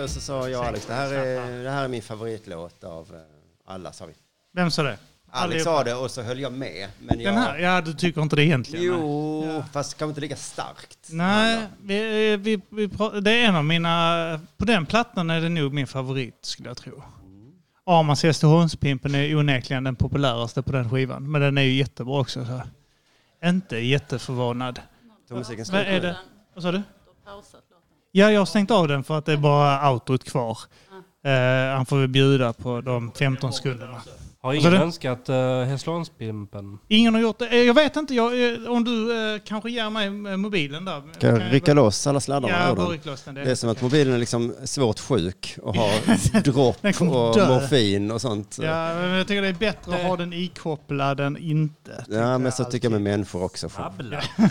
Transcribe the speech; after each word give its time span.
det 0.00 0.04
och 0.04 0.10
så 0.10 0.20
sa 0.20 0.48
jag 0.48 0.64
Alex, 0.66 0.86
det 0.86 0.94
här 0.94 1.12
är, 1.12 1.64
det 1.64 1.70
här 1.70 1.84
är 1.84 1.88
min 1.88 2.02
favoritlåt 2.02 2.84
av 2.84 3.14
eh, 3.14 3.20
alla, 3.74 3.92
sa 3.92 4.06
vi. 4.06 4.12
Vem 4.52 4.70
sa 4.70 4.82
det? 4.82 4.98
Alex 5.32 5.64
sa 5.64 5.84
det 5.84 5.94
och 5.94 6.10
så 6.10 6.22
höll 6.22 6.40
jag 6.40 6.52
med. 6.52 6.88
Men 6.98 7.20
jag, 7.20 7.34
Den 7.34 7.42
här? 7.42 7.58
Ja, 7.58 7.80
du 7.80 7.94
tycker 7.94 8.22
inte 8.22 8.36
det 8.36 8.44
egentligen? 8.44 8.84
Jo, 8.84 9.62
fast 9.72 9.98
kanske 9.98 10.10
inte 10.10 10.20
lika 10.20 10.36
starkt. 10.36 10.98
Nej, 11.10 11.66
vi, 11.82 12.36
vi, 12.36 12.60
vi, 12.70 12.86
pra- 12.86 13.20
det 13.20 13.30
är 13.30 13.44
en 13.48 13.56
av 13.56 13.64
mina... 13.64 14.40
På 14.56 14.64
den 14.64 14.86
plattan 14.86 15.30
är 15.30 15.40
det 15.40 15.48
nog 15.48 15.72
min 15.74 15.86
favorit 15.86 16.38
skulle 16.42 16.68
jag 16.68 16.76
tro. 16.76 17.02
Amans 17.86 18.22
Hässleholmspimpen 18.22 19.14
är 19.14 19.36
onekligen 19.36 19.84
den 19.84 19.96
populäraste 19.96 20.62
på 20.62 20.72
den 20.72 20.90
skivan. 20.90 21.30
Men 21.30 21.40
den 21.40 21.58
är 21.58 21.62
ju 21.62 21.72
jättebra 21.72 22.20
också. 22.20 22.44
Så. 22.44 22.60
Inte 23.48 23.78
jätteförvånad. 23.78 24.80
Vad 25.28 25.74
är 25.74 26.00
det? 26.00 26.16
Vad 26.54 26.62
sa 26.62 26.72
du? 26.72 26.82
Ja, 28.12 28.30
jag 28.32 28.40
har 28.40 28.46
stängt 28.46 28.70
av 28.70 28.88
den 28.88 29.04
för 29.04 29.18
att 29.18 29.26
det 29.26 29.32
är 29.32 29.36
bara 29.36 29.90
outrot 29.92 30.24
kvar. 30.24 30.58
Eh, 31.24 31.76
han 31.76 31.86
får 31.86 31.98
väl 31.98 32.08
bjuda 32.08 32.52
på 32.52 32.80
de 32.80 33.12
15 33.18 33.52
sekunderna. 33.52 34.02
Har 34.42 34.50
sa 34.52 34.54
ingen 34.54 34.72
du? 34.72 34.78
önskat 34.78 35.28
uh, 35.28 35.62
Hässleholmspimpen? 35.62 36.78
Ingen 36.88 37.14
har 37.14 37.20
gjort 37.20 37.38
det. 37.38 37.46
Eh, 37.48 37.56
Jag 37.62 37.74
vet 37.74 37.96
inte, 37.96 38.14
jag, 38.14 38.52
eh, 38.52 38.70
om 38.70 38.84
du 38.84 39.12
eh, 39.34 39.40
kanske 39.44 39.70
ger 39.70 39.90
mig 39.90 40.10
mobilen 40.36 40.84
där. 40.84 41.02
Ska 41.14 41.26
jag 41.26 41.52
rycka 41.52 41.74
loss 41.74 42.06
alla 42.06 42.20
sladdarna 42.20 42.54
Ja, 42.68 42.74
bara 42.74 42.82
den? 42.82 42.92
ryck 42.92 43.06
loss 43.06 43.22
den. 43.22 43.34
Det 43.34 43.42
är 43.50 43.54
som 43.54 43.70
att 43.70 43.82
mobilen 43.82 44.14
är 44.14 44.18
liksom 44.18 44.54
svårt 44.64 44.98
sjuk 45.00 45.56
och 45.62 45.76
har 45.76 46.40
dropp 46.42 46.84
och 47.00 47.34
dö. 47.36 47.48
morfin 47.48 48.10
och 48.10 48.20
sånt. 48.20 48.58
Ja, 48.62 48.94
men 48.94 49.10
jag 49.10 49.26
tycker 49.28 49.42
det 49.42 49.48
är 49.48 49.52
bättre 49.52 49.94
att 49.94 50.02
ha 50.02 50.16
den 50.16 50.32
ikopplad 50.32 51.20
än 51.20 51.36
inte. 51.36 52.04
Ja, 52.08 52.38
men 52.38 52.52
så 52.52 52.64
tycker 52.64 52.86
jag 52.86 52.92
med 52.92 53.02
människor 53.02 53.42
också. 53.42 53.68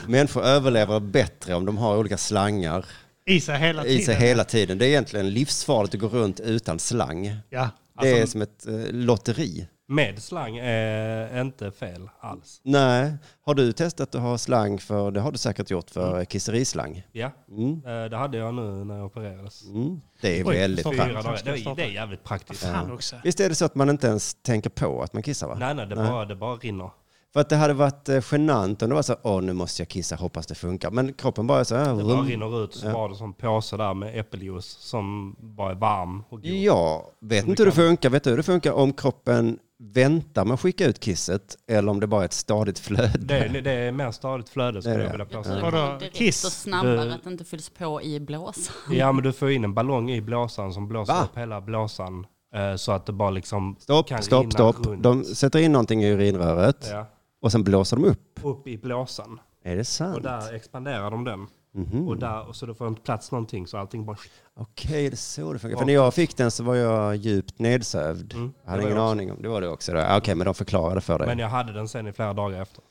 Människor 0.08 0.44
överlever 0.44 1.00
bättre 1.00 1.54
om 1.56 1.66
de 1.66 1.78
har 1.78 1.98
olika 1.98 2.18
slangar 2.18 2.86
I 3.30 3.40
sig 3.42 3.58
hela 3.60 3.84
tiden. 3.84 4.00
i 4.00 4.04
sig 4.04 4.16
hela 4.16 4.44
tiden. 4.44 4.78
Det 4.78 4.86
är 4.86 4.90
egentligen 4.90 5.30
livsfarligt 5.30 5.94
att 5.96 6.02
gå 6.02 6.08
runt 6.08 6.40
utan 6.40 6.80
slang. 6.80 7.36
Ja. 7.50 7.70
Det 8.02 8.08
är 8.10 8.22
Alltså- 8.22 8.32
som 8.32 8.42
ett 8.42 8.68
eh, 8.68 8.74
lotteri. 8.92 9.68
Med 9.88 10.24
slang 10.24 10.58
är 10.58 11.42
inte 11.42 11.72
fel 11.72 12.10
alls. 12.20 12.62
Nej, 12.64 13.14
har 13.46 13.54
du 13.54 13.72
testat 13.72 14.16
att 14.16 14.22
ha 14.22 14.38
slang 14.38 14.80
för, 14.80 15.12
det 15.12 15.20
har 15.20 15.32
du 15.32 15.38
säkert 15.38 15.70
gjort 15.72 15.90
för 15.90 16.26
kisserislang? 16.26 17.04
Ja, 17.12 17.32
Mm. 17.52 17.82
eh, 17.86 18.10
det 18.10 18.18
hade 18.18 18.38
jag 18.38 18.54
nu 18.54 18.62
när 18.86 18.96
jag 18.98 19.06
opererades. 19.06 19.68
Mm. 19.68 20.02
Det 20.22 20.40
är 20.40 20.48
Oj, 20.48 20.56
väldigt 20.58 20.86
praktiskt. 20.86 21.46
Det, 21.46 21.52
är- 21.52 21.76
det 21.76 21.84
är 21.84 21.88
jävligt 21.90 22.24
praktiskt. 22.24 22.68
Också. 22.92 23.16
Visst 23.24 23.40
är 23.40 23.50
det 23.50 23.56
så 23.56 23.66
att 23.66 23.76
man 23.76 23.90
inte 23.90 24.08
ens 24.08 24.34
tänker 24.34 24.70
på 24.70 25.02
att 25.04 25.14
man 25.14 25.24
kissar 25.24 25.48
va? 25.48 25.56
Nej, 25.60 25.76
nej, 25.76 25.88
det 25.88 25.96
bara, 25.96 26.26
det 26.26 26.36
bara 26.36 26.56
rinner. 26.56 26.90
För 27.34 27.40
att 27.40 27.50
det 27.50 27.56
hade 27.56 27.74
varit 27.74 28.10
eh, 28.10 28.24
genant 28.32 28.82
om 28.82 28.90
det 28.90 28.96
var 28.96 29.02
så 29.02 29.16
åh 29.24 29.42
nu 29.42 29.54
måste 29.54 29.82
jag 29.82 29.90
kissa, 29.90 30.16
hoppas 30.16 30.48
det 30.48 30.56
funkar. 30.56 30.92
Men 30.92 31.14
kroppen 31.14 31.48
bara 31.48 31.66
så 31.66 31.76
här, 31.76 31.96
Det 31.96 32.04
bara 32.04 32.18
rum. 32.18 32.26
rinner 32.28 32.64
ut. 32.64 32.74
Så 32.76 32.88
Ja. 32.88 32.94
var 32.94 33.08
det 33.10 33.14
en 33.14 33.18
sån 33.18 33.34
påse 33.34 33.78
där 33.78 33.94
med 33.94 34.20
äppeljuice 34.20 34.66
som 34.80 35.36
bara 35.40 35.72
är 35.72 35.76
varm 35.76 36.24
och 36.30 36.42
god. 36.42 36.46
Jag 36.46 37.04
vet 37.22 37.48
inte 37.48 37.62
hur 37.64 37.66
det 37.66 37.76
funkar. 37.76 38.10
Vet 38.10 38.24
du 38.24 38.30
hur 38.30 38.38
det 38.38 38.44
funkar 38.44 38.72
om 38.72 38.94
kroppen 38.94 39.60
väntar 39.82 40.46
med 40.46 40.54
att 40.54 40.60
skicka 40.60 40.86
ut 40.86 41.00
kisset 41.00 41.56
eller 41.72 41.92
om 41.92 42.00
det 42.00 42.08
bara 42.08 42.22
är 42.22 42.26
ett 42.26 42.34
stadigt 42.34 42.80
flöde? 42.80 43.14
Det, 43.20 43.38
är, 43.38 43.62
det 43.62 43.72
är 43.72 43.92
mer 43.92 44.12
stadigt 44.12 44.50
flöde 44.50 44.82
skulle 44.82 44.96
Det 44.96 45.02
är 45.02 45.06
jag 45.06 45.12
vilja 45.12 45.26
Jag 45.32 45.44
påstå. 45.44 45.60
tror 45.60 45.72
Vadå? 45.72 45.98
det 46.20 46.28
och 46.30 46.34
snabbare 46.52 47.06
Du- 47.06 47.12
att 47.12 47.24
det 47.24 47.30
inte 47.30 47.44
fylls 47.44 47.70
på 47.70 48.02
i 48.02 48.20
blåsan. 48.20 48.74
Ja 48.92 49.12
men 49.12 49.24
du 49.24 49.32
får 49.34 49.52
in 49.52 49.64
en 49.64 49.74
ballong 49.74 50.12
i 50.12 50.22
blåsan 50.22 50.74
som 50.74 50.88
blåser 50.88 51.14
Va? 51.14 51.24
upp 51.24 51.38
hela 51.38 51.62
blåsan. 51.62 52.26
eh, 52.56 52.76
Så 52.76 52.92
att 52.92 53.06
det 53.06 53.12
bara 53.14 53.30
liksom 53.30 53.76
Stopp, 53.80 54.08
kan 54.08 54.24
stopp, 54.24 54.42
rinna 54.42 54.52
stopp. 54.52 54.86
runt. 54.86 55.04
De 55.04 55.24
sätter 55.24 55.60
in 55.60 55.72
någonting 55.72 56.04
i 56.04 56.08
urinröret 56.12 56.88
Ja, 56.92 57.06
och 57.42 57.52
sen 57.52 57.64
blåser 57.64 57.98
de 57.98 58.06
upp. 58.06 58.40
upp 58.44 58.68
i 58.68 58.78
blåsan. 58.78 59.40
Är 59.64 59.76
det 59.76 59.80
Och 59.82 59.88
sant? 59.88 60.24
där 60.24 60.54
expanderar 60.54 61.12
de 61.12 61.24
den. 61.24 61.48
Mhm. 61.72 62.08
Och, 62.08 62.18
där, 62.18 62.48
och 62.48 62.56
så 62.56 62.66
då 62.66 62.74
får 62.74 62.88
inte 62.88 63.02
plats 63.02 63.32
någonting 63.32 63.68
så 63.68 63.78
allting 63.78 64.06
bara... 64.06 64.18
Okej, 64.56 65.10
det 65.10 65.14
är 65.14 65.18
så 65.18 65.54
det 65.54 65.60
funkar. 65.60 65.78
För 65.78 65.86
när 65.86 65.94
jag 65.94 66.14
fick 66.14 66.38
den 66.38 66.52
så 66.52 66.64
var 66.64 66.76
jag 66.76 67.16
djupt 67.16 67.60
nedsövd. 67.60 68.34
Mm, 68.34 68.54
Jag 68.64 68.72
hade 68.72 68.84
ingen 68.84 68.94
också. 68.98 69.04
aning 69.04 69.32
om 69.32 69.42
det. 69.42 69.50
var 69.50 69.62
det 69.62 69.68
också. 69.68 69.92
Okej, 70.18 70.36
men 70.36 70.46
de 70.46 70.54
förklarade 70.54 71.02
för 71.02 71.18
dig. 71.20 71.28
Men 71.28 71.40
jag 71.40 71.50
hade 71.50 71.74
den 71.74 71.88
sen 71.88 72.08
i 72.08 72.14
flera 72.14 72.34
dagar 72.34 72.62
efter. 72.62 72.84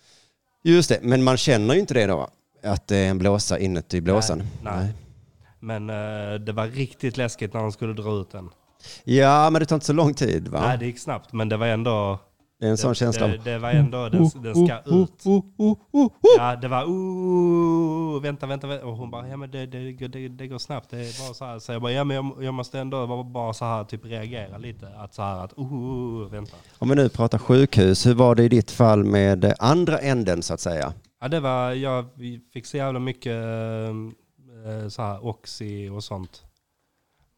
Just 0.62 0.88
det, 0.88 0.98
men 1.02 1.24
man 1.24 1.36
känner 1.36 1.74
ju 1.74 1.80
inte 1.80 1.94
det 1.94 2.06
då? 2.06 2.28
Att 2.62 2.86
det 2.86 2.96
är 2.96 3.10
en 3.10 3.18
blåsa 3.18 3.58
inuti 3.58 4.00
blåsan? 4.00 4.42
nej. 4.62 4.92
Men 5.60 5.90
eh, 5.90 6.34
det 6.40 6.52
var 6.52 6.66
riktigt 6.66 7.16
läskigt 7.16 7.54
när 7.54 7.60
de 7.60 7.72
skulle 7.72 7.92
dra 7.92 8.20
ut 8.20 8.30
den. 8.30 8.50
Ja, 9.04 9.50
men 9.50 9.60
det 9.60 9.66
tar 9.66 9.76
inte 9.76 9.86
så 9.86 9.92
lång 9.92 10.14
tid 10.14 10.48
va? 10.48 10.60
Nej, 10.60 10.78
det 10.78 10.86
gick 10.86 10.98
snabbt, 10.98 11.32
men 11.32 11.48
det 11.48 11.56
var 11.56 11.66
ändå... 11.66 12.18
det 12.60 12.66
är 12.66 12.70
en 12.70 12.76
sån 12.76 12.94
känsla. 12.94 13.26
Det, 13.26 13.38
det 13.44 13.58
var 13.58 13.70
ändå, 13.70 14.08
den, 14.08 14.30
den 14.42 14.54
ska 14.54 14.78
ut. 14.86 15.24
Ja, 16.38 16.56
det 16.56 16.68
var 16.68 16.84
ooh, 16.84 18.22
vänta, 18.22 18.46
vänta, 18.46 18.66
vänta. 18.66 18.86
Och 18.86 18.96
hon 18.96 19.10
bara, 19.10 19.28
ja 19.28 19.36
men 19.36 19.50
det, 19.50 19.66
det, 19.66 19.92
det, 19.92 20.28
det, 20.28 20.48
går 20.48 20.58
snabbt. 20.58 20.90
Det 20.90 20.96
är 20.96 21.26
bara 21.26 21.34
så 21.34 21.44
här. 21.44 21.58
Så 21.58 21.72
jag 21.72 21.82
bara, 21.82 21.92
ja 21.92 22.04
men 22.04 22.16
jag, 22.16 22.44
jag 22.44 22.54
måste 22.54 22.78
ändå 22.78 23.06
bara, 23.06 23.24
bara 23.24 23.52
så 23.52 23.64
här 23.64 23.84
typ 23.84 24.04
reagera 24.04 24.58
lite. 24.58 24.88
Att 24.96 25.14
så 25.14 25.22
här 25.22 25.44
att, 25.44 25.52
ooh, 25.56 26.30
vänta. 26.30 26.56
Om 26.78 26.88
vi 26.88 26.94
nu 26.94 27.08
pratar 27.08 27.38
sjukhus, 27.38 28.06
hur 28.06 28.14
var 28.14 28.34
det 28.34 28.44
i 28.44 28.48
ditt 28.48 28.70
fall 28.70 29.04
med 29.04 29.44
eh, 29.44 29.52
andra 29.58 29.98
änden 29.98 30.42
så 30.42 30.54
att 30.54 30.60
säga? 30.60 30.92
Ja 31.20 31.28
det 31.28 31.40
var, 31.40 31.72
jag 31.72 32.04
fick 32.52 32.66
så 32.66 32.76
jävla 32.76 32.98
mycket 32.98 33.32
eh, 33.32 34.88
så 34.88 35.02
här 35.02 35.26
oxy 35.26 35.90
och 35.90 36.04
sånt. 36.04 36.42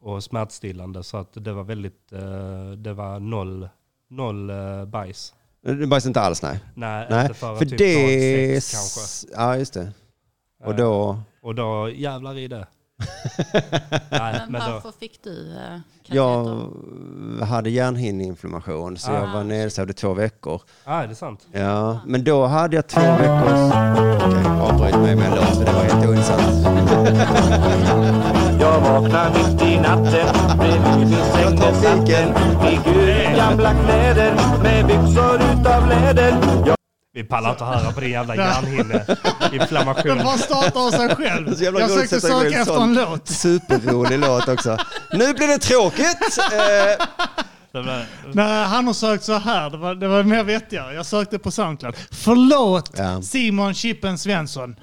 Och 0.01 0.25
smärtstillande 0.25 1.03
så 1.03 1.17
att 1.17 1.45
det 1.45 1.53
var 1.53 1.65
väldigt, 1.65 2.13
eh, 2.13 2.71
det 2.71 2.93
var 2.93 3.21
noll, 3.21 3.69
noll 4.11 4.51
eh, 4.51 4.85
bajs. 4.85 5.35
Det 5.63 5.87
bajsade 5.87 6.09
inte 6.11 6.21
alls, 6.21 6.43
nej. 6.43 6.61
Nej, 6.75 7.07
nej 7.11 7.23
inte 7.23 7.35
förrän 7.35 7.57
för 7.59 7.65
typ 7.65 7.79
det... 7.79 8.53
dag 8.53 8.63
sex 8.63 8.73
kanske. 8.75 9.27
Ja, 9.43 9.57
just 9.57 9.75
det. 9.75 9.93
Och 10.65 10.71
Eh, 10.71 10.77
då... 10.77 11.19
Och 11.43 11.55
då 11.55 11.91
jävlar 11.95 12.39
i 12.39 12.49
det. 12.49 12.67
Nej, 14.11 14.33
Men 14.33 14.53
men 14.53 14.61
då, 14.67 14.73
varför 14.73 14.93
fick 15.01 15.25
du 15.25 15.57
eh, 15.57 15.79
Jag 16.07 16.67
hade 17.43 17.71
hjärnhinneinflammation 17.71 18.97
så 18.99 19.13
jag 19.13 19.23
Ah. 19.29 19.33
var 19.33 19.45
nedsövd 19.45 19.91
i 19.91 19.95
två 19.95 20.15
veckor. 20.15 20.63
ah, 20.85 21.01
är 21.03 21.07
det 21.09 21.15
sant? 21.15 21.47
Ja, 21.53 22.01
men 22.07 22.25
då 22.25 22.47
hade 22.47 22.77
jag 22.77 22.87
två 22.87 23.01
veckors... 23.01 23.73
Okej, 24.23 24.45
avbryt 24.61 24.97
mig 24.97 25.17
med 25.17 25.27
en 25.27 25.35
låt 25.37 25.57
för 25.57 25.65
det 25.65 25.73
var 25.73 25.83
helt 25.85 26.07
ointressant. 26.09 26.67
Jag 28.61 28.81
vaknar 28.81 29.31
mitt 29.31 29.63
i 29.63 29.77
natten 29.81 30.59
bredvid 30.59 30.97
min 31.09 31.17
säng 31.33 31.59
med 31.59 31.77
satten 31.77 32.35
Ligger 32.65 33.09
i 33.33 33.37
gamla 33.37 33.75
kläder 33.85 34.35
med 34.63 34.87
byxor 34.87 35.35
utav 35.37 35.89
läder 35.89 36.37
Jag 36.67 36.77
Vi 37.15 37.25
pallar 37.25 37.51
inte 37.51 37.65
höra 37.65 37.93
på 37.93 38.01
din 38.01 38.11
jävla 38.11 38.37
hjärnhinneinflammation. 38.37 40.17
Den 40.17 40.25
bara 40.25 40.39
startar 40.39 40.87
av 40.87 40.91
sig 40.91 41.09
själv. 41.17 41.55
Så 41.55 41.65
Jag 41.65 41.89
försökte 41.91 42.21
söka 42.21 42.47
en 42.47 42.63
efter 42.63 42.81
en 42.83 42.95
låt. 42.95 43.29
Superrolig 43.29 44.19
låt 44.19 44.49
också. 44.49 44.77
Nu 45.13 45.35
blir 45.35 45.49
det 45.49 45.59
tråkigt! 45.59 46.39
Eh, 46.53 47.07
Det 47.73 47.83
var- 47.83 48.05
Nej, 48.35 48.65
han 48.67 48.87
har 48.87 48.95
sökt 48.95 49.25
så 49.25 49.39
här. 49.39 49.71
Det 49.71 49.77
var, 49.77 49.95
det 49.95 50.09
var 50.09 50.23
mer 50.23 50.45
vettigare. 50.45 50.95
Jag 50.95 51.07
sökte 51.07 51.39
på 51.39 51.51
Soundcloud. 51.51 51.95
Förlåt 52.11 52.91
Ja. 52.97 53.23
Simon 53.23 53.75
Chippen 53.75 54.19
Svensson. 54.19 54.77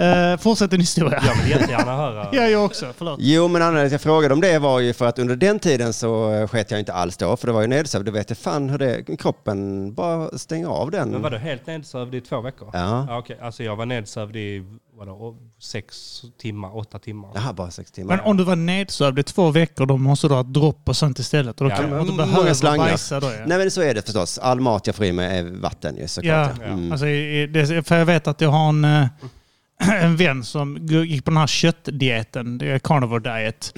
Uh, 0.00 0.36
fortsätt 0.38 0.70
din 0.70 0.80
historia. 0.80 1.22
Jag 1.26 1.42
vill 1.42 1.50
jättegärna 1.50 1.96
höra. 1.96 2.28
Ja, 2.32 2.42
jag 2.42 2.64
också. 2.64 2.92
Förlåt. 2.96 3.18
Jo, 3.22 3.48
men 3.48 3.62
anledningen 3.62 3.88
till 3.88 3.94
att 3.96 4.04
jag 4.04 4.12
frågade 4.14 4.34
om 4.34 4.40
det 4.40 4.58
var 4.58 4.80
ju 4.80 4.92
för 4.92 5.06
att 5.06 5.18
under 5.18 5.36
den 5.36 5.58
tiden 5.58 5.92
så 5.92 6.32
eh, 6.32 6.48
sket 6.48 6.70
jag 6.70 6.80
inte 6.80 6.92
alls 6.92 7.16
då, 7.16 7.36
för 7.36 7.46
det 7.46 7.52
var 7.52 7.60
ju 7.60 7.66
nedsövd. 7.66 8.04
Du 8.04 8.10
vet 8.10 8.30
ju 8.30 8.34
fan 8.34 8.70
hur 8.70 8.78
det, 8.78 9.16
kroppen 9.18 9.94
bara 9.94 10.38
stänger 10.38 10.68
av 10.68 10.90
den. 10.90 11.10
Men 11.10 11.22
var 11.22 11.30
du 11.30 11.38
helt 11.38 11.66
nedsövd 11.66 12.14
i 12.14 12.20
två 12.20 12.40
veckor? 12.40 12.70
Ja. 12.72 13.06
ja 13.08 13.18
okej. 13.18 13.38
Alltså 13.42 13.62
jag 13.62 13.76
var 13.76 13.86
nedsövd 13.86 14.36
i 14.36 14.64
vadå, 14.98 15.36
sex 15.60 15.96
timmar, 16.40 16.76
åtta 16.76 16.98
timmar. 16.98 17.30
Jaha, 17.34 17.52
bara 17.52 17.70
sex 17.70 17.90
timmar. 17.90 18.16
Men 18.16 18.24
om 18.24 18.36
du 18.36 18.44
var 18.44 18.56
nedsövd 18.56 19.18
i 19.18 19.22
två 19.22 19.50
veckor, 19.50 19.86
då 19.86 19.96
måste 19.96 20.28
du 20.28 20.34
ha 20.34 20.42
dropp 20.42 20.88
och 20.88 20.96
sånt 20.96 21.18
istället. 21.18 21.60
Och 21.60 21.66
då 21.66 21.72
Ja, 21.72 21.76
kan 21.76 21.90
men 21.90 22.06
du 22.06 22.12
många 22.26 22.54
slangar. 22.54 22.84
bajsa 22.84 23.20
då. 23.20 23.26
Ja. 23.26 23.32
Nej 23.46 23.58
men 23.58 23.70
så 23.70 23.82
är 23.82 23.94
det 23.94 24.02
förstås. 24.02 24.38
All 24.38 24.60
mat 24.60 24.86
jag 24.86 24.96
får 24.96 25.04
i 25.06 25.12
mig 25.12 25.38
är 25.38 25.60
vatten 25.60 25.94
ju 25.96 26.02
Ja, 26.02 26.08
såklart. 26.08 26.58
Mm. 26.58 26.92
alltså, 26.92 27.06
det, 27.06 27.86
för 27.86 27.98
jag 27.98 28.06
vet 28.06 28.26
att 28.26 28.40
jag 28.40 28.50
har 28.50 28.68
en, 28.68 28.84
eh, 28.84 29.06
en 30.02 30.16
vän 30.16 30.44
som 30.44 30.76
gick 30.86 31.24
på 31.24 31.30
den 31.30 31.36
här 31.38 31.46
köttdieten, 31.46 32.58
det 32.58 32.70
är 32.70 32.78
carnivore 32.78 33.20
diet. 33.40 33.74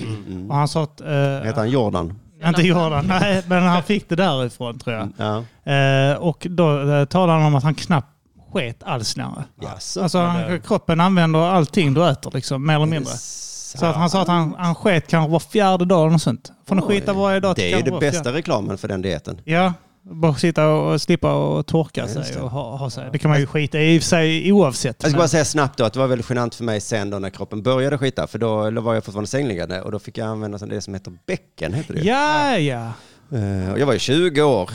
Och 0.48 0.56
han 0.56 0.68
sa 0.68 0.82
att... 0.82 1.00
eh, 1.00 1.06
Heter 1.08 1.54
han 1.56 1.70
Jordan? 1.70 2.18
inte 2.46 2.62
Jordan, 2.62 3.06
nej, 3.06 3.42
men 3.46 3.62
han 3.62 3.82
fick 3.82 4.08
det 4.08 4.16
därifrån 4.16 4.78
tror 4.78 4.96
jag. 4.96 5.08
Ja. 5.16 5.72
Eh, 5.72 6.16
och 6.16 6.46
då 6.50 6.90
eh, 6.92 7.04
talade 7.04 7.32
han 7.38 7.42
om 7.46 7.54
att 7.54 7.62
han 7.64 7.74
knappt 7.74 8.08
sket 8.52 8.82
alls 8.82 9.16
längre. 9.16 9.44
Jaså? 9.62 10.02
Alltså 10.02 10.18
han, 10.18 10.60
kroppen 10.60 11.00
använder 11.00 11.38
allting 11.38 11.94
du 11.94 12.08
äter, 12.08 12.30
liksom, 12.34 12.66
mer 12.66 12.74
eller 12.74 12.86
mindre. 12.86 13.12
Så 13.14 13.86
att 13.86 13.96
han 13.96 14.10
sa 14.10 14.22
att 14.22 14.28
han, 14.28 14.54
han 14.58 14.74
sket 14.74 15.06
kanske 15.08 15.30
var 15.32 15.40
fjärde 15.40 15.84
dag 15.84 16.00
eller 16.00 16.10
något 16.10 16.22
sånt. 16.22 16.52
Får 16.68 16.74
ni 16.76 16.82
skita 16.82 17.12
varje 17.12 17.40
dag? 17.40 17.56
Det 17.56 17.72
är 17.72 17.84
ju 17.84 17.90
var 17.90 18.00
bästa 18.00 18.22
fjärde- 18.24 18.38
reklamen 18.38 18.78
för 18.78 18.88
den 18.88 19.02
dieten. 19.02 19.40
Ja, 19.44 19.72
bara 20.02 20.34
sitta 20.34 20.68
och 20.68 21.00
slippa 21.00 21.34
och 21.34 21.66
torka 21.66 22.00
Ja, 22.00 22.08
sig 22.08 22.34
det. 22.34 22.40
och 22.40 22.50
ha, 22.50 22.76
ha 22.76 22.90
sig. 22.90 23.08
Det 23.12 23.18
kan 23.18 23.30
man 23.30 23.40
ju 23.40 23.46
skita 23.46 23.80
i 23.80 24.00
sig 24.00 24.52
oavsett. 24.52 24.96
Jag 25.02 25.10
ska 25.10 25.16
men- 25.16 25.18
bara 25.18 25.28
säga 25.28 25.44
snabbt 25.44 25.78
då 25.78 25.84
att 25.84 25.92
det 25.92 25.98
var 25.98 26.06
väldigt 26.06 26.30
genant 26.30 26.54
för 26.54 26.64
mig 26.64 26.80
sen 26.80 27.10
då 27.10 27.18
när 27.18 27.30
kroppen 27.30 27.62
började 27.62 27.98
skita. 27.98 28.26
För 28.26 28.38
då 28.38 28.70
var 28.80 28.94
jag 28.94 29.04
fortfarande 29.04 29.28
sängliggande 29.30 29.82
och 29.82 29.92
då 29.92 29.98
fick 29.98 30.18
jag 30.18 30.26
använda 30.28 30.58
det 30.58 30.80
som 30.80 30.94
heter 30.94 31.12
bäcken. 31.26 31.72
Heter 31.74 31.94
det. 31.94 32.00
Ja, 32.00 32.58
ja. 32.58 32.92
Eh, 33.38 33.72
och 33.72 33.78
jag 33.78 33.86
var 33.86 33.92
ju 33.92 33.98
20 33.98 34.42
år. 34.42 34.70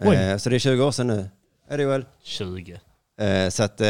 Oj. 0.00 0.16
Eh, 0.16 0.36
så 0.36 0.50
det 0.50 0.56
är 0.56 0.58
20 0.58 0.84
år 0.84 0.90
sedan 0.90 1.06
nu. 1.06 1.28
Är 1.70 1.78
det 1.78 1.84
väl? 1.84 2.04
20. 2.22 2.80
Eh, 3.20 3.48
Så 3.50 3.62
att 3.62 3.80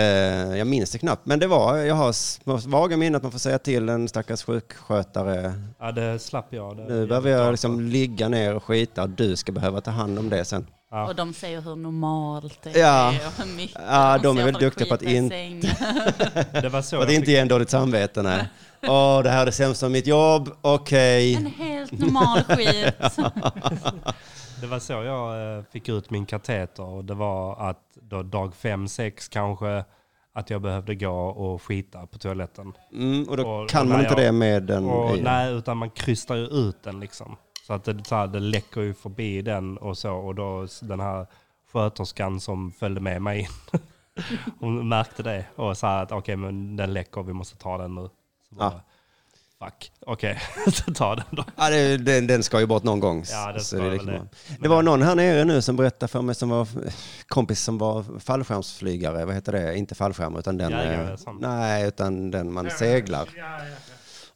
jag 0.57 0.67
minns 0.67 0.91
det 0.91 0.99
knappt. 0.99 1.27
Men 1.27 1.39
det 1.39 1.47
var, 1.47 1.77
jag 1.77 1.95
har 1.95 2.69
vaga 2.69 2.97
minnen 2.97 3.15
att 3.15 3.23
man 3.23 3.33
får 3.33 3.39
säga 3.39 3.59
till 3.59 3.89
en 3.89 4.09
stackars 4.09 4.43
sjukskötare. 4.45 5.53
Ja, 5.81 5.93
det 5.93 6.19
slapp 6.19 6.47
jag. 6.51 6.77
Det 6.77 6.85
Nu 6.85 7.07
behöver 7.07 7.31
jag 7.31 7.51
liksom 7.51 7.81
ligga 7.81 8.29
ner 8.29 8.55
och 8.55 8.65
skita 8.65 9.03
och 9.03 9.09
du 9.11 9.37
ska 9.37 9.53
behöva 9.53 9.81
ta 9.81 9.91
hand 9.91 10.19
om 10.19 10.29
det 10.29 10.45
sen. 10.45 10.67
Ja. 10.91 11.07
Och 11.09 11.15
de 11.17 11.33
säger 11.35 11.61
hur 11.61 11.77
normalt 11.77 12.59
det 12.63 12.79
Ja. 12.79 13.13
är. 13.13 13.27
och 13.27 13.47
hur 13.47 13.57
mycket 13.57 13.81
Ja, 13.89 14.19
de 14.23 14.37
är 14.39 14.41
ser 14.41 14.45
väl 14.45 14.55
folk 14.55 14.61
duktiga 14.65 14.89
på 14.89 14.95
att 14.95 15.01
skita 15.01 15.13
i 15.13 15.17
in- 15.17 15.29
sängen. 15.31 15.61
Det 16.63 16.69
var 16.69 16.83
så 16.83 17.01
att 17.01 17.11
inte 17.11 17.31
ge 17.31 17.39
en 17.39 17.49
dåligt 17.49 17.71
samvete, 17.71 18.23
nej. 18.23 18.49
Åh, 18.83 19.23
det 19.23 19.31
här 19.31 19.43
är 19.43 19.47
det 19.47 19.53
sämsta 19.53 19.87
av 19.87 19.93
mitt 19.93 20.07
jobb, 20.07 20.51
okej. 20.61 21.35
En 21.35 21.47
helt 21.47 21.93
normal 21.93 22.43
skit. 22.43 22.95
det 24.61 24.67
var 24.67 24.79
så 24.79 24.93
jag 24.93 25.57
eh, 25.59 25.65
fick 25.73 25.89
ut 25.89 26.11
min 26.11 26.27
kateter. 26.27 26.83
Och 26.83 27.05
det 27.05 27.15
var 27.15 27.71
att 27.71 27.81
då 27.95 28.23
dag 28.23 28.55
fem, 28.55 28.89
sex 28.89 29.29
kanske, 29.29 29.85
att 30.35 30.51
jag 30.51 30.63
behövde 30.63 30.95
gå 30.95 31.11
och 31.29 31.63
skita 31.63 32.07
på 32.07 32.19
toaletten. 32.19 32.73
Mm, 32.93 33.29
och 33.29 33.37
då 33.37 33.49
Och- 33.49 33.69
kan 33.69 33.81
och 33.83 33.87
man 33.89 34.01
inte 34.01 34.13
jag- 34.15 34.23
det 34.23 34.33
med 34.33 34.63
den 34.63 34.85
Och, 34.85 35.19
nej, 35.23 35.53
utan 35.55 35.77
man 35.77 35.91
krystar 35.91 36.35
ju 36.35 36.45
ut 36.47 36.83
den 36.83 37.01
liksom. 37.01 37.37
Så 37.67 37.73
att 37.73 37.85
det, 37.85 38.05
så 38.05 38.15
här, 38.15 38.27
det 38.27 38.41
läcker 38.41 38.81
ju 38.81 38.95
förbi 38.95 39.43
den 39.43 39.79
och 39.79 39.99
så. 39.99 40.13
Och 40.13 40.35
då 40.35 40.67
den 40.81 41.01
här 41.01 41.27
sköterskan 41.73 42.41
som 42.41 42.73
följde 42.73 43.01
med 43.01 43.23
mig 43.23 43.41
in. 43.41 43.81
Hon 44.61 44.89
märkte 44.89 45.23
det 45.23 45.45
och 45.57 45.77
sa 45.77 46.01
att 46.01 46.13
okej 46.13 46.37
men 46.37 46.77
den 46.77 46.93
läcker, 46.93 47.23
vi 47.23 47.33
måste 47.33 47.57
ta 47.57 47.79
den 47.79 47.95
nu. 47.95 48.09
Så 48.49 48.55
bara, 48.55 48.81
Fuck, 49.59 49.93
okej, 50.01 50.41
så 50.73 50.95
ta 50.95 51.15
den 51.15 51.25
då. 51.31 51.45
Ja, 51.57 51.71
det, 51.71 51.97
den, 51.97 52.27
den 52.27 52.43
ska 52.43 52.61
ju 52.61 52.67
bort 52.67 52.83
någon 52.83 53.01
gång. 53.01 53.25
Ja, 53.31 53.53
det 53.53 53.61
Så 53.61 53.65
ska 53.65 53.83
väl 53.83 53.93
liksom 53.93 54.13
det. 54.13 54.29
det 54.61 54.69
var 54.69 54.83
någon 54.83 55.03
här 55.03 55.15
nere 55.15 55.45
nu 55.45 55.63
som 55.63 55.77
berättade 55.77 56.09
för 56.13 56.23
mig 56.23 56.35
som 56.35 56.49
var 56.49 56.69
kompis 57.29 57.61
som 57.61 57.79
var 57.79 58.21
fallskärmsflygare. 58.21 59.25
Vad 59.25 59.35
heter 59.35 59.53
det? 59.53 59.77
Inte 59.77 59.95
fallskärm 59.95 60.37
utan 60.37 60.57
den... 60.57 60.71
Jägare, 60.71 61.13
eh, 61.13 61.33
nej, 61.41 61.89
utan 61.89 62.31
den 62.31 62.53
man 62.53 62.71
seglar. 62.71 63.29
Ja, 63.37 63.43
ja, 63.43 63.67
ja. 63.67 63.77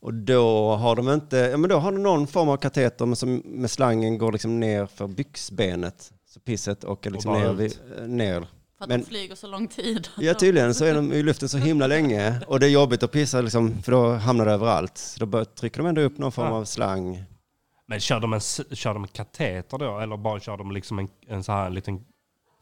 Och 0.02 0.14
då 0.14 0.70
har 0.74 0.96
de 0.96 1.08
inte, 1.10 1.36
ja 1.36 1.56
men 1.56 1.70
då 1.70 1.76
har 1.76 1.92
de 1.92 2.02
någon 2.02 2.26
form 2.26 2.48
av 2.48 2.56
kateter 2.56 3.06
men 3.06 3.16
som 3.16 3.42
med 3.44 3.70
slangen 3.70 4.18
går 4.18 4.32
liksom 4.32 4.60
ner 4.60 4.86
för 4.86 5.06
byxbenet. 5.06 6.12
Så 6.28 6.40
pisset 6.40 6.84
åker 6.84 7.10
liksom 7.10 7.32
ner, 7.32 7.52
vid, 7.52 7.78
eh, 7.98 8.06
ner. 8.06 8.40
För 8.40 8.84
att 8.84 8.88
Men- 8.88 9.00
de 9.00 9.06
flyger 9.06 9.34
så 9.34 9.46
lång 9.46 9.68
tid. 9.68 10.08
Ja 10.18 10.34
tydligen 10.34 10.74
så 10.74 10.84
är 10.84 10.94
de 10.94 11.12
i 11.12 11.22
luften 11.22 11.48
så 11.48 11.58
himla 11.68 11.86
länge 11.86 12.40
och 12.46 12.60
det 12.60 12.66
är 12.66 12.70
jobbigt 12.70 13.02
att 13.02 13.12
pissa 13.12 13.40
liksom 13.40 13.82
för 13.82 13.92
då 13.92 14.12
hamnar 14.12 14.46
det 14.46 14.52
överallt. 14.52 14.98
Så 14.98 15.24
då 15.24 15.44
trycker 15.44 15.78
de 15.78 15.86
ändå 15.86 16.00
upp 16.00 16.18
någon 16.18 16.32
form 16.32 16.46
Ja. 16.46 16.52
av 16.52 16.64
slang. 16.64 17.24
Men 17.86 18.00
kör 18.00 18.20
de 18.20 18.32
en, 18.32 18.36
s- 18.36 18.60
kör 18.72 18.94
de 18.94 19.02
en 19.02 19.08
kateter 19.08 19.78
då? 19.78 19.98
Eller 19.98 20.16
bara 20.16 20.40
kör 20.40 20.56
de 20.56 20.70
liksom 20.72 20.98
en, 20.98 21.08
en 21.28 21.44
så 21.44 21.52
här 21.52 21.66
en 21.66 21.74
liten 21.74 22.00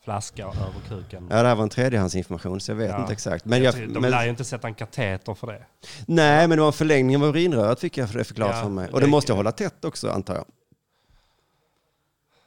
flaska 0.08 0.44
över 0.46 0.81
kuken? 0.88 1.26
Ja 1.31 1.43
det 1.43 1.49
här 1.49 1.55
var 1.55 1.62
en 1.62 1.69
tredjehandsinformation 1.69 2.60
så 2.60 2.70
jag 2.70 2.76
vet 2.76 2.90
Ja. 2.90 3.00
inte 3.00 3.12
exakt. 3.12 3.44
Men 3.44 3.62
jag, 3.62 3.75
de 3.75 4.00
men, 4.00 4.10
lär 4.10 4.25
ju 4.25 4.31
inte 4.31 4.44
sätta 4.44 4.69
en 4.69 4.75
kateter 4.75 5.34
för 5.34 5.46
det. 5.46 5.64
nej 6.06 6.49
men 6.49 6.56
det 6.56 6.60
var 6.60 6.66
en 6.66 6.72
förlängning 6.72 7.16
av 7.16 7.25
urinröret 7.25 7.81
fick 7.81 7.96
jag 7.96 8.10
för 8.10 8.19
det 8.19 8.25
förklarat 8.25 8.56
Ja, 8.56 8.62
för 8.62 8.69
mig. 8.70 8.88
Och 8.88 9.00
det 9.00 9.06
det- 9.06 9.10
måste 9.10 9.32
jag 9.32 9.37
hålla 9.37 9.52
tätt 9.52 9.84
också 9.84 10.10
antar 10.10 10.34
jag. 10.34 10.44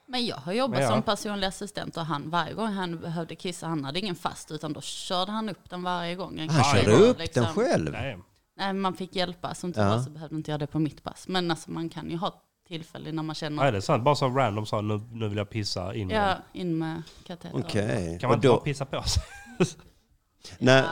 Men 0.07 0.25
jag 0.25 0.35
har 0.35 0.53
jobbat 0.53 0.81
Ja. 0.81 0.87
som 0.89 1.01
personlig 1.01 1.47
assistent 1.47 1.97
och 1.97 2.05
han 2.05 2.29
varje 2.29 2.53
gång 2.53 2.67
han 2.67 2.99
behövde 2.99 3.35
kissa, 3.35 3.67
han 3.67 3.83
hade 3.85 3.99
ingen 3.99 4.15
fast 4.15 4.51
utan 4.51 4.73
då 4.73 4.81
körde 4.81 5.31
han 5.31 5.49
upp 5.49 5.69
den 5.69 5.83
varje 5.83 6.15
gång. 6.15 6.39
En 6.39 6.49
Han 6.49 6.63
kille 6.73 6.83
körde 6.83 7.03
upp 7.05 7.19
liksom- 7.19 7.43
den 7.43 7.53
själv. 7.53 7.91
Nej. 7.91 8.17
Nej, 8.57 8.73
man 8.73 8.93
fick 8.93 9.15
hjälpa. 9.15 9.55
Som 9.55 9.73
tur 9.73 9.81
Ja. 9.81 9.89
var 9.89 9.99
så 10.03 10.09
behövde 10.09 10.35
inte 10.35 10.51
jag 10.51 10.59
det 10.59 10.67
på 10.67 10.79
mitt 10.79 11.03
pass. 11.03 11.27
Men 11.27 11.51
alltså 11.51 11.71
man 11.71 11.89
kan 11.89 12.09
ju 12.09 12.17
ha 12.17 12.41
tillfällen 12.71 13.15
när 13.15 13.23
man 13.23 13.35
känner, 13.35 13.63
Nej, 13.63 13.71
det 13.71 13.77
är 13.77 13.81
sant. 13.81 14.03
Bara 14.03 14.15
så 14.15 14.27
random 14.29 14.65
sa 14.65 14.81
nu, 14.81 15.01
nu 15.12 15.27
vill 15.27 15.38
jag 15.38 15.50
pissa 15.50 15.95
in. 15.95 16.09
ja, 16.09 16.35
in 16.53 16.77
med 16.77 17.01
kateter. 17.27 17.57
Okej. 17.59 18.18
Kan 18.19 18.27
man 18.27 18.31
Och 18.31 18.35
inte 18.38 18.47
då, 18.47 18.53
bara 18.53 18.63
pissa 18.63 18.85
på 18.85 19.03
sig? 19.03 19.23
nej, 20.59 20.83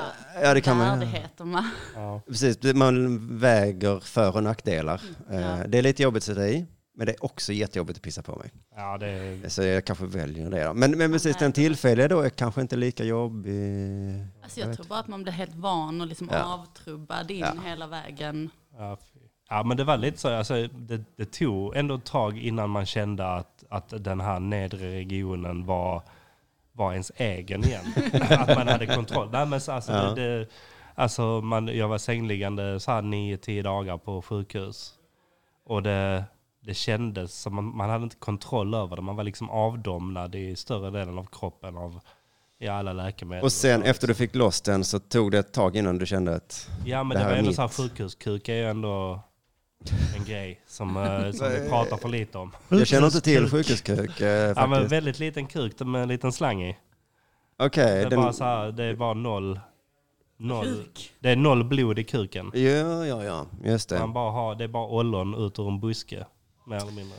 ja 0.44 0.54
det 0.54 0.62
kan 0.62 0.78
man 0.78 1.00
Värdigheter 1.00 1.46
med. 1.46 1.64
Ja. 1.96 2.22
Precis, 2.28 2.58
man 2.76 3.20
väger 3.40 4.00
för 4.00 4.36
och 4.36 4.44
nackdelar. 4.44 5.02
Mm, 5.30 5.42
Ja. 5.42 5.58
Eh, 5.60 5.68
Det 5.68 5.78
är 5.78 5.81
lite 5.81 6.04
jobbigt 6.04 6.22
att 6.22 6.26
sätta 6.26 6.48
i, 6.50 6.66
men 6.98 7.06
det 7.06 7.12
är 7.12 7.26
också 7.26 7.54
jättejobbigt 7.54 7.98
att 8.00 8.04
pissa 8.04 8.22
på 8.24 8.36
mig. 8.36 8.52
ja, 8.76 8.98
det 8.98 9.08
är... 9.10 9.50
Så 9.50 9.64
jag 9.64 9.86
kanske 9.86 10.06
väljer 10.06 10.50
det. 10.50 10.64
Då. 10.64 10.74
Men, 10.74 10.92
men 10.98 11.12
precis 11.12 11.38
den 11.38 11.52
tillfälliga 11.52 12.08
då 12.08 12.20
är 12.22 12.30
kanske 12.30 12.62
inte 12.62 12.76
lika 12.76 13.04
jobbig. 13.04 14.26
Alltså 14.44 14.60
jag 14.60 14.76
tror 14.76 14.86
bara 14.86 15.00
att 15.00 15.08
man 15.08 15.24
blir 15.24 15.34
helt 15.34 15.56
van 15.56 16.02
och 16.02 16.08
liksom 16.08 16.30
Ja. 16.31 16.44
avtrubbad 16.44 17.31
in 17.31 17.40
Ja. 17.40 17.54
hela 17.66 17.88
vägen. 17.88 18.50
Ja, 18.78 18.98
fy. 19.14 19.19
Ja, 19.50 19.63
men 19.63 19.78
det 19.78 19.84
var 19.84 19.98
lite 19.98 20.18
så. 20.18 20.30
Alltså, 20.34 20.68
det, 20.72 21.01
det 21.16 21.31
tog 21.31 21.75
ändå 21.75 21.96
ett 21.96 22.06
tag 22.06 22.38
innan 22.38 22.69
man 22.69 22.86
kände 22.86 23.28
att, 23.28 23.63
att 23.69 23.94
den 24.04 24.22
här 24.22 24.40
nedre 24.40 24.92
regionen 24.92 25.66
var, 25.66 26.01
var 26.74 26.92
ens 26.92 27.12
egen 27.16 27.63
igen. 27.63 27.86
att 28.30 28.56
man 28.57 28.68
hade 28.68 28.86
kontroll. 28.88 29.30
Nej, 29.31 29.46
men 29.46 29.62
så, 29.62 29.72
alltså, 29.72 29.92
Ja. 29.92 30.13
det, 30.16 30.40
det, 30.40 30.48
alltså, 30.96 31.42
man, 31.42 31.68
jag 31.68 31.88
var 31.88 31.98
sängliggande 31.98 32.80
så 32.80 32.92
här 32.92 33.01
nio, 33.01 33.38
tio 33.38 33.62
dagar 33.63 33.98
på 33.98 34.22
sjukhus. 34.22 34.94
Och 35.66 35.84
det, 35.84 36.24
det 36.62 36.74
kändes 36.74 37.42
som 37.42 37.56
man, 37.56 37.78
man 37.78 37.90
hade 37.90 38.04
inte 38.04 38.16
kontroll 38.16 38.74
över 38.74 38.95
det. 38.95 39.02
Man 39.02 39.16
var 39.16 39.24
liksom 39.24 39.50
avdomnad 39.50 40.36
i 40.36 40.56
större 40.56 40.90
delen 40.92 41.18
av 41.18 41.28
kroppen 41.31 41.78
av 41.78 42.00
i 42.62 42.68
alla 42.68 42.94
läkemedel. 42.94 43.44
Och 43.44 43.52
sen 43.52 43.84
efter 43.84 44.07
du 44.07 44.13
fick 44.13 44.36
loss 44.36 44.62
den 44.62 44.84
så 44.84 45.00
tog 45.00 45.31
det 45.31 45.40
ett 45.40 45.54
tag 45.54 45.75
innan 45.75 45.98
du 45.98 46.06
kände 46.06 46.36
att... 46.36 46.69
Ja 46.86 47.04
men 47.04 47.10
Det 47.10 47.16
det, 47.16 47.19
här 47.19 47.25
var 47.30 47.34
är 47.36 47.38
ändå 47.40 47.48
mitt. 47.50 47.56
så 47.56 47.62
här 47.62 47.69
sjukhuskuk 47.69 48.50
är 48.50 48.54
ju 48.56 48.69
ändå 48.69 49.19
en 50.18 50.26
grej 50.26 50.62
som, 50.68 50.98
eh, 50.98 51.31
som 51.31 51.50
vi 51.50 51.70
pratar 51.70 51.98
för 51.98 52.10
lite 52.10 52.38
om. 52.38 52.52
Jag 52.70 52.88
känner 52.88 53.06
inte 53.06 53.22
till 53.22 53.50
sjukhuskuk 53.50 54.22
eh, 54.22 54.54
Ja 54.56 54.68
men 54.68 54.88
väldigt 54.88 55.20
liten 55.20 55.48
kuk 55.48 55.80
med 55.80 56.02
en 56.02 56.08
liten 56.08 56.31
slang 56.31 56.64
i. 56.64 56.78
Okej, 57.58 57.86
Det 57.86 58.02
är 58.02 58.10
den... 58.10 58.22
bara 58.22 58.34
så 58.34 58.44
här, 58.44 58.72
det 58.72 58.84
är 58.84 58.96
bara 58.96 59.14
noll, 59.14 59.60
noll, 60.38 60.84
det 61.20 61.30
är 61.30 61.36
noll 61.36 61.64
blod 61.64 62.00
i 62.00 62.04
kuken. 62.04 62.52
Ja, 62.54 63.06
ja, 63.06 63.24
ja, 63.24 63.46
just 63.64 63.90
det. 63.90 64.00
Man 64.00 64.14
bara 64.14 64.31
har, 64.31 64.56
det 64.56 64.64
är 64.64 64.68
bara 64.68 64.88
ollon 64.88 65.46
ut 65.46 65.60
ur 65.60 65.68
en 65.68 65.80
buske. 65.80 66.26
Mer 66.68 66.76
eller 66.76 66.92
mindre. 66.92 67.18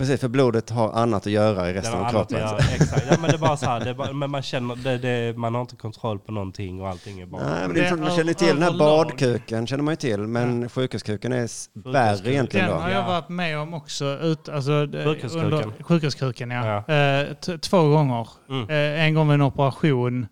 Precis, 0.00 0.20
för 0.20 0.28
blodet 0.28 0.70
har 0.70 0.92
annat 0.92 1.26
att 1.26 1.32
göra 1.32 1.70
i 1.70 1.72
resten 1.74 2.00
av 2.00 2.10
kroppen. 2.10 2.38
göra, 2.38 2.58
exakt. 2.74 3.04
Ja, 3.10 3.16
men 3.20 3.30
det 3.30 3.36
är 3.36 3.38
bara 3.38 3.56
så 3.56 3.66
här, 3.66 3.84
det 3.84 3.94
bara, 3.94 4.12
men 4.12 4.30
man 4.30 4.42
känner, 4.42 4.76
det, 4.76 4.98
det, 4.98 5.36
man 5.38 5.54
har 5.54 5.60
inte 5.60 5.76
kontroll 5.76 6.18
på 6.18 6.32
någonting 6.32 6.80
och 6.80 6.88
allting 6.88 7.20
är 7.20 7.26
bara... 7.26 7.42
Nej, 7.42 7.60
men 7.66 7.74
det 7.74 7.80
är 7.80 7.88
klart, 7.88 8.00
man 8.00 8.16
känner 8.16 8.32
till 8.32 8.48
den 8.54 8.62
här 8.62 8.78
badkuken, 8.78 9.66
känner 9.66 9.82
man 9.84 9.92
ju 9.92 9.96
till. 9.96 10.20
Men 10.20 10.68
sjukhuskuken 10.68 11.32
är 11.32 11.48
värre 11.92 12.32
egentligen 12.32 12.66
Den 12.66 12.76
då. 12.76 12.82
har 12.82 12.90
jag 12.90 13.02
Ja. 13.02 13.06
varit 13.08 13.28
med 13.28 13.58
om 13.58 13.74
också. 13.74 14.04
Ut, 14.22 14.48
alltså, 14.48 14.70
Sjukhuskuken. 15.04 15.52
under- 15.52 15.82
Sjukhuskuken, 15.82 16.50
ja. 16.50 16.84
Ja. 16.88 16.94
Eh, 16.94 17.34
t- 17.34 17.58
två 17.58 17.88
gånger. 17.88 18.28
Mm. 18.50 18.70
Eh, 18.70 19.04
en 19.04 19.14
gång 19.14 19.28
vid 19.28 19.34
en 19.34 19.42
operation 19.42 20.26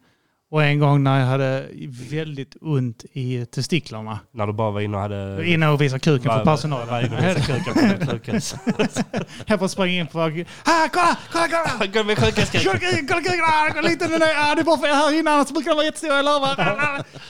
och 0.50 0.64
en 0.64 0.78
gång 0.78 1.02
när 1.02 1.20
jag 1.20 1.26
hade 1.26 1.66
väldigt 2.10 2.56
ont 2.60 3.04
i 3.12 3.46
testiklarna. 3.46 4.18
När 4.32 4.46
du 4.46 4.52
bara 4.52 4.70
var 4.70 4.80
inne 4.80 4.96
och 4.96 5.02
hade... 5.02 5.48
Inne 5.48 5.68
och 5.68 5.80
visade 5.80 6.00
kuken 6.00 6.32
för 6.32 6.44
personalen. 6.44 6.88
var 6.88 7.00
inne 7.00 7.16
och 7.16 7.24
visade 7.36 7.64
kuken 7.64 7.98
på 7.98 8.12
sjukhus. 8.12 8.54
Jag 9.46 9.58
får 9.58 9.68
springa 9.68 10.00
in 10.00 10.06
på... 10.06 10.20
Ah, 10.20 10.88
kolla! 10.92 11.16
Kolla! 11.32 11.48
kolla! 11.48 11.86
Gå 11.92 12.04
med 12.04 12.18
sjukhuskuken. 12.18 12.60
Kolla 12.64 12.78
kuken! 12.78 13.06
Kolla 13.08 13.20
kuken! 13.20 13.40
Ah, 13.42 13.70
kolla 13.74 13.88
liten 13.88 14.10
den 14.10 14.22
är! 14.22 14.34
Ah, 14.36 14.54
det 14.54 14.60
är 14.60 14.64
bara 14.64 14.78
för 14.78 14.86
jag 14.86 14.96
är 14.96 15.00
här 15.00 15.18
inne, 15.18 15.30
annars 15.30 15.48
brukar 15.48 15.70
den 15.70 15.76
vara 15.76 15.86
jättestor, 15.86 16.10
jag 16.10 16.24
lovar. 16.24 16.54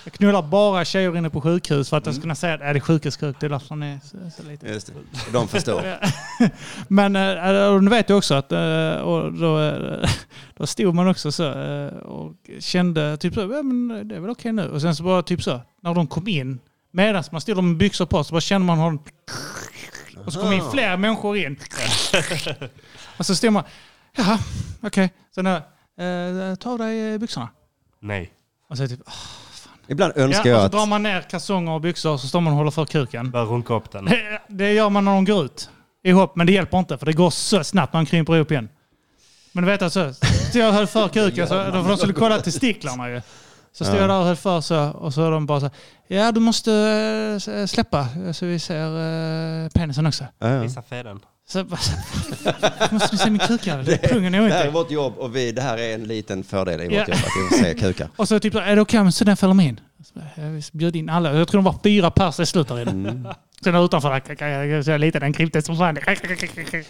Jag 0.04 0.12
knullar 0.12 0.42
bara 0.42 0.84
tjejer 0.84 1.16
inne 1.16 1.30
på 1.30 1.40
sjukhus 1.40 1.90
för 1.90 1.96
att 1.96 2.06
jag 2.06 2.14
ska 2.14 2.22
kunna 2.22 2.34
säga 2.34 2.54
att 2.54 2.60
det 2.60 2.66
är 2.66 2.80
sjukhuskuk, 2.80 3.36
det 3.40 3.46
är 3.46 3.50
därför 3.50 3.68
den 3.68 3.82
är 3.82 3.98
så, 4.04 4.16
så 4.36 4.48
liten. 4.48 4.72
Just 4.72 4.86
det. 4.86 4.92
De 5.32 5.48
förstår. 5.48 5.82
Men 6.88 7.16
äh, 7.16 7.82
nu 7.82 7.90
vet 7.90 8.08
jag 8.08 8.18
också 8.18 8.34
att 8.34 8.52
äh, 8.52 8.94
och 8.94 9.32
då, 9.32 9.60
äh, 9.60 10.10
då 10.56 10.66
stod 10.66 10.94
man 10.94 11.08
också 11.08 11.32
så 11.32 11.44
äh, 11.44 11.86
och 11.96 12.34
kände 12.60 13.07
typ 13.16 13.34
så, 13.34 13.40
ja, 13.40 13.62
men 13.62 14.08
det 14.08 14.16
är 14.16 14.20
väl 14.20 14.30
okej 14.30 14.52
nu. 14.52 14.68
Och 14.68 14.80
sen 14.80 14.96
så 14.96 15.02
bara 15.02 15.22
typ 15.22 15.42
så, 15.42 15.60
när 15.80 15.94
de 15.94 16.06
kom 16.06 16.28
in, 16.28 16.60
medan 16.90 17.24
man 17.32 17.40
stod 17.40 17.64
med 17.64 17.76
byxor 17.76 18.06
på 18.06 18.24
så 18.24 18.32
bara 18.32 18.40
kände 18.40 18.66
man 18.66 18.78
hur. 18.78 18.98
Och 20.26 20.32
så 20.32 20.40
kom 20.40 20.52
in 20.52 20.70
fler 20.72 20.96
människor 20.96 21.36
in. 21.36 21.58
och 23.18 23.26
så 23.26 23.34
stod 23.34 23.52
man, 23.52 23.64
jaha, 24.16 24.38
okej. 24.80 25.10
Sen 25.34 25.46
äh, 25.46 26.54
ta 26.54 26.70
av 26.70 26.78
dig 26.78 27.12
eh, 27.12 27.18
byxorna. 27.18 27.48
Nej. 28.00 28.32
Och 28.68 28.76
så 28.76 28.88
typ, 28.88 29.00
Ibland 29.88 30.12
ja, 30.16 30.22
önskar 30.22 30.40
och 30.40 30.46
jag 30.46 30.60
så 30.60 30.66
att... 30.66 30.72
drar 30.72 30.86
man 30.86 31.02
ner 31.02 31.20
kalsonger 31.20 31.72
och 31.72 31.80
byxor 31.80 32.12
och 32.12 32.20
så 32.20 32.28
står 32.28 32.40
man 32.40 32.52
och 32.52 32.58
håller 32.58 32.70
för 32.70 32.84
kuken. 32.84 33.30
Bör 33.30 33.44
runka 33.44 33.74
upp 33.74 33.90
den. 33.90 34.04
Det, 34.04 34.40
det 34.48 34.72
gör 34.72 34.90
man 34.90 35.04
när 35.04 35.12
de 35.12 35.24
går 35.24 35.44
ut 35.44 35.70
ihop, 36.02 36.36
men 36.36 36.46
det 36.46 36.52
hjälper 36.52 36.78
inte 36.78 36.98
för 36.98 37.06
det 37.06 37.12
går 37.12 37.30
så 37.30 37.64
snabbt 37.64 37.92
när 37.92 37.98
man 37.98 38.06
kryper 38.06 38.36
ihop 38.36 38.50
igen. 38.50 38.68
Men 39.52 39.64
du 39.64 39.70
vet 39.70 39.82
alltså, 39.82 40.14
så 40.52 40.58
jag 40.58 40.72
höll 40.72 40.86
för 40.86 41.08
kuken, 41.08 41.48
så, 41.48 41.54
för 41.54 41.88
de 41.88 41.96
skulle 41.96 42.12
kolla 42.12 42.38
testiklarna 42.38 43.10
ju. 43.10 43.20
Så 43.72 43.84
stod 43.84 43.96
Ja. 43.96 44.00
jag 44.00 44.08
där 44.10 44.18
och 44.18 44.24
höll 44.24 44.36
för 44.36 44.60
så, 44.60 44.88
och 44.90 45.14
så 45.14 45.30
de 45.30 45.46
bara 45.46 45.60
så 45.60 45.70
ja 46.08 46.32
du 46.32 46.40
måste 46.40 46.72
eh, 47.56 47.66
släppa 47.66 48.06
så 48.32 48.46
vi 48.46 48.58
ser 48.58 49.64
eh, 49.64 49.68
penisen 49.68 50.06
också. 50.06 50.24
Visa 50.62 50.82
fäden. 50.82 51.20
Så, 51.48 51.64
måste 52.90 53.08
ni 53.12 53.18
se 53.18 53.30
min 53.30 53.38
kuk 53.38 53.66
här? 53.66 54.08
Pungen 54.08 54.34
är 54.34 54.40
Det 54.42 54.48
här 54.48 54.60
är 54.60 54.66
inte. 54.66 54.70
vårt 54.78 54.90
jobb 54.90 55.18
och 55.18 55.36
vi, 55.36 55.52
det 55.52 55.62
här 55.62 55.78
är 55.78 55.94
en 55.94 56.04
liten 56.04 56.44
fördel 56.44 56.80
i 56.80 56.84
vårt 56.84 56.92
jobb, 57.08 57.16
att 57.16 57.52
vi 57.52 57.56
får 57.56 57.64
se 57.64 57.74
kukar. 57.74 58.08
Och 58.16 58.28
så 58.28 58.40
typ 58.40 58.54
är 58.54 58.76
det 58.76 58.82
okej 58.82 59.00
om 59.00 59.12
studenten 59.12 59.36
följer 59.36 59.54
med 59.54 59.66
in? 59.66 59.80
Jag 60.34 60.62
bjöd 60.72 60.96
in 60.96 61.08
alla, 61.08 61.34
jag 61.34 61.48
tror 61.48 61.58
de 61.58 61.64
var 61.64 61.76
fyra 61.82 62.10
pers 62.10 62.40
i 62.40 62.46
slutet 62.46 62.76
redan. 62.76 63.06
Mm. 63.06 63.26
Sen 63.64 63.74
utanför 63.74 64.20
kan 64.34 64.48
jag 64.50 64.84
säga 64.84 64.98
lite 64.98 65.18
den 65.18 65.32
krypten 65.32 65.62
som 65.62 65.76
fan. 65.76 65.98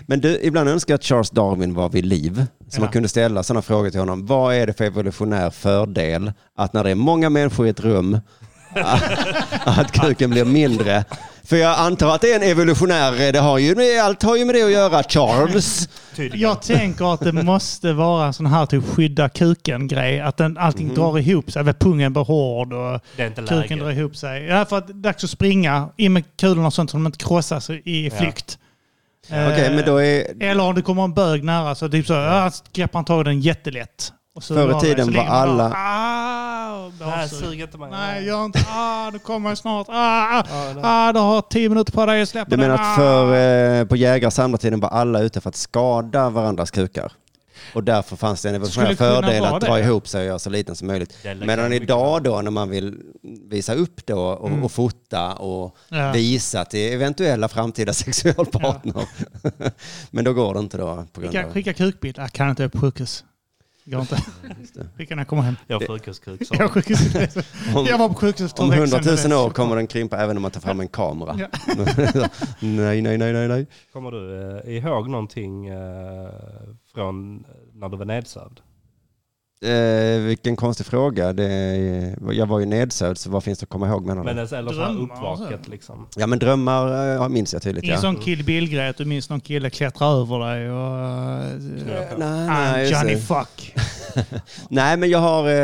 Men 0.07 0.21
du, 0.21 0.39
ibland 0.43 0.69
önskar 0.69 0.93
jag 0.93 0.99
att 0.99 1.05
Charles 1.05 1.31
Darwin 1.31 1.75
var 1.75 1.89
vid 1.89 2.07
liv. 2.07 2.47
Så 2.69 2.81
man 2.81 2.91
kunde 2.91 3.09
ställa 3.09 3.43
sådana 3.43 3.63
frågor 3.63 3.91
till 3.91 4.01
honom. 4.01 4.27
Vad 4.27 4.55
är 4.55 4.67
det 4.67 4.73
för 4.73 4.85
evolutionär 4.85 5.51
fördel 5.51 6.33
att 6.57 6.73
när 6.73 6.85
det 6.85 6.91
är 6.91 6.95
många 6.95 7.31
människor 7.31 7.67
i 7.67 7.71
ett 7.71 7.81
rum, 7.81 8.21
att 9.65 9.93
kuken 9.93 10.31
blir 10.31 10.45
mindre? 10.45 11.05
För 11.49 11.57
jag 11.57 11.79
antar 11.79 12.15
att 12.15 12.21
det 12.21 12.33
är 12.33 12.37
en 12.37 12.43
evolutionär, 12.51 13.33
det 13.33 13.39
har 13.39 13.59
ju, 13.59 13.75
med- 13.75 14.03
allt 14.03 14.23
har 14.23 14.37
ju 14.37 14.45
med 14.45 14.55
det 14.55 14.63
att 14.63 14.71
göra, 14.71 15.03
Charles. 15.03 15.89
Jag 16.35 16.63
tänker 16.63 17.15
att 17.15 17.21
det 17.21 17.33
måste 17.33 17.93
vara 17.93 18.27
en 18.27 18.33
sån 18.33 18.47
här 18.47 18.67
typ 18.67 18.85
skydda 18.89 19.29
kuken-grej. 19.29 20.21
Att 20.21 20.37
den, 20.37 20.59
allting 20.59 20.95
drar 20.95 21.19
ihop 21.19 21.53
sig. 21.53 21.65
Pungen 21.65 22.13
blir 22.13 22.25
hård 22.25 22.73
och 22.73 23.01
kuken 23.49 23.79
drar 23.79 23.91
ihop 23.91 24.17
sig. 24.17 24.45
Ja, 24.45 24.65
för 24.65 24.79
att 24.79 24.87
det 24.87 24.93
är 24.93 24.95
dags 24.95 25.25
att 25.25 25.31
springa 25.31 25.89
in 25.97 26.13
med 26.13 26.25
kulorna 26.37 26.67
och 26.67 26.75
sånt 26.75 26.91
så 26.91 26.97
de 26.97 27.07
inte 27.07 27.19
krossas 27.25 27.71
i 27.71 28.11
flykt. 28.19 28.59
Okej, 29.27 29.71
men 29.75 29.85
då 29.87 29.97
är... 29.97 30.43
Eller 30.43 30.65
om 30.65 30.75
det 30.75 30.83
kommer 30.83 31.05
en 31.05 31.15
bög 31.15 31.45
nära 31.45 31.75
så 31.75 31.89
typ 31.89 32.07
så 32.07 32.13
ja, 32.13 32.51
greppar 32.73 32.99
han 32.99 33.05
tag 33.05 33.21
i 33.21 33.25
den 33.25 33.41
jättelätt. 33.41 34.13
Förr 34.41 34.77
i 34.77 34.81
tiden 34.81 35.13
var 35.15 35.25
alla- 35.25 35.69
bara, 35.69 35.75
"Ah", 35.79 36.91
Nej, 37.01 37.29
sug 37.29 37.61
inte 37.61 37.79
mig. 37.79 37.91
Nej, 37.91 38.25
gör 38.27 38.45
inte. 38.45 38.65
Ah, 38.71 39.11
nu 39.11 39.19
kommer 39.19 39.49
jag 39.49 39.59
snart. 39.59 39.87
Ah, 39.91 40.43
ah, 40.83 41.13
du 41.13 41.19
har 41.21 41.43
tio 41.43 41.69
minuter 41.69 41.93
på 41.93 42.07
dig 42.07 42.23
att 42.23 42.29
släppa 42.29 42.51
Du 42.51 42.57
menar 42.57 42.75
att 42.75 42.97
för, 42.97 43.81
eh, 43.81 43.85
på 43.85 43.97
jägare 43.97 44.31
samlartiden 44.31 44.81
var 44.81 44.89
alla 44.89 45.21
ute 45.21 45.41
för 45.41 45.49
att 45.49 45.57
skada 45.57 46.31
varandras 46.31 46.71
kukar? 46.71 47.13
Och 47.75 47.85
därför 47.85 48.17
fanns 48.17 48.43
det 48.43 48.49
en 48.49 48.55
evolutionär 48.55 48.95
fördel 48.95 49.45
att 49.45 49.61
dra 49.61 49.75
det. 49.75 49.81
ihop 49.81 50.09
sig 50.09 50.21
och 50.21 50.27
göra 50.27 50.39
så 50.39 50.51
liten 50.51 50.77
som 50.77 50.87
möjligt. 50.89 51.15
Medan 51.47 51.73
idag 51.73 52.23
då 52.23 52.41
när 52.43 52.51
man 52.51 52.71
vill 52.71 52.95
visa 53.51 53.75
upp 53.75 54.07
då 54.07 54.19
och, 54.21 54.65
och 54.65 54.73
fota 54.73 55.33
och 55.35 55.77
Ja. 55.89 56.13
visa 56.13 56.65
till 56.65 56.93
eventuella 56.93 57.49
framtida 57.49 57.93
sexualpartner. 58.53 59.05
Men 60.11 60.25
då 60.25 60.33
går 60.33 60.55
det 60.55 60.61
inte 60.61 60.77
då 60.79 61.05
på 61.13 61.21
grund 61.21 61.33
Skicka, 61.35 61.47
av... 61.47 61.53
skicka 61.53 61.73
kukbild. 61.75 62.19
Jag 62.19 62.33
kan 62.33 62.51
inte, 62.51 62.69
på 62.69 62.79
sjukhus. 62.81 63.25
Går 63.91 64.01
inte. 64.01 64.23
När 64.97 65.17
jag 65.17 65.29
kommer 65.29 65.43
hem. 65.43 65.57
Jag 65.67 65.81
har 65.81 65.87
sjukhuskuk. 65.87 66.43
Jag, 66.51 66.61
är 66.61 66.69
sjukhus. 66.69 67.15
jag 67.89 67.99
var 67.99 68.09
på 68.09 68.15
sjukhus 68.15 68.55
Om 68.57 68.71
hundratusen 68.71 69.33
år 69.33 69.51
kommer 69.51 69.77
den 69.77 69.87
krympa 69.87 70.17
även 70.17 70.37
om 70.37 70.43
man 70.43 70.51
tar 70.51 70.61
fram 70.61 70.81
en 70.81 70.89
kamera. 70.89 71.37
Ja. 71.39 71.47
nej, 72.61 73.03
nej, 73.03 73.19
nej, 73.19 73.33
nej, 73.33 73.49
nej. 73.49 73.67
Kommer 73.93 74.11
du 74.11 74.49
eh, 74.65 74.77
ihåg 74.77 75.09
någonting 75.09 75.67
eh, 75.67 76.31
från 76.95 77.45
när 77.75 77.89
du 77.89 77.97
var 77.97 78.05
nedsövd? 78.05 78.61
Eh, 79.61 80.21
vilken 80.21 80.57
konstig 80.57 80.87
fråga. 80.87 81.33
Det, 81.33 82.17
jag 82.33 82.47
var 82.47 82.59
ju 82.61 82.67
nedsövd, 82.67 83.19
så 83.19 83.31
vad 83.31 83.45
finns 83.45 83.59
det 83.59 83.65
att 83.65 83.69
komma 83.71 83.89
ihåg 83.89 84.07
menar 84.07 84.25
du? 84.25 84.35
Men 84.35 84.39
eller 84.39 84.73
Drömmar 84.73 85.03
uppvaket 85.03 85.69
liksom. 85.69 86.07
Ja 86.17 86.27
men 86.27 86.39
drömmar 86.39 87.17
eh, 87.23 87.29
minns 87.29 87.53
jag 87.53 87.63
tydligt. 87.63 87.85
Ingen 87.85 87.95
Ja. 87.95 88.01
sån 88.01 88.17
kill 88.17 88.45
bill-grej 88.45 88.89
att 88.89 88.97
du 88.97 89.05
minns 89.05 89.31
någon 89.31 89.41
kille 89.41 89.71
klättrar 89.71 90.21
över 90.21 90.39
dig 90.39 90.71
och... 90.71 91.55
Uh, 91.55 92.19
Nej, 92.19 92.47
nej, 92.49 92.91
Johnny 92.93 93.17
fuck. 93.17 93.75
nej 94.69 94.97
men 94.97 95.11
jag 95.11 95.19
har, 95.19 95.49
eh, 95.49 95.55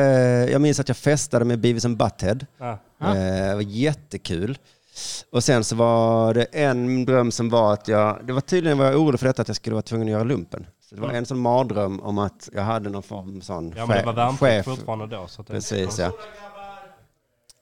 jag 0.53 0.61
minns 0.61 0.81
att 0.81 0.89
jag 0.89 0.97
festade 0.97 1.45
med 1.45 1.59
Beavis 1.61 1.85
and 1.85 1.97
Butthead. 1.97 2.47
Ah, 2.61 2.77
Ja. 3.01 3.17
Eh, 3.17 3.49
det 3.49 3.55
var 3.55 3.63
jättekul. 3.63 4.59
Och 5.33 5.45
sen 5.45 5.65
så 5.65 5.77
var 5.77 6.35
det 6.35 6.45
en 6.45 7.05
dröm 7.05 7.31
som 7.33 7.51
var 7.51 7.73
att 7.73 7.89
jag, 7.89 8.19
det 8.27 8.33
var 8.33 8.41
tydligen 8.41 8.79
var 8.79 8.85
jag 8.87 8.97
orolig 9.01 9.21
för 9.21 9.27
detta 9.27 9.43
att 9.43 9.49
jag 9.49 9.57
skulle 9.57 9.75
vara 9.75 9.83
tvungen 9.83 10.09
att 10.09 10.13
göra 10.13 10.25
lumpen. 10.25 10.67
Det 10.95 11.01
var 11.01 11.13
en 11.13 11.27
sån 11.27 11.39
mardröm 11.39 12.01
om 12.01 12.19
att 12.19 12.49
jag 12.53 12.63
hade 12.63 12.91
någon 12.91 13.03
form 13.03 13.43
sån 13.43 13.75
ja 13.77 13.87
men 13.87 13.99
det 13.99 14.07
var 14.07 14.13
värnplikt 14.13 14.41
chef. 14.41 14.65
fortfarande 14.65 15.07
då. 15.07 15.27
Så 15.27 15.41
att 15.41 15.47
det, 15.47 15.53
Precis 15.53 15.99
ja. 15.99 16.13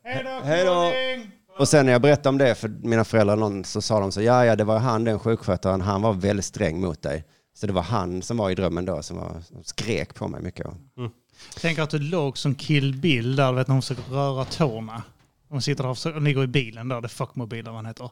Hej 0.04 0.24
då, 0.24 0.30
Hej 0.44 0.64
då. 0.64 0.72
knorring! 0.72 1.30
Och 1.58 1.68
sen 1.68 1.86
när 1.86 1.92
jag 1.92 2.02
berättade 2.02 2.28
om 2.28 2.38
det 2.38 2.54
för 2.54 2.68
mina 2.68 3.04
föräldrar 3.04 3.36
någon, 3.36 3.64
så 3.64 3.82
sa 3.82 4.00
de 4.00 4.12
så, 4.12 4.22
ja 4.22 4.44
ja 4.44 4.56
det 4.56 4.64
var 4.64 4.78
han 4.78 5.04
den 5.04 5.18
sjukskötaren, 5.18 5.80
han 5.80 6.02
var 6.02 6.12
väldigt 6.12 6.44
sträng 6.44 6.80
mot 6.80 7.02
dig. 7.02 7.24
Så 7.54 7.66
det 7.66 7.72
var 7.72 7.82
han 7.82 8.22
som 8.22 8.36
var 8.36 8.50
i 8.50 8.54
drömmen 8.54 8.84
då 8.84 9.02
som, 9.02 9.16
var, 9.16 9.40
som 9.40 9.64
skrek 9.64 10.14
på 10.14 10.28
mig 10.28 10.42
mycket. 10.42 10.66
Tänk 11.60 11.78
att 11.78 11.90
du 11.90 11.98
låg 11.98 12.38
som 12.38 12.54
kill 12.54 12.94
bill 12.94 13.36
där, 13.36 13.50
du 13.50 13.56
vet 13.56 13.68
när 13.68 13.72
hon 13.74 13.82
försöker 13.82 14.02
röra 14.02 14.44
tårna. 14.44 15.02
Hon 15.48 15.62
sitter 15.62 15.82
där 15.82 15.90
och, 15.90 15.96
försöker, 15.96 16.20
ligger 16.20 16.44
i 16.44 16.46
bilen 16.46 16.88
där, 16.88 17.00
det 17.00 17.06
är 17.06 17.08
fuckmobil 17.08 17.58
eller 17.58 17.70
vad 17.70 17.78
han 17.78 17.86
heter. 17.86 18.10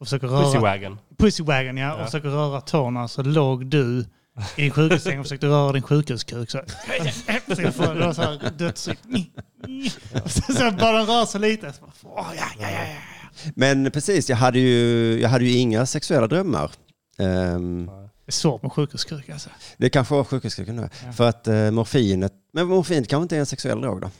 Och 0.00 0.06
försöker 0.06 0.26
röra... 0.26 0.42
Pussywagon. 0.42 0.98
Pussywagon 1.18 1.76
ja, 1.76 1.94
och 1.94 2.04
försöker 2.04 2.28
röra 2.28 2.60
tårna 2.60 3.08
så 3.08 3.22
låg 3.22 3.66
du 3.66 4.06
i 4.56 4.62
din 4.62 4.70
sjukhussäng 4.70 5.18
och 5.18 5.24
försökte 5.24 5.46
röra 5.46 5.72
din 5.72 5.82
sjukhuskuk. 5.82 6.50
Så, 6.50 6.58
får, 7.72 7.94
det 7.94 8.06
var 8.06 8.12
så 8.12 8.22
här 8.22 8.72
så 8.76 10.70
bara 10.80 10.96
den 10.98 11.06
rör 11.06 11.26
sig 11.26 11.40
lite. 11.40 11.72
Så, 11.72 11.80
bara, 11.80 11.92
åh, 12.02 12.26
ja, 12.36 12.44
ja, 12.58 12.70
ja, 12.70 12.78
ja. 12.86 13.50
Men 13.56 13.90
precis, 13.90 14.30
jag 14.30 14.36
hade 14.36 14.58
ju, 14.58 15.20
jag 15.20 15.28
hade 15.28 15.44
ju 15.44 15.58
inga 15.58 15.86
sexuella 15.86 16.26
drömmar. 16.26 16.70
Ehm, 17.18 17.86
Det 17.86 17.92
är 18.26 18.32
svårt 18.32 18.62
med 18.62 18.72
sjukhuskuk 18.72 19.28
alltså. 19.28 19.50
det 19.76 19.90
kanske 19.90 20.14
var 20.14 20.24
sjukhuskuken 20.24 20.76
nu. 20.76 20.88
Ja. 21.06 21.12
För 21.12 21.28
att 21.28 21.48
uh, 21.48 21.70
morfinet, 21.70 22.32
men 22.52 22.66
morfin 22.66 23.04
kanske 23.04 23.22
inte 23.22 23.36
är 23.36 23.40
en 23.40 23.46
sexuell 23.46 23.80
drog 23.80 24.00
då? 24.00 24.10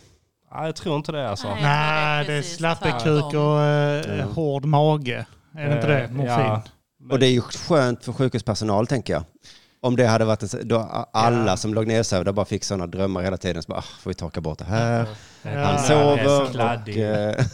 Nej, 0.54 0.64
jag 0.66 0.76
tror 0.76 0.96
inte 0.96 1.12
det 1.12 1.28
alltså. 1.30 1.48
Nej. 1.48 1.62
Nej, 1.62 2.24
det 2.26 2.32
är 2.32 2.42
slappekuk 2.42 3.24
och 3.34 3.60
eh, 3.62 4.18
Ja. 4.18 4.24
hård 4.24 4.64
mage. 4.64 5.26
Är 5.56 5.68
det 5.68 5.74
inte 5.74 5.86
det? 5.86 6.02
Eh, 6.04 6.10
Morfin? 6.10 6.26
ja. 6.34 6.62
Och 7.10 7.18
det 7.18 7.26
är 7.26 7.30
ju 7.30 7.40
skönt 7.40 8.04
för 8.04 8.12
sjukhuspersonal 8.12 8.86
tänker 8.86 9.12
jag. 9.12 9.24
Om 9.84 9.96
det 9.96 10.06
hade 10.06 10.24
varit 10.24 10.42
en, 10.54 10.68
då 10.68 11.08
alla 11.12 11.46
Ja. 11.50 11.56
som 11.56 11.74
låg 11.74 11.86
nedsövda 11.86 12.32
bara 12.32 12.46
fick 12.46 12.64
sådana 12.64 12.86
drömmar 12.86 13.22
hela 13.22 13.36
tiden. 13.36 13.62
Så 13.62 13.68
bara, 13.68 13.78
ah, 13.78 13.84
får 14.00 14.10
vi 14.10 14.14
torka 14.14 14.40
bort 14.40 14.58
det 14.58 14.64
här? 14.64 15.06
Ja. 15.42 15.64
Han 15.64 15.78
sover 15.78 16.18
är 16.18 16.24
så 16.26 16.42
och... 16.42 16.50
kladdig. 16.50 16.96
eh, 16.98 17.04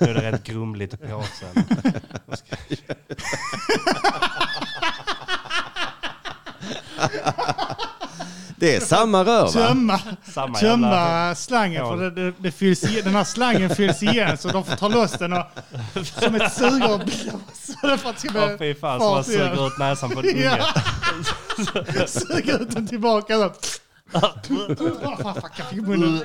Nu 0.00 0.06
är 0.11 0.14
det 0.14 0.32
rätt 0.32 0.44
grumligt 0.44 0.94
i 0.94 0.97
påsen. 0.97 1.49
det 8.59 8.77
är 8.77 8.81
samma 8.81 9.25
rör 9.25 9.45
va? 9.45 9.50
Tömma, 9.50 10.00
Samma 10.33 10.59
tömma 10.59 11.35
slangen 11.35 11.87
för 11.87 11.97
det, 11.97 12.11
det, 12.11 12.33
det 12.38 12.50
fylls 12.50 12.85
igen, 12.85 13.05
den 13.05 13.15
här 13.15 13.25
slangen 13.25 13.71
fylls 13.77 14.03
igen 14.03 14.38
så 14.38 14.49
de 14.49 14.65
får 14.65 14.77
ta 14.77 14.88
loss 14.88 15.12
den 15.12 15.33
och 15.33 15.47
som 16.21 16.35
ett 16.35 16.53
blåsa 16.99 17.99
för 17.99 18.11
att 18.11 18.21
ska 18.21 18.31
Åh 18.31 18.47
bli 18.57 18.57
fy 18.59 18.75
fan, 18.81 19.00
som 19.00 19.11
man 19.11 19.25
suger 19.25 19.67
ut 19.67 19.79
näsan 19.79 20.11
på 20.11 20.21
en 20.21 20.27
unge. 20.29 20.45
Ja. 21.95 22.07
Suger 22.07 22.62
ut 22.62 22.71
den 22.71 22.87
tillbaka. 22.87 23.35
Så. 23.35 23.53
Åh, 24.12 24.23
fan, 25.23 25.35
fuck, 25.35 25.53
jag 25.57 25.67
fick 25.67 25.79
i 25.79 25.83
munnen. 25.83 26.25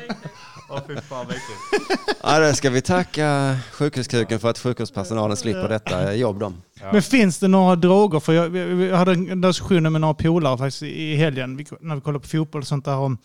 Åh 0.70 0.79
fy 0.88 0.96
fan 0.96 1.25
vad 1.25 1.36
äckligt. 1.36 2.01
Ja, 2.24 2.39
då 2.39 2.53
ska 2.53 2.70
vi 2.70 2.82
tacka 2.82 3.58
sjukhuskuken 3.72 4.39
för 4.39 4.50
att 4.50 4.60
sjukhuspersonalen 4.60 5.38
slipper 5.38 5.70
detta 5.70 6.15
jobb 6.15 6.39
de. 6.39 6.62
Men 6.91 7.01
finns 7.01 7.39
det 7.39 7.48
några 7.48 7.75
droger? 7.75 8.20
För 8.20 8.34
jag, 8.34 8.58
jag, 8.82 8.98
hade 8.98 9.12
en 9.12 9.41
diskussion 9.41 9.91
med 9.91 10.01
några 10.01 10.13
polare 10.13 10.58
faktiskt 10.58 10.84
i 10.84 11.15
helgen 11.15 11.65
när 11.79 11.96
vi 11.96 12.01
kollade 12.01 12.22
på 12.22 12.27
fotboll 12.27 12.62
och 12.62 12.67
sånt 12.67 12.86
där 12.86 12.96
om 12.96 13.17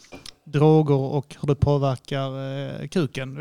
droger 0.52 0.94
och 0.94 1.36
hur 1.40 1.46
det 1.48 1.54
påverkar 1.54 2.28
eh, 2.82 2.88
kuken. 2.88 3.36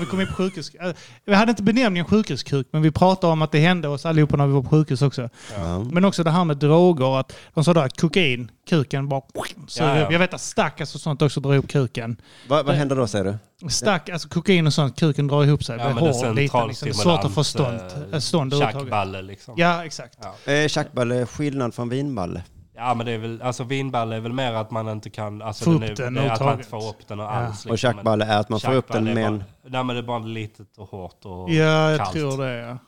Vi 0.00 0.06
kom 0.06 0.20
in 0.20 0.26
på 0.26 0.32
sjukhus. 0.32 0.74
Eh, 0.74 0.92
Vi 1.24 1.34
hade 1.34 1.50
inte 1.50 1.62
benämningen 1.62 2.04
sjukhuskuk, 2.06 2.68
men 2.70 2.82
vi 2.82 2.90
pratade 2.90 3.32
om 3.32 3.42
att 3.42 3.52
det 3.52 3.58
hände 3.58 3.88
oss 3.88 4.06
allihopa 4.06 4.36
när 4.36 4.46
vi 4.46 4.52
var 4.52 4.62
på 4.62 4.68
sjukhus 4.68 5.02
också. 5.02 5.28
Ja. 5.56 5.78
Men 5.78 6.04
också 6.04 6.24
det 6.24 6.30
här 6.30 6.44
med 6.44 6.56
droger. 6.56 7.20
Att 7.20 7.32
de 7.54 7.64
sa 7.64 7.74
då 7.74 7.80
att 7.80 8.00
kokain, 8.00 8.50
kuken 8.68 9.08
bara 9.08 9.22
suger 9.66 9.88
Ja, 9.94 9.98
ja. 9.98 10.12
Jag 10.12 10.18
vet 10.18 10.34
att 10.34 10.40
stack 10.40 10.80
och 10.80 10.88
sånt 10.88 11.22
också 11.22 11.40
drar 11.40 11.52
ihop 11.54 11.68
kuken. 11.68 12.16
Vad, 12.48 12.66
vad 12.66 12.74
händer 12.74 12.96
då 12.96 13.06
säger 13.06 13.24
du? 13.24 13.34
Stack, 13.70 14.08
alltså 14.08 14.28
kokain 14.28 14.66
och 14.66 14.74
sånt, 14.74 14.98
kuken 14.98 15.26
drar 15.28 15.44
ihop 15.44 15.64
sig. 15.64 15.78
Ja, 15.78 15.92
blir 15.92 16.00
hård, 16.00 16.36
liten, 16.36 16.68
liksom. 16.68 16.86
Det 16.86 16.90
är 16.90 16.94
svårt 16.94 17.24
att 17.24 17.34
få 17.34 17.44
stånd, 17.44 17.80
eh, 18.12 18.18
stånd. 18.18 18.58
Tjackballe 18.58 19.22
liksom. 19.22 19.54
Ja, 19.56 19.84
exakt. 19.84 20.18
Ja. 20.46 20.52
Eh, 20.52 20.68
Tjackballe, 20.68 21.26
skillnad 21.26 21.74
från 21.74 21.88
vinballe. 21.88 22.42
Ja 22.82 22.94
men 22.94 23.06
det 23.06 23.12
är 23.12 23.18
väl, 23.18 23.42
alltså 23.42 23.64
vinballe 23.64 24.16
är 24.16 24.20
väl 24.20 24.32
mer 24.32 24.52
att 24.52 24.70
man 24.70 24.88
inte 24.88 25.10
kan, 25.10 25.42
alltså 25.42 25.64
Få 25.64 25.70
den 25.70 25.82
upp 25.82 25.90
är, 25.98 26.02
den 26.04 26.14
det 26.14 26.20
är 26.22 26.30
att 26.30 26.40
man 26.40 26.52
inte 26.56 26.68
får 26.68 26.88
upp 26.88 27.08
den 27.08 27.20
och 27.20 27.26
Ja. 27.26 27.30
alls. 27.30 27.64
Och 27.66 27.70
liksom. 27.72 27.76
tjackballe 27.92 28.24
är 28.24 28.38
att 28.40 28.48
man 28.48 28.60
får 28.60 28.74
upp 28.74 28.92
den 28.92 29.06
Tjackballe 29.06 29.14
med 29.14 29.22
är 29.24 29.26
en... 29.28 29.38
bara- 29.38 29.70
Nej 29.70 29.84
men 29.84 29.96
det 29.96 30.00
är 30.00 30.06
bara 30.06 30.18
litet 30.18 30.78
och 30.78 30.88
hårt 30.88 31.24
och 31.24 31.50
Ja, 31.50 31.90
jag 31.90 31.98
kallt. 31.98 32.12
tror 32.12 32.44
det. 32.44 32.52
Ja. 32.58 32.78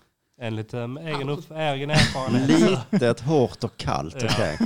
En 0.40 0.56
liten 0.56 0.98
egen, 0.98 1.28
upp, 1.28 1.50
egen 1.50 1.90
erfarenhet. 1.90 2.78
Litet, 2.90 3.20
hårt 3.20 3.64
och 3.64 3.76
kallt. 3.76 4.16
Ja. 4.20 4.28
okej. 4.30 4.56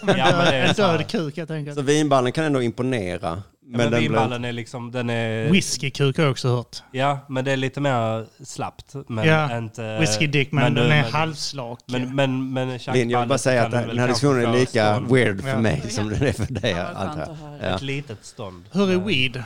ja 0.00 0.36
men 0.36 0.44
det 0.44 0.56
är 0.56 0.68
en 0.68 0.74
död 0.74 1.08
kuk 1.08 1.36
helt 1.36 1.50
enkelt. 1.50 1.76
Så 1.76 1.82
vinballen 1.82 2.32
kan 2.32 2.44
ändå 2.44 2.62
imponera. 2.62 3.42
Ja, 3.66 3.70
Men, 3.70 3.76
men 3.78 3.90
den 3.90 4.00
blir... 4.00 4.08
vinballen 4.08 4.44
är 4.44 4.52
liksom, 4.52 4.90
den 4.92 5.10
är... 5.10 5.50
Whiskykuk 5.50 6.16
har 6.16 6.24
jag 6.24 6.30
också 6.30 6.48
hört. 6.56 6.82
Ja, 6.92 7.18
men 7.28 7.44
det 7.44 7.52
är 7.52 7.56
lite 7.56 7.80
mer 7.80 8.26
slappt. 8.44 8.94
Men 9.08 9.26
Ja, 9.28 9.58
inte... 9.58 9.98
Whisky 9.98 10.26
dick, 10.26 10.52
men, 10.52 10.64
men 10.64 10.74
den 10.74 10.84
är 10.92 11.02
men- 11.02 11.12
halvslak. 11.12 11.80
Men, 11.86 12.14
men, 12.14 12.52
men 12.52 12.78
Linn, 12.92 13.10
jag 13.10 13.20
vill 13.20 13.28
bara 13.28 13.38
säga 13.38 13.64
att 13.66 13.70
den 13.70 13.98
här 13.98 14.08
diskussionen 14.08 14.46
är 14.46 14.52
lika 14.58 14.94
stånd. 14.94 15.12
weird 15.12 15.40
för 15.42 15.48
Ja. 15.48 15.58
mig 15.60 15.90
som 15.90 16.08
den 16.08 16.22
är 16.22 16.32
för 16.32 16.52
dig, 16.54 16.70
Ja, 16.70 16.84
antar 16.86 17.22
att 17.22 17.28
jag. 17.28 17.70
Ja. 17.70 17.74
Ett 17.76 17.82
litet 17.82 18.24
stånd. 18.24 18.64
Hur 18.72 18.82
är 18.90 18.96
Men- 18.96 19.06
weed? 19.06 19.42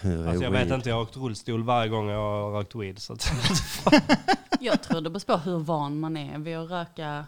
Hur 0.00 0.22
är 0.24 0.28
Alltså 0.28 0.44
jag 0.44 0.50
weed? 0.50 0.64
vet 0.66 0.74
inte, 0.74 0.88
jag 0.88 0.96
har 0.96 1.02
åkt 1.02 1.16
rullstol 1.16 1.62
varje 1.62 1.88
gång 1.88 2.08
jag 2.08 2.18
har 2.18 2.52
rökt 2.58 2.74
weed. 2.74 2.98
Så 2.98 3.12
att, 3.12 3.32
Jag 4.60 4.82
tror 4.82 5.00
det 5.00 5.10
beror 5.10 5.26
på 5.26 5.36
hur 5.36 5.58
van 5.58 6.00
man 6.00 6.16
är 6.16 6.38
vid 6.38 6.56
att 6.56 6.70
röka 6.70 7.24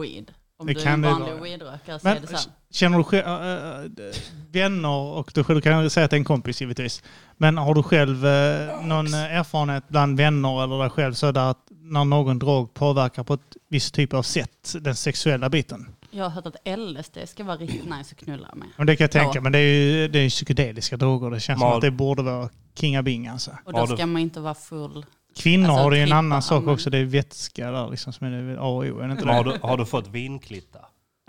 weed. 0.00 0.30
Om 0.60 0.66
Det 0.66 0.72
du 0.74 0.80
är 0.80 0.86
en 0.86 1.02
vanlig 1.02 1.42
weedrökare 1.42 1.98
så 1.98 2.08
Men 2.08 2.16
är 2.16 2.20
det 2.20 2.26
så. 2.26 2.50
känner 2.70 2.98
du 2.98 3.04
själv, 3.04 3.26
äh, 3.26 3.84
äh, 3.84 4.12
vänner 4.52 4.88
och 4.88 5.30
du 5.34 5.44
själv 5.44 5.60
kan 5.60 5.90
säga 5.90 6.04
att 6.04 6.10
det 6.10 6.16
är 6.16 6.18
en 6.18 6.24
kompis 6.24 6.60
givetvis. 6.60 7.02
Men 7.36 7.58
har 7.58 7.74
du 7.74 7.82
själv 7.82 8.26
äh, 8.26 8.84
någon 8.86 9.14
erfarenhet 9.14 9.84
bland 9.88 10.16
vänner 10.16 10.64
eller 10.64 10.78
dig 10.78 10.90
själv 10.90 11.12
så 11.14 11.32
där 11.32 11.50
att 11.50 11.58
när 11.82 12.04
någon 12.04 12.38
drog 12.38 12.74
påverkar 12.74 13.24
på 13.24 13.34
ett 13.34 13.56
visst 13.68 13.94
typ 13.94 14.14
av 14.14 14.22
sätt 14.22 14.74
den 14.80 14.96
sexuella 14.96 15.48
biten? 15.50 15.88
Jag 16.10 16.24
har 16.24 16.30
hört 16.30 16.46
att 16.46 16.78
LSD 16.78 17.18
ska 17.28 17.44
vara 17.44 17.56
riktigt 17.56 17.84
nice 17.84 18.14
att 18.18 18.24
knulla 18.24 18.48
med. 18.54 18.68
Men 18.76 18.86
det 18.86 18.96
kan 18.96 19.04
jag 19.04 19.10
tänka, 19.10 19.32
Ja. 19.34 19.40
men 19.40 19.52
det 19.52 19.58
är 19.58 19.74
ju 19.74 20.08
det 20.08 20.18
är 20.18 20.28
psykedeliska 20.30 20.96
droger. 20.96 21.30
Det 21.30 21.40
känns 21.40 21.60
som 21.60 21.68
Mal- 21.68 21.74
att 21.76 21.80
det 21.82 21.90
borde 21.90 22.22
vara 22.22 22.48
kingabing 22.74 23.26
alltså. 23.28 23.50
Och 23.64 23.72
då 23.72 23.86
ska 23.86 24.06
man 24.06 24.22
inte 24.22 24.40
vara 24.40 24.54
full. 24.54 25.06
Kvinnor 25.36 25.68
Alltså, 25.68 25.82
har 25.82 25.90
det 25.90 25.96
ju 25.96 26.02
en 26.02 26.12
annan 26.12 26.42
sak 26.42 26.66
också. 26.66 26.90
Det 26.90 26.98
är 26.98 27.04
vätska 27.04 27.70
där 27.70 27.88
liksom 27.90 28.12
som 28.12 28.26
är 28.26 28.30
det 28.30 28.60
A 28.60 28.64
och 28.64 28.84
O. 28.84 28.98
Är 29.00 29.12
inte 29.12 29.28
har, 29.28 29.44
du, 29.44 29.58
har 29.62 29.76
du 29.76 29.86
fått 29.86 30.08
vinklitta? 30.08 30.78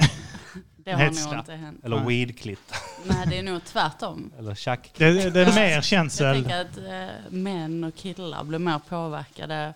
Det 0.86 0.92
har 0.92 1.00
Hetsta. 1.00 1.32
nog 1.32 1.40
inte 1.40 1.54
hänt. 1.54 1.86
Eller 1.86 1.98
Nej. 1.98 2.08
weedklitta? 2.08 2.76
Nej, 3.06 3.28
det 3.30 3.38
är 3.38 3.44
nog 3.44 3.64
tvärtom. 3.66 4.32
Eller 4.40 4.56
tjack? 4.56 4.92
Det, 4.98 5.30
det, 5.30 5.42
är 5.42 5.56
mer 5.56 5.70
Jag 5.70 5.84
känsel. 5.84 6.36
tänker 6.36 6.62
att 6.62 6.78
eh, 6.78 7.32
män 7.32 7.84
och 7.84 7.96
killar 7.96 8.44
blir 8.44 8.60
mer 8.60 8.80
påverkade 8.90 9.74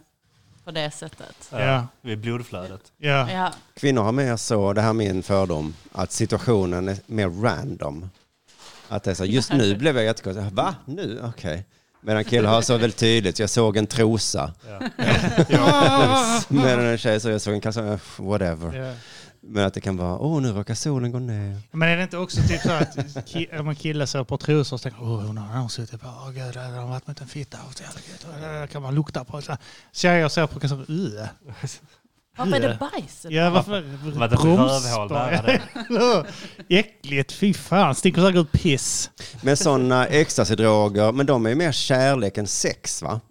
på 0.63 0.71
det 0.71 0.91
sättet. 0.91 1.49
Ja. 1.51 1.87
Vid 2.01 2.19
blodflödet. 2.19 2.91
Ja. 2.97 3.31
Ja, 3.31 3.53
Kvinnor 3.73 4.01
har 4.03 4.11
mer 4.11 4.37
så, 4.37 4.73
det 4.73 4.81
här 4.81 4.89
är 4.89 4.93
min 4.93 5.23
fördom, 5.23 5.73
att 5.91 6.11
situationen 6.11 6.87
är 6.89 6.97
mer 7.05 7.29
random. 7.29 8.09
Att 8.87 9.03
det 9.03 9.11
är 9.11 9.15
så, 9.15 9.25
just 9.25 9.51
nu 9.53 9.75
blev 9.79 9.95
jag 9.95 10.05
jättekonstig. 10.05 10.51
Va? 10.51 10.75
Nu? 10.85 11.21
Okej. 11.23 11.65
Medan 12.05 12.23
killar 12.23 12.49
har 12.49 12.61
så 12.61 12.77
väldigt 12.77 12.97
tydligt, 12.99 13.39
jag 13.39 13.49
såg 13.49 13.77
en 13.77 13.87
trosa. 13.87 14.53
Ja. 15.49 16.41
Medan 16.49 16.79
en 16.85 16.97
tjej 16.97 17.19
så, 17.19 17.29
jag 17.29 17.41
såg 17.41 17.53
en 17.53 17.61
kalsong, 17.61 17.99
whatever. 18.17 18.73
Ja. 18.87 18.93
Men 19.47 19.65
att 19.65 19.73
det 19.73 19.81
kan 19.81 19.97
vara, 19.97 20.17
åh 20.19 20.41
nu 20.41 20.49
råkar 20.51 20.73
solen 20.75 21.11
gå 21.11 21.19
ner. 21.19 21.61
Men 21.71 21.89
är 21.89 21.97
det 21.97 22.03
inte 22.03 22.17
också 22.17 22.41
typ 22.47 22.61
så 22.61 22.71
att 22.71 22.95
ki- 22.97 23.59
om 23.59 23.67
en 23.69 23.75
kille 23.75 24.07
ser 24.07 24.23
på 24.23 24.37
trosor 24.37 24.75
och 24.75 24.81
tänker 24.81 25.01
åh 25.03 25.21
hon 25.25 25.37
har 25.37 25.67
suttit 25.67 26.01
på, 26.01 26.07
åh 26.07 26.31
gud, 26.31 26.53
där 26.53 26.71
har 26.71 26.87
varit 26.87 27.07
med 27.07 27.21
en 27.21 27.27
fitta. 27.27 27.57
Och 27.67 27.73
så 27.77 27.83
kan 28.71 28.81
man 28.81 28.95
lukta 28.95 29.23
på. 29.23 29.41
Så. 29.41 29.57
Tjejer 29.93 30.29
ser 30.29 30.47
på 30.47 30.59
kalsonger, 30.59 30.85
uh. 30.91 31.27
Varför 32.37 32.55
är 32.55 32.59
det 32.59 32.77
bajs? 32.79 33.25
Ja, 33.29 33.49
varför? 33.49 33.83
Vad 34.19 34.29
det 34.29 34.35
rövhål 34.35 35.09
det. 35.09 36.25
Äckligt, 36.79 37.31
fy 37.31 37.53
fan. 37.53 37.95
Sticker 37.95 38.21
säkert 38.21 38.39
ut 38.41 38.51
piss. 38.51 39.11
Men 39.41 39.57
sådana 39.57 40.07
ecstasy-droger, 40.07 41.11
men 41.11 41.25
de 41.25 41.45
är 41.45 41.49
ju 41.49 41.55
mer 41.55 41.71
kärlek 41.71 42.37
än 42.37 42.47
sex 42.47 43.01
va? 43.01 43.21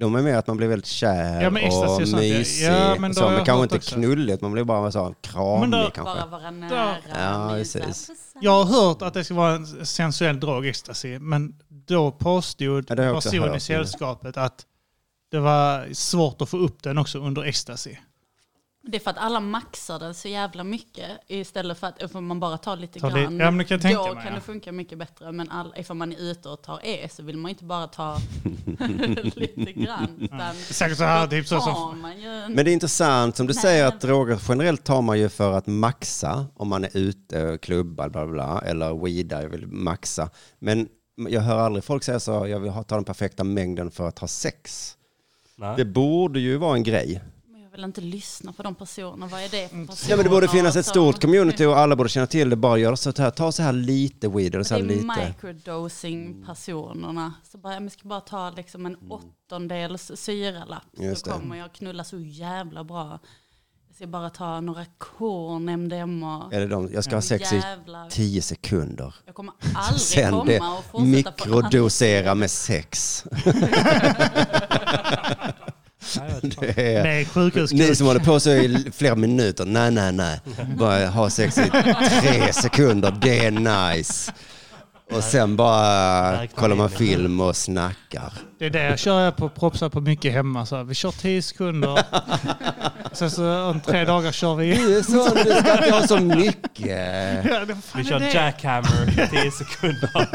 De 0.00 0.14
är 0.14 0.22
mer 0.22 0.34
att 0.36 0.46
man 0.46 0.56
blir 0.56 0.68
väldigt 0.68 0.86
kär 0.86 1.42
Ja, 1.42 1.50
men 1.50 1.64
och 1.72 2.00
mysig. 2.00 2.66
Ja, 2.66 2.96
men 2.98 3.14
så, 3.14 3.30
men 3.30 3.44
kanske 3.44 3.62
inte 3.62 3.76
också. 3.76 3.94
knulligt, 3.94 4.42
man 4.42 4.52
blir 4.52 4.64
bara 4.64 4.92
så 4.92 5.14
kramig 5.20 5.60
Men 5.60 5.70
då- 5.70 5.90
kanske. 5.94 6.14
Bara 6.14 6.26
vara 6.26 6.50
nära, 6.50 6.96
Ja, 7.18 7.50
precis. 7.52 8.10
Jag 8.40 8.64
har 8.64 8.82
hört 8.88 9.02
att 9.02 9.14
det 9.14 9.24
ska 9.24 9.34
vara 9.34 9.52
en 9.54 9.86
sensuell 9.86 10.40
drog, 10.40 10.66
ecstasy. 10.66 11.18
Men 11.18 11.54
då 11.86 12.10
påstod 12.10 12.84
Ja, 12.88 12.96
personen 13.14 13.54
i 13.54 13.60
sällskapet 13.60 14.36
att 14.36 14.66
det 15.30 15.38
var 15.40 15.94
svårt 15.94 16.42
att 16.42 16.48
få 16.48 16.56
upp 16.58 16.82
den 16.82 16.98
också 16.98 17.18
under 17.18 17.44
ecstasy. 17.44 17.96
Det 18.82 18.96
är 18.96 19.00
för 19.00 19.10
att 19.10 19.18
alla 19.18 19.40
maxar 19.40 19.98
den 19.98 20.14
så 20.14 20.28
jävla 20.28 20.64
mycket 20.64 21.10
istället 21.26 21.78
för 21.78 21.86
att 21.86 22.02
ifall 22.02 22.22
man 22.22 22.40
bara 22.40 22.58
tar 22.58 22.76
lite 22.76 23.00
Ta 23.00 23.10
det- 23.10 23.20
grann. 23.22 23.38
ja, 23.38 23.50
men 23.50 23.58
det 23.58 23.64
kan 23.64 23.74
jag 23.74 23.82
tänka 23.82 23.98
då 23.98 24.14
mig, 24.14 24.22
kan 24.24 24.32
ja. 24.32 24.34
det 24.34 24.40
funka 24.40 24.72
mycket 24.72 24.98
bättre. 24.98 25.32
Men 25.32 25.50
all, 25.50 25.74
ifall 25.76 25.96
man 25.96 26.12
är 26.12 26.16
ute 26.30 26.48
och 26.48 26.62
tar 26.62 26.80
E 26.86 27.08
så 27.12 27.22
vill 27.22 27.36
man 27.36 27.48
inte 27.50 27.64
bara 27.64 27.86
ta 27.86 28.16
lite 29.34 29.72
grann. 29.72 30.08
Utan 30.20 30.54
Säkert 30.54 30.98
så 30.98 31.04
här, 31.04 31.26
typ 31.26 31.46
så 31.46 31.60
som- 31.60 31.74
tar 31.74 32.48
Men 32.48 32.64
det 32.64 32.70
är 32.70 32.72
intressant, 32.72 33.36
som 33.36 33.46
du 33.46 33.52
Nej. 33.54 33.62
säger 33.62 33.86
att 33.86 34.00
droger 34.00 34.40
generellt 34.48 34.84
tar 34.84 35.02
man 35.02 35.18
ju 35.18 35.28
för 35.28 35.52
att 35.52 35.66
maxa 35.66 36.46
om 36.56 36.68
man 36.68 36.84
är 36.84 36.96
ute 36.96 37.46
och 37.46 37.60
klubbar 37.60 38.08
bla 38.08 38.26
bla, 38.26 38.32
bla 38.32 38.60
eller 38.60 39.04
weedar, 39.04 39.42
jag 39.42 39.48
vill 39.48 39.66
maxa. 39.66 40.30
Men 40.58 40.88
jag 41.28 41.40
hör 41.40 41.58
aldrig 41.58 41.84
folk 41.84 42.04
säga 42.04 42.20
så, 42.20 42.46
jag 42.46 42.60
vill 42.60 42.70
ha, 42.70 42.82
ta 42.82 42.94
den 42.94 43.04
perfekta 43.04 43.44
mängden 43.44 43.90
för 43.90 44.08
att 44.08 44.18
ha 44.18 44.28
sex. 44.28 44.94
Nej. 45.56 45.74
Det 45.76 45.84
borde 45.84 46.40
ju 46.40 46.56
vara 46.56 46.74
en 46.76 46.82
grej. 46.82 47.20
Vill 47.80 47.84
inte 47.84 48.00
lyssna 48.00 48.52
på 48.52 48.62
de 48.62 48.74
personerna. 48.74 49.26
Vad 49.26 49.40
är 49.40 49.48
det 49.48 49.68
för 49.68 49.86
personer? 49.86 50.10
Ja 50.10 50.16
men 50.16 50.24
det 50.24 50.30
borde 50.30 50.48
finnas 50.48 50.76
ett 50.76 50.86
stort 50.86 51.20
community 51.20 51.64
och 51.64 51.78
alla 51.78 51.96
borde 51.96 52.08
känna 52.08 52.26
till 52.26 52.50
det. 52.50 52.56
Bara 52.56 52.78
gör 52.78 52.94
så 52.94 53.12
här, 53.18 53.30
ta 53.30 53.52
så 53.52 53.62
här 53.62 53.72
lite 53.72 54.28
weed 54.28 54.54
eller 54.54 54.64
så 54.64 54.74
Det 54.74 54.80
här 54.80 54.86
är 54.90 54.94
lite. 54.94 55.26
microdosing-personerna. 55.28 57.32
Så 57.52 57.58
bara, 57.58 57.74
jag 57.74 57.92
ska 57.92 58.08
bara 58.08 58.20
ta 58.20 58.50
liksom 58.50 58.86
en 58.86 58.96
åttondels 58.96 60.10
syralapp. 60.14 60.82
Just 60.92 61.24
så 61.24 61.30
det. 61.30 61.36
kommer 61.38 61.56
jag 61.56 61.72
knulla 61.72 62.04
så 62.04 62.18
jävla 62.18 62.84
bra. 62.84 63.18
Jag 63.88 63.96
ska 63.96 64.06
bara 64.06 64.30
ta 64.30 64.60
några 64.60 64.84
korn 64.98 65.68
MDMA. 65.68 66.48
Eller 66.52 66.68
de, 66.68 66.90
jag 66.92 67.04
ska 67.04 67.14
ha 67.16 67.22
sex 67.22 67.52
i 67.52 67.62
tio 68.10 68.42
sekunder. 68.42 69.14
Jag 69.26 69.34
kommer 69.34 69.54
aldrig 69.74 70.00
Sen 70.00 70.30
komma 70.30 70.44
det 70.44 70.60
och 70.60 70.84
fortsätta 70.84 71.04
mikrodosera 71.04 72.34
med 72.34 72.50
sex. 72.50 73.24
Nej, 73.50 73.70
jag 73.70 74.18
vet 74.18 75.52
inte. 75.52 75.54
Det 76.60 76.96
är, 76.96 77.04
Med 77.74 77.88
ni 77.88 77.94
som 77.96 78.06
håller 78.06 78.20
på 78.20 78.40
så 78.40 78.50
i 78.50 78.92
flera 78.96 79.14
minuter, 79.14 79.64
nej 79.64 79.90
nej 79.90 80.12
nej. 80.12 80.40
Bara 80.78 81.06
ha 81.06 81.30
sex 81.30 81.58
i 81.58 81.70
tre 82.20 82.52
sekunder, 82.52 83.14
det 83.20 83.44
är 83.44 83.50
nice. 83.96 84.32
Och 85.12 85.24
sen 85.24 85.56
bara 85.56 86.46
kollar 86.46 86.76
man 86.76 86.90
film 86.90 87.40
och 87.40 87.56
snackar. 87.56 88.32
Det 88.58 88.66
är 88.66 88.70
det 88.70 88.82
jag 88.82 88.98
kör 88.98 89.20
jag 89.20 89.36
på 89.36 89.48
propsar 89.48 89.88
på 89.88 90.00
mycket 90.00 90.32
hemma. 90.32 90.66
Så 90.66 90.76
här, 90.76 90.84
vi 90.84 90.94
kör 90.94 91.10
10 91.10 91.42
sekunder. 91.42 92.02
Sen 93.12 93.30
så 93.30 93.62
om 93.64 93.80
tre 93.80 94.04
dagar 94.04 94.32
kör 94.32 94.54
vi. 94.54 94.74
Du 94.74 94.98
är 94.98 95.02
sån, 95.02 95.36
du 95.44 95.50
ska 95.50 95.72
inte 95.84 95.90
ha 95.94 96.06
så 96.06 96.18
mycket. 96.20 97.44
Ja, 97.44 97.66
fan 97.66 97.76
Vi 97.94 98.00
är 98.00 98.04
kör 98.04 98.18
det? 98.18 98.32
jackhammer 98.32 99.08
i 99.10 99.28
10 99.42 99.50
sekunder. 99.50 100.28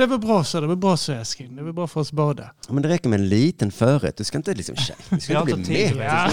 Det 0.00 0.04
är 0.04 0.08
väl 0.08 0.18
bra 0.18 0.44
så. 0.44 0.60
Det 0.60 0.66
är 0.66 0.68
väl 0.68 0.76
bra 0.76 0.96
så 0.96 1.12
älskling. 1.12 1.54
Det 1.56 1.60
är 1.60 1.64
väl 1.64 1.72
bra 1.72 1.86
för 1.86 2.00
oss 2.00 2.12
båda. 2.12 2.50
Men 2.68 2.82
det 2.82 2.88
räcker 2.88 3.08
med 3.08 3.20
en 3.20 3.28
liten 3.28 3.72
förrätt. 3.72 4.16
Du 4.16 4.24
ska 4.24 4.38
inte 4.38 4.54
liksom, 4.54 4.74
du 5.08 5.20
ska 5.20 5.32
Jag 5.32 5.50
inte 5.50 5.70
bli 5.70 5.94
med 5.94 6.06
Ja, 6.06 6.30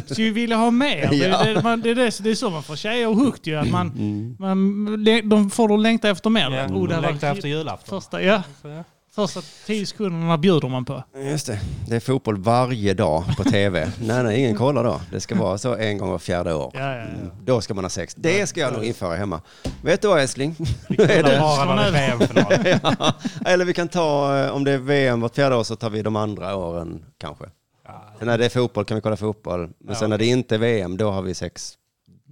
skulle 0.06 0.26
ju 0.26 0.32
vilja 0.32 0.56
ha 0.56 0.70
mer. 0.70 1.08
Det, 1.10 1.16
Ja. 1.16 1.44
det, 1.44 1.62
man, 1.62 1.80
det, 1.80 1.90
är 1.90 1.94
det, 1.94 2.18
det 2.22 2.30
är 2.30 2.34
så 2.34 2.50
man 2.50 2.62
får 2.62 2.76
tjejer 2.76 3.06
hooked 3.06 3.46
ju. 3.46 3.56
Att 3.56 3.70
man, 3.70 3.90
Mm. 3.90 4.36
man, 4.38 5.28
de 5.28 5.50
får 5.50 5.68
de 5.68 5.80
längta 5.80 6.08
efter 6.10 6.30
mer. 6.30 6.50
Ja, 6.50 6.66
Oh, 6.66 6.88
det 6.88 7.00
längtar 7.00 7.32
efter 7.32 7.48
julafton. 7.48 8.00
första, 8.00 8.22
ja, 8.22 8.42
Så, 8.62 8.68
ja. 8.68 8.84
Första 9.16 9.40
tio 9.66 9.86
sekunderna 9.86 10.38
bjuder 10.38 10.68
man 10.68 10.84
på. 10.84 11.02
Just 11.16 11.46
det, 11.46 11.60
det 11.88 11.96
är 11.96 12.00
fotboll 12.00 12.36
varje 12.38 12.94
dag 12.94 13.24
på 13.36 13.44
tv. 13.44 13.92
nej, 14.00 14.22
nej, 14.24 14.38
ingen 14.40 14.56
kollar 14.56 14.84
då. 14.84 15.00
Det 15.10 15.20
ska 15.20 15.34
vara 15.34 15.58
så 15.58 15.74
en 15.76 15.98
gång 15.98 16.10
var 16.10 16.18
fjärde 16.18 16.54
år. 16.54 16.70
Ja, 16.74 16.80
ja, 16.80 16.96
ja. 16.96 17.02
Mm, 17.02 17.30
Då 17.44 17.60
ska 17.60 17.74
man 17.74 17.84
ha 17.84 17.88
sex. 17.90 18.14
Det 18.18 18.46
ska 18.46 18.60
jag 18.60 18.72
nog 18.72 18.84
införa 18.84 19.16
hemma. 19.16 19.40
Vet 19.82 20.02
du 20.02 20.08
vad 20.08 20.20
älskling? 20.20 20.56
Vi 20.88 20.96
är 21.02 21.22
det. 21.22 21.36
är 21.36 21.92
VM-final. 21.92 22.78
ja. 22.98 23.14
Eller 23.46 23.64
vi 23.64 23.74
kan 23.74 23.88
ta, 23.88 24.38
eh, 24.38 24.50
om 24.50 24.64
det 24.64 24.72
är 24.72 24.78
VM 24.78 25.20
vart 25.20 25.34
fjärde 25.34 25.56
år 25.56 25.64
så 25.64 25.76
tar 25.76 25.90
vi 25.90 26.02
de 26.02 26.16
andra 26.16 26.56
åren 26.56 27.04
kanske. 27.18 27.44
Ja, 27.84 28.04
Sen 28.18 28.26
när 28.26 28.38
det 28.38 28.44
är 28.44 28.48
fotboll 28.48 28.84
kan 28.84 28.94
vi 28.94 29.00
kolla 29.00 29.16
fotboll. 29.16 29.60
Men 29.60 29.72
Ja. 29.88 29.94
sen 29.94 30.10
när 30.10 30.18
det 30.18 30.26
inte 30.26 30.54
är 30.54 30.58
VM, 30.58 30.96
då 30.96 31.10
har 31.10 31.22
vi 31.22 31.34
sex. 31.34 31.74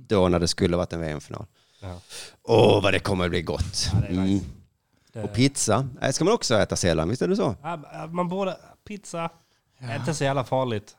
Då 0.09 0.29
när 0.29 0.39
det 0.39 0.49
skulle 0.49 0.77
varit 0.77 0.93
en 0.93 1.01
VM-final. 1.01 1.45
ja. 1.83 2.01
Åh, 2.49 2.83
vad 2.83 2.93
det 2.93 2.99
kommer 2.99 3.25
att 3.25 3.31
bli 3.31 3.43
gott. 3.43 3.91
Ja, 3.93 3.99
det 4.01 4.07
är 4.07 4.11
nice. 4.21 4.21
Mm. 4.33 4.45
Och 5.23 5.33
pizza 5.35 5.89
äh, 6.03 6.11
ska 6.11 6.25
man 6.25 6.35
också 6.35 6.55
äta 6.55 6.77
sällan, 6.77 7.09
visst 7.09 7.23
är 7.23 7.29
det 7.29 7.37
så? 7.37 7.57
Ja, 7.63 8.07
Man 8.13 8.29
borde... 8.29 8.57
Pizza. 8.85 9.31
är 9.79 9.97
Inte 9.97 10.15
så 10.15 10.25
jävla 10.25 10.45
farligt. 10.45 10.97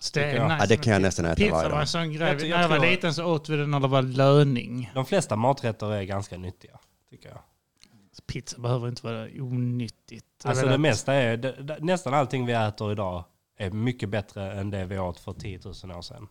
Så 0.00 0.10
det, 0.14 0.20
är 0.24 0.30
Tycker 0.30 0.42
jag. 0.42 0.48
nice 0.50 0.62
Ja, 0.62 0.66
det 0.66 0.76
med 0.76 0.84
kan 0.84 0.92
jag 0.92 1.00
pi- 1.00 1.02
nästan 1.02 1.24
äta 1.24 1.34
Pizza 1.34 1.54
varje 1.54 1.68
var 1.70 1.80
en 1.80 1.86
sån 1.86 2.12
grej. 2.12 2.28
Jag 2.28 2.38
tror- 2.38 2.48
när 2.50 2.60
jag 2.62 2.68
var 2.68 2.76
tror- 2.78 2.86
liten 2.90 3.14
så 3.14 3.24
åt 3.24 3.48
vi 3.48 3.56
det 3.56 3.66
när 3.66 3.80
det 3.80 3.88
var 3.88 4.02
löning. 4.02 4.90
De 4.94 5.04
flesta 5.06 5.36
maträtter 5.36 5.92
är 5.92 6.02
ganska 6.02 6.36
nyttiga, 6.38 6.78
tycker 7.10 7.28
jag. 7.28 7.38
Pizza 8.26 8.58
behöver 8.58 8.88
inte 8.88 9.06
vara 9.06 9.22
onyttigt. 9.40 10.24
Alltså 10.44 10.66
det 10.66 10.78
mesta 10.78 11.14
är... 11.14 11.36
Det, 11.36 11.52
det, 11.52 11.78
nästan 11.80 12.14
allting 12.14 12.46
vi 12.46 12.52
äter 12.52 12.92
idag 12.92 13.24
är 13.58 13.70
mycket 13.70 14.08
bättre 14.08 14.52
än 14.52 14.70
det 14.70 14.84
vi 14.84 14.98
åt 14.98 15.18
för 15.20 15.32
10 15.32 15.60
000 15.84 15.96
år 15.98 16.02
sedan. 16.02 16.28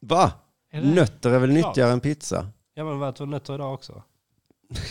Va? 0.00 0.32
Är 0.70 0.80
det- 0.80 0.86
Nötter 0.94 1.30
är 1.30 1.38
väl 1.38 1.50
Klart. 1.56 1.66
nyttigare 1.68 1.92
än 1.92 2.00
pizza? 2.00 2.48
Ja 2.74 2.84
men 2.84 2.98
vad 2.98 3.08
äter 3.08 3.26
nötter 3.26 3.54
idag 3.54 3.74
också? 3.74 4.02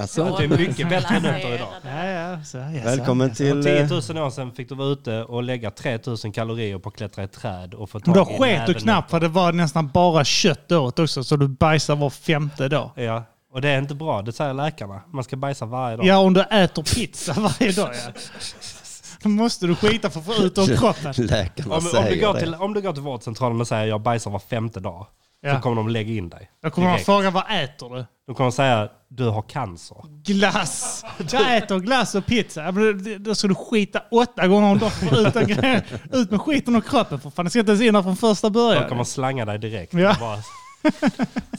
Alltså, 0.00 0.36
det 0.38 0.44
är 0.44 0.48
mycket 0.48 0.88
bättre 0.88 1.16
än 1.16 1.22
nötter 1.22 1.54
idag. 1.54 1.68
Ja, 1.84 2.04
ja, 2.06 2.44
så, 2.44 2.56
ja, 2.58 2.64
välkommen 2.84 3.28
så. 3.28 3.34
till... 3.34 3.62
För 3.62 3.76
eh, 3.82 3.88
10 3.88 4.14
000 4.14 4.26
år 4.26 4.30
sedan 4.30 4.52
fick 4.52 4.68
du 4.68 4.74
vara 4.74 4.88
ute 4.88 5.22
och 5.24 5.42
lägga 5.42 5.70
3 5.70 5.98
000 6.06 6.16
kalorier 6.34 6.78
på 6.78 6.88
att 6.88 6.96
klättra 6.96 7.22
i 7.22 7.24
ett 7.24 7.32
träd 7.32 7.74
och 7.74 7.90
få 7.90 8.00
tag 8.00 8.14
då 8.14 8.24
sket 8.24 8.66
du 8.66 8.74
knappt 8.74 9.10
för 9.10 9.20
det 9.20 9.28
var 9.28 9.52
nästan 9.52 9.88
bara 9.88 10.24
kött 10.24 10.72
åt 10.72 10.98
också. 10.98 11.24
Så 11.24 11.36
du 11.36 11.48
bajsar 11.48 11.96
var 11.96 12.10
femte 12.10 12.68
dag. 12.68 12.90
Ja, 12.94 13.24
och 13.52 13.60
det 13.60 13.68
är 13.68 13.78
inte 13.78 13.94
bra. 13.94 14.22
Det 14.22 14.32
säger 14.32 14.54
läkarna. 14.54 15.00
Man 15.06 15.24
ska 15.24 15.36
bajsa 15.36 15.66
varje 15.66 15.96
dag. 15.96 16.06
Ja, 16.06 16.18
om 16.18 16.34
du 16.34 16.40
äter 16.40 16.82
pizza 16.82 17.32
varje 17.32 17.72
dag 17.72 17.90
ja. 18.06 18.12
Då 19.22 19.28
måste 19.28 19.66
du 19.66 19.74
skita 19.74 20.10
för 20.10 20.20
att 20.20 20.26
få 20.26 20.32
ut 20.34 20.58
ur 20.58 20.76
kroppen. 20.76 21.12
Läkarna 21.16 21.68
Om, 21.68 21.72
om, 21.72 21.80
säger 21.80 22.10
du 22.14 22.20
går 22.20 22.34
det. 22.34 22.40
till, 22.40 22.54
om 22.54 22.74
du 22.74 22.80
går 22.80 22.92
till 22.92 23.02
vårdcentralen 23.02 23.60
och 23.60 23.68
säger 23.68 23.86
jag 23.86 24.00
bajsar 24.00 24.30
var 24.30 24.38
femte 24.38 24.80
dag. 24.80 25.06
Så 25.40 25.46
Ja. 25.48 25.60
kommer 25.60 25.76
de 25.76 25.88
lägga 25.88 26.12
in 26.12 26.28
dig. 26.28 26.50
Då 26.62 26.70
kommer 26.70 26.88
direkt. 26.88 27.04
fråga 27.06 27.30
vad 27.30 27.44
äter 27.64 27.94
du? 27.96 28.04
De 28.26 28.34
kommer 28.34 28.50
säga 28.50 28.88
Du 29.10 29.24
har 29.24 29.42
cancer. 29.42 29.96
Glass! 30.24 31.04
Jag 31.32 31.56
äter 31.56 31.78
glass 31.78 32.14
och 32.14 32.26
pizza. 32.26 32.62
Ja, 32.64 32.72
Då 33.18 33.34
ska 33.34 33.48
du 33.48 33.54
skita 33.54 34.02
åtta 34.10 34.46
gånger 34.46 34.68
om 34.68 34.78
dagen. 34.78 35.82
Ut, 36.12 36.30
med 36.30 36.40
skiten 36.40 36.76
ur 36.76 36.80
kroppen 36.80 37.20
för 37.20 37.30
fan. 37.30 37.44
Det 37.44 37.50
ska 37.50 37.58
inte 37.60 37.72
ens 37.72 37.82
in 37.82 37.94
här 37.94 38.02
från 38.02 38.16
första 38.16 38.48
Då 38.48 38.60
kommer 38.74 38.86
början. 38.88 39.04
slanga 39.04 39.44
dig 39.44 39.58
direkt. 39.58 39.94
Ja. 39.94 40.16
Bara 40.20 40.38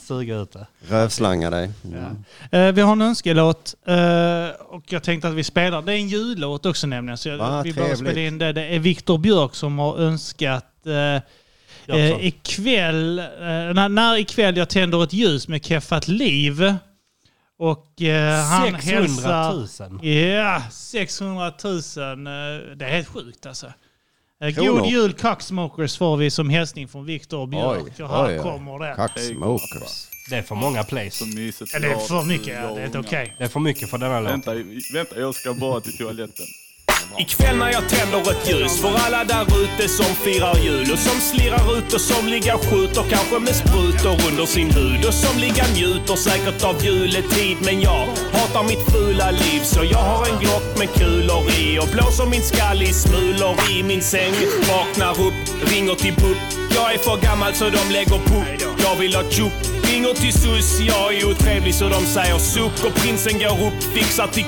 suga 0.00 0.36
ut 0.36 0.52
det. 0.52 0.66
Rövslanga 0.88 1.50
dig. 1.50 1.70
Mm. 1.84 2.24
Eh, 2.50 2.72
vi 2.74 2.80
har 2.80 2.92
en 2.92 3.02
önskelåt 3.02 3.74
eh, 3.86 3.94
och 4.68 4.92
jag 4.92 5.02
tänkte 5.02 5.28
att 5.28 5.34
vi 5.34 5.44
spelar. 5.44 5.82
Det 5.82 5.92
är 5.92 5.96
en 5.96 6.08
jullåt 6.08 6.66
också 6.66 6.86
nämligen. 6.86 7.18
Så 7.18 7.28
jag, 7.28 7.38
Va, 7.38 7.62
vi 7.62 7.72
trevligt. 7.72 7.98
spela 7.98 8.20
in 8.20 8.38
det. 8.38 8.52
Det 8.52 8.66
är 8.66 8.78
Viktor 8.78 9.18
Björk 9.18 9.54
som 9.54 9.78
har 9.78 9.98
önskat 9.98 10.86
eh, 10.86 11.96
eh, 11.96 12.26
ikväll, 12.26 13.18
eh, 13.18 13.24
när, 13.74 13.88
när 13.88 14.16
ikväll 14.18 14.56
jag 14.56 14.68
tänder 14.68 15.04
ett 15.04 15.12
ljus 15.12 15.48
med 15.48 15.64
Keffat 15.64 16.08
Liv. 16.08 16.74
Och 17.60 18.02
eh, 18.02 18.44
han 18.44 18.70
600 18.72 19.00
hälsar... 19.00 19.88
000. 19.90 20.06
Ja, 20.06 20.62
600 20.70 21.52
000. 21.64 21.74
eh, 21.76 22.76
Det 22.76 22.84
är 22.84 22.90
helt 22.90 23.08
sjukt 23.08 23.46
alltså. 23.46 23.72
Eh, 24.42 24.54
Kronor. 24.54 24.78
God 24.80 24.86
jul 24.90 25.12
Cocksmokers 25.12 25.98
får 25.98 26.16
vi 26.16 26.30
som 26.30 26.50
hälsning 26.50 26.88
från 26.88 27.04
Viktor 27.04 27.46
Björk. 27.46 27.82
Oj, 27.98 28.04
och 28.04 28.10
här 28.10 28.26
oj, 28.28 28.36
oj. 28.36 28.42
kommer 28.42 28.78
det. 28.78 28.94
Cocksmokers. 28.94 30.08
Det 30.30 30.36
är 30.36 30.42
för 30.42 30.54
många 30.54 30.84
plays. 30.84 31.14
Så 31.14 31.26
mysigt. 31.26 31.70
Ja, 31.74 31.80
det 31.80 31.86
är 31.92 31.98
för 31.98 32.22
mycket. 32.22 32.54
Ja, 32.62 32.74
det 32.74 32.80
är 32.80 32.86
inte 32.86 32.98
okej. 32.98 33.34
Det 33.38 33.44
är 33.44 33.48
för 33.48 33.60
mycket 33.60 33.90
för 33.90 33.98
denna 33.98 34.20
låt. 34.20 34.32
Vänta, 34.32 34.54
vänta, 34.94 35.20
jag 35.20 35.34
ska 35.34 35.54
bara 35.54 35.80
till 35.80 35.96
toaletten. 35.98 36.46
Ikväll 37.18 37.56
när 37.56 37.72
jag 37.72 37.88
tänder 37.88 38.30
ett 38.30 38.50
ljus 38.50 38.80
för 38.80 38.94
alla 39.06 39.24
där 39.24 39.46
ute 39.62 39.88
som 39.88 40.14
firar 40.24 40.56
jul 40.58 40.92
och 40.92 40.98
som 40.98 41.20
slirrar 41.20 41.78
ut 41.78 41.92
och 41.94 42.00
som 42.00 42.26
ligger 42.26 42.58
skjuter 42.58 43.04
kanske 43.10 43.38
med 43.38 43.56
sprutor 43.56 44.16
under 44.28 44.46
sin 44.46 44.70
hud 44.70 45.04
och 45.06 45.14
som 45.14 45.38
ligger 45.38 45.66
njuter 45.74 46.16
säkert 46.16 46.64
av 46.64 46.84
juletid. 46.84 47.56
Men 47.60 47.80
jag 47.80 48.06
hatar 48.32 48.62
mitt 48.62 48.84
fula 48.92 49.30
liv 49.30 49.60
så 49.62 49.84
jag 49.84 50.04
har 50.10 50.26
en 50.26 50.38
glock 50.38 50.78
med 50.78 50.90
kulor 50.94 51.42
i 51.60 51.78
och 51.78 51.88
blåser 51.94 52.26
min 52.26 52.42
skall 52.42 52.82
i 52.82 52.92
smulor 52.92 53.54
i 53.70 53.82
min 53.82 54.02
säng. 54.02 54.34
Vaknar 54.68 55.14
upp, 55.26 55.38
ringer 55.72 55.94
till 55.94 56.14
BUP 56.14 56.60
jag 56.74 56.94
är 56.94 56.98
för 56.98 57.16
gammal 57.16 57.54
så 57.54 57.64
de 57.64 57.92
lägger 57.92 58.18
på 58.18 58.44
Jag 58.82 58.96
vill 58.96 59.14
ha 59.14 59.22
tjopp 59.30 59.79
Ringer 59.84 60.14
till 60.14 60.32
SUS, 60.32 60.80
jag 60.80 61.14
är 61.14 61.26
otrevlig 61.30 61.74
så 61.74 61.88
de 61.88 62.06
säger 62.06 62.38
suck 62.38 62.84
och 62.84 62.94
prinsen 62.94 63.38
går 63.38 63.66
upp, 63.66 63.82
fixar 63.94 64.26
till 64.26 64.44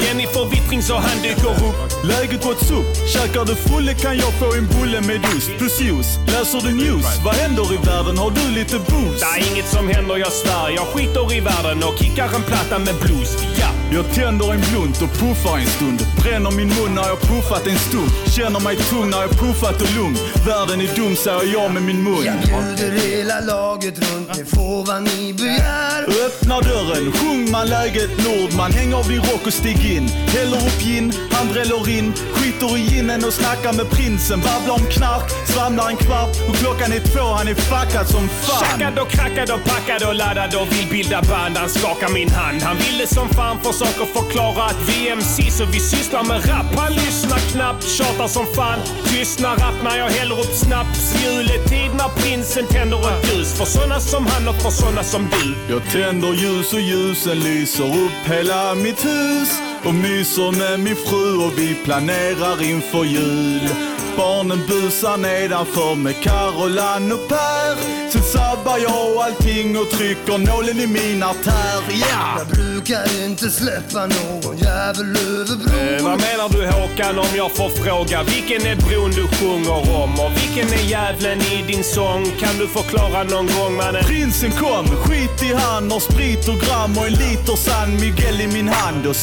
Jenny 0.00 0.26
får 0.26 0.46
vittring 0.50 0.82
så 0.82 0.94
han 0.94 1.22
dyker 1.22 1.50
upp 1.50 1.76
Läget 2.04 2.44
what's 2.44 2.70
up? 2.78 2.86
Käkar 3.08 3.44
du 3.44 3.54
fulle 3.54 3.94
kan 3.94 4.16
jag 4.18 4.32
få 4.32 4.54
en 4.58 4.66
bulle 4.66 5.00
med 5.00 5.20
ost 5.36 5.50
plus 5.58 5.80
juice. 5.80 6.18
Läser 6.26 6.60
du 6.66 6.74
news? 6.74 7.06
Vad 7.24 7.34
händer 7.34 7.74
i 7.74 7.76
världen? 7.76 8.18
Har 8.18 8.30
du 8.30 8.54
lite 8.54 8.78
boost? 8.78 9.20
Det 9.20 9.40
är 9.40 9.52
inget 9.52 9.68
som 9.68 9.88
händer, 9.88 10.16
jag 10.16 10.32
svär 10.32 10.70
Jag 10.70 10.86
skiter 10.86 11.34
i 11.34 11.40
världen 11.40 11.82
och 11.82 11.98
kickar 11.98 12.34
en 12.34 12.42
platta 12.42 12.78
med 12.78 12.94
blues 13.02 13.30
Ja, 13.60 13.70
Jag 13.92 14.14
tänder 14.14 14.52
en 14.52 14.62
blunt 14.70 15.02
och 15.02 15.12
puffar 15.20 15.58
en 15.58 15.66
stund. 15.66 16.00
Bränner 16.22 16.50
min 16.50 16.68
mun 16.68 16.94
när 16.94 17.06
jag 17.12 17.20
puffat 17.20 17.66
en 17.66 17.78
stund. 17.78 18.10
Känner 18.36 18.60
mig 18.60 18.76
tung 18.76 19.10
när 19.10 19.20
jag 19.20 19.30
puffat 19.30 19.82
och 19.82 19.94
lugn. 19.96 20.16
Världen 20.46 20.80
är 20.80 20.96
dum 20.96 21.16
säger 21.16 21.52
jag 21.52 21.72
med 21.74 21.82
min 21.82 22.02
mun. 22.02 22.24
Jag 22.24 22.36
bjuder 22.44 22.90
hela 23.08 23.40
laget 23.40 23.98
runt, 23.98 24.28
ni 24.36 24.44
får 24.44 24.75
vad 24.82 25.02
ni 25.02 25.32
begär. 25.32 26.02
Öppna 26.26 26.60
dörren, 26.60 27.12
sjung 27.12 27.50
man 27.50 27.66
läget 27.66 28.10
Nordman. 28.24 28.72
Häng 28.72 28.94
av 28.94 29.08
din 29.08 29.18
rock 29.18 29.46
och 29.46 29.52
stig 29.52 29.96
in. 29.96 30.08
Häller 30.08 30.56
upp 30.56 30.80
gin, 30.80 31.12
han 31.30 31.48
dräller 31.48 31.88
in. 31.88 32.12
Skiter 32.34 32.76
i 32.76 32.80
ginen 32.80 33.24
och 33.24 33.32
snackar 33.32 33.72
med 33.72 33.90
prinsen. 33.90 34.40
Babblar 34.40 34.74
om 34.74 34.86
knark, 34.96 35.30
svamlar 35.46 35.88
en 35.88 35.96
kvart. 35.96 36.36
Och 36.48 36.56
klockan 36.56 36.92
är 36.92 37.00
två, 37.00 37.24
han 37.38 37.48
är 37.48 37.54
fuckad 37.54 38.06
som 38.08 38.28
fan. 38.28 38.78
Tjackad 38.78 38.98
och 38.98 39.08
krackad 39.08 39.50
och 39.50 39.64
packad 39.64 40.08
och 40.08 40.14
laddad 40.14 40.54
och 40.60 40.72
vill 40.72 40.88
bilda 40.90 41.22
band. 41.22 41.56
Han 41.56 41.68
skakar 41.68 42.08
min 42.08 42.30
hand. 42.30 42.62
Han 42.62 42.76
ville 42.76 43.06
som 43.06 43.28
fan 43.28 43.56
försöker 43.66 44.06
förklara 44.18 44.64
att 44.64 44.80
vi 44.88 45.08
är 45.08 45.12
MC 45.12 45.50
så 45.50 45.64
vi 45.64 45.80
sysslar 45.80 46.24
med 46.24 46.38
rap. 46.48 46.68
Han 46.76 46.92
lyssnar 46.92 47.38
knappt, 47.52 47.84
tjatar 47.96 48.28
som 48.28 48.46
fan. 48.56 48.78
Tystnar 49.08 49.56
rapp 49.56 49.78
när 49.84 49.96
jag 49.98 50.10
häller 50.10 50.40
upp 50.40 50.54
snaps. 50.64 51.00
Juletid 51.22 51.90
när 52.00 52.08
prinsen 52.20 52.66
tänder 52.66 53.00
ett 53.10 53.22
ljus. 53.28 53.58
För 53.58 53.64
såna 53.64 54.00
som 54.00 54.26
han 54.26 54.48
och 54.48 54.55
för 54.62 54.70
såna 54.70 55.02
som 55.02 55.28
du. 55.30 55.74
Jag 55.74 55.82
tänder 55.92 56.34
ljus 56.34 56.72
och 56.72 56.80
ljusen 56.80 57.38
lyser 57.38 57.84
upp 57.84 58.30
hela 58.32 58.74
mitt 58.74 59.04
hus 59.04 59.60
och 59.86 59.94
myser 59.94 60.52
med 60.58 60.80
min 60.80 60.96
fru 60.96 61.36
och 61.46 61.58
vi 61.58 61.74
planerar 61.84 62.62
inför 62.62 63.04
jul. 63.04 63.68
Barnen 64.16 64.60
busar 64.68 65.16
nedanför 65.16 65.94
med 65.94 66.22
Carolan 66.22 67.12
och 67.12 67.28
Per. 67.28 67.76
Sen 68.10 68.22
sabbar 68.22 68.78
jag 68.78 69.16
allting 69.26 69.78
och 69.78 69.90
trycker 69.90 70.38
nålen 70.38 70.80
i 70.80 70.86
min 70.86 71.22
artär. 71.22 71.80
Ja! 71.88 72.38
Jag 72.38 72.46
brukar 72.48 73.24
inte 73.24 73.50
släppa 73.50 74.00
någon 74.06 74.56
jävel 74.58 75.16
över 75.16 75.52
Eh, 75.52 75.96
bron. 75.96 76.04
vad 76.10 76.20
menar 76.20 76.48
du 76.48 76.66
Håkan 76.66 77.18
om 77.18 77.26
jag 77.36 77.56
får 77.56 77.68
fråga? 77.70 78.22
Vilken 78.22 78.66
är 78.66 78.76
bron 78.76 79.10
du 79.10 79.28
sjunger 79.36 80.02
om? 80.02 80.20
Och 80.20 80.32
vilken 80.42 80.72
är 80.78 80.84
djävulen 80.90 81.40
i 81.40 81.72
din 81.72 81.84
sång? 81.84 82.24
Kan 82.40 82.58
du 82.58 82.66
förklara 82.66 83.22
någon 83.24 83.46
gång 83.46 83.76
mannen? 83.76 84.04
Prinsen 84.04 84.50
kom, 84.52 84.86
skit 84.86 85.42
i 85.42 85.54
han, 85.54 85.90
har 85.90 86.00
sprit 86.00 86.48
och 86.48 86.54
gram 86.60 86.98
och 86.98 87.06
en 87.06 87.12
liter 87.12 87.56
San 87.56 87.94
Miguel 88.00 88.40
i 88.40 88.46
min 88.46 88.68
hand. 88.68 89.06
Och 89.06 89.16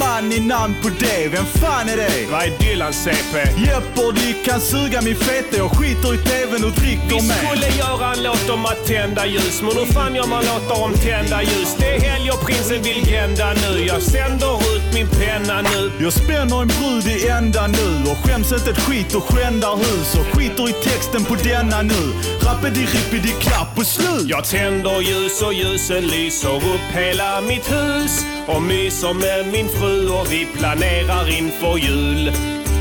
Zimmerman 0.00 0.32
i 0.32 0.40
namn 0.40 0.74
på 0.82 0.88
det, 0.88 1.28
vem 1.28 1.44
fan 1.44 1.88
är 1.88 1.96
det? 1.96 2.26
Vad 2.30 2.42
är 2.42 2.58
Dylan 2.58 2.92
CP? 2.92 3.38
Jeopardy 3.56 4.34
kan 4.44 4.60
suga 4.60 5.00
min 5.02 5.16
fete, 5.16 5.56
jag 5.56 5.70
skiter 5.70 6.14
i 6.14 6.18
tvn 6.18 6.64
och 6.64 6.70
dricker 6.70 7.20
Vi 7.20 7.28
med. 7.28 7.36
skulle 7.36 7.68
göra 7.78 8.12
en 8.12 8.22
låt 8.22 8.50
om 8.50 8.66
att 8.66 8.86
tända 8.86 9.26
ljus 9.26 9.62
Men 9.62 9.72
hur 9.76 9.86
fan 9.86 10.14
gör 10.14 10.26
man 10.26 10.44
låtar 10.44 10.84
om 10.84 10.92
tända 10.92 11.42
ljus? 11.42 11.76
Det 11.78 11.96
är 11.96 12.00
helg 12.00 12.30
och 12.30 12.40
prinsen 12.46 12.82
vill 12.82 13.04
grända 13.06 13.52
nu 13.62 13.86
Jag 13.86 14.02
sänder 14.02 14.56
ut 14.76 14.94
min 14.94 15.08
penna 15.08 15.60
nu 15.62 15.90
Jag 16.04 16.12
spänner 16.12 16.62
en 16.62 16.68
brud 16.78 17.06
i 17.06 17.28
ända 17.28 17.66
nu 17.66 18.10
och 18.10 18.18
skäms 18.24 18.52
inte 18.52 18.70
ett 18.70 18.80
skit 18.86 19.14
och 19.14 19.24
skändar 19.24 19.76
hus 19.76 20.14
och 20.20 20.26
skiter 20.36 20.68
i 20.68 20.72
texten 20.72 21.24
på 21.24 21.34
denna 21.34 21.82
nu. 21.82 22.02
Rappidi 22.46 23.32
klapp 23.40 23.78
och 23.78 23.86
slut! 23.86 24.24
Jag 24.24 24.44
tänder 24.44 25.00
ljus 25.00 25.42
och 25.42 25.54
ljusen 25.54 26.06
lyser 26.06 26.56
upp 26.56 26.86
hela 26.92 27.40
mitt 27.40 27.72
hus 27.72 28.24
och 28.46 28.62
myser 28.62 29.14
med 29.14 29.52
min 29.52 29.68
fru 29.68 29.89
och 29.90 30.32
vi 30.32 30.46
planerar 30.46 31.38
inför 31.38 31.76
jul. 31.78 32.32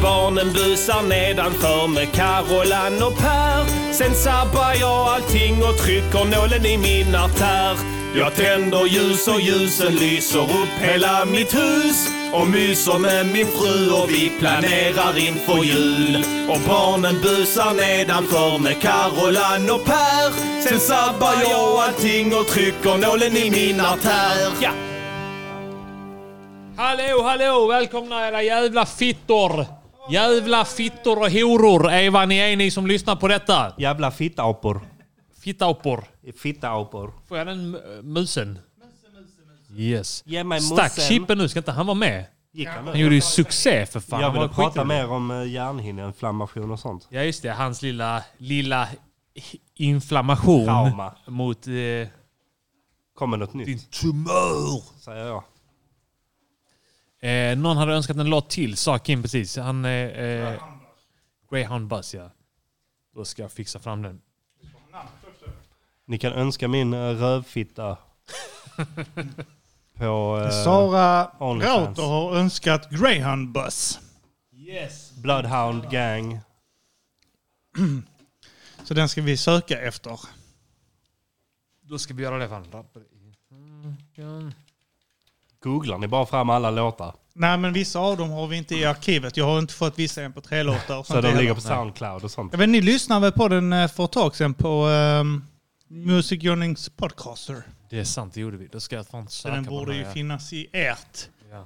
Barnen 0.02 0.54
busar 0.54 1.02
nedanför 1.02 1.88
med 1.88 2.12
Carolan 2.12 3.04
och 3.04 3.18
Per. 3.18 3.94
Sen 3.94 4.16
sabbar 4.16 4.74
jag 4.80 5.08
allting 5.08 5.64
och 5.64 5.78
trycker 5.78 6.26
nålen 6.26 6.66
i 6.66 6.78
min 6.78 7.16
artär. 7.16 7.78
Jag 8.16 8.36
tänder 8.36 8.86
ljus 8.86 9.28
och 9.28 9.42
ljusen 9.42 9.96
lyser 9.96 10.44
upp 10.44 10.76
hela 10.80 11.26
mitt 11.26 11.54
hus 11.56 12.08
och 12.34 12.48
myser 12.48 13.00
med 13.00 13.26
min 13.26 13.48
fru 13.48 13.92
och 13.92 14.10
vi 14.10 14.32
planerar 14.40 15.18
inför 15.18 15.64
jul. 15.64 16.26
Och 16.50 16.60
barnen 16.68 17.22
busar 17.22 17.74
nedanför 17.74 18.58
med 18.58 18.82
Carolan 18.82 19.70
och 19.70 19.86
Per. 19.86 20.62
Sen 20.64 20.80
sabbar 20.80 21.34
jag 21.50 21.80
allting 21.80 22.36
och 22.36 22.48
trycker 22.48 22.98
nålen 22.98 23.38
i 23.38 23.52
min 23.52 23.82
artär. 23.82 24.52
Ja. 24.60 24.89
Hallå, 26.80 27.24
hallå! 27.24 27.68
Välkomna 27.68 28.28
era 28.28 28.44
jävla 28.44 28.86
fittor! 28.86 29.66
Jävla 30.12 30.66
fittor 30.66 31.20
och 31.20 31.32
horor 31.32 31.90
är 31.92 32.10
vad 32.10 32.28
ni 32.28 32.38
är 32.38 32.58
ni 32.58 32.72
som 32.72 32.88
lyssnar 32.88 33.16
på 33.16 33.28
detta. 33.28 33.74
Jävla 33.78 34.12
fittaapor. 34.12 34.82
Fittaupor. 35.42 36.04
Fittaapor. 36.38 37.14
Får 37.28 37.38
jag 37.38 37.48
den 37.48 37.72
musen? 38.04 38.60
Yes. 39.76 40.24
Ge 40.26 40.44
mig 40.44 40.62
Stack 40.62 40.98
musen. 40.98 41.04
Chippen 41.10 41.38
nu, 41.38 41.50
ska 41.50 41.60
inte 41.60 41.72
han 41.72 41.86
vara 41.86 41.96
med? 41.96 42.26
Gick 42.54 42.68
han 42.68 42.86
Han 42.86 42.94
nu? 42.94 43.00
gjorde 43.00 43.16
ju 43.16 43.22
succé 43.22 43.86
för 43.86 44.00
fan. 44.00 44.20
Jag 44.20 44.28
Han 44.28 44.34
ville 44.34 44.48
var 44.48 44.54
prata 44.54 44.70
skitrolig. 44.70 44.88
mer 44.88 45.12
om 45.12 45.32
eh, 45.32 45.48
hjärnhinneinflammation 45.52 46.72
och 46.72 46.80
sånt. 46.80 47.08
Ja 47.10 47.22
just 47.24 47.42
det, 47.44 47.52
hans 47.52 47.82
lilla, 47.82 48.24
lilla 48.38 48.88
inflammation 49.78 50.66
Trauma. 50.66 51.16
mot 51.28 51.68
eh, 51.68 51.74
Kommer 53.16 53.38
något 53.38 53.52
din 53.52 53.62
nytt, 53.62 53.92
tumör. 53.92 55.00
säger 55.00 55.26
jag. 55.26 55.44
Eh, 57.20 57.58
någon 57.58 57.78
hade 57.78 57.94
önskat 57.94 58.18
en 58.18 58.30
låt 58.30 58.50
till, 58.50 58.78
sa 58.78 59.00
Kim 59.00 59.22
precis. 59.22 59.58
Han... 59.58 59.86
Eh, 59.86 59.92
eh, 59.92 60.62
Greyhound 61.52 61.88
Bus, 61.88 62.14
ja. 62.14 62.32
Då 63.16 63.26
ska 63.26 63.42
jag 63.42 63.52
fixa 63.52 63.80
fram 63.80 64.02
den. 64.02 64.22
Ni 66.06 66.18
kan 66.18 66.34
önska 66.34 66.68
min 66.68 66.94
eh, 66.94 67.00
rövfitta. 67.00 67.98
på 69.94 70.42
eh, 70.44 70.64
Sara 70.64 71.32
Onlyfans. 71.40 71.88
Rauter 71.88 72.04
har 72.04 72.36
önskat 72.36 72.90
Greyhound 72.90 73.52
Bus. 73.52 74.00
Yes! 74.52 75.12
Bloodhound 75.12 75.92
Gang. 75.92 76.40
Så 78.84 78.94
den 78.94 79.10
ska 79.10 79.22
vi 79.22 79.38
söka 79.38 79.82
efter. 79.82 80.20
Då 81.82 82.00
ska 82.00 82.14
vi 82.14 82.24
göra 82.24 82.38
det 82.38 82.50
fan. 82.50 82.66
Googlar 85.64 85.98
ni 85.98 86.08
bara 86.08 86.26
fram 86.26 86.50
alla 86.50 86.72
låtar. 86.72 87.16
Nej, 87.34 87.58
men 87.58 87.74
vissa 87.74 88.00
av 88.00 88.18
dem 88.18 88.30
har 88.30 88.48
vi 88.48 88.58
inte 88.58 88.76
i 88.76 88.86
arkivet. 88.86 89.38
Jag 89.38 89.46
har 89.46 89.60
inte 89.60 89.74
fått 89.74 90.00
vissa 90.00 90.22
mp3-låtar. 90.22 90.98
och 90.98 91.08
Så 91.08 91.14
de 91.22 91.28
heller. 91.28 91.42
ligger 91.42 91.54
på 91.54 91.62
Soundcloud 91.62 92.24
och 92.24 92.32
sånt. 92.32 92.54
Jag 92.54 92.60
vet, 92.60 92.70
ni 92.70 92.82
lyssnade 92.82 93.22
väl 93.22 93.32
på 93.32 93.48
den 93.48 93.74
eh, 93.74 93.88
för 93.88 94.06
ett 94.06 94.12
tag 94.12 94.36
sedan 94.36 94.54
på 94.54 94.86
um, 94.88 95.46
Music 95.88 96.42
Journings 96.42 96.90
podcaster? 96.90 97.64
Det 97.90 98.00
är 98.00 98.04
sant, 98.04 98.34
det 98.34 98.42
gjorde 98.42 98.58
vi. 98.58 98.68
Då 98.68 98.80
ska 98.80 98.96
jag 98.96 99.08
fan 99.08 99.28
söka 99.28 99.56
den 99.56 99.64
borde 99.64 99.96
ju 99.96 100.06
finnas 100.06 100.54
i 100.54 100.68
ert 100.74 101.30
Ja. 101.52 101.66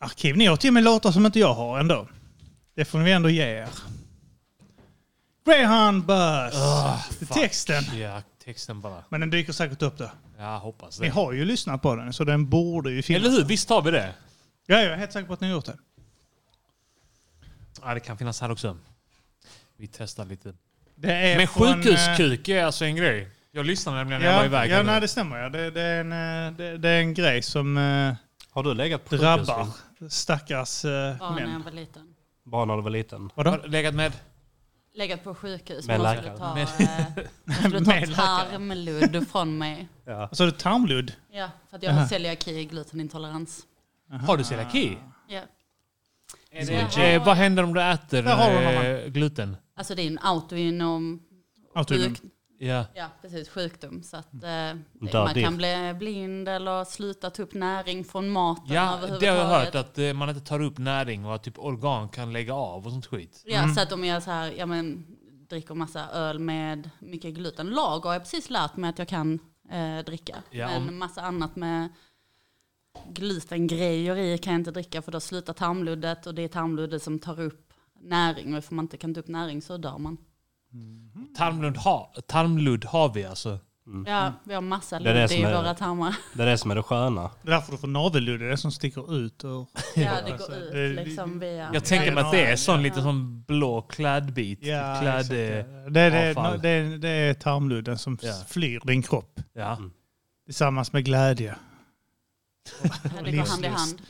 arkiv. 0.00 0.36
Ni 0.36 0.46
har 0.46 0.56
till 0.56 0.70
och 0.70 0.74
med 0.74 0.82
låtar 0.82 1.12
som 1.12 1.26
inte 1.26 1.38
jag 1.40 1.54
har 1.54 1.78
ändå. 1.80 2.06
Det 2.76 2.84
får 2.84 2.98
ni 2.98 3.10
ändå 3.10 3.28
ge 3.30 3.42
er. 3.42 3.68
Greyhound 5.46 6.04
Bus. 6.06 6.54
Det 7.18 7.30
är 7.30 7.34
texten. 7.34 7.84
Ja, 7.98 8.22
texten 8.44 8.80
bara. 8.80 9.04
Men 9.08 9.20
den 9.20 9.30
dyker 9.30 9.52
säkert 9.52 9.82
upp 9.82 9.98
där. 9.98 10.10
Jag 10.42 10.58
hoppas 10.58 11.00
Ni 11.00 11.06
det. 11.06 11.12
har 11.12 11.32
ju 11.32 11.44
lyssnat 11.44 11.82
på 11.82 11.96
den, 11.96 12.12
så 12.12 12.24
den 12.24 12.48
borde 12.48 12.90
ju 12.90 13.02
finnas. 13.02 13.20
Eller 13.26 13.30
hur? 13.36 13.44
Visst 13.44 13.68
har 13.68 13.82
vi 13.82 13.90
det? 13.90 14.14
Ja, 14.66 14.76
jag 14.82 14.92
är 14.92 14.96
helt 14.96 15.12
säker 15.12 15.26
på 15.26 15.32
att 15.32 15.40
ni 15.40 15.46
har 15.48 15.54
gjort 15.54 15.64
det. 15.64 15.76
Ja, 17.82 17.94
det 17.94 18.00
kan 18.00 18.18
finnas 18.18 18.40
här 18.40 18.50
också. 18.50 18.76
Vi 19.76 19.86
testar 19.86 20.24
lite. 20.24 20.54
det 20.94 21.12
är 21.12 21.36
Men 21.36 21.48
från, 21.48 21.74
sjukhuskuk 21.82 22.48
är 22.48 22.64
alltså 22.64 22.84
en 22.84 22.96
grej. 22.96 23.28
Jag 23.52 23.66
lyssnade 23.66 23.98
nämligen 23.98 24.22
när 24.22 24.28
jag 24.28 24.34
var 24.34 24.42
Ja, 24.42 24.46
iväg. 24.46 24.70
ja 24.70 24.82
nej, 24.82 25.00
det 25.00 25.08
stämmer. 25.08 25.38
Ja. 25.38 25.48
Det, 25.48 25.70
det, 25.70 25.80
är 25.82 26.00
en, 26.00 26.12
eh, 26.12 26.52
det, 26.56 26.78
det 26.78 26.88
är 26.88 27.00
en 27.00 27.14
grej 27.14 27.42
som 27.42 27.76
eh, 27.76 28.14
Har 28.50 28.62
du 28.62 28.74
legat 28.74 29.04
på 29.04 29.16
drabbar 29.16 29.64
sjukhus? 29.66 30.14
stackars 30.14 30.84
eh, 30.84 31.16
Bara 31.18 31.30
när 31.34 31.40
jag 31.40 31.48
män. 31.50 31.62
var 31.62 31.70
liten. 31.72 32.14
Bara 32.44 32.64
när 32.64 32.76
du 32.76 32.82
var 32.82 32.90
liten? 32.90 33.30
Vadå? 33.34 33.50
Har 33.50 33.58
du 33.58 33.68
legat 33.68 33.94
med? 33.94 34.12
Legat 34.94 35.24
på 35.24 35.34
sjukhus. 35.34 35.86
Med 35.86 36.00
man 36.00 36.16
skulle 36.16 36.32
läkare. 36.32 36.38
ta, 36.38 36.82
eh, 36.82 37.26
man 37.44 37.56
skulle 37.56 37.80
Med 37.80 37.84
ta 37.84 37.92
läkare. 37.94 38.14
tarmludd 38.16 39.28
från 39.28 39.58
mig. 39.58 39.88
Ja. 40.04 40.28
Så 40.32 40.42
är 40.42 40.46
det 40.46 40.58
tarmludd? 40.58 41.12
Ja, 41.32 41.50
för 41.70 41.76
att 41.76 41.82
jag 41.82 41.92
har 41.92 42.06
celiaki, 42.06 42.64
glutenintolerans. 42.64 43.66
Har 44.26 44.36
du 44.36 44.44
celiaki? 44.44 44.98
Ja. 45.28 45.40
Eh, 47.02 47.24
vad 47.24 47.36
händer 47.36 47.62
om 47.62 47.74
du 47.74 47.82
äter 47.82 48.22
du 48.22 48.30
eh, 48.30 49.08
gluten? 49.08 49.56
Alltså 49.76 49.94
det 49.94 50.02
är 50.02 50.06
en 50.06 50.18
Autoimmun. 50.18 51.20
Ja. 52.66 52.84
ja, 52.94 53.06
precis, 53.22 53.48
sjukdom. 53.48 54.02
Så 54.02 54.16
att, 54.16 54.34
eh, 54.44 54.76
man 55.12 55.34
kan 55.34 55.56
bli 55.56 55.94
blind 55.98 56.48
eller 56.48 56.84
sluta 56.84 57.30
ta 57.30 57.42
upp 57.42 57.54
näring 57.54 58.04
från 58.04 58.28
maten 58.30 58.74
Ja, 58.74 58.98
det 59.20 59.26
har 59.26 59.36
jag 59.36 59.44
hört. 59.44 59.74
Att 59.74 59.98
eh, 59.98 60.12
man 60.12 60.28
inte 60.28 60.40
tar 60.40 60.62
upp 60.62 60.78
näring 60.78 61.26
och 61.26 61.34
att 61.34 61.42
typ 61.42 61.58
organ 61.58 62.08
kan 62.08 62.32
lägga 62.32 62.54
av 62.54 62.86
och 62.86 62.92
sånt 62.92 63.06
skit. 63.06 63.42
Ja, 63.46 63.74
så 63.74 63.80
att 63.80 63.92
om 63.92 64.04
jag 64.04 64.22
så 64.22 64.30
här, 64.30 64.52
ja, 64.58 64.66
men, 64.66 65.06
dricker 65.48 65.74
massa 65.74 66.08
öl 66.10 66.38
med 66.38 66.90
mycket 67.00 67.34
gluten. 67.34 67.70
Lager 67.70 68.08
har 68.08 68.12
jag 68.14 68.22
precis 68.22 68.50
lärt 68.50 68.76
mig 68.76 68.90
att 68.90 68.98
jag 68.98 69.08
kan 69.08 69.38
eh, 69.70 70.04
dricka. 70.06 70.36
Ja, 70.50 70.68
men 70.68 70.88
om- 70.88 70.98
massa 70.98 71.22
annat 71.22 71.56
med 71.56 71.88
glutengrejer 73.08 74.16
i 74.16 74.38
kan 74.38 74.52
jag 74.52 74.60
inte 74.60 74.70
dricka 74.70 75.02
för 75.02 75.12
då 75.12 75.20
slutar 75.20 75.52
tarmluddet 75.52 76.26
och 76.26 76.34
det 76.34 76.42
är 76.42 76.48
tarmluddet 76.48 77.02
som 77.02 77.18
tar 77.18 77.40
upp 77.40 77.72
näring 78.00 78.52
och 78.52 78.58
ifall 78.58 78.74
man 78.76 78.84
inte 78.84 78.96
kan 78.96 79.14
ta 79.14 79.20
upp 79.20 79.28
näring 79.28 79.62
så 79.62 79.76
dör 79.76 79.98
man. 79.98 80.16
Tarmludd, 81.36 81.76
ha, 81.76 82.12
tarmludd 82.26 82.84
har 82.84 83.12
vi 83.14 83.24
alltså. 83.24 83.58
Ja, 84.06 84.32
vi 84.44 84.54
har 84.54 84.60
massa 84.60 84.98
Det 84.98 85.10
är 85.10 85.14
det 85.14 85.20
ludd 85.20 85.32
i 85.32 85.42
är- 85.42 85.56
våra 85.56 85.74
tarmar. 85.74 86.16
Det 86.34 86.42
är 86.42 86.46
det 86.46 86.58
som 86.58 86.70
är 86.70 86.74
det 86.74 86.82
sköna. 86.82 87.30
Det 87.42 87.48
är 87.48 87.54
därför 87.54 87.72
du 87.72 87.78
får 87.78 87.88
navelludd, 87.88 88.40
det 88.40 88.46
är 88.46 88.50
det 88.50 88.56
som 88.56 88.72
sticker 88.72 89.14
ut 89.16 89.44
ur... 89.44 89.66
Ja, 89.96 90.10
det 90.26 90.32
Alltså, 90.32 90.50
går 90.52 90.58
det- 90.58 90.78
ut 90.78 91.06
liksom 91.06 91.38
via... 91.38 91.70
Jag 91.74 91.84
tänker 91.84 92.12
mig 92.14 92.24
att 92.24 92.32
det 92.32 92.44
är 92.46 92.56
sån 92.56 92.74
Ja. 92.76 92.80
lite 92.82 93.02
som 93.02 93.42
blå 93.42 93.82
klädbit. 93.82 94.58
Ja, 94.62 94.98
Kläd, 95.00 95.22
eh, 95.32 95.64
det, 95.90 96.10
det, 96.10 96.28
avfall. 96.30 96.60
det, 96.62 96.82
det, 96.82 96.98
det 96.98 97.08
är 97.08 97.34
tarmludden 97.34 97.98
som 97.98 98.18
Ja. 98.22 98.32
flyr 98.48 98.80
din 98.84 99.02
kropp 99.02 99.40
Ja. 99.52 99.78
tillsammans 100.46 100.92
med 100.92 101.04
glädje. 101.04 101.54
Ja, 102.82 103.22
det 103.24 103.32
går 103.32 103.46
hand 103.46 103.64
i 103.64 103.68
hand. 103.68 104.02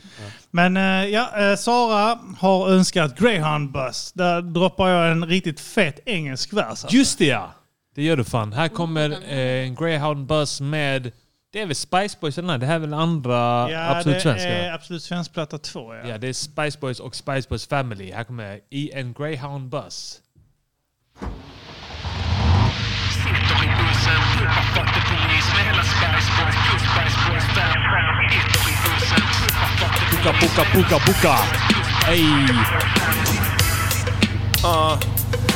Men 0.51 0.77
eh, 0.77 1.05
ja, 1.09 1.37
eh, 1.37 1.55
Sara 1.55 2.19
har 2.39 2.69
önskat 2.69 3.19
Greyhound 3.19 3.71
Bus. 3.71 4.11
Där 4.11 4.41
droppar 4.41 4.89
jag 4.89 5.11
en 5.11 5.25
riktigt 5.25 5.59
fet 5.59 5.99
engelsk 6.05 6.53
vers. 6.53 6.65
Alltså. 6.65 6.87
Just 6.91 7.17
det 7.19 7.25
ja! 7.25 7.53
Det 7.95 8.03
gör 8.03 8.17
du 8.17 8.23
fan. 8.23 8.53
Här 8.53 8.67
kommer 8.67 9.09
eh, 9.09 9.67
en 9.67 9.75
Greyhound 9.75 10.25
Bus 10.27 10.61
med... 10.61 11.11
Det 11.51 11.61
är 11.61 11.65
väl 11.65 11.75
Spice 11.75 12.17
Boys 12.21 12.37
eller 12.37 12.47
nej? 12.47 12.59
Det 12.59 12.65
här 12.65 12.75
är 12.75 12.79
väl 12.79 12.93
andra 12.93 13.71
ja, 13.71 13.97
Absolut 13.97 14.17
det 14.17 14.21
Svenska? 14.21 14.49
är 14.49 14.71
Absolut 14.73 15.03
Svensk 15.03 15.33
platta 15.33 15.57
2. 15.57 15.93
Ja. 15.95 16.07
Ja, 16.07 16.17
det 16.17 16.27
är 16.27 16.33
Spice 16.33 16.79
Boys 16.79 16.99
och 16.99 17.15
Spice 17.15 17.49
Boys 17.49 17.67
Family. 17.67 18.11
Här 18.11 18.23
kommer 18.23 18.59
i 18.69 18.91
en 18.91 19.13
Greyhound 19.13 19.69
Bus. 19.69 20.19
Sitter 23.13 23.63
i 23.63 23.67
bussen, 23.67 24.21
Puka, 30.09 30.31
puka, 30.39 30.63
puka, 30.71 30.97
puka! 30.99 31.35
Ey! 32.07 32.25
Uh, 34.63 34.97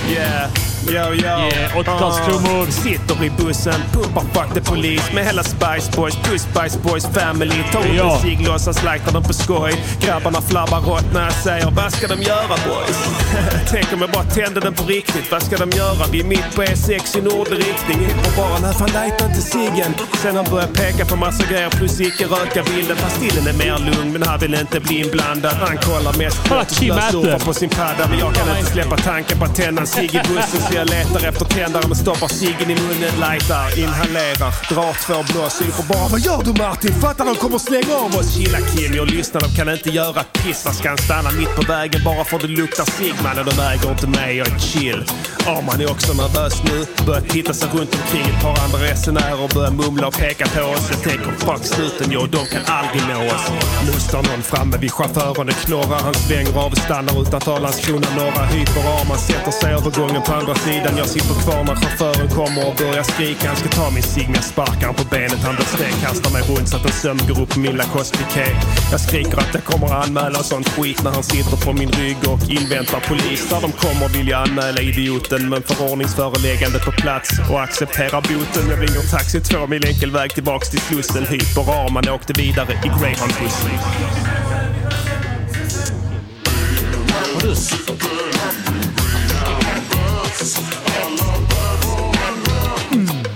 yeah. 0.08 0.77
Yo, 0.86 1.14
yo. 1.14 1.22
Yeah, 1.24 1.76
80-talstrummor. 1.76 2.72
Sitter 2.72 3.24
i 3.26 3.30
bussen, 3.30 3.82
pumpar 3.92 4.22
fuck 4.22 4.54
the 4.54 4.62
polis 4.62 5.14
med 5.14 5.26
hela 5.26 5.44
Spice 5.44 5.92
Boys 5.96 6.16
plus 6.24 6.42
Spice 6.42 6.80
Boys 6.84 7.06
family. 7.06 7.64
Tar 7.72 7.80
upp 7.80 7.86
en 7.86 8.20
cigg, 8.20 8.48
låtsas 8.48 8.84
lightar 8.84 9.12
den 9.12 9.24
på 9.24 9.34
skoj. 9.34 9.74
Grabbarna 10.00 10.42
flabbar 10.42 10.82
rått 10.82 11.14
när 11.14 11.24
jag 11.24 11.34
säger 11.34 11.72
vad 11.72 11.94
ska 11.94 12.08
de 12.08 12.22
göra 12.22 12.48
boys? 12.48 12.98
Tänk 13.72 13.94
om 13.94 14.02
jag 14.02 14.10
bara 14.12 14.24
tände 14.24 14.60
den 14.60 14.74
på 14.74 14.84
riktigt. 14.84 15.32
Vad 15.32 15.44
ska 15.44 15.58
de 15.58 15.70
göra? 15.70 16.06
Vi 16.12 16.20
är 16.20 16.24
mitt 16.24 16.56
på 16.56 16.64
E6 16.64 17.18
i 17.18 17.22
nordlig 17.22 17.58
riktning. 17.58 18.10
Och 18.26 18.34
bara 18.38 18.60
nej 18.60 18.74
fan 18.74 18.88
lighta 18.88 19.26
inte 19.26 19.42
ciggen. 19.42 19.94
Sen 20.22 20.36
han 20.36 20.46
börjar 20.46 20.68
peka 20.68 21.06
på 21.06 21.16
massa 21.16 21.44
grejer 21.52 21.70
plus 21.70 22.02
icke 22.02 22.26
röka 22.26 22.64
bilden. 22.64 22.98
Pastillen 22.98 23.48
är 23.48 23.54
mer 23.54 23.78
lugn 23.92 24.12
men 24.14 24.24
han 24.24 24.40
vill 24.40 24.54
inte 24.54 24.80
bli 24.80 25.02
inblandad. 25.02 25.54
Han 25.54 25.78
kollar 25.78 26.14
mest 26.18 26.44
på 26.44 26.66
surfar 26.68 27.46
på 27.46 27.54
sin 27.54 27.70
padda. 27.70 28.08
Men 28.10 28.20
jag 28.20 28.36
kan 28.36 28.58
inte 28.58 28.72
släppa 28.72 28.98
tanken 28.98 29.40
på 29.40 29.46
att 29.46 29.56
tända 29.56 29.82
en 29.82 29.88
cigg 29.88 30.16
i 30.16 30.22
bussen 30.28 30.62
jag 30.78 30.90
letar 30.90 31.30
efter 31.30 31.46
tändaren 31.46 31.90
men 31.90 31.98
stoppar 31.98 32.28
ciggen 32.28 32.70
i 32.72 32.76
munnen. 32.76 33.14
Lightar, 33.26 33.80
inhalerar, 33.80 34.52
drar 34.74 34.94
två 35.06 35.34
blås. 35.34 35.62
Ylper 35.62 35.84
bara 35.94 36.08
Vad 36.08 36.20
gör 36.20 36.42
du 36.44 36.54
Martin? 36.64 36.94
Fattar 37.02 37.26
de 37.26 37.36
kommer 37.36 37.58
slänga 37.58 37.96
av 37.96 38.16
oss? 38.16 38.36
Chilla 38.36 38.58
Kim, 38.58 38.94
jag 38.94 39.08
lyssnar. 39.12 39.42
De 39.42 39.50
kan 39.58 39.70
inte 39.70 39.90
göra 39.90 40.22
ett 40.22 40.34
piss. 40.34 40.66
Vad 40.66 40.76
ska 40.76 40.90
han 40.90 40.98
stanna 40.98 41.32
mitt 41.32 41.56
på 41.56 41.62
vägen 41.62 42.02
bara 42.06 42.24
för 42.24 42.40
det 42.40 42.48
luktar 42.48 42.86
cigg? 42.86 43.16
Mannen, 43.24 43.46
de 43.46 43.62
äger 43.62 43.92
inte 43.92 44.08
mig. 44.08 44.38
Jag 44.38 44.48
är 44.48 44.60
chill. 44.60 45.04
Arman 45.48 45.82
är 45.82 45.92
också 45.92 46.14
nervös 46.14 46.64
nu. 46.64 47.06
Börjar 47.06 47.22
titta 47.22 47.54
sig 47.54 47.70
runt 47.74 47.96
omkring 48.00 48.26
ett 48.34 48.42
par 48.44 48.56
andra 48.64 48.80
resenärer 48.92 49.54
börjar 49.54 49.72
mumla 49.72 50.08
och 50.08 50.18
peka 50.18 50.46
på 50.56 50.62
oss. 50.62 50.86
Jag 50.92 51.02
tänker 51.04 51.32
fuck 51.46 51.64
snuten, 51.66 52.12
jag 52.12 52.22
och 52.22 52.30
de 52.30 52.46
kan 52.54 52.64
aldrig 52.78 53.02
nå 53.12 53.20
oss. 53.36 53.46
Nu 53.88 53.94
står 54.08 54.24
någon 54.30 54.44
framme 54.44 54.78
vid 54.78 54.92
chauffören. 54.92 55.48
Det 55.48 55.54
knorrar. 55.66 56.00
Han 56.08 56.14
svänger 56.14 56.58
av 56.64 56.72
och 56.72 56.78
stannar 56.78 57.22
utanför 57.22 57.60
Landskrona 57.60 58.10
norra. 58.18 58.46
Hyper 58.46 58.84
Arman 58.96 59.18
sätter 59.18 59.52
sig 59.52 59.74
över 59.74 59.92
gången 60.00 60.22
på 60.22 60.34
andra 60.34 60.56
sidan. 60.58 60.98
Jag 60.98 61.10
sitter 61.10 61.36
kvar 61.44 61.64
när 61.64 61.76
chauffören 61.76 62.28
kommer 62.40 62.68
och 62.70 62.76
börjar 62.76 63.04
skrika. 63.04 63.48
Han 63.48 63.58
ska 63.58 63.70
ta 63.70 63.90
min 63.90 64.04
cigg 64.04 64.28
men 64.28 64.36
jag 64.36 64.44
sparkar 64.44 64.86
han 64.90 64.96
på 64.96 65.06
benet. 65.16 65.40
Han 65.48 65.56
blir 65.56 65.66
stek, 65.66 65.96
kastar 66.02 66.32
mig 66.32 66.42
runt 66.52 66.70
så 66.70 66.76
att 66.78 66.86
en 66.86 66.92
sömn 66.92 67.22
går 67.30 67.42
upp 67.42 67.50
på 67.50 67.60
min 67.60 67.76
Lacoste 67.82 68.18
piké. 68.18 68.48
Jag 68.92 69.00
skriker 69.00 69.38
att 69.38 69.54
jag 69.54 69.64
kommer 69.64 69.88
anmäla 70.04 70.40
sånt 70.44 70.70
skit 70.70 71.04
när 71.04 71.12
han 71.12 71.24
sitter 71.24 71.58
på 71.66 71.74
min 71.74 71.92
rygg 71.92 72.18
och 72.32 72.42
inväntar 72.50 73.00
polis. 73.10 73.52
När 73.52 73.62
de 73.62 73.72
kommer 73.72 74.08
vill 74.18 74.28
jag 74.28 74.40
anmäla 74.48 74.82
idioten 74.82 75.50
men 75.50 75.62
förordningsföreläggande 75.64 76.80
på 76.80 76.92
plats 76.92 77.30
och 77.50 77.62
acceptera 77.62 78.22
boten. 78.22 78.64
Jag 78.70 78.80
ringer 78.84 79.12
taxi 79.12 79.40
två 79.42 79.68
mil 79.68 79.86
enkel 79.88 80.12
väg 80.12 80.34
tillbaks 80.34 80.70
till 80.70 80.80
Slussen. 80.80 81.26
Hyper 81.26 81.86
Arman 81.86 82.10
åkte 82.10 82.34
vidare 82.34 82.74
i 82.74 82.88
greyhoundbussen. 83.00 83.72
Har 87.34 87.42
du 87.42 87.56
Hmm. 92.90 93.28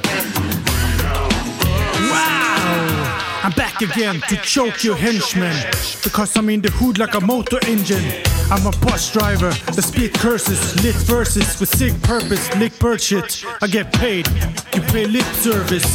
again 3.81 4.21
to 4.29 4.35
choke 4.37 4.83
your 4.83 4.95
henchmen 4.95 5.55
because 6.03 6.35
I'm 6.37 6.49
in 6.49 6.61
the 6.61 6.69
hood 6.69 6.99
like 6.99 7.15
a 7.15 7.21
motor 7.21 7.57
engine. 7.65 8.21
I'm 8.51 8.67
a 8.67 8.71
bus 8.85 9.11
driver 9.11 9.49
that 9.49 9.81
spit 9.81 10.13
curses, 10.13 10.83
lit 10.83 10.95
verses 10.95 11.59
with 11.59 11.69
sick 11.69 11.99
purpose, 12.03 12.55
lick 12.57 12.77
bird 12.77 13.01
shit. 13.01 13.43
I 13.61 13.67
get 13.67 13.91
paid, 13.93 14.27
you 14.75 14.81
pay 14.81 15.07
lip 15.07 15.25
service. 15.41 15.87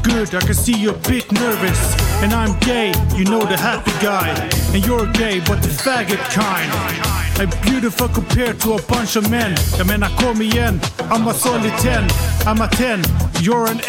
Good, 0.00 0.34
I 0.34 0.40
can 0.40 0.54
see 0.54 0.76
you're 0.76 0.94
a 0.94 1.08
bit 1.08 1.30
nervous. 1.32 1.94
And 2.22 2.32
I'm 2.32 2.58
gay, 2.60 2.94
you 3.14 3.24
know 3.24 3.44
the 3.44 3.58
happy 3.58 3.92
guy. 4.02 4.30
And 4.72 4.84
you're 4.86 5.06
gay, 5.12 5.40
but 5.40 5.60
the 5.62 5.68
faggot 5.68 6.22
kind. 6.32 7.33
I'm 7.36 7.50
beautiful 7.62 8.08
compared 8.08 8.60
to 8.60 8.74
a 8.74 8.82
bunch 8.82 9.16
of 9.16 9.30
men. 9.30 9.56
Jag 9.76 10.18
call 10.18 10.34
me 10.34 10.46
in. 10.58 10.80
I'm 11.10 11.26
a 11.26 11.34
solid 11.34 11.72
10. 11.78 12.08
I'm 12.46 12.60
a 12.60 12.68
10, 12.68 13.02
you're 13.40 13.66
an 13.68 13.80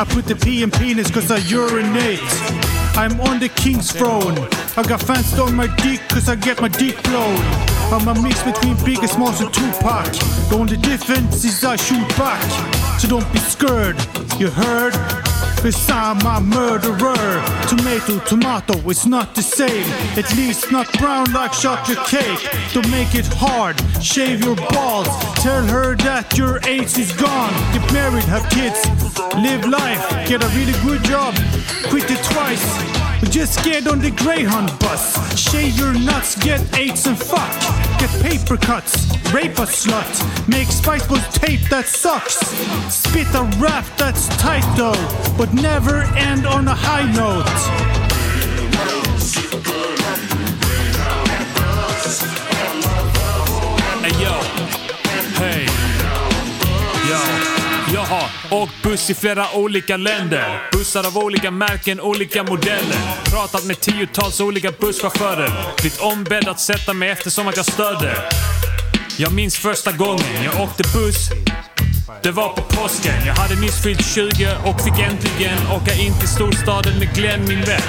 I 0.00 0.04
put 0.08 0.24
the 0.24 0.34
P 0.34 0.62
in 0.62 0.70
penis 0.70 1.10
cause 1.10 1.30
I 1.30 1.36
urinate. 1.48 2.20
I'm 2.96 3.20
on 3.20 3.38
the 3.38 3.50
king's 3.50 3.92
throne. 3.92 4.38
I 4.78 4.82
got 4.82 5.02
fans 5.02 5.38
on 5.38 5.54
my 5.54 5.66
dick 5.76 6.00
cause 6.08 6.28
I 6.28 6.36
get 6.36 6.60
my 6.60 6.68
dick 6.68 7.02
blown. 7.02 7.36
I'm 7.92 8.08
a 8.08 8.14
mix 8.22 8.42
between 8.42 8.76
Biggie 8.76 9.08
Smalls 9.08 9.42
and 9.42 9.52
Tupac. 9.52 10.06
The 10.48 10.56
only 10.56 10.78
difference 10.78 11.44
is 11.44 11.62
I 11.64 11.76
shoot 11.76 12.08
back. 12.16 12.42
So 12.98 13.08
don't 13.08 13.30
be 13.30 13.38
scared, 13.40 13.96
you 14.40 14.48
heard? 14.48 15.31
I'm 15.64 16.18
a 16.26 16.40
murderer. 16.40 17.40
Tomato, 17.68 18.18
tomato, 18.26 18.74
it's 18.90 19.06
not 19.06 19.36
the 19.36 19.42
same. 19.42 19.84
At 20.18 20.34
least 20.34 20.72
not 20.72 20.92
brown 20.98 21.32
like 21.32 21.52
chocolate 21.52 22.04
cake. 22.08 22.50
Don't 22.72 22.90
make 22.90 23.14
it 23.14 23.26
hard, 23.26 23.80
shave 24.02 24.42
your 24.44 24.56
balls. 24.56 25.06
Tell 25.36 25.64
her 25.66 25.94
that 25.98 26.36
your 26.36 26.58
AIDS 26.66 26.98
is 26.98 27.12
gone. 27.12 27.52
Get 27.72 27.92
married, 27.92 28.24
have 28.24 28.48
kids, 28.50 28.84
live 29.36 29.64
life, 29.68 30.02
get 30.26 30.42
a 30.42 30.48
really 30.48 30.74
good 30.82 31.04
job. 31.04 31.32
Quit 31.88 32.10
it 32.10 32.24
twice. 32.24 33.11
Just 33.30 33.64
get 33.64 33.86
on 33.86 33.98
the 33.98 34.10
Greyhound 34.10 34.68
bus. 34.78 35.40
Shave 35.40 35.78
your 35.78 35.92
nuts, 35.94 36.36
get 36.36 36.60
AIDS 36.76 37.06
and 37.06 37.18
fuck. 37.18 37.50
Get 37.98 38.10
paper 38.22 38.56
cuts, 38.56 39.06
rape 39.32 39.58
a 39.58 39.66
slut. 39.66 40.48
Make 40.48 40.68
Spice 40.68 41.06
tape 41.38 41.60
that 41.70 41.86
sucks. 41.86 42.36
Spit 42.92 43.28
a 43.34 43.44
rap 43.58 43.86
that's 43.96 44.28
tight 44.36 44.66
though, 44.76 44.92
but 45.38 45.52
never 45.54 46.02
end 46.16 46.46
on 46.46 46.68
a 46.68 46.74
high 46.74 47.10
note. 47.12 47.46
Hey 54.02 54.22
yo, 54.22 54.34
hej. 55.38 55.68
Yo. 57.08 57.41
Jaha. 58.12 58.28
har 58.50 58.58
åkt 58.62 58.82
buss 58.82 59.10
i 59.10 59.14
flera 59.14 59.46
olika 59.54 59.96
länder. 59.96 60.70
Bussar 60.72 61.06
av 61.06 61.18
olika 61.18 61.50
märken, 61.50 62.00
olika 62.00 62.42
modeller. 62.42 63.30
Pratat 63.30 63.64
med 63.64 63.80
tiotals 63.80 64.40
olika 64.40 64.72
busschaufförer. 64.80 65.50
Blivit 65.80 66.00
ombedd 66.00 66.48
att 66.48 66.60
sätta 66.60 66.92
mig 66.92 67.08
eftersom 67.08 67.48
att 67.48 67.56
jag 67.56 67.66
störde. 67.66 68.30
Jag 69.18 69.32
minns 69.32 69.56
första 69.56 69.92
gången 69.92 70.44
jag 70.44 70.60
åkte 70.60 70.82
buss. 70.82 71.28
Det 72.22 72.30
var 72.30 72.48
på 72.48 72.62
påsken. 72.62 73.26
Jag 73.26 73.34
hade 73.34 73.54
nyss 73.60 73.82
fyllt 73.82 74.06
20 74.06 74.56
och 74.64 74.80
fick 74.80 74.98
äntligen 74.98 75.58
åka 75.76 75.94
in 75.94 76.14
till 76.18 76.28
storstaden 76.28 76.98
med 76.98 77.14
Glenn, 77.14 77.44
min 77.48 77.60
vän. 77.60 77.82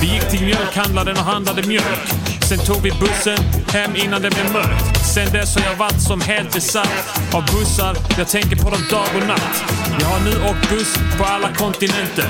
Vi 0.00 0.06
gick 0.06 0.30
till 0.30 0.44
mjölkhandlaren 0.44 1.16
och 1.16 1.24
handlade 1.24 1.62
mjölk. 1.62 2.06
Sen 2.48 2.58
tog 2.58 2.82
vi 2.82 2.90
bussen 2.90 3.38
hem 3.72 3.96
innan 3.96 4.22
det 4.22 4.30
blev 4.30 4.52
mörkt. 4.52 5.06
Sen 5.14 5.32
dess 5.32 5.56
har 5.56 5.64
jag 5.70 5.76
varit 5.76 6.02
som 6.02 6.20
helt 6.20 6.52
besatt 6.54 7.20
av 7.32 7.42
bussar. 7.52 7.96
Jag 8.18 8.28
tänker 8.28 8.56
på 8.56 8.70
dem 8.70 8.84
dag 8.90 9.08
och 9.16 9.26
natt. 9.26 9.64
Jag 10.00 10.06
har 10.06 10.20
nu 10.20 10.30
åkt 10.50 10.70
buss 10.70 10.98
på 11.18 11.24
alla 11.24 11.54
kontinenter. 11.54 12.28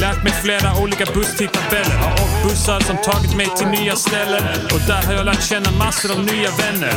Lärt 0.00 0.22
mig 0.24 0.32
flera 0.32 0.82
olika 0.82 1.04
busstidtabeller. 1.14 1.96
Har 1.96 2.12
åkt 2.12 2.42
bussar 2.44 2.80
som 2.80 2.96
tagit 2.96 3.36
mig 3.36 3.48
till 3.56 3.66
nya 3.66 3.96
ställen. 3.96 4.42
Och 4.74 4.80
där 4.86 5.02
har 5.02 5.12
jag 5.12 5.24
lärt 5.24 5.42
känna 5.42 5.70
massor 5.70 6.12
av 6.12 6.24
nya 6.24 6.50
vänner. 6.50 6.94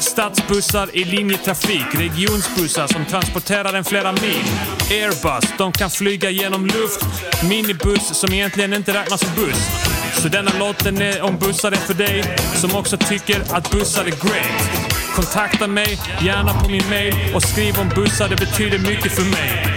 Stadsbussar 0.00 0.96
i 0.96 1.04
linjetrafik. 1.04 1.86
Regionsbussar 1.94 2.86
som 2.86 3.04
transporterar 3.14 3.72
den 3.72 3.84
flera 3.84 4.12
mil. 4.12 4.44
Airbus, 4.90 5.52
de 5.58 5.72
kan 5.72 5.90
flyga 5.90 6.30
genom 6.30 6.66
luft. 6.66 7.04
Minibuss 7.48 8.20
som 8.20 8.32
egentligen 8.32 8.72
inte 8.72 8.94
räknas 8.94 9.20
som 9.20 9.30
buss. 9.36 9.68
Så 10.22 10.28
denna 10.28 10.50
låten 10.58 11.02
är 11.02 11.22
om 11.22 11.38
bussar 11.38 11.72
är 11.72 11.76
för 11.76 11.94
dig 11.94 12.24
som 12.54 12.74
också 12.74 12.96
tycker 12.96 13.40
att 13.50 13.70
bussar 13.70 14.04
är 14.04 14.10
great. 14.10 14.86
Kontakta 15.14 15.66
mig 15.66 15.98
gärna 16.22 16.54
på 16.62 16.68
min 16.68 16.88
mail 16.90 17.14
och 17.34 17.42
skriv 17.42 17.80
om 17.80 17.88
bussar, 17.88 18.28
det 18.28 18.36
betyder 18.36 18.78
mycket 18.78 19.12
för 19.12 19.22
mig. 19.22 19.74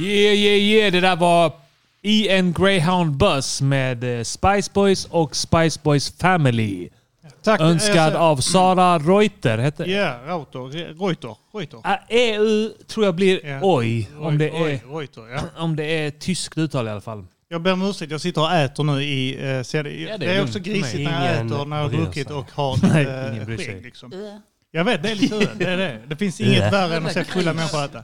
Yeah, 0.00 0.34
yeah, 0.34 0.58
yeah. 0.58 0.92
Det 0.92 1.00
där 1.00 1.16
var 1.16 1.52
EN 2.02 2.52
Greyhound 2.52 3.16
Bus 3.16 3.60
med 3.62 4.04
eh, 4.18 4.22
Spice 4.22 4.70
Boys 4.74 5.04
och 5.04 5.36
Spice 5.36 5.80
Boys 5.82 6.10
Family. 6.18 6.88
Tack. 7.42 7.60
Önskad 7.60 8.12
Eh, 8.14 8.20
av 8.22 8.36
Sara 8.36 8.98
Reuter. 8.98 9.58
Hette 9.58 9.90
Ja, 9.90 10.18
Reuter. 10.26 10.58
Re- 10.58 11.06
Reuter. 11.06 11.36
Reuter. 11.54 11.80
Ah, 11.84 11.96
EU 12.08 12.70
tror 12.86 13.06
jag 13.06 13.14
blir 13.14 13.46
Ja. 13.46 13.58
oj. 13.62 14.10
Om 14.18 14.38
det, 14.38 14.50
Oj, 14.50 14.72
är, 14.84 14.96
Reuter, 14.98 15.22
ja. 15.32 15.40
om 15.62 15.76
det 15.76 15.84
är 15.84 16.10
tyskt 16.10 16.58
uttal 16.58 16.86
i 16.86 16.90
alla 16.90 17.00
fall. 17.00 17.24
Jag 17.48 17.62
ber 17.62 17.72
om 17.72 17.82
ursäkt, 17.82 18.12
jag 18.12 18.20
sitter 18.20 18.40
och 18.40 18.52
äter 18.52 18.84
nu 18.84 19.02
i... 19.02 19.34
Eh, 19.34 19.40
det, 19.40 19.74
Ja, 19.74 19.82
det 19.82 20.16
det, 20.18 20.26
är 20.26 20.30
är 20.30 20.36
lugnt 20.36 20.48
också 20.48 20.58
grisigt 20.58 21.04
när 21.10 21.26
jag 21.26 21.46
äter, 21.46 21.64
när 21.64 21.76
jag 21.76 21.84
har 21.84 21.90
druckit 21.90 22.30
och 22.30 22.50
har 22.52 22.78
Nej, 22.92 23.56
sig. 23.56 23.66
skägg. 23.66 23.82
Liksom. 23.84 24.40
Jag 24.70 24.84
vet, 24.84 25.02
det 25.02 25.10
är 25.10 25.14
lite. 25.14 25.48
Det, 25.54 25.64
är 25.64 25.76
det. 25.76 25.98
det 26.08 26.16
finns 26.16 26.40
inget 26.40 26.72
värre 26.72 26.96
än 26.96 27.06
att 27.06 27.12
se 27.12 27.24
fulla 27.24 27.52
människor 27.52 27.84
äta. 27.84 28.02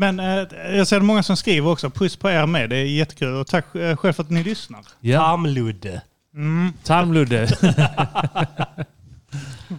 Men 0.00 0.20
eh, 0.20 0.76
jag 0.76 0.86
ser 0.86 1.00
många 1.00 1.22
som 1.22 1.36
skriver 1.36 1.70
också. 1.70 1.90
Puss 1.90 2.16
på 2.16 2.30
er 2.30 2.46
med. 2.46 2.70
Det 2.70 2.76
är 2.76 2.84
jättekul. 2.84 3.34
Och 3.34 3.46
tack 3.46 3.74
eh, 3.74 3.96
själv 3.96 4.12
för 4.12 4.22
att 4.22 4.30
ni 4.30 4.42
lyssnar. 4.44 4.80
Tarmludde. 5.16 6.02
Mm. 6.34 6.72
Tarmludde. 6.84 7.46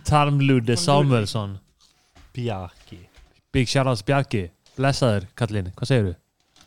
Tarmludde 0.06 0.78
Samuelsson. 0.78 1.58
Bjarki. 2.34 3.00
Big 3.52 3.70
shoutouts 3.70 4.06
Bjarki. 4.06 4.52
Läsare 4.76 5.28
Katlin, 5.36 5.72
vad 5.76 5.88
säger 5.88 6.04
du? 6.04 6.16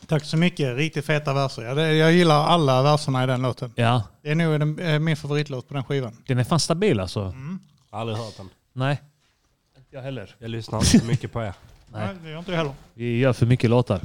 Tack 0.06 0.24
så 0.24 0.36
mycket. 0.36 0.76
Riktigt 0.76 1.06
feta 1.06 1.34
verser. 1.34 1.62
Ja, 1.62 1.74
det, 1.74 1.94
jag 1.94 2.12
gillar 2.12 2.46
alla 2.46 2.82
verserna 2.82 3.24
i 3.24 3.26
den 3.26 3.42
låten. 3.42 3.72
Ja, 3.76 4.02
Det 4.22 4.30
är 4.30 4.34
nog 4.34 4.60
den, 4.60 4.78
eh, 4.78 4.98
min 4.98 5.16
favoritlåt 5.16 5.68
på 5.68 5.74
den 5.74 5.84
skivan. 5.84 6.16
den 6.26 6.38
är 6.38 6.44
fan 6.44 6.60
stabil 6.60 7.00
alltså. 7.00 7.34
Aldrig 7.90 8.18
hört 8.18 8.36
den. 8.36 8.48
Nej. 8.72 9.02
Inte 9.76 9.96
jag 9.96 10.02
heller. 10.02 10.34
Jag 10.38 10.50
lyssnar 10.50 10.78
inte 10.78 10.98
så 10.98 11.04
mycket 11.04 11.32
på 11.32 11.42
er. 11.42 11.54
Nej. 11.94 12.06
Nej, 12.06 12.16
det 12.24 12.30
gör 12.30 12.38
inte 12.38 12.50
jag 12.50 12.58
heller. 12.58 12.72
Vi 12.94 13.18
gör 13.18 13.32
för 13.32 13.46
mycket 13.46 13.70
låtar. 13.70 14.00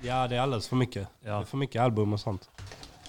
Ja, 0.00 0.28
det 0.28 0.36
är 0.36 0.40
alldeles 0.40 0.68
för 0.68 0.76
mycket. 0.76 1.08
Det 1.22 1.28
Ja. 1.28 1.40
är 1.40 1.44
för 1.44 1.56
mycket 1.56 1.82
album 1.82 2.12
och 2.12 2.20
sånt. 2.20 2.48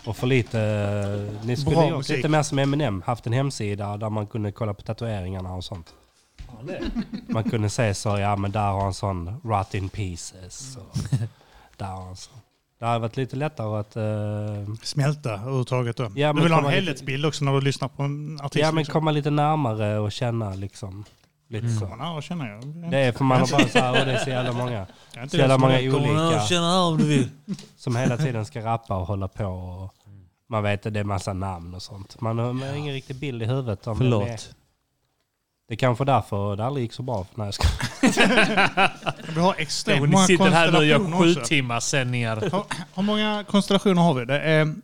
Och 0.05 0.17
för 0.17 0.27
lite... 0.27 0.59
eh, 0.61 1.45
Ni 1.45 1.57
skulle 1.57 1.75
Bra 1.75 1.89
gjort 1.89 1.97
musik. 1.97 2.15
lite 2.15 2.29
mer 2.29 2.43
som 2.43 2.59
Eminem. 2.59 3.01
Haft 3.05 3.27
en 3.27 3.33
hemsida 3.33 3.97
där 3.97 4.09
man 4.09 4.27
kunde 4.27 4.51
kolla 4.51 4.73
på 4.73 4.81
tatueringarna 4.81 5.53
och 5.53 5.63
sånt. 5.63 5.93
Man 7.27 7.43
kunde 7.49 7.69
säga 7.69 7.93
så, 7.93 8.09
ja 8.19 8.35
men 8.35 8.51
där 8.51 8.71
har 8.71 8.81
han 8.81 8.93
sån 8.93 9.41
rot 9.43 9.73
in 9.73 9.89
pieces. 9.89 10.77
Och 10.77 10.97
där 11.77 11.85
har 11.85 12.05
han 12.05 12.15
sån. 12.15 12.33
Det 12.79 12.85
hade 12.85 12.99
varit 12.99 13.17
lite 13.17 13.35
lättare 13.35 13.79
att... 13.79 13.95
eh, 13.95 14.73
Smälta 14.83 15.31
överhuvudtaget 15.33 15.97
då. 15.97 16.03
Ja, 16.15 16.27
men 16.27 16.35
du 16.35 16.41
vill 16.43 16.51
ha 16.51 16.57
en 16.59 16.63
komma 16.63 16.69
lite- 16.69 16.81
helhetsbild 16.81 17.25
också 17.25 17.45
när 17.45 17.53
du 17.53 17.61
lyssnar 17.61 17.87
på 17.87 18.03
en 18.03 18.39
artist. 18.41 18.55
ja 18.61 18.67
men 18.71 18.75
liksom. 18.75 18.93
komma 18.93 19.11
lite 19.11 19.29
närmare 19.29 19.99
och 19.99 20.11
känna 20.11 20.53
liksom. 20.53 21.05
Lite 21.49 21.69
så. 21.69 21.79
Komma 21.85 21.95
nära 21.95 22.21
känner 22.21 22.49
jag. 22.49 22.91
Det 22.91 22.97
är 22.97 23.11
för 23.11 23.23
man 23.23 23.39
har 23.39 23.47
bara 23.51 23.67
så 23.67 23.79
här, 23.79 23.99
och 23.99 24.05
det 24.05 24.11
är 24.13 24.17
så 24.23 24.29
jävla 24.29 24.53
många. 24.53 24.87
Är 25.15 25.27
Så 25.27 25.37
jävla 25.37 25.57
många 25.57 25.79
är- 25.81 25.95
olika. 25.95 26.41
Känna 26.41 26.81
om 26.83 26.97
du 26.97 27.03
vill. 27.07 27.29
Som 27.77 27.95
hela 27.95 28.17
tiden 28.17 28.45
ska 28.45 28.65
rappa 28.65 28.95
och 28.97 29.07
hålla 29.07 29.27
på. 29.27 29.45
Och 29.45 29.93
man 30.49 30.63
vet 30.63 30.85
att 30.85 30.93
det 30.93 30.99
är 30.99 31.03
massa 31.03 31.33
namn 31.33 31.73
och 31.75 31.81
sånt. 31.81 32.21
Man 32.21 32.37
har, 32.39 32.53
har 32.67 32.73
ingen 32.75 32.93
riktig 32.93 33.15
bild 33.15 33.41
i 33.43 33.45
huvudet. 33.45 33.87
Om 33.87 33.99
vem 33.99 34.09
det 34.09 34.15
är. 34.15 34.19
Förlåt. 34.19 34.55
Det 35.67 35.73
är 35.73 35.77
kanske 35.77 36.05
därför 36.05 36.55
det 36.55 36.65
aldrig 36.65 36.83
gick 36.83 36.93
så 36.93 37.03
bra. 37.03 37.25
Nej, 37.35 37.47
jag 37.47 37.53
ska. 37.53 37.67
Vi 39.33 39.39
har 39.39 39.55
extremt 39.57 40.01
Ni 40.01 40.07
många 40.07 40.25
sitter 40.25 40.49
här 40.51 40.71
nu 40.71 40.77
och 40.77 40.85
gör 40.85 40.97
konstellationer 40.97 41.33
sju 41.33 41.39
också. 41.39 41.49
timmars 41.49 41.83
sändningar. 41.83 42.65
Hur, 42.95 43.01
många 43.03 43.45
konstellationer 43.47 44.01
har 44.01 44.13
vi? 44.13 44.25
Det 44.25 44.39
är 44.41 44.75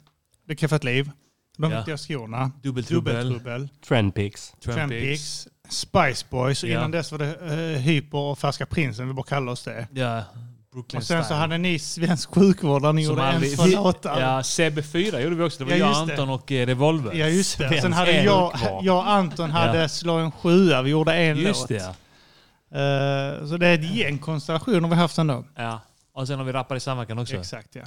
Det 0.47 0.67
få 0.67 0.75
ett 0.75 0.83
liv. 0.83 1.11
De 1.57 1.71
Ja. 1.71 1.77
viktiga 1.77 1.97
skorna. 1.97 2.51
Dubbeltrubbel. 2.63 3.15
Dubbeltrubbel. 3.29 3.69
Trendpix. 3.87 4.53
Trampix. 4.63 5.47
Spice 5.69 6.25
Boys. 6.29 6.63
Och 6.63 6.69
Ja. 6.69 6.77
innan 6.77 6.91
dess 6.91 7.11
var 7.11 7.19
det 7.19 7.35
uh, 7.55 7.77
Hyper 7.79 8.17
och 8.17 8.39
Färska 8.39 8.65
Prinsen. 8.65 9.07
Vi 9.07 9.13
bara 9.13 9.25
kallar 9.25 9.51
oss 9.51 9.63
det. 9.63 9.87
Ja, 9.93 10.23
Brooklyn 10.73 10.97
Och 10.97 11.03
sen 11.05 11.21
så 11.23 11.25
Style. 11.25 11.39
hade 11.39 11.57
ni 11.57 11.79
svensk 11.79 12.29
sjukvård 12.35 12.81
där 12.81 12.93
ni 12.93 13.05
Som 13.05 13.13
gjorde 13.15 13.27
aldrig- 13.27 13.59
en 13.59 13.71
låtar. 13.71 14.19
Ja, 14.21 14.41
CB4 14.41 15.19
gjorde 15.19 15.35
vi 15.35 15.43
också. 15.43 15.63
Det 15.63 15.65
var 15.71 15.77
Ja, 15.77 15.77
jag, 15.97 16.07
det. 16.07 16.13
Anton 16.13 16.29
och 16.29 16.51
eh, 16.51 16.65
Revolver. 16.65 17.13
Ja 17.13 17.27
just 17.27 17.57
det. 17.57 17.69
Sen 17.69 17.79
Svensk 17.81 17.97
hade 17.97 18.23
jag, 18.23 18.51
jag 18.81 18.97
och 18.97 19.09
Anton 19.09 19.51
hade 19.51 19.77
Ja. 19.81 19.87
Slå 19.89 20.13
en 20.17 20.31
sjua. 20.31 20.81
Vi 20.81 20.89
gjorde 20.89 21.13
en 21.15 21.37
Just 21.37 21.59
låt. 21.59 21.69
det, 21.69 21.75
ja. 21.75 21.89
Eh, 22.71 23.47
så 23.47 23.57
det 23.57 23.67
är 23.67 23.73
ett 23.73 23.95
gäng 23.95 24.17
konstellationer 24.17 24.89
vi 24.89 24.95
haft 24.95 25.17
ändå. 25.17 25.43
ja. 25.55 25.79
Och 26.13 26.27
sen 26.27 26.37
har 26.37 26.45
vi 26.45 26.51
rappare 26.51 26.77
i 26.77 26.79
samverkan 26.81 27.19
också. 27.19 27.35
Exakt 27.35 27.75
ja. 27.75 27.81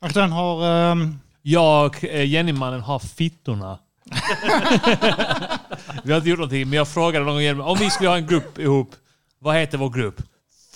Och 0.00 0.08
den 0.12 0.32
har... 0.32 0.66
ehm, 0.92 1.18
Jag 1.42 1.86
och 1.86 2.04
eh, 2.04 2.24
Jennymannen 2.28 2.80
har 2.80 2.98
fittorna. 2.98 3.78
vi 6.04 6.12
har 6.12 6.18
inte 6.18 6.30
gjort 6.30 6.38
någonting, 6.38 6.68
men 6.68 6.76
jag 6.76 6.88
frågade 6.88 7.24
någon 7.24 7.56
gång 7.56 7.60
om 7.60 7.78
vi 7.78 7.90
skulle 7.90 8.08
ha 8.08 8.16
en 8.16 8.26
grupp 8.26 8.58
ihop. 8.58 8.94
Vad 9.38 9.56
heter 9.56 9.78
vår 9.78 9.90
grupp? 9.90 10.22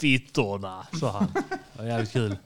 Fittorna, 0.01 0.87
sa 1.01 1.11
han. 1.11 1.29
Det 1.73 1.83
var 1.83 1.85
jävligt 1.85 2.12
kul. 2.12 2.37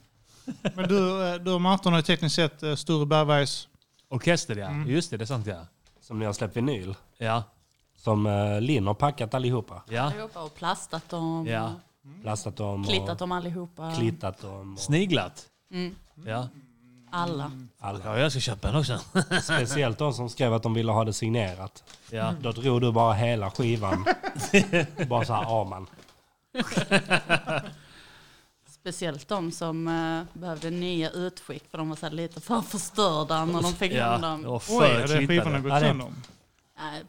men 0.75 0.88
du, 0.88 1.29
eh, 1.29 1.35
du 1.35 1.53
och 1.53 1.61
Martin 1.61 1.92
har 1.92 1.99
ju 1.99 2.03
tekniskt 2.03 2.37
sett 2.37 2.62
uh, 2.62 2.75
Sture 2.75 3.07
Bergbergs... 3.07 3.68
Orkester 4.09 4.57
ja. 4.57 4.66
Mm. 4.66 4.90
Just 4.90 5.11
det, 5.11 5.16
det 5.16 5.25
är 5.25 5.27
sant 5.27 5.46
ja. 5.46 5.66
Som 6.01 6.18
ni 6.18 6.25
har 6.25 6.33
släppt 6.33 6.57
vinyl. 6.57 6.94
Ja. 7.18 7.42
Som 7.96 8.27
uh, 8.27 8.61
Linn 8.61 8.87
har 8.87 8.94
packat 8.94 9.35
allihopa. 9.35 9.83
Ja. 9.88 10.03
Allihopa 10.03 10.42
och 10.42 10.55
plastat 10.55 11.09
dem. 11.09 11.46
Ja. 11.46 11.75
Plastat 12.23 12.57
dem 12.57 12.85
Klittat 12.85 13.18
dem 13.18 13.33
allihopa. 13.33 13.94
klittat 13.99 14.40
dem. 14.40 14.75
Och 14.75 14.81
Sniglat. 14.81 15.46
Mm. 15.73 15.94
Ja. 16.27 16.49
Alla. 17.12 17.51
alla. 17.81 18.01
ja, 18.05 18.18
jag 18.18 18.31
ska 18.33 18.40
köpa 18.40 18.68
en 18.68 18.77
också. 18.77 18.99
Speciellt 19.42 19.99
de 19.99 20.12
som 20.12 20.29
skrev 20.29 20.55
att 20.55 20.62
de 20.62 20.75
ville 20.75 20.92
ha 20.92 21.05
det 21.05 21.12
signerat. 21.12 21.85
Ja. 22.11 22.35
Då 22.40 22.53
drog 22.53 22.81
du 22.81 22.92
bara 22.92 23.12
hela 23.14 23.51
skivan. 23.51 24.05
bara 25.09 25.25
så 25.25 25.33
här, 25.33 25.42
ja 25.42 25.64
man. 25.64 25.87
Speciellt 28.68 29.29
de 29.29 29.53
som 29.53 29.88
eh, 29.88 30.40
behövde 30.40 30.70
nya 30.70 31.11
utskick 31.11 31.70
för 31.70 31.79
de 31.79 31.88
var 31.88 31.96
så 31.96 32.07
här 32.07 32.12
lite 32.12 32.40
för 32.40 32.61
förstörda 32.61 33.44
när 33.44 33.62
de 33.62 33.73
fick 33.75 33.92
hem 33.92 34.20
dem. 34.20 34.44
och 34.44 34.55
Oj, 34.55 34.62
för 34.79 35.01
hade 35.01 35.27
skivorna 35.27 35.59
gått 35.61 35.73
Ja, 35.73 35.81
det- 35.81 35.87
sönder? 35.87 36.12
Nej, 36.79 37.03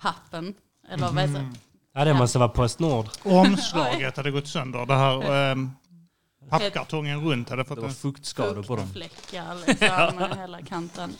pappen. 0.00 0.54
Eller 0.90 1.06
vad 1.06 1.18
heter 1.18 1.32
det? 1.34 1.52
Ja, 1.94 2.04
det 2.04 2.14
måste 2.14 2.38
vara 2.38 2.48
Postnord. 2.48 3.06
Omslaget 3.24 4.16
hade 4.16 4.30
gått 4.30 4.48
sönder. 4.48 4.86
Det 4.86 4.94
här 4.94 5.32
ehm, 5.52 5.70
pappkartongen 6.50 7.20
runt 7.24 7.50
hade 7.50 7.64
fått 7.64 7.76
Det 7.76 7.80
var 7.82 7.88
en... 7.88 7.94
fuktskador 7.94 8.62
på 8.62 8.76
dem. 8.76 8.86
Fuktfläckar 8.92 9.56
liksom, 9.66 10.38
hela 10.40 10.62
kanten. 10.62 11.12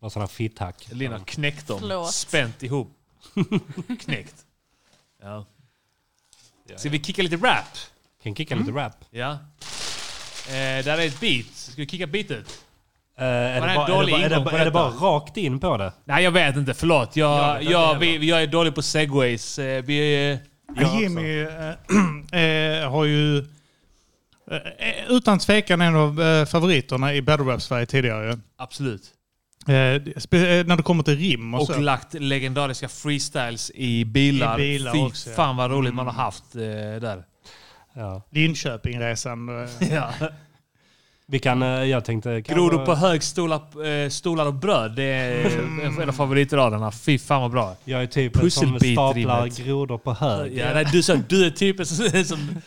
Och 0.00 0.12
sådana 0.12 0.28
fitthack. 0.28 0.88
Lina 0.92 1.20
knäckt 1.20 1.66
dem. 1.68 1.78
Förlåt. 1.80 2.14
Spänt 2.14 2.62
ihop. 2.62 2.90
knäckt. 4.00 4.34
Ja. 5.22 5.44
Ska 6.76 6.88
vi 6.88 6.98
kicka 7.02 7.22
lite 7.22 7.36
rap? 7.36 7.64
Kan 8.22 8.34
kicka 8.34 8.54
lite 8.54 8.70
rap. 8.70 9.04
Ja. 9.10 9.30
Eh, 9.32 10.84
där 10.84 10.98
är 10.98 11.06
ett 11.06 11.20
beat. 11.20 11.46
Ska 11.54 11.74
vi 11.76 11.86
kicka 11.86 12.06
beatet? 12.06 12.64
Eh, 13.18 13.24
är, 13.26 13.60
Var 13.60 13.68
det 13.68 13.74
bara, 13.74 13.86
en 13.86 13.86
är, 13.86 13.86
det 13.86 13.92
dålig 13.94 14.12
bara, 14.14 14.20
är, 14.24 14.28
det, 14.28 14.34
ingång 14.34 14.44
på 14.44 14.50
bara- 14.50 14.60
är 14.60 14.64
det 14.64 14.70
bara 14.70 14.90
detta? 14.90 15.04
rakt 15.04 15.36
in 15.36 15.60
på 15.60 15.76
det? 15.76 15.92
Nej, 16.04 16.24
jag 16.24 16.30
vet 16.30 16.56
inte. 16.56 16.74
Förlåt. 16.74 17.16
Jag, 17.16 17.62
Jag 17.62 17.72
jag, 17.72 17.98
vi, 17.98 18.28
jag 18.28 18.42
är 18.42 18.46
dålig 18.46 18.74
på 18.74 18.82
segways. 18.82 19.58
Eh, 19.58 19.82
Vi, 19.84 20.30
eh, 20.32 20.38
Jag 20.82 21.00
Jimmy 21.00 21.40
eh, 21.40 21.50
eh, 22.82 22.90
har 22.90 23.04
ju 23.04 23.44
utan 25.08 25.38
tvekan 25.38 25.80
en 25.80 25.96
av 25.96 26.22
eh, 26.22 26.44
favoriterna 26.44 27.14
i 27.14 27.22
battle 27.22 27.46
rap 27.46 27.62
Sverige 27.62 27.86
tidigare. 27.86 28.38
absolut. 28.56 29.02
Eh, 29.68 29.74
eh, 29.74 30.00
när 30.66 30.76
det 30.76 30.82
kommer 30.82 31.02
till 31.02 31.16
rim 31.16 31.54
och, 31.54 31.60
Och 31.60 31.66
så. 31.66 31.80
lagt 31.80 32.14
legendariska 32.14 32.88
freestyles 32.88 33.70
i 33.74 34.04
bilar. 34.04 34.54
I 34.60 34.62
bilar 34.62 34.92
Fy 34.92 34.98
också, 34.98 35.30
ja. 35.30 35.36
fan 35.36 35.56
vad 35.56 35.70
roligt 35.70 35.94
man 35.94 36.06
har 36.06 36.12
haft 36.12 36.54
eh, 36.54 36.60
där. 37.00 37.24
Ja. 37.94 38.22
Linköpingresan. 38.30 39.62
eh. 39.62 39.70
Ja. 39.92 40.10
Vi 41.26 41.38
kan, 41.38 41.62
eh, 41.62 41.68
jag 41.68 42.04
tänkte... 42.04 42.40
Grodor 42.40 42.86
på 42.86 42.94
hög, 42.94 43.22
stolar, 43.22 43.86
eh, 43.86 44.08
stolar 44.08 44.46
och 44.46 44.54
bröd. 44.54 44.92
Det 44.96 45.02
är 45.02 45.58
en 46.02 46.08
av 46.08 46.12
favoritraderna. 46.12 46.92
Fy 46.92 47.18
fan 47.18 47.42
vad 47.42 47.50
bra. 47.50 47.76
Jag 47.84 48.02
är 48.02 48.06
typen 48.06 48.50
som 48.50 48.78
staplar 48.78 49.64
grodor 49.64 49.98
på 49.98 50.12
hög. 50.14 50.58
Ja, 50.58 50.74
nej, 50.74 50.86
du, 50.92 51.02
sa, 51.02 51.14
du 51.28 51.46
är 51.46 51.50
typen 51.50 51.86
som, 51.86 52.24
som 52.24 52.60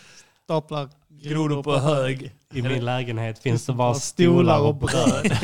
Staplar 0.43 0.89
grodor 1.23 1.63
på 1.63 1.77
hög. 1.77 2.31
I 2.53 2.61
min 2.61 2.85
lägenhet 2.85 3.39
finns 3.39 3.65
det 3.65 3.73
bara 3.73 3.93
stolar 3.93 4.59
och 4.59 4.75
bröd. 4.75 5.31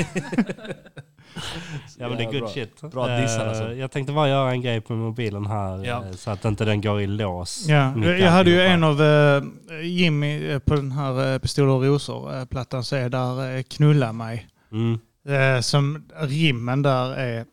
ja 1.98 2.10
men 2.10 2.18
det 2.18 2.24
är 2.24 2.32
good 2.32 2.40
bra. 2.42 2.50
shit. 2.50 2.82
Bra 2.82 3.08
dissad, 3.22 3.42
Eh, 3.42 3.48
alltså. 3.50 3.74
Jag 3.74 3.92
tänkte 3.92 4.14
bara 4.14 4.30
göra 4.30 4.52
en 4.52 4.62
grej 4.62 4.82
på 4.82 4.94
mobilen 4.94 5.46
här 5.46 5.86
Ja. 5.86 6.06
eh, 6.06 6.12
så 6.12 6.32
att 6.32 6.46
inte 6.46 6.66
den 6.66 6.82
går 6.82 7.02
i 7.02 7.08
lås. 7.08 7.66
Ja, 7.68 7.98
jag, 8.06 8.32
hade 8.32 8.50
ju 8.50 8.62
en 8.62 8.84
av 8.84 9.02
eh, 9.02 9.44
Jimmy 9.84 10.50
eh, 10.52 10.60
på 10.60 10.76
den 10.76 10.92
här 10.92 11.40
Pistoler 11.40 11.70
och 11.70 11.84
rosor-plattan 11.84 12.84
så 12.84 12.96
är 12.96 13.10
där 13.10 13.56
uh, 13.58 13.62
Knulla 13.64 14.14
mig. 14.14 14.48
Mm. 14.72 15.00
Eh, 15.28 15.62
som 15.62 16.04
rimmen 16.16 16.82
där 16.82 17.16
är 17.16 17.46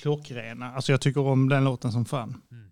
klockrena. 0.00 0.72
Alltså 0.74 0.92
jag 0.92 1.00
tycker 1.00 1.20
om 1.20 1.48
den 1.48 1.64
låten 1.64 1.92
som 1.92 2.04
fan. 2.04 2.40
Är 2.50 2.67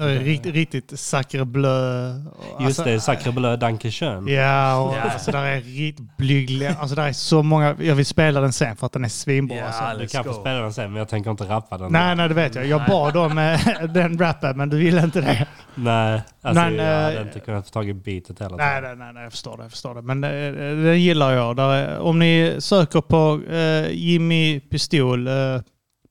riktigt, 0.00 0.54
riktigt 0.54 1.00
sacre 1.00 1.44
bleu. 1.44 2.14
Just 2.60 2.66
alltså, 2.66 2.84
det, 2.84 3.00
Sacre 3.00 3.32
Bleu 3.32 3.56
Danke 3.56 3.90
Schön. 3.90 4.28
Ja, 4.28 4.76
och 4.76 4.96
alltså 4.96 5.32
där 5.32 5.44
är 5.44 5.60
riktigt 5.60 6.16
blygliga. 6.16 6.74
Alltså 6.80 6.96
där 6.96 7.08
är 7.08 7.12
så 7.12 7.42
många. 7.42 7.76
Jag 7.80 7.94
vill 7.94 8.06
spela 8.06 8.40
den 8.40 8.52
sen 8.52 8.76
för 8.76 8.86
att 8.86 8.92
den 8.92 9.04
är 9.04 9.08
svinbra. 9.08 9.56
Ja, 9.56 9.64
alltså. 9.64 9.98
Du 9.98 10.06
kan 10.06 10.24
få 10.24 10.32
spela 10.32 10.60
den 10.60 10.72
sen 10.72 10.90
men 10.90 10.98
jag 10.98 11.08
tänker 11.08 11.30
inte 11.30 11.44
rappa 11.44 11.78
den. 11.78 11.92
Nej, 11.92 12.16
nej, 12.16 12.28
det 12.28 12.34
vet 12.34 12.54
jag. 12.54 12.66
Jag 12.66 12.86
bad 12.86 13.16
om 13.16 13.38
eh, 13.38 13.60
den 13.88 14.18
rappen, 14.18 14.56
men 14.56 14.68
du 14.68 14.76
ville 14.76 15.04
inte 15.04 15.20
det. 15.20 15.46
Nej, 15.74 16.22
alltså 16.42 16.62
Men, 16.62 16.74
jag 16.74 17.02
hade 17.02 17.16
eh, 17.16 17.22
inte 17.22 17.40
kunnat 17.40 17.66
få 17.66 17.70
tag 17.70 17.88
i 17.88 17.94
beatet 17.94 18.38
heller. 18.38 18.56
Nej, 18.56 18.82
nej, 18.82 18.96
nej, 18.96 19.12
nej, 19.12 19.22
jag 19.22 19.32
förstår 19.32 19.56
det. 19.56 19.62
Jag 19.62 19.70
förstår 19.70 19.94
det. 19.94 20.02
Men 20.02 20.24
eh, 20.24 20.84
den 20.84 21.00
gillar 21.00 21.32
jag. 21.32 21.56
Där 21.56 21.72
är, 21.72 21.98
om 21.98 22.18
ni 22.18 22.56
söker 22.58 23.00
på 23.00 23.40
eh, 23.52 23.90
Jimmy 23.90 24.60
Pistol, 24.60 25.26
eh, 25.26 25.34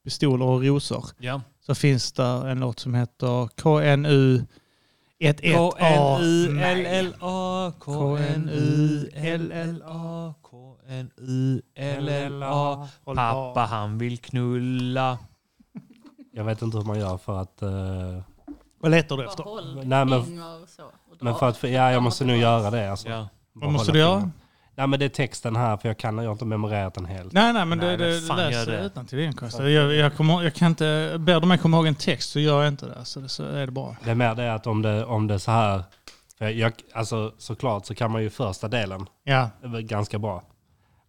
Pistoler 0.03 0.45
och 0.45 0.63
rosor, 0.63 1.05
Ja. 1.19 1.41
Så 1.71 1.75
finns 1.75 2.11
där 2.11 2.47
en 2.47 2.59
låt 2.59 2.79
som 2.79 2.93
heter 2.93 3.47
KNU 3.47 4.45
11A. 5.19 7.73
K-N-U-L-L-A 7.79 10.33
K-N-U-L-L-A 11.71 12.87
Pappa 13.05 13.59
han 13.69 13.97
vill 13.97 14.17
knulla. 14.17 15.17
Jag 16.33 16.43
vet 16.43 16.61
inte 16.61 16.77
hur 16.77 16.85
man 16.85 16.99
gör 16.99 17.17
för 17.17 17.41
att... 17.41 17.61
eh, 17.61 17.69
Vad 18.79 18.91
letar 18.91 19.17
du 19.17 19.25
efter? 19.25 19.45
Nej, 19.85 20.05
men- 20.05 20.25
finger 20.25 20.61
och 20.63 20.69
så. 20.69 20.83
och 20.83 20.91
men 21.19 21.35
för 21.35 21.49
att, 21.49 21.63
ja 21.63 21.91
jag 21.91 22.03
måste 22.03 22.25
nog 22.25 22.37
göra 22.37 22.71
det 22.71 22.91
alltså. 22.91 23.09
Ja. 23.09 23.27
Vad 23.53 23.71
måste 23.71 23.91
du 23.91 23.99
göra? 23.99 24.31
Nej 24.75 24.87
men 24.87 24.99
det 24.99 25.05
är 25.05 25.09
texten 25.09 25.55
här 25.55 25.77
för 25.77 25.89
jag 25.89 25.97
kan 25.97 26.17
jag 26.17 26.25
har 26.25 26.31
inte 26.31 26.45
memorerat 26.45 26.93
den 26.93 27.05
helt. 27.05 27.33
Nej, 27.33 27.53
nej, 27.53 27.65
men 27.65 27.77
Nej, 27.77 27.97
det, 27.97 28.19
det 28.27 28.35
läser 28.35 28.71
det. 28.71 28.85
utantill 28.85 29.19
igen. 29.19 29.33
Kosta. 29.33 29.69
Jag, 29.69 29.93
jag, 29.93 30.15
kommer, 30.15 30.43
jag 30.43 30.53
kan 30.53 30.67
inte... 30.67 31.15
Ber 31.19 31.39
du 31.39 31.47
mig 31.47 31.57
komma 31.57 31.77
ihåg 31.77 31.87
en 31.87 31.95
text 31.95 32.29
så 32.31 32.39
gör 32.39 32.59
jag 32.63 32.67
inte 32.67 32.85
det. 32.85 33.05
Så, 33.05 33.19
det, 33.19 33.29
så 33.29 33.43
är 33.43 33.65
det 33.65 33.71
bra. 33.71 33.95
Det 34.03 34.11
är 34.11 34.15
mer 34.15 34.35
det 34.35 34.53
att 34.53 34.67
om 34.67 34.81
det, 34.81 35.05
om 35.05 35.27
det 35.27 35.33
är 35.33 35.37
så 35.37 35.51
här... 35.51 35.83
För 36.37 36.49
jag, 36.49 36.73
alltså 36.93 37.33
såklart 37.37 37.85
så 37.85 37.95
kan 37.95 38.11
man 38.11 38.21
ju 38.23 38.29
första 38.29 38.67
delen 38.67 39.05
Ja, 39.23 39.49
ganska 39.81 40.19
bra. 40.19 40.43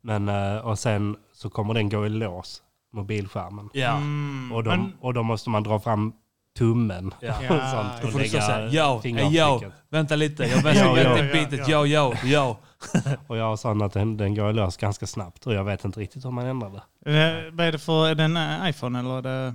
Men 0.02 0.28
eh, 0.28 0.56
och 0.56 0.78
sen 0.78 1.16
så 1.34 1.50
kommer 1.50 1.74
den 1.74 1.88
gå 1.88 2.06
i 2.06 2.08
lås, 2.08 2.62
mobilskärmen. 2.92 3.68
Ja. 3.72 3.90
Mm, 3.96 4.52
Och, 4.52 4.64
då, 4.64 4.70
men- 4.70 4.92
och 5.00 5.14
då 5.14 5.22
måste 5.22 5.50
man 5.50 5.62
dra 5.62 5.80
fram 5.80 6.12
tummen 6.58 7.14
Ja. 7.20 7.28
och 7.50 7.70
sånt. 7.70 7.92
Då 8.00 8.06
Och 8.06 8.12
får 8.12 8.18
du 8.18 8.28
såhär, 8.28 8.74
yo, 8.74 9.70
vänta 9.90 10.16
lite, 10.16 10.42
jag 10.42 10.64
jag 10.64 10.76
ja, 10.76 10.94
till 11.16 11.26
ja, 11.26 11.32
beatet, 11.32 11.68
ja. 11.68 11.86
yo, 11.86 11.86
yo, 11.86 12.14
yo. 12.24 12.56
Och 13.26 13.36
jag 13.36 13.58
sån 13.58 13.82
att 13.82 13.92
den, 13.92 14.16
den 14.16 14.34
går 14.34 14.50
i 14.50 14.52
lås 14.52 14.76
ganska 14.76 15.06
snabbt 15.06 15.46
och 15.46 15.54
jag 15.54 15.64
vet 15.64 15.84
inte 15.84 16.00
riktigt 16.00 16.24
hur 16.24 16.30
man 16.30 16.46
ändrar 16.46 16.82
det. 17.04 17.10
eh, 17.10 17.52
vad 17.52 17.66
är 17.66 17.72
det 17.72 17.78
för... 17.78 18.08
Är 18.08 18.14
det 18.14 18.24
en 18.24 18.36
eh, 18.36 18.70
iPhone 18.70 18.98
eller 18.98 19.18
är 19.18 19.22
det... 19.22 19.54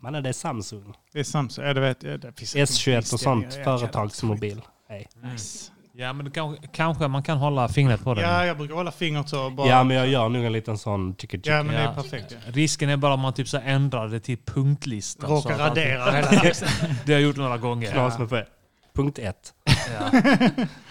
Men 0.00 0.22
det 0.22 0.28
är 0.28 0.32
Samsung. 0.32 0.94
Det 1.12 1.20
är 1.20 1.24
Samsung? 1.24 1.64
Ja, 1.64 1.74
det 1.74 1.80
vet 1.80 2.02
jag. 2.02 2.20
Det 2.20 2.32
finns 2.38 2.50
säkert 2.50 2.70
S21 2.70 3.14
och 3.14 3.20
sånt 3.20 3.54
företagsmobil. 3.64 4.62
Inte. 4.90 5.26
Nice. 5.32 5.72
Ja 6.00 6.12
men 6.12 6.24
det 6.24 6.30
kanske, 6.30 6.66
kanske 6.66 7.08
man 7.08 7.22
kan 7.22 7.38
hålla 7.38 7.68
fingret 7.68 8.04
på 8.04 8.14
den. 8.14 8.24
Ja, 8.24 8.46
jag 8.46 8.56
brukar 8.56 8.74
hålla 8.74 8.92
fingret 8.92 9.28
så. 9.28 9.50
Bara, 9.50 9.68
Ja 9.68 9.84
men 9.84 9.96
jag 9.96 10.08
gör 10.08 10.28
nog 10.28 10.44
en 10.44 10.52
liten 10.52 10.78
sån 10.78 11.14
tycker 11.14 11.40
Ja, 11.44 11.62
men 11.62 11.74
det 11.74 11.80
är 11.80 11.94
perfekt. 11.94 12.32
Ja. 12.46 12.52
Risken 12.52 12.88
är 12.88 12.96
bara 12.96 13.14
om 13.14 13.20
man 13.20 13.32
typ 13.32 13.48
så 13.48 13.58
ändrar 13.58 14.08
det 14.08 14.20
till 14.20 14.38
punktlista. 14.38 15.26
Råkar 15.26 15.58
radera 15.58 16.10
hela 16.10 16.26
texten. 16.42 16.68
Det 17.06 17.12
har 17.12 17.20
jag 17.20 17.28
gjort 17.28 17.36
några 17.36 17.58
gånger. 17.58 17.90
Knas 17.92 18.18
med 18.18 18.46
Punkt 18.94 19.18
ett. 19.18 19.54
Ja. 19.64 20.20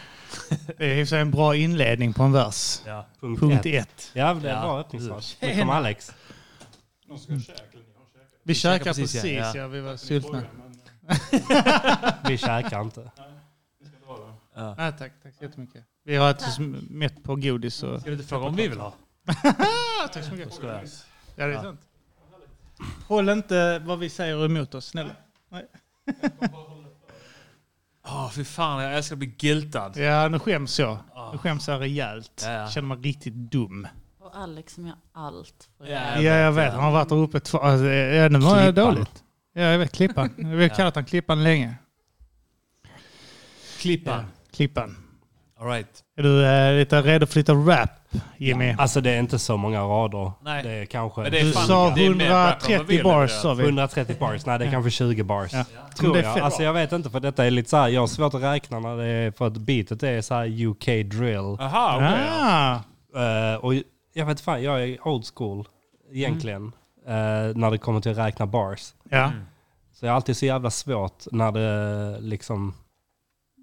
Det 0.78 1.02
är 1.02 1.06
sig 1.06 1.20
en 1.22 1.32
bra 1.32 1.56
inledning 1.56 2.14
på 2.14 2.24
en 2.24 2.32
vers. 2.32 2.82
Ja. 2.86 3.06
Punkt, 3.20 3.40
Punkt 3.40 3.66
ett. 3.66 3.88
ett. 3.88 4.12
Ja 4.14 4.34
det 4.34 4.50
är 4.50 4.54
Ja. 4.56 4.62
bra 4.62 4.80
öppningsfras. 4.80 5.38
Nu 5.42 5.60
kommer 5.60 5.74
Alex. 5.78 6.14
Vi 8.44 8.56
käkar 8.56 8.86
precis, 8.86 9.14
precis, 9.14 9.32
ja. 9.32 9.56
ja. 9.56 9.68
Vi 9.68 9.80
var 9.82 9.98
sultna. 9.98 10.44
Vi 12.28 12.38
käkar 12.38 12.82
inte. 12.82 13.12
Nej, 14.78 14.94
tack, 15.00 15.12
tack 15.24 15.36
så 15.38 15.44
jättemycket. 15.44 15.84
Vi 16.04 16.16
har 16.16 16.32
ätit 16.32 16.48
oss 16.48 16.60
mätt 16.90 17.24
på 17.24 17.36
godis. 17.36 17.84
Och... 17.84 18.02
Ska 18.02 18.10
du 18.10 18.16
inte 18.16 18.28
fråga 18.28 18.46
om 18.46 18.56
vi 18.56 18.68
vill 18.68 18.80
ha? 18.80 18.94
Tack 20.14 20.24
så 20.24 20.32
mycket. 20.34 20.60
Ja, 21.36 21.48
det 21.48 21.54
är 21.54 21.62
sant. 21.62 21.82
Håll 23.08 23.30
inte 23.30 23.80
vad 23.80 24.00
vi 24.00 24.10
säger 24.10 24.46
emot 24.46 24.76
oss, 24.76 24.86
snälla. 24.86 25.12
Åh 28.10 28.30
fy 28.30 28.44
fan, 28.44 28.84
jag 28.84 28.94
älskar 28.94 29.16
att 29.16 29.20
bli 29.20 29.28
guiltad. 29.28 29.98
Ja, 29.98 30.28
nu 30.28 30.40
skäms 30.40 30.80
jag. 30.80 30.98
Nu 31.32 31.38
skäms 31.38 31.68
jag 31.68 31.82
rejält. 31.82 32.42
Ja, 32.46 32.52
ja. 32.52 32.70
Känner 32.70 32.88
mig 32.88 32.98
riktigt 32.98 33.34
dum. 33.34 33.88
Och 34.20 34.36
Alex 34.38 34.74
som 34.74 34.88
gör 34.88 34.96
allt. 35.14 35.70
För 35.78 35.86
Ja, 35.86 36.22
Ja, 36.22 36.22
jag 36.22 36.52
vet. 36.52 36.74
Han 36.74 36.84
har 36.84 36.92
varit 36.92 37.10
där 37.10 37.16
uppe 37.16 37.40
två... 37.40 37.58
Alltså, 37.58 37.86
ja, 37.86 38.30
nu 38.30 38.40
var 38.40 38.60
jag 38.62 38.76
dåligt. 38.76 39.24
Ja, 39.54 39.62
jag 39.62 39.80
vet. 39.80 39.92
Klippan. 39.92 40.30
Vi 40.38 40.62
har 40.62 40.76
kallat 40.76 40.96
han 40.96 41.06
Klippan 41.06 41.44
länge. 41.44 41.76
Klippan. 43.80 44.26
Klippan. 44.52 44.98
All 45.60 45.68
right. 45.68 46.04
Är 46.18 46.24
du 46.24 46.46
eh, 46.46 46.80
lite 46.80 47.02
redo 47.02 47.26
för 47.26 47.40
lite 47.40 47.54
rap, 47.54 47.90
Jimmy? 48.38 48.76
Alltså 48.78 49.02
det 49.02 49.12
är 49.12 49.20
inte 49.20 49.40
så 49.40 49.58
många 49.58 49.82
rader. 49.82 50.32
Nej. 50.42 50.64
Det 50.64 50.72
är 50.72 50.86
kanske 50.86 51.22
Men 51.22 51.32
det 51.32 51.40
är 51.40 51.44
Du 51.44 51.52
fan- 51.54 51.68
sa 51.68 51.90
det 51.96 52.06
är 52.06 52.14
mer 52.16 52.30
rap 52.30 52.70
än 52.70 52.78
vad 52.78 52.86
vi 52.88 52.96
130 52.98 53.04
bars, 53.04 53.14
levererar. 53.14 53.28
sa 53.28 53.54
vi. 53.54 53.64
130 53.64 54.16
bars. 54.20 54.46
Nej 54.46 54.60
det 54.60 54.66
är 54.66 54.72
kanske 54.72 54.92
20 54.92 55.24
bars. 55.24 55.54
Ja. 55.54 55.66
Tror 55.98 56.14
Det 56.14 56.20
är 56.20 56.24
jag. 56.24 56.34
fett 56.34 56.44
Alltså 56.44 56.64
jag 56.64 56.74
vet 56.74 56.92
inte 56.92 57.10
för 57.10 57.20
detta 57.20 57.46
är 57.46 57.52
lite 57.52 57.70
så 57.70 57.78
här. 57.78 57.88
Jag 57.88 58.02
har 58.02 58.08
svårt 58.08 58.34
att 58.34 58.42
räkna 58.44 58.80
när 58.80 58.98
det 58.98 59.06
är 59.06 59.32
för 59.32 59.48
att 59.48 59.58
beatet 59.58 60.04
är 60.04 60.22
så 60.22 60.34
här 60.36 60.66
UK 60.66 60.86
drill. 61.04 61.58
Aha, 61.60 61.96
okej. 61.96 62.26
ja. 62.28 62.42
Ah, 62.42 62.80
Eh, 63.16 63.56
och 63.56 63.74
jag 64.14 64.26
vet 64.26 64.42
fan, 64.42 64.64
jag 64.64 64.84
är 64.84 65.08
old 65.08 65.24
school 65.36 65.68
egentligen. 66.12 66.72
eh, 67.08 67.14
när 67.56 67.72
det 67.72 67.78
kommer 67.78 68.02
till 68.02 68.12
att 68.12 68.18
räkna 68.18 68.46
bars. 68.46 68.94
ja. 69.10 69.32
Så 69.94 70.06
det 70.06 70.10
är 70.10 70.14
alltid 70.16 70.38
så 70.38 70.46
jävla 70.46 70.70
svårt 70.70 71.24
när 71.32 71.52
det 71.52 72.18
liksom... 72.20 72.74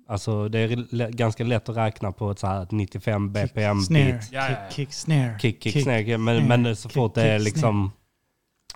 Alltså 0.08 0.48
det 0.48 0.58
är 0.58 1.10
ganska 1.10 1.44
lätt 1.44 1.68
att 1.68 1.76
räkna 1.76 2.12
på 2.12 2.30
ett 2.30 2.38
så 2.38 2.46
här 2.46 2.66
95 2.70 3.32
bpm 3.32 3.80
Snare. 3.80 4.04
beat. 4.04 4.24
Kick, 4.48 4.76
kick, 4.76 4.92
snare. 4.92 5.38
Kick, 5.38 5.62
kick, 5.62 5.82
snare. 5.82 6.18
Men, 6.18 6.44
snare, 6.46 6.58
men 6.58 6.76
så 6.76 6.88
kick, 6.88 6.94
fort 6.94 7.14
det 7.14 7.22
är 7.22 7.38
kick, 7.38 7.44
liksom 7.44 7.92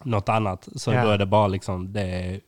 något 0.05 0.29
annat 0.29 0.69
så 0.77 0.93
Ja. 0.93 1.05
då 1.05 1.11
är 1.11 1.19
det 1.19 1.27
bara 1.27 1.47
liksom 1.47 1.93
det 1.93 2.03
är 2.03 2.41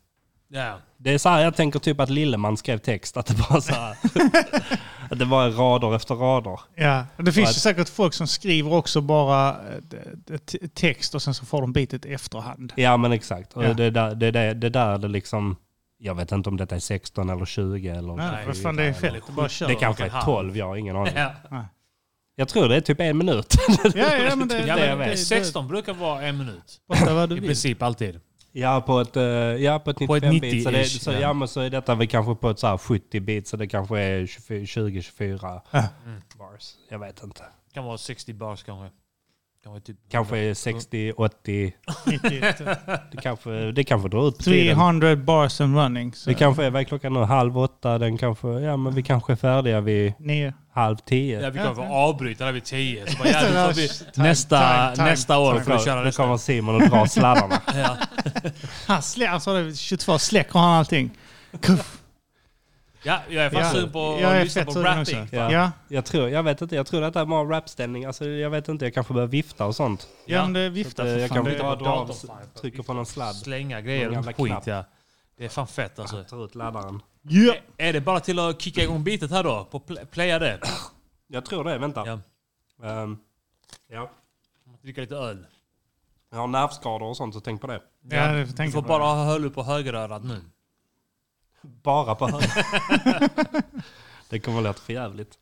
Ja. 0.52 0.78
Det 0.96 1.14
är 1.14 1.18
så 1.18 1.28
här, 1.28 1.42
jag 1.44 1.56
tänker 1.56 1.78
typ 1.78 2.00
att 2.00 2.10
Lilleman 2.10 2.56
skrev 2.56 2.78
text, 2.78 3.16
att 3.16 3.26
det 3.26 3.34
var 3.50 3.60
så 3.60 3.74
här. 3.74 3.96
att 5.10 5.18
det 5.18 5.24
var 5.24 5.50
rader 5.50 5.96
efter 5.96 6.14
rader. 6.14 6.60
Ja, 6.74 7.04
det 7.16 7.32
finns 7.32 7.50
ju 7.50 7.60
säkert 7.60 7.88
folk 7.88 8.14
som 8.14 8.26
skriver 8.26 8.72
också 8.72 9.00
bara 9.00 9.48
eh, 9.50 10.38
text 10.74 11.14
och 11.14 11.22
sen 11.22 11.34
så 11.34 11.46
får 11.46 11.60
de 11.60 11.72
bitet 11.72 12.04
efterhand. 12.06 12.72
Ja 12.76 12.96
men 12.96 13.12
exakt. 13.12 13.52
Och 13.52 13.64
Ja. 13.64 13.72
det, 13.74 13.90
där, 13.90 14.14
det, 14.14 14.30
det, 14.30 14.54
det 14.54 14.68
där 14.70 14.98
det 14.98 15.08
liksom, 15.08 15.56
jag 16.02 16.14
vet 16.14 16.32
inte 16.32 16.48
om 16.48 16.56
detta 16.56 16.74
är 16.74 16.78
16 16.80 17.30
eller 17.30 17.44
20 17.44 17.88
eller... 17.88 18.16
Nej, 18.16 18.46
vad 18.46 18.56
fan, 18.56 18.76
det 18.76 18.84
är. 18.84 19.32
Bara 19.32 19.48
kör. 19.48 19.68
Det 19.68 19.74
kanske 19.74 20.04
är 20.04 20.08
halv. 20.10 20.24
12, 20.24 20.56
jag 20.56 20.66
har 20.66 20.76
ingen 20.76 20.96
aning. 20.96 21.14
Ja. 21.16 21.64
Jag 22.34 22.48
tror 22.48 22.68
det 22.68 22.76
är 22.76 22.80
typ 22.80 23.00
en 23.00 23.18
minut. 23.18 23.54
Ja, 23.94 24.16
ja, 24.16 24.36
men 24.36 24.48
det, 24.48 24.66
Ja, 24.66 24.76
det, 24.76 24.86
men 24.88 24.98
det, 24.98 25.04
det, 25.04 25.16
16 25.16 25.68
brukar 25.68 25.94
vara 25.94 26.22
en 26.22 26.38
minut. 26.38 26.80
Prata 26.92 27.14
vad 27.14 27.28
du 27.28 27.36
I 27.36 27.38
vill. 27.40 27.48
princip 27.48 27.82
alltid. 27.82 28.20
Ja, 28.52 28.80
på 28.80 29.00
ett, 29.00 29.16
eh, 29.16 29.22
ja, 29.22 29.78
på 29.78 29.90
ett 29.90 30.06
På 30.06 30.16
ett 30.16 30.22
95 30.22 30.40
bit. 30.40 30.64
Så, 30.64 30.70
det, 30.70 30.82
90-ish, 30.82 30.98
så, 30.98 31.12
ja. 31.12 31.18
ja. 31.18 31.32
men 31.32 31.48
så 31.48 31.60
är 31.60 31.70
detta 31.70 31.94
väl 31.94 32.08
kanske 32.08 32.34
på 32.34 32.50
ett 32.50 32.58
så 32.58 32.66
här 32.66 32.78
70 32.78 33.20
bit, 33.20 33.48
så 33.48 33.56
det 33.56 33.66
kanske 33.66 33.98
är 34.00 34.22
20-24 34.22 35.60
Ja. 35.70 35.84
bars. 36.38 36.74
Jag 36.88 36.98
vet 36.98 37.24
inte. 37.24 37.44
Kan 37.74 37.84
vara 37.84 37.98
60 37.98 38.32
bars 38.32 38.62
kanske. 38.62 38.96
Kanske, 39.64 39.80
typ 39.86 39.96
Kanske 40.10 40.38
är 40.38 40.54
60, 40.54 41.12
80. 41.16 41.72
90, 42.06 42.40
Det 43.12 43.16
kanske, 43.22 43.50
det 43.72 43.84
kanske 43.84 44.08
drar 44.08 44.28
ut 44.28 44.36
på 44.38 44.42
tiden. 44.42 44.76
300 44.76 45.16
bars 45.16 45.60
and 45.60 45.76
running. 45.76 46.14
Så 46.14 46.30
Det 46.30 46.34
kanske 46.34 46.64
är, 46.64 46.70
vad 46.70 46.80
är 46.80 46.84
klockan 46.84 47.12
nu? 47.12 47.20
Halv 47.20 47.58
åtta? 47.58 47.98
Den 47.98 48.18
kanske, 48.18 48.48
ja 48.48 48.76
men 48.76 48.94
vi 48.94 49.02
kanske 49.02 49.32
är 49.32 49.36
färdiga 49.36 49.80
vid 49.80 50.12
Nio. 50.18 50.52
halv 50.72 50.96
tio. 50.96 51.40
Ja, 51.40 51.50
vi 51.50 51.58
kommer 51.58 51.70
ja. 51.70 51.74
få 51.74 51.82
avbryta 51.94 52.44
där 52.44 52.52
vid 52.52 52.64
10. 52.64 53.06
Så 53.06 53.18
bara, 53.18 53.28
ja, 53.28 53.72
vi, 53.76 53.88
Time, 53.88 54.28
nästa, 54.28 54.58
time, 54.58 54.96
time, 54.96 55.08
nästa 55.10 55.38
år 55.38 55.52
time. 55.52 55.64
får 55.64 55.72
vi 55.72 55.78
köra 55.84 55.96
Då 55.98 56.02
nästa. 56.04 56.22
kommer 56.22 56.36
Simon 56.36 56.74
och 56.74 56.88
drar 56.88 57.06
sladdarna. 57.06 57.60
Ja. 57.74 57.96
Han, 58.86 59.02
slä, 59.02 59.40
det 59.62 59.76
22, 59.76 60.18
släcker 60.18 60.58
han 60.58 60.72
allting. 60.78 61.10
Kuff. 61.62 61.99
Ja, 63.02 63.20
jag 63.28 63.44
är 63.44 63.50
fan 63.50 63.60
Ja. 63.62 63.70
sugen 63.70 63.92
på 63.92 63.98
Jag 64.20 64.32
är 64.32 64.38
att 64.38 64.44
lyssna 64.44 64.64
på 64.64 64.72
rapping. 64.82 65.28
Ja. 65.32 65.52
Ja. 65.52 65.70
Jag 65.88 66.04
tror, 66.04 66.28
jag 66.28 66.42
vet 66.42 66.62
inte, 66.62 66.76
jag 66.76 66.86
tror 66.86 67.00
detta 67.00 67.20
är 67.20 67.24
bara 67.24 67.44
rapställning. 67.56 68.04
Alltså 68.04 68.24
jag 68.28 68.50
vet 68.50 68.68
inte, 68.68 68.84
jag 68.84 68.94
kanske 68.94 69.12
behöver 69.14 69.30
vifta 69.32 69.66
och 69.66 69.76
sånt. 69.76 70.08
Ja, 70.26 70.42
men 70.42 70.52
det 70.52 70.70
att, 71.02 71.08
för 71.08 71.18
jag 71.18 71.28
fan. 71.28 71.36
kan 71.36 71.44
Det- 71.44 71.58
dra, 71.58 71.74
dra 71.76 71.90
av, 71.90 72.06
datorn, 72.08 72.26
fan. 72.28 72.38
trycker 72.60 72.82
på 72.82 72.92
någon 72.92 73.06
sladd. 73.06 73.36
Slänga 73.36 73.80
grejer 73.80 74.18
och 74.18 74.36
skit 74.36 74.66
ja. 74.66 74.84
Det 75.36 75.44
är 75.44 75.48
fan 75.48 75.66
fett 75.66 75.98
alltså. 75.98 76.24
Tar 76.24 76.44
ut 76.44 76.54
laddaren. 76.54 77.02
Ja. 77.22 77.54
Är- 77.76 77.88
Är 77.88 77.92
det 77.92 78.00
bara 78.00 78.20
till 78.20 78.38
att 78.38 78.60
kicka 78.62 78.82
igång 78.82 79.04
bitet 79.04 79.30
här 79.30 79.44
då? 79.44 79.64
På 79.70 79.78
pl- 79.80 80.04
playa 80.06 80.38
det? 80.38 80.60
Jag 81.26 81.44
tror 81.44 81.64
det, 81.64 81.78
vänta. 81.78 82.04
Ja. 82.06 82.18
Ehm, 82.88 83.18
ja. 83.90 84.10
Dricka 84.82 85.00
lite 85.00 85.14
öl. 85.16 85.46
Jag 86.30 86.38
har 86.38 86.46
nervskador 86.46 87.06
och 87.08 87.16
sånt, 87.16 87.34
så 87.34 87.40
tänk 87.40 87.60
på 87.60 87.66
det. 87.66 87.80
Ja, 88.10 88.26
det 88.32 88.44
Du 88.44 88.70
får 88.72 88.82
jag 88.82 88.84
bara 88.84 89.02
ha 89.04 89.24
hörlurar 89.24 89.52
på 89.54 89.62
högerörat 89.62 90.24
nu. 90.24 90.40
Bara 91.62 92.14
på 92.14 92.26
höger. 92.28 92.64
det 94.30 94.38
kommer 94.40 94.60
låta 94.60 94.80
för 94.80 94.92
jävligt. 94.92 95.38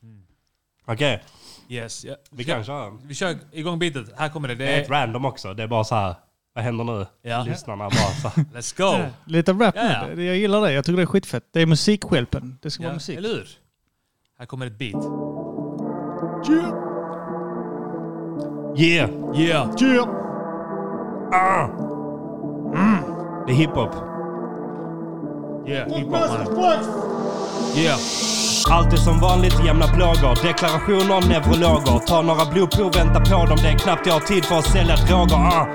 Okej, 0.86 1.22
Yes. 1.68 2.04
Ja. 2.04 2.14
vi 2.30 2.44
kan 2.44 2.64
köra. 2.64 2.90
Vi 2.90 3.14
kör 3.14 3.36
igång 3.52 3.78
bitet. 3.78 4.06
Här 4.16 4.28
kommer 4.28 4.48
det. 4.48 4.54
Det 4.54 4.64
Det 4.64 4.72
är 4.74 4.84
är... 4.84 4.88
random 4.88 5.24
också. 5.24 5.54
Det 5.54 5.62
är 5.62 5.66
bara 5.66 5.84
så 5.84 5.94
här. 5.94 6.14
Vad 6.54 6.64
händer 6.64 6.84
nu? 6.84 7.06
Ja. 7.22 7.42
Lyssnarna 7.42 7.84
bara 7.84 7.90
så 7.90 8.28
här. 8.28 8.44
Let's 8.54 8.76
go! 9.02 9.10
Lite 9.24 9.52
rap 9.52 9.74
det. 9.74 10.22
Jag 10.24 10.36
gillar 10.36 10.60
det. 10.60 10.72
Jag 10.72 10.84
tycker 10.84 10.96
det 10.96 11.02
är 11.02 11.06
skitfett. 11.06 11.44
Det 11.52 11.60
är 11.62 11.66
musikskälpen. 11.66 12.58
Det 12.62 12.70
ska 12.70 12.82
vara 12.82 12.90
Ja, 12.92 12.94
musik. 12.94 13.18
eller 13.18 13.28
hur? 13.28 13.48
Här 14.38 14.46
kommer 14.46 14.66
ett 14.66 14.78
beat. 14.78 15.04
Yeah! 16.50 16.70
Yeah! 18.76 19.10
Yeah. 19.82 20.08
Ah! 21.32 21.68
Det 23.46 23.52
är 23.52 23.56
hiphop. 23.56 23.94
Yeah! 25.68 25.86
Yeah! 27.76 27.98
Alltid 28.70 28.98
som 28.98 29.20
vanligt 29.20 29.64
jämna 29.66 29.86
plågor. 29.86 30.46
Deklarationer, 30.46 31.28
neurologer. 31.28 31.98
Ta 32.06 32.22
några 32.22 32.44
blodprov, 32.44 32.92
vänta 32.94 33.20
på 33.20 33.46
dem. 33.46 33.58
Det 33.62 33.68
är 33.68 33.78
knappt 33.78 34.06
jag 34.06 34.12
har 34.12 34.20
tid 34.20 34.44
för 34.44 34.58
att 34.58 34.64
sälja 34.64 34.96
droger. 34.96 35.36
Ah. 35.36 35.66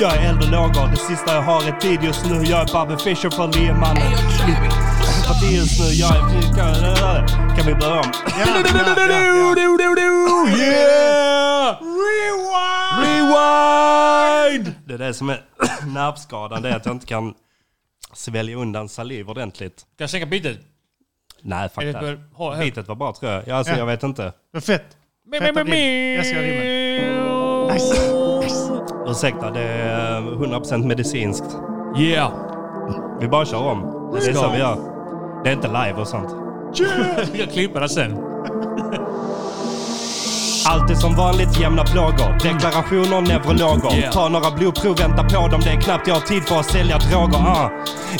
Jag 0.00 0.16
är 0.16 0.28
eld 0.28 0.42
och 0.42 0.50
lågor. 0.50 0.90
Det 0.90 0.96
sista 0.96 1.34
jag 1.34 1.42
har 1.42 1.62
är 1.62 1.72
tid 1.80 2.02
just 2.02 2.26
nu. 2.26 2.34
Jag 2.34 2.60
är 2.60 2.72
Bobby 2.72 2.96
Fischer 2.96 3.30
för 3.30 3.48
liemannen. 3.58 4.12
Parti 5.26 5.52
just 5.52 5.80
nu. 5.80 5.86
Jag 5.86 6.16
är... 6.16 6.20
Kan 7.56 7.66
vi 7.66 7.74
börja 7.74 8.00
om? 8.00 8.12
Yeah! 10.58 11.76
Rewind! 13.02 14.74
Det 14.86 14.94
är 14.94 14.98
det 14.98 15.14
som 15.14 15.30
är 15.30 15.40
nervskadan. 15.86 16.62
Det 16.62 16.68
är 16.68 16.76
att 16.76 16.86
jag 16.86 16.94
inte 16.94 17.06
kan 17.06 17.34
svälja 18.12 18.56
undan 18.56 18.88
saliv 18.88 19.30
ordentligt. 19.30 19.76
Kan 19.76 19.84
jag 20.04 20.10
sänka 20.10 20.26
beatet? 20.26 20.58
Nej, 21.42 21.68
fuck 21.68 21.82
Är 21.82 21.86
det 21.86 21.92
that. 21.92 22.02
för- 22.02 22.20
ha- 22.34 22.56
Bitet 22.58 22.88
var 22.88 22.94
bra 22.94 23.12
tror 23.12 23.32
jag. 23.32 23.42
Ja, 23.48 23.54
alltså, 23.56 23.72
Ja. 23.72 23.78
Jag 23.78 23.86
vet 23.86 24.02
inte. 24.02 24.32
Vad 24.52 24.64
fett. 24.64 24.96
Me, 25.26 25.38
Feta 25.40 25.52
me, 25.52 25.64
me, 25.64 25.70
rim. 25.76 26.16
Jag 26.16 26.26
ska 26.26 26.36
ha 26.36 26.42
rimmen. 26.42 26.66
me. 27.66 29.10
Ursäkta, 29.10 29.50
det 29.50 29.60
är 29.60 30.16
eh, 30.16 30.22
100% 30.22 30.86
medicinskt. 30.86 31.56
Yeah! 31.98 32.32
Vi 33.20 33.28
bara 33.28 33.44
kör 33.46 33.62
om. 33.62 34.10
Det 34.12 34.18
är 34.18 34.32
Let's 34.32 34.34
så 34.34 34.46
go. 34.46 34.52
vi 34.52 34.58
gör. 34.58 34.76
Det 35.44 35.48
är 35.50 35.52
inte 35.54 35.68
live 35.68 35.94
och 36.00 36.08
sånt. 36.08 36.30
Jag 37.34 37.50
klipper 37.50 37.80
det 37.80 37.88
sen. 37.88 38.12
Alltid 40.66 40.98
som 40.98 41.16
vanligt 41.16 41.60
jämna 41.60 41.84
plågor. 41.84 42.38
Deklarationer, 42.42 43.20
neurologer. 43.20 43.98
Yeah. 43.98 44.12
Ta 44.12 44.28
några 44.28 44.50
blodprov, 44.50 44.96
vänta 44.96 45.24
på 45.24 45.48
dem. 45.48 45.60
Det 45.64 45.70
är 45.70 45.80
knappt 45.80 46.06
jag 46.08 46.14
har 46.14 46.20
tid 46.20 46.42
för 46.42 46.60
att 46.60 46.66
sälja 46.66 46.98
droger. 46.98 47.38
Ah. 47.38 47.70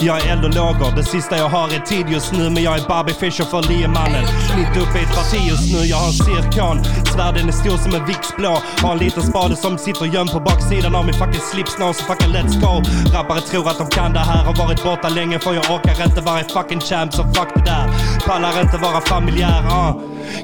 Jag 0.01 0.20
är 0.20 0.32
eld 0.32 0.45
och 0.45 0.55
lågor. 0.55 0.97
Det 0.97 1.05
sista 1.05 1.36
jag 1.36 1.49
har 1.49 1.68
är 1.68 1.78
tid 1.80 2.07
just 2.09 2.32
nu. 2.32 2.51
Men 2.51 2.62
jag 2.62 2.78
är 2.78 2.88
Barbie 2.88 3.14
Fischer 3.14 3.45
för 3.45 3.62
liemannen. 3.62 4.24
Mitt 4.57 4.82
uppe 4.82 4.99
i 4.99 5.03
ett 5.03 5.14
parti 5.14 5.40
just 5.49 5.72
nu. 5.74 5.78
Jag 5.78 5.97
har 5.97 6.07
en 6.07 6.12
cirkon. 6.12 6.84
Svärden 7.12 7.49
är 7.49 7.53
stor 7.53 7.76
som 7.76 7.95
en 7.95 8.07
vicksblå. 8.07 8.59
Har 8.82 8.93
en 8.93 8.99
liten 8.99 9.22
spade 9.22 9.57
som 9.57 9.78
sitter 9.78 10.07
gömd 10.07 10.30
på 10.32 10.40
baksidan 10.40 10.95
av 10.95 11.05
min 11.05 11.14
fucking 11.14 11.45
slips 11.53 11.78
now. 11.78 11.93
Så 11.93 12.05
fucking 12.05 12.32
let's 12.36 12.61
go. 12.61 12.82
Rappare 13.14 13.40
tror 13.40 13.68
att 13.68 13.78
de 13.78 13.86
kan 13.86 14.12
det 14.12 14.18
här. 14.18 14.45
Har 14.45 14.55
varit 14.66 14.84
borta 14.84 15.09
länge 15.09 15.38
för 15.38 15.55
jag 15.55 15.64
orkar 15.70 16.05
inte 16.05 16.20
vara 16.20 16.45
fucking 16.45 16.80
champ. 16.80 17.14
Så 17.14 17.22
fuck 17.22 17.49
det 17.55 17.64
där. 17.64 17.84
Pallar 18.26 18.61
inte 18.61 18.76
vara 18.76 19.01
familjär. 19.01 19.62
Ah. 19.70 19.95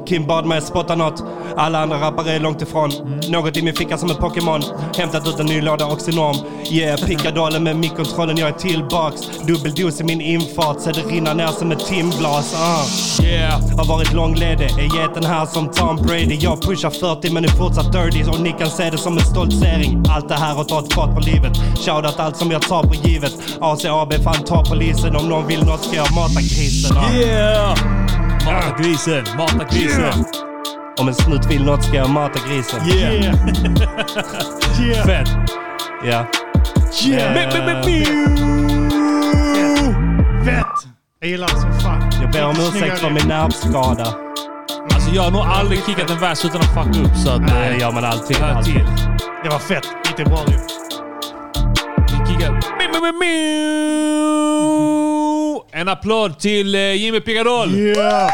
Kim 0.06 0.26
bad 0.26 0.46
mig 0.46 0.60
spotta 0.62 0.94
något. 0.94 1.24
Alla 1.56 1.86
andra 1.92 2.06
rappare 2.06 2.32
är 2.32 2.40
långt 2.40 2.62
ifrån. 2.62 2.90
Något 3.28 3.56
i 3.56 3.62
min 3.62 3.74
ficka 3.74 3.98
som 3.98 4.10
en 4.10 4.16
Pokémon. 4.16 4.62
Hämtat 4.96 5.28
ut 5.28 5.40
en 5.40 5.46
ny 5.46 5.60
låda 5.60 5.86
Oxynorm. 5.86 6.36
Yeah, 6.70 7.00
pickadollen 7.00 7.62
med 7.62 7.76
mikkontrollen. 7.76 8.36
Jag 8.36 8.48
är 8.48 8.52
tillbaks. 8.52 9.20
Dubbeldos 9.46 10.00
i 10.00 10.04
min 10.04 10.20
infart. 10.20 10.80
Så 10.80 10.90
det 10.90 11.00
rinner 11.00 11.34
ner 11.34 11.46
som 11.46 11.72
ett 11.72 11.86
timglas. 11.86 12.54
Ah. 12.56 13.24
Yeah! 13.24 13.76
Har 13.76 13.84
varit 13.84 14.12
långledig, 14.12 14.64
är 14.64 14.98
geten 15.00 15.24
här 15.24 15.46
som 15.46 15.70
Tom 15.70 15.96
Brady. 15.96 16.38
Jag 16.40 16.62
pushar 16.62 16.90
40 16.90 17.32
men 17.32 17.44
är 17.44 17.48
fortsatt 17.48 17.92
dirty 17.92 18.30
och 18.30 18.40
ni 18.40 18.52
kan 18.52 18.70
se 18.70 18.90
det 18.90 18.98
som 18.98 19.18
en 19.18 19.24
stoltsering. 19.24 20.02
Allt 20.08 20.28
det 20.28 20.34
här 20.34 20.54
har 20.54 20.64
tagit 20.64 20.92
fart 20.92 21.14
på 21.14 21.20
livet. 21.20 21.52
Shoutout 21.86 22.20
allt 22.20 22.36
som 22.36 22.50
jag 22.50 22.62
tar 22.62 22.82
på 22.82 22.94
givet. 22.94 23.32
ACAB 23.60 24.12
fan 24.24 24.44
ta 24.44 24.64
polisen. 24.64 25.16
Om 25.16 25.28
någon 25.28 25.46
vill 25.46 25.64
något 25.64 25.84
ska 25.84 25.96
jag 25.96 26.14
mata 26.14 26.40
grisen. 26.40 26.96
Ah. 26.96 27.14
Yeah! 27.14 27.78
Mata 28.44 28.82
grisen, 28.82 29.24
mata 29.36 29.64
grisen. 29.74 30.37
Om 31.00 31.08
en 31.08 31.14
snut 31.14 31.46
vill 31.50 31.64
något 31.64 31.84
ska 31.84 31.96
jag 31.96 32.10
mata 32.10 32.38
grisen. 32.48 32.88
Yeah! 32.88 33.14
Yeah. 34.80 35.06
Fett! 35.06 35.28
Ja. 36.04 36.26
Yeah. 37.06 37.36
Eh. 37.36 37.50
Fett. 40.44 40.66
Jag 41.20 41.30
gillar 41.30 41.48
det 41.48 41.60
som 41.60 41.80
fan. 41.80 42.10
Jag 42.22 42.30
ber 42.30 42.44
om 42.44 42.50
ursäkt 42.50 42.98
för 42.98 43.10
min 43.10 43.28
nervskada. 43.28 44.14
Alltså 44.94 45.10
jag 45.14 45.22
har 45.22 45.30
nog 45.30 45.40
aldrig 45.40 45.84
kickat 45.86 46.10
en 46.10 46.18
vers 46.20 46.44
utan 46.44 46.60
att 46.60 46.74
fucka 46.74 47.00
upp 47.00 47.16
så 47.24 47.30
att... 47.30 47.40
Nej, 47.40 47.68
eh, 47.68 47.74
det 47.74 47.80
gör 47.80 47.92
man 47.92 48.04
alltid. 48.04 48.42
Alltid. 48.42 48.74
till. 48.74 48.84
Det 49.44 49.48
var 49.48 49.58
fett. 49.58 49.88
Lite 50.06 50.24
bra. 50.30 50.44
Vi 52.08 52.32
kickar... 52.32 52.52
Me. 53.20 53.38
En 55.80 55.88
applåd 55.88 56.38
till 56.38 56.74
eh, 56.74 56.92
Jimmy 56.92 57.20
Picadoll! 57.20 57.74
Yeah. 57.74 58.30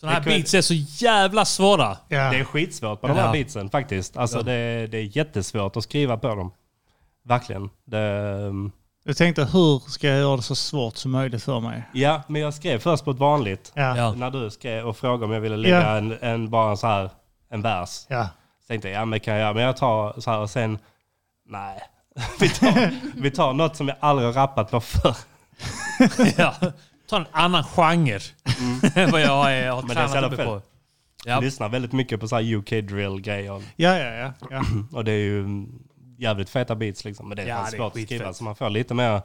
Sådana 0.00 0.14
här 0.18 0.24
beats 0.24 0.54
är 0.54 0.60
så 0.62 0.74
jävla 0.74 1.44
svåra. 1.44 1.96
Ja. 2.08 2.30
Det 2.30 2.38
är 2.38 2.44
skitsvårt 2.44 3.00
på 3.00 3.06
de 3.08 3.14
här 3.14 3.32
beatsen 3.32 3.70
faktiskt. 3.70 4.16
Alltså 4.16 4.36
Ja. 4.38 4.42
det, 4.42 4.86
det 4.86 4.98
är 4.98 5.16
jättesvårt 5.16 5.76
att 5.76 5.84
skriva 5.84 6.16
på 6.16 6.34
dem. 6.34 6.52
Verkligen. 7.24 7.70
Det, 7.86 7.98
ehm, 8.48 8.72
Jag 9.04 9.16
tänkte 9.16 9.44
hur 9.44 9.90
ska 9.90 10.06
jag 10.08 10.18
göra 10.18 10.36
det 10.36 10.42
så 10.42 10.54
svårt 10.54 10.96
som 10.96 11.10
möjligt 11.10 11.42
för 11.42 11.60
mig? 11.60 11.82
ja, 11.92 12.22
men 12.28 12.42
jag 12.42 12.54
skrev 12.54 12.78
först 12.78 13.04
på 13.04 13.10
ett 13.10 13.18
vanligt. 13.18 13.72
Ja. 13.74 14.12
När 14.14 14.30
du 14.30 14.50
skrev 14.50 14.86
och 14.86 14.96
frågade 14.96 15.24
om 15.24 15.32
jag 15.32 15.40
ville 15.40 15.56
lägga 15.56 15.80
Ja. 15.82 15.96
en, 15.96 16.18
en, 16.20 16.50
bara 16.50 16.76
så 16.76 16.86
här, 16.86 17.10
en 17.50 17.62
vers. 17.62 18.04
Ja. 18.08 18.28
Så 18.60 18.66
tänkte 18.68 18.88
jag, 18.88 19.00
ja 19.00 19.04
men 19.04 19.20
kan 19.20 19.34
jag 19.34 19.40
göra. 19.40 19.54
Men 19.54 19.62
jag 19.62 19.76
tar 19.76 20.20
så 20.20 20.30
här 20.30 20.38
och 20.38 20.50
sen, 20.50 20.78
nej. 21.48 21.80
Vi 22.40 22.48
tar, 22.48 22.90
vi 23.20 23.30
tar 23.30 23.52
något 23.52 23.76
som 23.76 23.88
jag 23.88 23.96
aldrig 24.00 24.26
har 24.28 24.32
rappat 24.32 24.70
på 24.70 24.80
förr. 24.80 25.16
ja. 26.36 26.54
Ta 27.08 27.16
en 27.16 27.26
annan 27.32 27.64
genre 27.64 28.20
än 28.94 29.10
vad 29.10 29.20
jag 29.20 29.36
har 29.36 29.82
Men 29.82 29.96
det 29.96 30.02
är 30.02 30.08
så 30.08 30.14
jävla 30.14 30.28
tränat 30.28 30.36
mig 30.36 30.46
på. 30.46 30.62
Ja. 31.24 31.32
Jag 31.32 31.44
lyssnar 31.44 31.68
väldigt 31.68 31.92
mycket 31.92 32.20
på 32.20 32.28
så 32.28 32.36
här 32.36 32.54
UK 32.54 32.68
drill 32.70 33.20
grejer. 33.20 33.62
Ja, 33.76 33.98
ja, 33.98 34.10
ja. 34.14 34.32
ja. 34.50 34.62
Och 34.92 35.04
det 35.04 35.12
är 35.12 35.16
ju, 35.18 35.66
jävligt 36.18 36.50
feta 36.50 36.74
beats 36.74 37.04
liksom. 37.04 37.28
Men 37.28 37.36
det 37.36 37.42
är 37.42 37.46
Ja, 37.46 37.54
fan 37.56 37.64
det 37.70 37.76
är 37.76 37.78
svårt 37.78 37.86
att 37.86 37.92
skitfett. 37.94 38.16
skriva 38.18 38.32
så 38.32 38.44
man 38.44 38.56
får 38.56 38.70
lite 38.70 38.94
mer, 38.94 39.22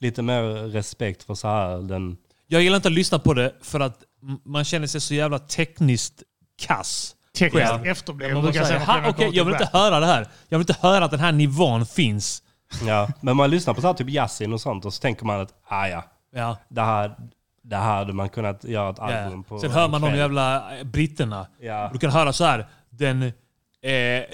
lite 0.00 0.22
mer 0.22 0.42
respekt 0.68 1.22
för 1.22 1.34
så 1.34 1.48
här 1.48 1.76
den... 1.78 2.16
Jag 2.46 2.62
gillar 2.62 2.76
inte 2.76 2.88
att 2.88 2.92
lyssna 2.94 3.18
på 3.18 3.34
det 3.34 3.52
för 3.62 3.80
att 3.80 3.98
m- 4.22 4.38
man 4.44 4.64
känner 4.64 4.86
sig 4.86 5.00
så 5.00 5.14
jävla 5.14 5.38
tekniskt 5.38 6.22
kass. 6.62 7.14
Tekniskt 7.38 7.68
själv. 7.68 7.86
efterbliven, 7.86 8.34
Man 8.34 8.42
brukar 8.42 8.60
jag 8.60 8.66
säga, 8.68 8.80
"Ha, 8.84 9.08
Okej, 9.08 9.30
jag 9.32 9.44
vill 9.44 9.54
inte 9.54 9.70
höra 9.72 10.00
det 10.00 10.06
här. 10.06 10.26
Jag 10.48 10.58
vill 10.58 10.62
inte 10.70 10.86
höra 10.88 11.04
att 11.04 11.10
den 11.10 11.20
här 11.20 11.32
nivån 11.32 11.86
finns. 11.86 12.42
Ja, 12.86 13.08
men 13.20 13.36
man 13.36 13.50
lyssnar 13.50 13.74
på 13.74 13.80
så 13.80 13.86
här 13.86 13.94
typ 13.94 14.08
Yasin 14.08 14.52
och 14.52 14.60
sånt 14.60 14.84
och 14.84 14.94
så 14.94 15.00
tänker 15.00 15.24
man 15.24 15.40
att 15.40 15.54
ah, 15.68 15.86
ja, 15.88 16.04
Ja. 16.34 16.56
det 16.68 16.80
här, 16.80 17.14
det 17.62 17.76
här 17.76 17.96
hade 17.96 18.12
man 18.12 18.28
kunnat 18.28 18.64
göra 18.64 18.90
ett 18.90 18.96
Ja. 18.98 19.04
album 19.04 19.44
på 19.44 19.58
Sen 19.58 19.70
hör 19.70 19.88
man 19.88 20.00
de 20.00 20.16
jävla 20.16 20.76
eh, 20.78 20.84
britterna. 20.84 21.46
Ja. 21.60 21.90
Du 21.92 21.98
kan 21.98 22.10
höra 22.10 22.32
så 22.32 22.44
här. 22.44 22.66
Den, 22.90 23.22
eh, 23.22 23.30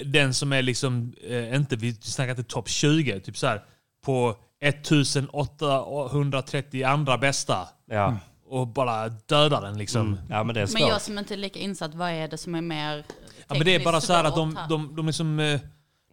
den 0.04 0.34
som 0.34 0.52
är 0.52 0.62
liksom, 0.62 1.12
eh, 1.28 1.54
inte, 1.54 1.76
vi 1.76 1.94
snackar 1.94 2.30
inte 2.30 2.44
topp 2.44 2.68
20, 2.68 3.20
typ 3.20 3.36
så 3.36 3.46
här 3.46 3.62
på 4.04 4.36
1830 4.60 6.84
andra 6.84 7.18
bästa. 7.18 7.68
Ja. 7.90 8.16
Och 8.46 8.66
bara 8.66 9.08
dödar 9.08 9.62
den 9.62 9.78
liksom. 9.78 10.06
Mm. 10.06 10.18
Ja, 10.30 10.44
men 10.44 10.54
det 10.54 10.60
är 10.60 10.68
Men 10.72 10.82
jag 10.82 11.02
som 11.02 11.18
inte 11.18 11.34
är 11.34 11.38
lika 11.38 11.58
insatt, 11.58 11.94
vad 11.94 12.10
är 12.10 12.28
det 12.28 12.38
som 12.38 12.54
är 12.54 12.60
mer 12.60 13.04
Ja, 13.48 13.54
men 13.54 13.64
det 13.64 13.74
är 13.74 13.84
bara 13.84 14.00
så 14.00 14.12
här 14.12 14.24
att 14.24 14.34
de, 14.34 14.58
de, 14.68 14.96
de, 14.96 15.08
är 15.08 15.12
som, 15.12 15.40
eh, 15.40 15.60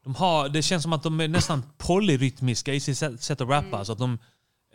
de 0.04 0.16
har, 0.16 0.50
det 0.50 0.62
känns 0.62 0.84
som 0.84 0.94
att 0.94 1.04
de 1.04 1.20
är 1.20 1.28
nästan 1.28 1.64
polyrytmiska 1.78 2.74
i 2.74 2.80
sitt 2.80 2.98
sätt, 2.98 3.42
att 3.42 3.50
rappa. 3.50 3.86
Så 3.86 3.92
att 3.92 4.00
de, 4.00 4.14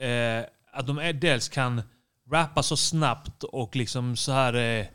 eh, 0.01 0.45
att 0.73 0.87
de 0.87 0.99
är, 0.99 1.13
dels 1.13 1.49
kan 1.49 1.83
rappa 2.31 2.63
så 2.63 2.77
snabbt 2.77 3.45
och 3.45 3.77
liksom 3.77 4.17
så 4.17 4.33
här 4.33 4.55
eh, 4.55 4.87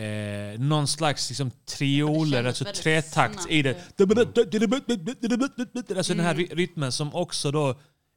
eh, 0.00 0.58
någon 0.60 0.86
slags 0.88 1.30
liksom 1.30 1.50
trioler, 1.50 2.44
alltså 2.44 2.64
tretakts 2.64 3.46
i 3.48 3.62
det. 3.62 3.76
Alltså 5.96 6.14
den 6.14 6.24
här 6.24 6.34
ry- 6.34 6.54
rytmen 6.54 6.92
som 6.92 7.14
också 7.14 7.50
då 7.50 7.74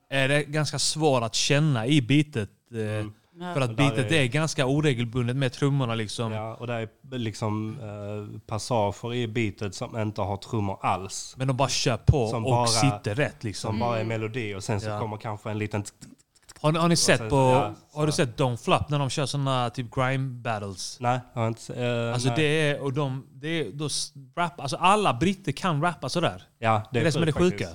är 0.10 0.40
ganska 0.42 0.80
svår 0.80 1.22
att 1.24 1.36
känna 1.36 1.88
i 1.88 2.02
beatet. 2.02 2.50
Eh, 2.72 3.08
För 3.54 3.62
att 3.62 3.76
beatet 3.78 4.12
är- 4.12 4.16
är 4.16 4.26
ganska 4.26 4.66
oregelbundet 4.66 5.36
med 5.36 5.52
trummorna 5.54 5.96
liksom. 5.96 6.32
Ja, 6.32 6.56
och 6.56 6.68
det 6.68 6.74
är 6.74 6.90
liksom 7.18 7.78
eh, 7.80 8.40
passager 8.48 9.14
i 9.14 9.28
beatet 9.28 9.76
som 9.76 9.98
inte 10.00 10.22
har 10.22 10.38
trummor 10.38 10.78
alls. 10.82 11.36
Men 11.38 11.48
de 11.48 11.58
bara 11.58 11.70
kör 11.70 11.98
på 11.98 12.28
Som 12.28 12.46
och 12.46 12.52
bara- 12.52 12.68
sitter 12.68 13.16
rätt 13.16 13.44
liksom. 13.44 13.70
Som 13.72 13.80
bara 13.80 14.00
är 14.00 14.04
melodi 14.04 14.56
och 14.56 14.64
sen 14.64 14.82
så 14.82 14.88
Ja. 14.90 15.00
kommer 15.00 15.18
kanske 15.18 15.50
en 15.52 15.58
liten... 15.58 15.84
Har, 16.66 16.72
ni- 16.72 16.80
har 16.80 16.90
ni 16.90 16.96
sett 16.96 17.18
sen- 17.20 17.30
på, 17.30 17.36
ja, 17.36 17.74
har 17.94 18.06
du 18.06 18.12
sett 18.12 18.40
Don't 18.40 18.58
Flap 18.64 18.90
när 18.90 19.00
de 19.00 19.10
kör 19.10 19.26
såna 19.26 19.70
typ 19.70 19.96
grime 19.96 20.30
battles? 20.42 20.98
Nej, 21.00 21.20
jag 21.34 21.42
har 21.42 21.48
inte... 21.48 21.86
eh, 21.86 22.14
Alltså 22.14 22.28
nej. 22.28 22.38
det 22.38 22.44
är, 22.70 22.80
och 22.84 22.94
de, 22.94 23.28
det 23.34 23.48
är, 23.48 23.72
då 23.72 23.90
rap, 24.38 24.60
alltså 24.60 24.78
alla 24.78 25.14
britter 25.14 25.52
kan 25.52 25.82
rappa 25.82 26.10
sådär. 26.10 26.44
Ja, 26.60 26.84
det 26.92 27.00
är 27.00 27.04
det 27.04 27.12
som 27.12 27.22
är 27.22 27.26
det 27.26 27.32
sjuka. 27.32 27.68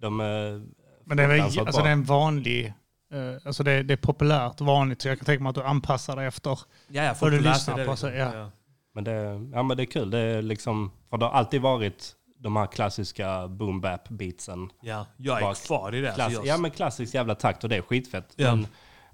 De 0.00 0.20
är 0.20 0.62
Men 1.04 1.16
det 1.16 1.22
är, 1.22 1.28
väl, 1.28 1.40
alltså 1.40 1.64
bra. 1.64 1.82
det 1.82 1.88
är 1.88 1.92
en 1.92 2.04
vanlig... 2.04 2.66
eh, 3.12 3.46
alltså 3.46 3.62
det, 3.62 3.82
det 3.82 3.94
är 3.94 3.96
populärt 3.96 4.60
vanligt, 4.60 5.02
så 5.02 5.08
jag 5.08 5.18
kan 5.18 5.24
tänka 5.26 5.42
mig 5.42 5.50
att 5.50 5.54
du 5.56 5.62
anpassar 5.62 6.16
dig 6.16 6.26
efter 6.26 6.50
Ja, 6.88 7.02
ja, 7.04 7.14
vad 7.20 7.30
du 7.32 7.40
läser 7.40 7.52
lyssnar 7.52 7.78
det 7.78 7.84
på. 7.84 7.90
liksom. 7.90 8.10
Så, 8.10 8.16
ja. 8.16 8.34
Ja. 8.34 8.50
Men 8.94 9.04
det, 9.04 9.12
ja, 9.56 9.62
men 9.62 9.76
det 9.76 9.82
är 9.82 9.84
kul. 9.84 10.10
Det 10.10 10.18
är 10.18 10.42
liksom, 10.42 10.90
för 11.10 11.16
det 11.16 11.24
har 11.24 11.32
alltid 11.32 11.60
varit 11.62 12.12
de 12.38 12.56
här 12.56 12.66
klassiska 12.66 13.48
boom 13.48 13.80
bap 13.80 14.08
beatsen. 14.08 14.70
Ja, 14.80 15.06
jag 15.16 15.36
är 15.36 15.42
Bara 15.42 15.54
kvar 15.54 15.94
i 15.94 16.00
det. 16.00 16.14
Klass, 16.14 16.26
Alltså, 16.26 16.40
ja 16.40 16.46
jag, 16.46 16.60
men 16.60 16.70
klassisk 16.70 17.14
jävla 17.14 17.34
takt 17.34 17.64
och 17.64 17.70
det 17.70 17.76
är 17.76 17.82
skitfett. 17.82 18.32
Ja. 18.36 18.54
Men 18.54 18.66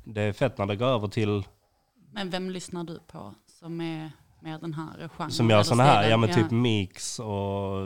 det 0.04 0.22
är 0.22 0.32
fett 0.32 0.58
när 0.58 0.66
det 0.66 0.76
går 0.76 0.86
över 0.86 1.08
till, 1.08 1.44
Men 2.12 2.30
vem 2.30 2.50
lyssnar 2.50 2.84
du 2.84 3.00
på 3.06 3.34
som 3.46 3.80
är 3.80 4.10
mer 4.40 4.58
den 4.58 4.74
här 4.74 5.08
genren? 5.08 5.30
som 5.30 5.50
gör 5.50 5.62
såna 5.62 5.82
här, 5.82 6.10
ja 6.10 6.16
men 6.16 6.34
typ 6.34 6.50
Mix 6.50 7.18
och, 7.18 7.82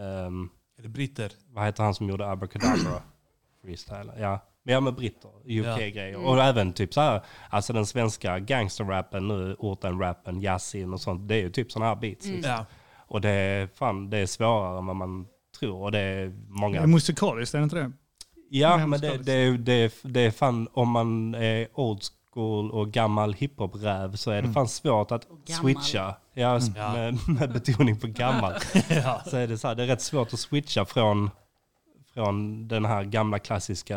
ehm, 0.00 0.50
är 0.78 0.82
det 0.82 0.88
britter? 0.88 1.32
vad 1.48 1.64
heter 1.64 1.82
han 1.82 1.94
som 1.94 2.08
gjorde 2.08 2.30
Abracadabra? 2.30 3.02
Freestyle. 3.62 4.12
Ja, 4.18 4.40
men 4.62 4.74
ja 4.74 4.80
med 4.80 4.94
britter, 4.94 5.30
UK-grejer. 5.44 6.14
Mm. 6.14 6.26
Och 6.26 6.42
även 6.42 6.72
typ 6.72 6.94
så 6.94 7.00
här, 7.00 7.22
alltså 7.50 7.72
den 7.72 7.86
svenska 7.86 8.38
gangsterrappen 8.38 9.28
nu, 9.28 9.56
orten-rappen, 9.58 10.40
Yasin 10.42 10.92
och 10.92 11.00
sånt. 11.00 11.28
Det 11.28 11.34
är 11.34 11.40
ju 11.40 11.50
typ 11.50 11.72
såna 11.72 11.86
här 11.86 11.96
beats. 11.96 12.24
Mm. 12.24 12.36
Liksom. 12.36 12.52
Ja. 12.52 12.66
Och 13.06 13.20
det 13.20 13.30
är, 13.30 13.66
fan, 13.66 14.10
det 14.10 14.18
är 14.18 14.26
svårare 14.26 14.78
än 14.78 14.86
vad 14.86 14.96
man 14.96 15.26
tror. 15.60 15.82
Och 15.82 15.92
det 15.92 15.98
är 15.98 16.32
många... 16.48 16.78
Det 16.78 16.82
är 16.84 16.86
musikaliskt, 16.86 17.54
är 17.54 17.58
det 17.58 17.64
inte 17.64 17.76
det? 17.76 17.92
Ja, 18.50 18.76
mer 18.76 18.86
men 18.86 19.00
det, 19.00 19.18
det, 19.18 19.32
är- 19.32 19.58
det, 19.58 19.94
det 20.02 20.20
är 20.20 20.30
fan, 20.30 20.68
om 20.72 20.88
man 20.90 21.34
är 21.34 21.68
old 21.74 22.00
school 22.32 22.70
och 22.70 22.90
gammal 22.92 23.32
hiphop-räv 23.34 24.16
så 24.16 24.30
är 24.30 24.42
det 24.42 24.52
fan 24.52 24.68
svårt 24.68 25.10
att 25.12 25.26
switcha. 25.60 26.14
Ja, 26.34 26.60
Ja. 26.76 26.92
Med, 26.92 27.18
med 27.28 27.52
betoning 27.52 28.00
på 28.00 28.06
gammal. 28.06 28.52
Ja. 28.88 29.22
Så 29.26 29.36
är 29.36 29.46
det 29.48 29.58
så 29.58 29.68
här, 29.68 29.74
det 29.74 29.82
är 29.82 29.86
rätt 29.86 30.02
svårt 30.02 30.32
att 30.32 30.40
switcha 30.40 30.84
från, 30.84 31.30
från 32.14 32.68
den 32.68 32.84
här 32.84 33.04
gamla 33.04 33.38
klassiska 33.38 33.96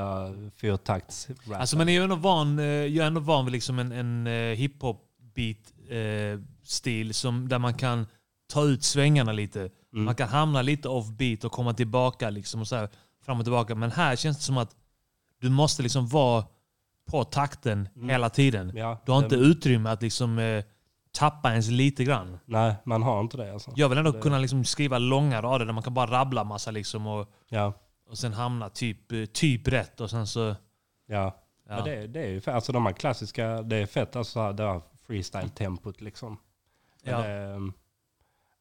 fyrtakts-rappen. 0.62 1.60
Alltså 1.60 1.78
man 1.78 1.90
är 1.90 1.94
ju 1.94 2.04
ändå 2.04 2.16
van, 2.16 2.60
eh, 2.60 2.66
jag 2.66 3.04
är 3.04 3.08
ändå 3.08 3.22
van 3.22 3.46
vid 3.46 3.52
liksom 3.52 3.80
en, 3.80 3.92
en 3.92 4.28
eh, 4.28 4.34
hiphop-beat-stil 4.56 7.14
som 7.14 7.50
där 7.50 7.60
man 7.60 7.74
kan 7.74 8.06
ta 8.48 8.64
ut 8.64 8.84
svängarna 8.84 9.32
lite. 9.32 9.60
Mm. 9.94 10.06
Man 10.06 10.16
kan 10.16 10.30
hamna 10.30 10.62
lite 10.62 10.90
off-beat 10.90 11.44
och 11.44 11.52
komma 11.52 11.74
tillbaka 11.74 12.30
liksom 12.30 12.62
och 12.62 12.68
så 12.68 12.76
här, 12.76 12.90
fram 13.26 13.38
och 13.40 13.46
tillbaka. 13.46 13.76
Men 13.76 13.92
här 13.92 14.16
känns 14.16 14.38
det 14.38 14.44
som 14.44 14.58
att 14.58 14.76
du 15.42 15.50
måste 15.50 15.84
liksom 15.84 16.08
vara 16.08 16.46
på 17.12 17.24
takten 17.24 17.90
Mm. 17.96 18.10
hela 18.10 18.30
tiden. 18.30 18.72
Ja, 18.76 19.02
Du 19.06 19.12
har 19.12 19.20
det- 19.20 19.26
inte 19.26 19.36
utrymme 19.36 19.90
att 19.90 20.02
liksom 20.02 20.40
eh, 20.40 20.64
tappa 21.12 21.52
ens 21.52 21.68
lite 21.70 22.04
grann. 22.04 22.40
Nej, 22.46 22.76
man 22.86 23.04
har 23.04 23.22
inte 23.22 23.38
det 23.38 23.54
alltså. 23.54 23.72
Jag 23.76 23.90
vill 23.90 23.98
ändå 23.98 24.12
Det- 24.12 24.20
kunna 24.22 24.40
liksom 24.40 24.66
skriva 24.66 24.98
långa 24.98 25.42
rader 25.42 25.66
där 25.66 25.74
man 25.74 25.84
kan 25.84 25.94
bara 25.94 26.12
rabbla 26.12 26.44
massa 26.44 26.72
liksom 26.72 27.08
och, 27.08 27.30
Ja, 27.50 27.74
och 28.10 28.18
sen 28.18 28.34
hamna 28.34 28.70
typ, 28.70 29.12
eh, 29.12 29.26
typ 29.26 29.68
rätt 29.68 30.02
och 30.02 30.10
sen 30.10 30.28
så... 30.28 30.56
ja. 31.08 31.36
Ja. 31.70 31.82
det, 31.82 32.08
det 32.08 32.20
är 32.24 32.28
ju 32.28 32.42
fett. 32.42 32.56
Alltså 32.56 32.72
de 32.72 32.86
här 32.86 32.94
klassiska, 32.94 33.62
det 33.62 33.76
är 33.76 33.86
fett 33.86 34.16
alltså 34.16 34.52
det 34.54 34.64
här 34.64 34.82
freestyle-tempot 35.08 36.02
liksom. 36.02 36.38
Ja. 37.04 37.18
Det, 37.22 37.72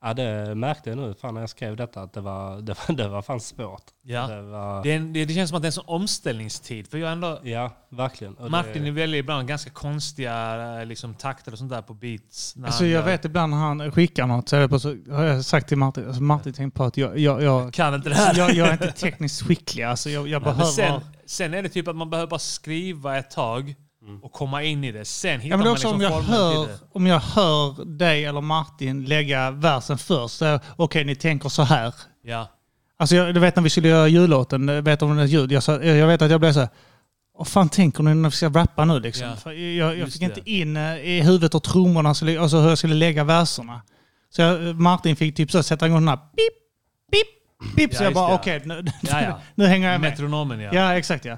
ja, 0.03 0.15
det 0.15 0.55
märkte 0.55 0.91
jag 0.91 0.99
nu 0.99 1.15
fan 1.21 1.35
när 1.35 1.41
jag 1.41 1.51
skrev 1.51 1.77
detta 1.77 2.01
att 2.03 2.13
det 2.13 2.21
var, 2.21 2.57
det 2.61 2.75
var, 2.89 2.97
det 2.97 3.09
var 3.09 3.23
fan 3.23 3.41
svårt. 3.41 3.83
Ja. 4.03 4.27
Det 4.27 4.43
var, 4.43 4.83
Det, 4.83 4.93
är 4.93 4.97
en, 4.97 5.13
det, 5.13 5.25
det 5.25 5.35
känns 5.35 5.51
som 5.51 5.57
att 5.57 5.63
det 5.63 5.67
är 5.67 5.69
en 5.69 5.73
sån 5.73 5.85
omställningstid. 5.87 6.89
För 6.91 6.99
jag 6.99 7.13
ändå, 7.13 7.41
ja, 7.43 7.71
verkligen. 7.89 8.35
Och 8.35 8.51
Martin 8.51 8.85
det, 8.85 8.91
väljer 8.91 9.21
ibland 9.21 9.49
ganska 9.49 9.71
konstiga 9.71 10.57
eh, 10.81 10.87
liksom, 10.87 11.15
takter 11.15 11.53
och 11.53 11.59
sånt 11.59 11.71
där 11.71 11.83
på 11.83 11.95
beats. 11.95 12.57
när 12.57 12.67
Alltså 12.67 12.85
jag 12.85 12.91
gör- 12.93 13.03
vet 13.05 13.25
ibland 13.25 13.51
när 13.51 13.59
han 13.59 13.93
skickar 13.93 14.27
något 14.27 14.49
så, 14.49 14.57
är 14.57 14.61
det 14.61 14.69
på 14.69 14.79
så 14.81 14.97
har 15.11 15.25
jag 15.25 15.45
sagt 15.45 15.69
till 15.69 15.79
Martin, 15.79 16.07
alltså 16.07 16.23
Martin 16.23 16.53
tänkte 16.53 16.79
på 16.79 16.85
att 16.85 16.97
jag, 16.97 17.19
jag, 17.19 17.43
jag, 17.43 17.73
kan 17.73 17.95
inte 17.95 18.09
det 18.09 18.15
här. 18.15 18.35
jag, 18.39 18.55
jag 18.55 18.69
är 18.69 18.73
inte 18.73 18.93
tekniskt 18.93 19.43
skicklig. 19.47 19.83
Alltså 19.85 20.11
jag, 20.11 20.29
jag 20.29 20.43
behöver... 20.43 20.65
sen, 20.65 21.01
sen 21.27 21.55
är 21.55 21.63
det 21.63 21.69
typ 21.69 21.89
att 21.89 21.97
man 21.97 22.11
behöver 22.11 22.31
bara 22.31 22.39
skriva 22.39 23.19
ett 23.19 23.31
tag 23.31 23.75
och 24.23 24.33
komma 24.33 24.63
in 24.63 24.85
i 24.85 24.93
det. 24.93 25.05
Sen 25.05 25.41
hittar 25.41 25.51
Ja, 25.53 25.57
men 25.57 25.65
man 25.67 25.75
liksom 25.75 25.95
om, 25.95 26.01
jag 26.01 26.21
hör, 26.23 26.69
om 26.93 27.07
jag 27.07 27.21
hör 27.21 27.85
dig 27.85 28.25
eller 28.25 28.41
Martin 28.41 29.05
lägga 29.05 29.51
versen 29.51 29.99
först. 29.99 30.35
så, 30.35 30.61
Okej, 30.77 31.05
ni 31.05 31.15
tänker 31.15 31.49
så 31.49 31.63
här. 31.63 31.95
Ja. 32.23 32.49
Alltså 32.99 33.17
jag, 33.17 33.35
du 33.35 33.41
vet 33.41 33.57
när 33.57 33.63
vi 33.63 33.71
skulle 33.71 33.89
göra 33.89 34.09
jullåten, 34.09 34.85
vet 34.85 35.03
om 35.03 35.17
det 35.17 35.23
är 35.23 35.27
ljud. 35.27 35.53
Jag, 35.53 35.63
sa, 35.63 35.83
jag 35.83 36.07
vet 36.07 36.23
att 36.23 36.31
jag 36.31 36.41
blev 36.41 36.53
så 36.53 36.61
här, 36.61 36.69
vad 37.39 37.49
fan 37.49 37.69
tänker 37.69 38.03
ni 38.03 38.15
när 38.15 38.31
vi 38.31 38.37
ska 38.37 38.49
rappa 38.49 38.85
nu 38.85 39.01
liksom? 39.01 39.27
Ja, 39.29 39.37
För 39.37 39.53
jag 39.53 39.99
jag 39.99 40.09
fick 40.13 40.21
det. 40.21 40.25
inte 40.27 40.51
in 40.51 40.77
eh, 40.77 40.97
i 40.97 41.21
huvudet 41.21 41.55
och 41.55 41.63
trummorna 41.63 42.15
så, 42.15 42.41
och 42.43 42.51
så 42.51 42.61
hur 42.61 42.69
jag 42.69 42.79
skulle 42.79 42.95
lägga 42.95 43.25
verserna. 43.25 43.83
Så 44.31 44.43
jag, 44.43 44.81
Martin 44.81 45.17
fick 45.17 45.37
typ 45.37 45.51
så 45.51 45.63
sätta 45.63 45.87
igång 45.87 45.99
den 46.01 46.09
här 46.09 46.17
pip, 46.17 46.55
pip, 47.13 47.77
pip. 47.77 47.91
Ja, 47.93 47.99
så 47.99 48.05
jag 48.05 48.15
bara 48.15 48.35
okej, 48.35 48.63
nu, 48.65 48.85
Ja, 49.03 49.23
ja. 49.23 49.41
nu 49.55 49.67
hänger 49.67 49.93
jag 49.93 50.01
med. 50.01 50.11
Metronomen 50.11 50.61
ja. 50.61 50.71
Ja, 50.73 50.95
exakt 50.97 51.25
ja. 51.25 51.37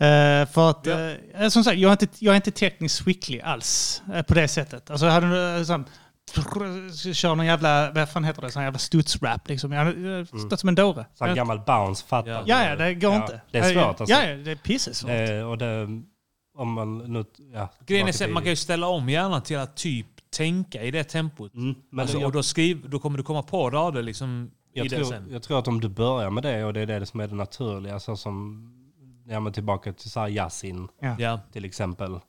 Eh, 0.00 0.46
för 0.46 0.70
att, 0.70 0.86
Ja. 0.86 1.10
eh, 1.44 1.48
som 1.48 1.64
sagt, 1.64 1.76
jag 1.78 1.88
är, 1.88 1.92
inte, 1.92 2.08
jag 2.18 2.32
är 2.32 2.36
inte 2.36 2.50
tekniskt 2.50 3.04
skicklig 3.04 3.40
alls 3.40 4.02
eh, 4.14 4.22
på 4.22 4.34
det 4.34 4.48
sättet. 4.48 4.90
Alltså 4.90 5.06
jag 5.06 5.12
hade 5.12 5.64
sån, 5.64 5.84
kör 7.14 7.34
någon 7.34 7.46
jävla, 7.46 7.90
vad 7.90 8.08
fan 8.10 8.24
heter 8.24 8.42
det, 8.42 8.50
sån 8.50 8.62
jävla 8.62 8.78
studsrap 8.78 9.48
liksom. 9.48 9.72
Jag 9.72 9.84
hade 9.84 10.26
stått 10.26 10.60
som 10.60 10.68
en 10.68 10.74
dåre. 10.74 11.06
så 11.14 11.24
här 11.24 11.28
Jag- 11.30 11.36
gammal 11.36 11.60
bounce, 11.60 12.06
fattar 12.06 12.30
Ja. 12.30 12.42
Ja, 12.46 12.76
det 12.76 12.94
går 12.94 13.12
Ja, 13.12 13.16
inte. 13.22 13.40
Det 13.50 13.58
är 13.58 13.72
svårt 13.74 14.00
alltså. 14.00 14.04
Ja, 14.16 14.24
ja 14.24 14.36
det 14.36 14.50
är 14.50 14.56
pissesvårt. 14.56 15.10
Det, 15.10 15.42
och 15.44 15.58
det, 15.58 15.88
om 16.58 16.72
man 16.72 16.98
nu, 16.98 17.24
ja. 17.54 17.68
Grejen 17.86 18.08
är 18.08 18.24
att 18.24 18.30
man 18.30 18.42
kan 18.42 18.50
ju 18.50 18.56
ställa 18.56 18.86
om 18.86 19.08
hjärnan 19.08 19.42
till 19.42 19.58
att 19.58 19.76
typ 19.76 20.06
tänka 20.36 20.82
i 20.82 20.90
det 20.90 21.04
tempot. 21.04 21.54
Mm, 21.54 21.74
men 21.90 22.00
Alltså, 22.02 22.18
jag- 22.18 22.26
och 22.26 22.32
då, 22.32 22.42
skriv, 22.42 22.90
då 22.90 22.98
kommer 22.98 23.18
du 23.18 23.24
komma 23.24 23.42
på 23.42 23.70
rader 23.70 24.02
liksom 24.02 24.50
i 24.74 24.78
Jag 24.78 24.90
det 24.90 24.96
tror, 24.96 25.04
sen. 25.06 25.28
jag 25.32 25.42
tror 25.42 25.58
att 25.58 25.68
om 25.68 25.80
du 25.80 25.88
börjar 25.88 26.30
med 26.30 26.42
det 26.42 26.64
och 26.64 26.72
det 26.72 26.80
är 26.80 26.86
det 26.86 27.06
som 27.06 27.20
är 27.20 27.26
det 27.28 27.34
naturliga, 27.34 28.00
så 28.00 28.16
som 28.16 28.66
ja, 29.30 29.40
men 29.40 29.52
tillbaka 29.52 29.92
till 29.92 30.10
så 30.10 30.20
här 30.20 30.28
Yasin 30.28 30.88
Ja. 31.00 31.16
Ja. 31.18 31.40
till 31.52 31.64
exempel, 31.64 32.20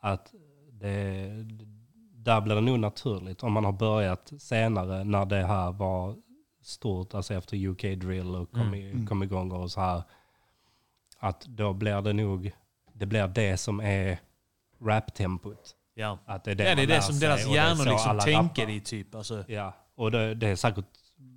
att 0.00 0.34
det, 0.72 1.28
där 2.14 2.40
blir 2.40 2.54
det 2.54 2.60
nog 2.60 2.78
naturligt 2.78 3.42
om 3.42 3.52
man 3.52 3.64
har 3.64 3.72
börjat 3.72 4.32
senare 4.38 5.04
när 5.04 5.24
det 5.24 5.46
här 5.46 5.72
var 5.72 6.16
stort, 6.62 7.14
alltså 7.14 7.34
efter 7.34 7.66
UK 7.66 7.82
drill 7.82 8.34
och 8.34 8.52
kom, 8.52 8.74
i, 8.74 9.06
kom 9.08 9.22
igång 9.22 9.52
och 9.52 9.70
så 9.70 9.80
här, 9.80 10.02
att 11.18 11.40
då 11.46 11.72
blir 11.72 12.02
det 12.02 12.12
nog, 12.12 12.52
det 12.92 13.06
blir 13.06 13.28
det 13.28 13.56
som 13.56 13.80
är 13.80 14.18
rap-tempot. 14.80 15.76
Ja. 15.94 16.18
Att 16.26 16.44
det 16.44 16.50
är 16.50 16.54
det, 16.54 16.64
Ja, 16.68 16.74
det 16.74 16.82
är 16.82 16.86
det 16.86 17.02
som 17.02 17.14
sig 17.14 17.28
deras 17.28 17.46
och 17.46 17.52
det 17.52 17.58
är 17.58 17.64
hjärnor 17.64 17.84
så 17.84 17.90
liksom 17.90 18.10
alla 18.10 18.22
tänker 18.22 18.62
rappar. 18.62 18.72
i 18.74 18.80
typ. 18.80 19.14
Alltså. 19.14 19.44
Ja, 19.48 19.72
och 19.94 20.10
det, 20.10 20.34
det 20.34 20.48
är 20.48 20.56
säkert 20.56 20.84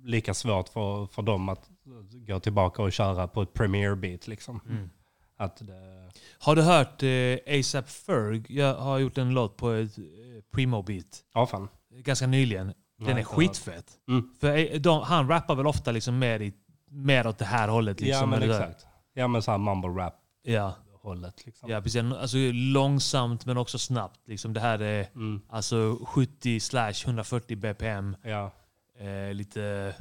lika 0.04 0.34
svårt 0.34 0.68
för, 0.68 1.06
för 1.06 1.22
dem 1.22 1.48
att 1.48 1.70
gå 2.12 2.40
tillbaka 2.40 2.82
och 2.82 2.92
köra 2.92 3.28
på 3.28 3.42
ett 3.42 3.52
Premiere 3.54 3.96
beat 3.96 4.26
liksom. 4.28 4.60
Mm. 4.68 4.90
Att 5.36 5.56
det, 5.56 6.10
Har 6.38 6.56
du 6.56 6.62
hört 6.62 7.02
eh, 7.02 7.58
ASAP 7.60 7.88
Ferg? 7.88 8.42
Jag 8.48 8.74
har 8.74 8.98
gjort 8.98 9.18
en 9.18 9.30
låt 9.34 9.56
på 9.56 9.70
ett 9.70 9.98
eh, 9.98 10.04
Primo 10.52 10.82
beat. 10.82 11.24
ja 11.34 11.46
fan. 11.46 11.68
Ganska 11.90 12.26
nyligen. 12.26 12.66
Den 12.98 13.06
Nej, 13.06 13.20
är 13.20 13.24
skitfett. 13.24 13.92
Mm. 14.08 14.30
För 14.40 14.56
eh, 14.74 14.80
de, 14.80 15.02
han 15.02 15.28
rappar 15.28 15.54
väl 15.54 15.66
ofta 15.66 15.92
liksom 15.92 16.18
mer, 16.18 16.40
i, 16.42 16.52
mer 16.90 17.26
åt 17.26 17.38
det 17.38 17.44
här 17.44 17.68
hållet. 17.68 18.00
Liksom, 18.00 18.20
ja 18.20 18.26
men 18.26 18.42
eller 18.42 18.54
där. 18.54 18.60
exakt. 18.68 18.86
Ja 19.14 19.28
men 19.28 19.42
såhär 19.42 19.58
mumble 19.58 19.90
rap 19.90 20.14
Ja. 20.42 20.74
hållet 21.02 21.46
liksom. 21.46 21.70
Ja, 21.70 21.80
precis. 21.80 22.02
Alltså, 22.02 22.36
långsamt 22.52 23.46
men 23.46 23.56
också 23.56 23.78
snabbt. 23.78 24.28
Liksom, 24.28 24.52
det 24.52 24.60
här 24.60 24.78
är 24.82 25.06
Mm. 25.14 25.40
alltså 25.48 25.98
70 26.06 26.60
slash 26.60 26.92
140 27.04 27.56
bpm. 27.56 28.16
Ja. 28.22 28.50
Eh, 28.98 29.34
lite 29.34 29.94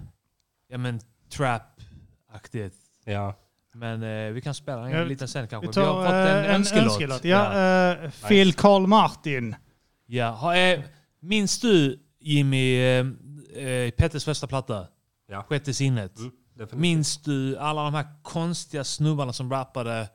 ja, 0.67 0.77
men 0.77 0.99
trap-aktigt. 1.37 2.75
Ja. 3.05 3.35
Men 3.73 4.03
eh, 4.03 4.31
vi 4.33 4.41
kan 4.41 4.53
spela 4.53 4.85
en 4.85 4.91
Ja, 4.91 5.03
liten 5.03 5.27
sen 5.27 5.47
kanske. 5.47 5.67
Vi 5.67 5.73
tar 5.73 5.85
har 5.85 6.03
fått 6.03 6.13
eh, 6.13 6.55
en, 6.55 6.85
önskelåt. 6.85 7.23
Ja, 7.23 7.59
eh, 7.93 8.11
Phil 8.27 8.53
Carl 8.53 8.87
Martin. 8.87 9.55
Ja. 10.05 10.29
Ha, 10.29 10.55
eh, 10.55 10.79
minns 11.19 11.59
du 11.59 11.99
Jimmy, 12.19 12.75
eh, 12.77 13.05
eh, 13.63 13.91
Petters 13.91 14.25
första 14.25 14.47
platta? 14.47 14.87
Ja. 15.27 15.43
Sjätte 15.43 15.73
sinnet. 15.73 16.17
Mm, 16.17 16.31
definitivt. 16.53 16.79
minns 16.79 17.17
du 17.23 17.57
alla 17.57 17.83
de 17.83 17.93
här 17.93 18.05
konstiga 18.23 18.83
snubbarna 18.83 19.33
som 19.33 19.51
rappade 19.51 20.09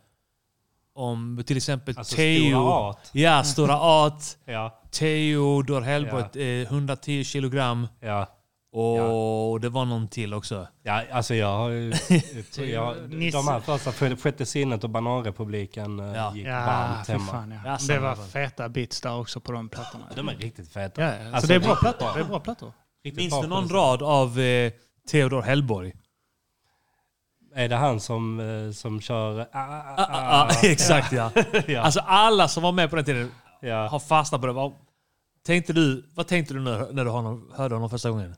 om 0.94 1.42
till 1.46 1.56
exempel 1.56 1.94
Alltså, 1.98 2.16
Teo? 2.16 2.48
Stora 2.50 2.70
Art. 2.70 2.98
Ja, 3.12 3.44
Stora 3.44 3.80
Art. 3.80 4.22
Ja. 4.44 4.82
Theodor 4.90 5.80
Hellborg, 5.80 6.60
eh, 6.62 6.66
110 6.66 7.24
kilogram. 7.24 7.88
Ja. 8.00 8.26
Och 8.80 9.60
det 9.60 9.68
var 9.68 9.84
någon 9.84 10.08
till 10.08 10.34
också. 10.34 10.68
Ja, 10.82 11.02
alltså 11.12 11.34
jag 11.34 11.56
har 11.58 11.68
ju... 11.68 11.92
jag, 12.56 12.96
de 13.32 13.48
här 13.48 13.60
första, 13.60 13.92
för- 13.92 14.16
Sjätte 14.16 14.46
sinnet 14.46 14.84
och 14.84 14.90
Bananrepubliken 14.90 16.00
eh, 16.00 16.06
Ja. 16.16 16.34
gick 16.34 16.46
Ja, 16.46 16.52
varmt 16.66 17.08
hemma. 17.08 17.24
fan 17.24 17.50
ja. 17.50 17.60
Ja, 17.64 17.94
Det 17.94 17.98
var 17.98 18.14
feta 18.14 18.68
bits 18.68 19.00
där 19.00 19.18
också 19.18 19.40
på 19.40 19.52
de 19.52 19.68
plattorna. 19.68 20.04
De 20.14 20.28
är 20.28 20.36
riktigt 20.36 20.72
feta. 20.72 21.02
Ja, 21.02 21.08
ja. 21.14 21.30
Så 21.30 21.34
Alltså, 21.34 21.48
det 21.48 21.54
är 21.54 21.60
bra 21.60 21.76
plattor. 21.76 22.08
Det 22.14 22.20
är 22.20 22.24
bra 22.24 22.40
plattor. 22.40 22.72
Riktigt 23.04 23.22
Minns 23.32 23.40
du 23.42 23.46
någon 23.48 23.68
rad 23.68 24.02
av 24.02 24.40
eh, 24.40 24.72
Theodor 25.10 25.42
Hellborg? 25.42 25.92
Är 27.54 27.68
det 27.68 27.76
han 27.76 28.00
som, 28.00 28.40
eh, 28.40 28.72
som 28.72 29.00
kör... 29.00 29.40
Ah, 29.40 29.46
ah, 29.52 29.94
Ah, 29.96 30.06
ah, 30.08 30.44
ah, 30.44 30.50
exakt 30.62 31.12
ja. 31.12 31.30
ja. 31.66 31.80
Alltså 31.80 32.00
alla 32.00 32.48
som 32.48 32.62
var 32.62 32.72
med 32.72 32.90
på 32.90 32.96
den 32.96 33.04
tiden 33.04 33.30
ja. 33.60 33.86
har 33.88 33.98
fastnat 33.98 34.40
på 34.40 34.46
det. 34.46 34.52
Vad 34.52 34.72
tänkte 35.46 35.72
du, 35.72 36.10
vad 36.14 36.26
tänkte 36.26 36.54
du 36.54 36.60
när, 36.60 36.92
när 36.92 37.04
du 37.04 37.10
hörde 37.56 37.74
honom 37.74 37.90
första 37.90 38.10
gången? 38.10 38.36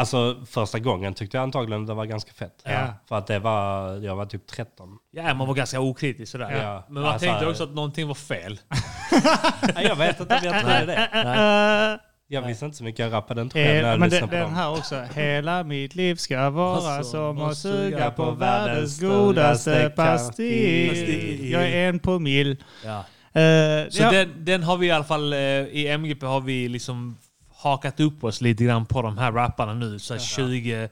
Alltså 0.00 0.36
första 0.46 0.78
gången 0.78 1.14
tyckte 1.14 1.36
jag 1.36 1.42
antagligen 1.42 1.86
det 1.86 1.94
var 1.94 2.04
ganska 2.04 2.32
fett. 2.32 2.62
Ja. 2.64 2.86
För 3.08 3.18
att 3.18 3.26
det 3.26 3.38
var, 3.38 3.96
jag 4.04 4.16
var 4.16 4.26
typ 4.26 4.46
13. 4.46 4.88
Ja, 5.10 5.34
man 5.34 5.46
var 5.46 5.54
ganska 5.54 5.80
okritisk 5.80 6.32
sådär. 6.32 6.62
Ja. 6.62 6.84
Men 6.88 7.02
man 7.02 7.12
Alltså, 7.12 7.26
tänkte 7.28 7.46
också 7.46 7.62
att 7.64 7.74
någonting 7.74 8.08
var 8.08 8.14
fel. 8.14 8.60
Nej, 9.74 9.86
jag 9.86 9.96
vet 9.96 10.20
inte 10.20 10.34
om 10.34 10.40
jag 10.44 10.60
trodde 10.60 10.86
det. 10.86 11.98
Jag 12.32 12.42
visste 12.42 12.64
inte 12.64 12.76
så 12.76 12.84
mycket, 12.84 12.98
jag 12.98 13.12
rappade 13.12 13.42
inte 13.42 13.54
själv 13.64 13.82
när 13.82 13.90
jag 13.90 14.00
men 14.00 14.08
lyssnade 14.10 14.26
på 14.30 14.34
den 14.34 14.44
dem. 14.44 14.54
här 14.54 14.70
också. 14.78 15.02
Hela 15.14 15.64
mitt 15.64 15.94
liv 15.94 16.14
ska 16.14 16.50
vara 16.50 16.76
Alltså, 16.76 17.10
som 17.10 17.42
att 17.42 17.56
suga 17.56 18.10
på 18.10 18.30
världens 18.30 19.00
godaste 19.00 19.92
pastill. 19.96 21.50
Jag 21.50 21.62
är 21.70 21.88
en 21.88 21.98
på 21.98 22.18
mil. 22.18 22.56
Ja. 22.84 22.98
Eh, 23.40 23.88
Så 23.90 24.02
ja. 24.02 24.10
den, 24.10 24.44
den 24.44 24.62
har 24.62 24.76
vi 24.76 24.86
i 24.86 24.90
alla 24.90 25.04
fall, 25.04 25.32
eh, 25.32 25.38
i 25.38 25.88
MGP 25.88 26.26
har 26.26 26.40
vi 26.40 26.68
liksom 26.68 27.16
hakat 27.60 28.00
upp 28.00 28.24
oss 28.24 28.40
lite 28.40 28.64
grann 28.64 28.86
på 28.86 29.02
de 29.02 29.18
här 29.18 29.32
rapparna 29.32 29.74
nu. 29.74 29.98
Så 29.98 30.14
här 30.14 30.20
20, 30.20 30.88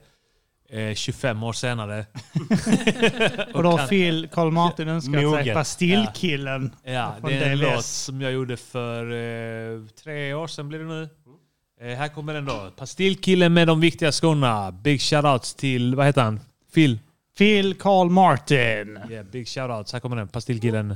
eh, 0.69 0.93
25 0.93 1.43
år 1.43 1.53
senare. 1.53 2.05
Och 3.53 3.63
då 3.63 3.71
har 3.71 3.87
Phil 3.87 4.27
Carl 4.31 4.51
Martin 4.51 4.87
önskat 4.87 5.43
sig. 5.43 5.53
Pastillkillen. 5.53 6.75
Ja, 6.83 7.15
från 7.19 7.29
det 7.29 7.37
är 7.37 7.51
en 7.51 7.57
DLS. 7.57 7.75
låt 7.75 7.85
som 7.85 8.21
jag 8.21 8.31
gjorde 8.31 8.57
för 8.57 9.11
eh, 9.11 9.79
tre 10.03 10.33
år 10.33 10.47
sedan 10.47 10.67
blir 10.69 10.79
det 10.79 10.85
nu. 10.85 11.09
Eh, 11.81 11.97
här 11.97 12.07
kommer 12.07 12.33
den 12.33 12.45
då. 12.45 12.71
Pastillkillen 12.77 13.53
med 13.53 13.67
de 13.67 13.79
viktiga 13.79 14.11
skorna. 14.11 14.71
Big 14.71 15.01
shoutouts 15.01 15.55
till, 15.55 15.95
vad 15.95 16.05
heter 16.05 16.21
han? 16.21 16.39
Phil? 16.73 16.99
Phil 17.37 17.73
Carl 17.73 18.09
Martin. 18.09 18.99
Yeah, 19.09 19.25
big 19.25 19.47
shoutouts. 19.47 19.93
Här 19.93 19.99
kommer 19.99 20.15
den. 20.15 20.27
Pastillkillen. 20.27 20.95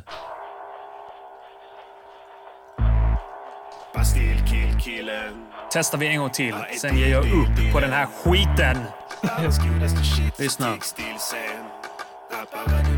Pastillkillkillen. 3.93 5.53
Testar 5.74 5.97
vi 5.97 6.07
en 6.07 6.19
gång 6.19 6.30
till. 6.30 6.55
Sen 6.78 6.97
ger 6.97 7.07
jag 7.07 7.24
upp 7.24 7.74
på 7.74 7.80
den 7.80 7.91
här 7.91 8.05
skiten. 8.05 8.78
Lyssna. 10.39 10.78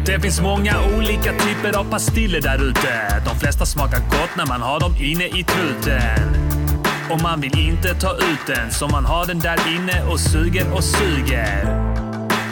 Det 0.06 0.20
finns 0.20 0.42
många 0.42 0.74
olika 0.98 1.32
typer 1.32 1.78
av 1.80 1.84
pastiller 1.90 2.42
där 2.42 2.64
ute. 2.70 3.22
De 3.26 3.40
flesta 3.40 3.66
smakar 3.66 4.00
gott 4.00 4.36
när 4.38 4.46
man 4.46 4.62
har 4.62 4.80
dem 4.80 4.96
inne 5.00 5.26
i 5.26 5.44
truten. 5.44 6.36
Och 7.12 7.22
man 7.22 7.42
vill 7.42 7.60
inte 7.60 7.94
ta 7.94 8.16
ut 8.16 8.48
den, 8.48 8.72
så 8.72 8.88
man 8.88 9.06
har 9.06 9.26
den 9.26 9.40
där 9.40 9.60
inne 9.76 10.04
och 10.12 10.20
suger 10.20 10.74
och 10.74 10.84
suger. 10.84 11.95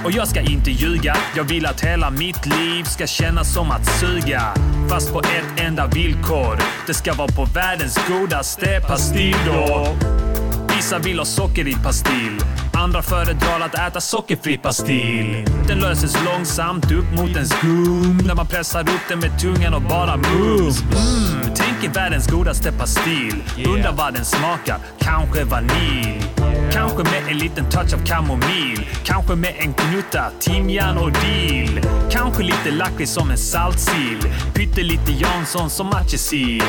Och 0.06 0.12
jag 0.12 0.28
ska 0.28 0.41
inte 0.41 0.72
ljuga, 0.72 1.18
jag 1.36 1.43
vill 1.43 1.66
att 1.66 1.82
hela 1.82 2.10
mitt 2.10 2.45
liv 2.45 2.84
ska 2.84 3.08
kännas 3.08 3.54
som 3.54 3.72
att 3.72 3.86
suga. 3.86 4.54
Fast 4.89 5.14
på 5.14 5.20
ett 5.20 5.60
enda 5.60 5.88
villkor. 5.88 6.60
Det 6.88 6.93
ska 6.93 7.14
vara 7.14 7.28
på 7.28 7.45
världens 7.45 7.99
godaste 8.08 8.82
pastillo. 8.88 9.88
Vissa 10.76 10.99
vill 10.99 11.17
ha 11.19 11.26
socker 11.26 11.67
i 11.67 11.74
pastill. 11.74 12.39
Andra 12.74 13.01
föredrar 13.01 13.59
att 13.59 13.76
äta 13.76 14.01
sockerfri 14.01 14.57
pastill. 14.57 15.45
Den 15.67 15.80
löses 15.80 16.17
långsamt 16.26 16.91
upp 16.91 17.11
mot 17.17 17.36
en 17.36 17.45
skum 17.47 18.17
när 18.26 18.36
man 18.36 18.47
pressar 18.47 18.82
upp 18.82 19.01
den 19.09 19.19
med 19.19 19.39
tungan 19.39 19.74
och 19.74 19.82
bara 19.82 20.17
mums. 20.17 20.82
Mm, 20.82 21.55
tänk 21.55 21.84
er 21.84 21.89
världens 21.93 22.28
godaste 22.28 22.71
pastill. 22.71 23.43
Undrar 23.67 23.93
vad 23.93 24.13
den 24.13 24.26
smakar. 24.26 24.78
Kanske 24.99 25.43
vanilj. 25.43 26.21
Kanske 26.71 27.03
med 27.03 27.24
en 27.28 27.38
liten 27.38 27.69
touch 27.69 27.93
av 27.93 28.05
kamomill. 28.05 28.89
Kanske 29.03 29.36
med 29.36 29.53
en 29.57 29.74
gnutta 29.74 30.32
timjan 30.39 30.97
och 30.97 31.11
dill. 31.11 31.82
Kanske 32.11 32.43
lite 32.43 32.71
lakrits 32.71 33.11
som 33.11 33.32
en 33.32 33.38
saltsill. 33.38 34.19
Pyttelite 34.53 35.11
Jansson 35.11 35.69
som 35.69 35.88
matjessill. 35.88 36.63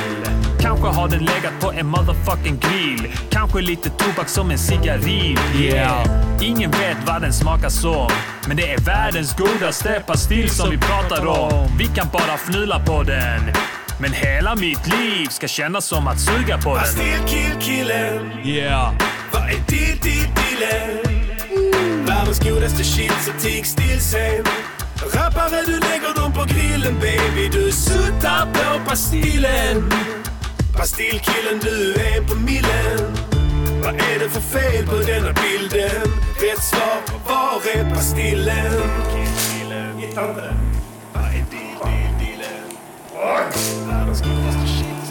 Kanske 0.61 0.89
har 0.89 1.09
den 1.09 1.21
legat 1.25 1.61
på 1.61 1.73
en 1.73 1.87
motherfucking 1.87 2.59
grill. 2.59 3.13
Kanske 3.31 3.61
lite 3.61 3.91
tobak 3.99 4.29
som 4.29 4.51
en 4.51 4.59
cigarill. 4.59 5.39
Yeah. 5.61 6.07
Ingen 6.41 6.71
vet 6.71 6.97
vad 7.07 7.23
den 7.23 7.33
smakar 7.33 7.69
som. 7.69 8.11
Men 8.49 8.57
det 8.57 8.73
är 8.73 8.79
världens 8.79 9.37
godaste 9.37 10.03
pastill 10.07 10.51
som 10.51 10.71
vi 10.71 10.79
pratar 10.79 11.27
om. 11.27 11.69
Vi 11.79 11.87
kan 11.87 12.09
bara 12.13 12.35
fnula 12.35 12.81
på 12.81 13.03
den. 13.03 13.53
Men 14.01 14.13
hela 14.13 14.55
mitt 14.55 14.87
liv 14.87 15.27
ska 15.31 15.49
kännas 15.49 15.87
som 15.87 16.07
att 16.09 16.21
suga 16.21 16.59
på 16.59 16.75
den. 16.75 16.85
Pastillkillkillen. 16.85 18.33
Yeah. 18.45 18.93
Vad 19.33 19.43
är 19.43 19.49
dill, 19.67 19.99
dill, 20.03 20.29
dillen? 20.35 22.07
Världens 22.07 22.41
godaste 22.41 22.85
shit, 22.85 23.13
så 23.25 23.33
tig 23.41 23.67
still 23.67 24.01
sen. 24.01 24.45
Rappare, 25.13 25.63
du 25.67 25.73
lägger 25.73 26.15
dem 26.15 26.33
på 26.33 26.45
grillen 26.45 26.95
baby. 27.01 27.49
Du 27.53 27.73
suttar 27.73 28.47
på 28.53 28.85
pastillen. 28.85 29.91
Pastillkillen, 30.77 31.61
du 31.63 31.95
är 31.95 32.29
på 32.29 32.35
millen. 32.35 33.34
Vad 33.85 33.95
är 33.95 34.19
det 34.19 34.29
för 34.29 34.41
fel 34.41 34.87
på 34.87 34.97
denna 34.97 35.33
bilden? 35.33 36.03
Rätt 36.41 36.63
svar, 36.63 37.01
var 37.27 37.77
är 37.77 37.95
pastillen? 37.95 38.73
Hittar 39.99 40.29
inte 40.29 40.41
den. 40.41 40.57
Vad 41.13 41.25
är? 41.25 41.45
Världens 43.89 44.23
godaste 44.23 44.67
shit, 44.67 45.11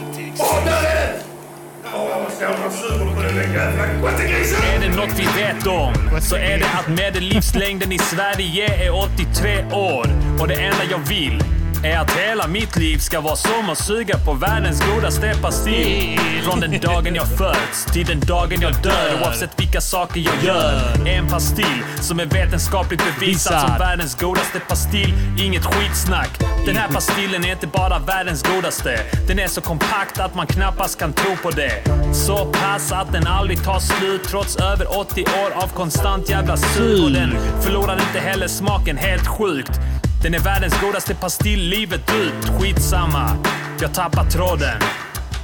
Är 4.74 4.80
det 4.80 4.96
något 4.96 5.18
vi 5.18 5.24
vet 5.42 5.66
om 5.66 6.20
så 6.20 6.36
är 6.36 6.58
det 6.58 6.66
att 6.78 6.88
medellivslängden 6.88 7.92
i 7.92 7.98
Sverige 7.98 8.86
är 8.86 8.94
83 8.94 9.64
år. 9.72 10.06
Och 10.40 10.48
det 10.48 10.54
enda 10.54 10.84
jag 10.90 10.98
vill 10.98 11.42
är 11.84 11.98
att 11.98 12.10
hela 12.10 12.46
mitt 12.46 12.76
liv 12.76 12.98
ska 12.98 13.20
vara 13.20 13.36
som 13.36 13.70
att 13.70 13.78
suga 13.78 14.18
på 14.18 14.32
världens 14.32 14.82
godaste 14.94 15.34
pastill. 15.42 16.18
Från 16.42 16.60
den 16.60 16.80
dagen 16.80 17.14
jag 17.14 17.28
föds 17.28 17.84
till 17.92 18.06
den 18.06 18.20
dagen 18.20 18.60
jag 18.60 18.82
dör. 18.82 19.20
Oavsett 19.22 19.60
vilka 19.60 19.80
saker 19.80 20.20
jag 20.20 20.44
gör. 20.44 21.06
En 21.06 21.28
pastill 21.28 21.82
som 22.00 22.20
är 22.20 22.26
vetenskapligt 22.26 23.02
bevisad 23.04 23.60
som 23.60 23.78
världens 23.78 24.14
godaste 24.14 24.60
pastill. 24.60 25.14
Inget 25.38 25.64
skitsnack. 25.64 26.30
Den 26.66 26.76
här 26.76 26.88
pastillen 26.88 27.44
är 27.44 27.52
inte 27.52 27.66
bara 27.66 27.98
världens 27.98 28.42
godaste. 28.42 29.00
Den 29.28 29.38
är 29.38 29.46
så 29.46 29.60
kompakt 29.60 30.18
att 30.20 30.34
man 30.34 30.46
knappast 30.46 30.98
kan 30.98 31.12
tro 31.12 31.36
på 31.42 31.50
det. 31.50 31.84
Så 32.14 32.52
pass 32.52 32.92
att 32.92 33.12
den 33.12 33.26
aldrig 33.26 33.64
tar 33.64 33.80
slut 33.80 34.24
trots 34.24 34.56
över 34.56 34.98
80 34.98 35.22
år 35.22 35.62
av 35.62 35.68
konstant 35.68 36.30
jävla 36.30 36.56
sug. 36.56 37.04
Och 37.04 37.10
den 37.10 37.36
förlorar 37.62 38.00
inte 38.08 38.20
heller 38.20 38.48
smaken 38.48 38.96
helt 38.96 39.26
sjukt. 39.26 39.80
Den 40.24 40.34
är 40.34 40.38
världens 40.38 40.80
godaste 40.80 41.14
pastill 41.14 41.60
livet 41.60 42.12
ut. 42.14 42.60
Skitsamma, 42.60 43.36
jag 43.80 43.94
tappar 43.94 44.24
tråden. 44.24 44.80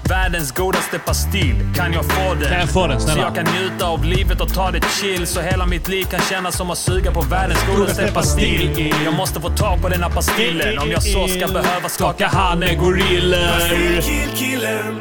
Världens 0.09 0.53
godaste 0.53 0.99
pastill, 0.99 1.55
kan 1.76 1.93
jag 1.93 2.05
få 2.05 2.35
den? 2.35 2.49
Kan 2.49 2.61
jag 2.61 2.70
få 2.70 2.87
den, 2.87 3.01
Så 3.01 3.07
snälla? 3.07 3.22
jag 3.22 3.35
kan 3.35 3.55
njuta 3.55 3.87
av 3.87 4.05
livet 4.05 4.41
och 4.41 4.55
ta 4.55 4.70
det 4.70 4.81
chill. 5.01 5.26
Så 5.26 5.41
hela 5.41 5.66
mitt 5.66 5.89
liv 5.89 6.05
kan 6.05 6.20
kännas 6.20 6.57
som 6.57 6.70
att 6.70 6.78
suga 6.78 7.12
på 7.12 7.20
världens 7.20 7.61
godaste 7.76 8.12
pastill. 8.12 8.95
Jag 9.05 9.14
måste 9.14 9.41
få 9.41 9.49
tag 9.49 9.83
på 9.83 9.89
denna 9.89 10.11
pastillen 10.11 10.78
om 10.78 10.91
jag 10.91 11.03
så 11.03 11.28
ska 11.28 11.47
behöva 11.47 11.89
skaka 11.89 12.26
hand 12.26 12.61
med 12.61 12.78
gorillor. 12.78 14.01
Killkillen, 14.01 14.95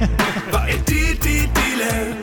vad 0.52 0.62
är 0.62 0.72
ditt, 0.72 1.22
ditt 1.22 1.50
dillen? 1.54 2.14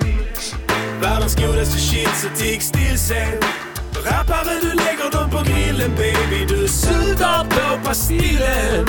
Världens 1.02 1.36
godaste 1.36 1.80
shit 1.80 2.10
så 2.16 2.44
tigg 2.44 2.62
still 2.62 3.00
sen. 3.00 3.63
Rappare 4.06 4.60
du 4.62 4.68
lägger 4.68 5.12
dem 5.12 5.30
på 5.30 5.44
grillen 5.44 5.92
baby, 5.96 6.46
du 6.48 6.68
suger 6.68 7.44
på 7.44 7.86
pastillen. 7.86 8.86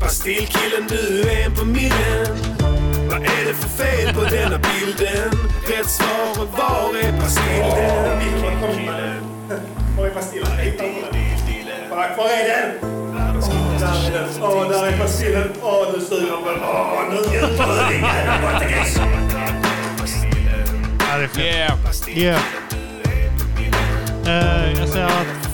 Pastillkillen 0.00 0.86
du 0.88 1.30
är 1.30 1.46
en 1.46 1.54
på 1.54 1.64
millen. 1.64 2.26
Vad 3.10 3.22
är 3.22 3.44
det 3.46 3.54
för 3.54 3.68
fel 3.68 4.14
på 4.14 4.20
denna 4.20 4.58
bilden? 4.58 5.30
Rätt 5.68 5.90
svar 5.90 6.46
var 6.56 6.98
är 6.98 7.20
pastillen? 7.20 8.20
Var 9.98 10.06
är 10.06 10.10
pastillen? 10.10 10.50
Var 11.90 12.28
är 12.28 12.48
den? 12.48 12.70
Där 13.80 14.06
är 14.06 14.12
den. 14.12 14.28
Åh, 14.42 14.68
där 14.68 14.86
är 14.86 14.98
pastillen. 14.98 15.48
Åh, 15.62 15.86
nu 15.94 16.00
suger 16.00 16.36
på 16.36 16.50
den. 16.50 16.60
Åh, 16.62 17.02
nu 17.10 17.16
njuter 17.16 17.66
du 17.66 17.94
din 17.94 18.04
jävla 18.04 18.60
fett. 21.28 21.38
Yeah. 21.38 21.72
Yeah. 22.08 22.63
Uh, 24.26 24.72
jag 24.78 24.88
ser 24.88 25.04
att 25.04 25.46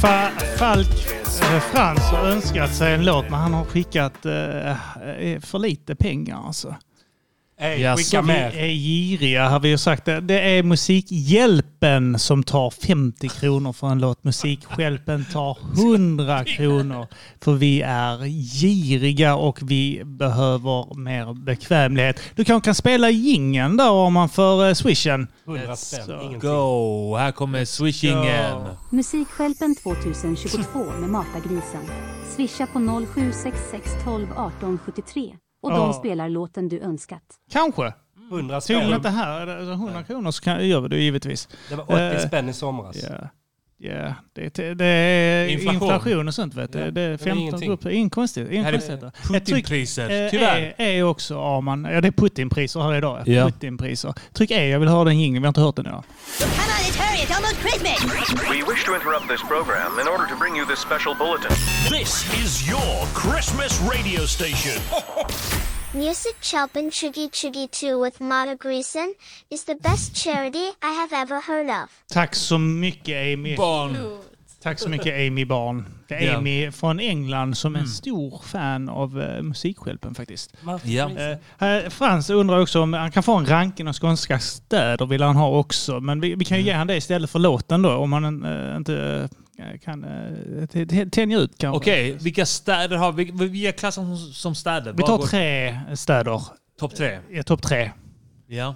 Fa 0.00 0.30
Falk 0.58 1.06
uh, 1.42 1.60
Frans 1.60 2.00
har 2.00 2.28
önskat 2.28 2.74
sig 2.74 2.94
en 2.94 3.04
låt 3.04 3.30
men 3.30 3.40
han 3.40 3.54
har 3.54 3.64
skickat 3.64 4.26
uh, 4.26 5.40
för 5.40 5.58
lite 5.58 5.94
pengar 5.94 6.46
alltså. 6.46 6.74
Ey, 7.58 7.80
Jaså. 7.80 7.98
skicka 7.98 8.20
Vi 8.20 8.26
mer. 8.26 8.56
är 8.56 8.68
giriga 8.68 9.48
har 9.48 9.60
vi 9.60 9.68
ju 9.68 9.78
sagt. 9.78 10.04
Det 10.04 10.20
Det 10.20 10.40
är 10.58 10.62
Musikhjälpen 10.62 12.18
som 12.18 12.42
tar 12.42 12.70
50 12.70 13.28
kronor 13.28 13.72
för 13.72 13.86
en 13.86 13.98
låt. 13.98 14.24
Musikhjälpen 14.24 15.24
tar 15.32 15.58
100 15.74 16.44
kronor. 16.56 17.06
För 17.40 17.52
vi 17.52 17.82
är 17.82 18.26
giriga 18.60 19.34
och 19.34 19.58
vi 19.62 20.02
behöver 20.04 20.94
mer 20.98 21.34
bekvämlighet. 21.34 22.20
Du 22.34 22.44
kanske 22.44 22.64
kan 22.64 22.74
spela 22.74 23.10
jingeln 23.10 23.76
där 23.76 23.90
om 23.90 24.12
man 24.12 24.28
får 24.28 24.66
uh, 24.68 24.74
swishen. 24.74 25.28
100 25.46 25.76
spänn. 25.76 26.38
Go! 26.40 27.16
Här 27.16 27.32
kommer 27.32 27.64
swishingen. 27.64 28.62
Musikskälpen 28.90 29.74
2022 29.82 30.84
med 31.00 31.10
Matagrisen. 31.10 31.82
Swisha 32.36 32.66
på 32.66 32.78
0766 32.78 33.90
12 34.04 34.26
18 34.36 34.78
73 34.86 35.34
och 35.64 35.72
Ja. 35.72 35.76
de 35.76 35.92
spelar 35.94 36.28
låten 36.28 36.68
du 36.68 36.80
önskat. 36.80 37.22
Kanske. 37.52 37.92
100 38.30 38.60
Tydligen 38.60 38.82
spänn. 38.88 38.96
inte 38.96 39.08
här. 39.10 39.40
Är 39.40 39.46
det 39.46 39.72
100 39.72 40.02
kronor 40.02 40.30
så 40.30 40.42
kan, 40.42 40.68
gör 40.68 40.80
vi 40.80 40.88
det 40.88 40.96
givetvis. 40.96 41.48
Det 41.68 41.74
var 41.76 41.84
80 41.84 41.94
Eh, 41.94 42.18
spänn 42.26 42.48
i 42.48 42.52
somras. 42.52 42.96
Ja. 43.10 43.28
Ja, 43.78 44.14
det, 44.32 44.58
är- 44.58 44.74
det 44.74 44.84
är 44.86 45.48
Inflation. 45.48 45.74
inflation. 45.82 46.28
och 46.28 46.34
sånt 46.34 46.54
vet 46.54 46.72
du. 46.72 46.78
Ja, 46.78 46.84
Det 46.90 47.00
är 47.00 47.08
det 47.08 47.14
är 47.14 47.18
15 47.18 47.38
ingenting. 47.38 47.68
grupper. 47.68 47.90
Ingen 47.90 48.10
konstigt. 48.10 48.50
Ingen 48.50 48.64
Här 48.64 48.72
är 48.72 48.76
konstigheter. 48.76 49.06
Ett 49.06 49.14
tryck, 49.30 49.44
Putinpriser, 49.46 50.24
eh, 50.24 50.30
tyvärr. 50.30 50.74
är, 50.78 50.84
är 50.86 51.02
också 51.02 51.40
Arman. 51.40 51.84
Ja, 51.92 52.00
det 52.00 52.08
är 52.08 52.12
Putinpriser 52.12 52.80
här 52.80 52.94
idag. 52.94 53.22
Ja. 53.28 53.44
Putinpriser. 53.46 54.14
Tryck 54.32 54.50
E, 54.50 54.66
jag 54.68 54.80
vill 54.80 54.88
höra 54.88 55.04
den 55.04 55.18
jingeln. 55.20 55.42
Vi 55.42 55.46
har 55.46 55.48
inte 55.50 55.60
hört 55.60 55.76
den 55.76 55.86
idag. 55.86 56.04
We 58.04 58.62
wish 58.62 58.84
to 58.84 58.94
interrupt 58.94 59.28
this 59.28 59.42
program 59.42 59.98
in 59.98 60.06
order 60.06 60.26
to 60.26 60.36
bring 60.36 60.54
you 60.54 60.66
this 60.66 60.78
special 60.78 61.14
bulletin. 61.14 61.50
This 61.88 62.28
is 62.38 62.68
your 62.68 63.06
Christmas 63.14 63.80
radio 63.80 64.26
station. 64.26 64.82
Music 65.94 66.34
Chelpin 66.42 66.90
Chuggy 66.90 67.30
Chuggy 67.30 67.70
2 67.70 67.98
with 67.98 68.20
Mata 68.20 68.56
Greason 68.56 69.14
is 69.50 69.64
the 69.64 69.74
best 69.76 70.14
charity 70.14 70.70
I 70.82 70.92
have 70.92 71.14
ever 71.14 71.40
heard 71.40 71.70
of. 71.70 71.88
Tack 72.08 72.34
så 72.34 72.58
mycket 72.58 73.16
Amy. 73.16 73.56
Barn. 73.56 74.18
Tack 74.64 74.78
så 74.78 74.88
mycket 74.88 75.14
Amy 75.14 75.44
Barn. 75.44 75.84
Det 76.08 76.14
är. 76.14 76.36
Amy 76.36 76.70
från 76.70 77.00
England 77.00 77.56
som 77.56 77.76
är 77.76 77.80
en 77.80 77.88
stor 77.88 78.42
fan 78.44 78.88
av 78.88 79.18
uh, 79.18 79.42
Musikhjälpen 79.42 80.14
faktiskt. 80.14 80.56
Ja. 80.84 81.10
Eh, 81.58 81.68
eh, 81.68 81.88
Frans 81.90 82.30
undrar 82.30 82.60
också 82.60 82.82
om 82.82 82.92
han 82.92 83.10
kan 83.10 83.22
få 83.22 83.34
en 83.34 83.46
ranking 83.46 83.88
av 83.88 83.94
skånska 83.94 84.38
städer 84.38 85.06
vill 85.06 85.22
han 85.22 85.36
ha 85.36 85.58
också. 85.58 86.00
Men 86.00 86.20
vi, 86.20 86.34
vi 86.34 86.44
kan 86.44 86.58
ju 86.58 86.64
ge 86.64 86.72
han 86.72 86.86
det 86.86 86.96
istället 86.96 87.30
för 87.30 87.38
låten 87.38 87.82
då 87.82 87.92
om 87.92 88.12
han 88.12 88.44
eh, 88.44 88.76
inte 88.76 89.28
kan 89.84 90.04
uh, 90.04 91.08
tänja 91.08 91.38
ut 91.38 91.58
kanske. 91.58 91.76
Okej, 91.76 92.12
vilka 92.20 92.46
städer 92.46 92.96
har 92.96 93.12
vi? 93.12 93.30
Vi 93.34 93.58
ger 93.58 93.72
klassen 93.72 94.16
som, 94.16 94.32
som 94.32 94.54
städer. 94.54 94.92
Vi 94.92 95.02
tar 95.02 95.18
tre 95.18 95.80
städer. 95.94 96.42
Topp 96.78 96.94
tre. 96.94 97.18
Ja, 97.30 97.42
Topp 97.42 97.62
tre. 97.62 97.90
Ja. 98.46 98.74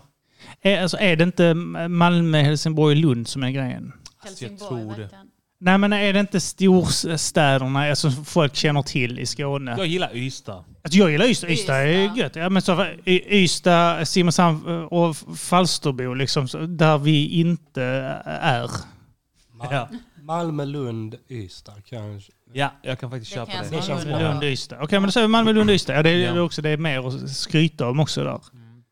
Är, 0.62 0.82
alltså, 0.82 0.96
är 0.96 1.16
det 1.16 1.24
inte 1.24 1.54
Malmö, 1.88 2.42
Helsingborg, 2.42 2.94
Lund 2.94 3.28
som 3.28 3.42
är 3.42 3.50
grejen? 3.50 3.92
Helsingborg 4.24 4.68
tror 4.68 4.78
det. 4.78 5.00
verkligen. 5.00 5.27
Nej 5.60 5.78
men 5.78 5.92
är 5.92 6.12
det 6.12 6.20
inte 6.20 6.40
storstäderna 6.40 7.90
alltså, 7.90 8.10
som 8.10 8.24
folk 8.24 8.54
känner 8.56 8.82
till 8.82 9.18
i 9.18 9.26
Skåne? 9.26 9.74
Jag 9.78 9.86
gillar 9.86 10.16
Ystad. 10.16 10.64
Alltså, 10.84 10.98
jag 10.98 11.10
gillar 11.10 11.26
Ystad. 11.26 11.50
Ystad 11.50 11.74
är 11.76 12.16
gött. 12.16 12.36
Ja, 12.36 12.48
men 12.50 12.62
så, 12.62 12.86
Ystad, 13.06 14.04
Simrishamn 14.08 14.68
eh, 14.68 14.74
och 14.84 15.16
Falsterbo, 15.38 16.14
liksom, 16.14 16.46
där 16.78 16.98
vi 16.98 17.26
inte 17.28 17.82
är. 18.24 18.66
Ma- 18.66 19.68
Ja. 19.70 19.88
Malmö, 20.22 20.64
Lund, 20.64 21.14
Ystad 21.28 21.74
kanske. 21.84 22.32
Ja, 22.52 22.72
jag 22.82 22.98
kan 23.00 23.10
faktiskt 23.10 23.30
Det 23.32 23.34
köpa 23.36 23.52
kan 23.52 23.64
det. 23.70 23.76
Det 23.76 23.82
känns 23.82 24.04
bra. 24.04 24.18
Lund, 24.18 24.44
Ystad. 24.44 24.76
Okej, 24.82 25.00
men 25.00 25.08
då 25.08 25.12
säger 25.12 25.26
vi 25.26 25.30
Malmö, 25.30 25.52
Lund, 25.52 25.70
Ystad. 25.70 25.92
Ja, 25.94 26.02
det, 26.02 26.10
är, 26.10 26.34
Ja. 26.36 26.40
också, 26.40 26.62
det 26.62 26.70
är 26.70 26.76
mer 26.76 27.08
att 27.08 27.30
skryta 27.30 27.88
om 27.88 28.00
också 28.00 28.24
där. 28.24 28.40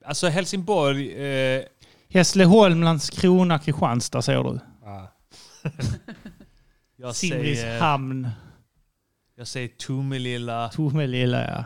Alltså 0.06 0.28
Helsingborg... 0.28 1.12
Eh, 1.26 1.62
Hässleholm, 2.10 2.82
Landskrona, 2.82 3.58
Kristianstad 3.58 4.22
säger 4.22 4.42
du. 4.44 4.60
Ja. 4.84 5.12
jag, 6.96 7.16
säger, 7.16 7.34
Simrishamn, 7.34 8.28
jag 9.34 9.46
säger 9.46 9.68
Tomelilla. 9.68 10.68
Tomelilla, 10.68 11.44
ja. 11.44 11.64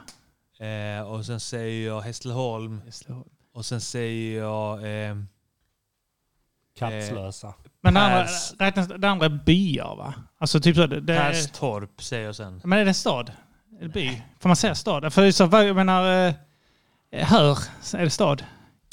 Eh, 0.66 1.02
och 1.02 1.26
sen 1.26 1.40
säger 1.40 1.86
jag 1.86 2.00
Hässleholm. 2.00 2.80
Hässleholm. 2.84 3.28
Och 3.52 3.66
sen 3.66 3.80
säger 3.80 4.38
jag... 4.38 5.08
Eh, 5.08 5.16
Kattslösa. 6.78 7.54
Men 7.80 7.94
det 7.94 8.00
andra, 8.00 8.26
räknas, 8.58 8.88
det 8.88 9.08
andra 9.08 9.26
är 9.26 9.40
byar 9.44 9.96
va? 9.96 10.14
Alltså 10.38 10.60
typ 10.60 10.76
så, 10.76 10.86
det, 10.86 11.00
det 11.00 11.14
är, 11.14 11.30
Perstorp 11.30 12.02
säger 12.02 12.26
jag 12.26 12.36
sen. 12.36 12.60
Men 12.64 12.78
är 12.78 12.84
det 12.84 12.90
en 12.90 12.94
stad? 12.94 13.32
Är 13.78 13.82
det 13.82 13.88
by? 13.88 14.22
Får 14.38 14.48
man 14.48 14.56
säga 14.56 14.74
stad? 14.74 15.12
För 15.12 15.30
så, 15.30 15.48
jag 15.52 15.76
menar, 15.76 16.26
eh, 16.26 16.34
hör, 17.26 17.58
är 17.94 18.04
det 18.04 18.10
stad? 18.10 18.44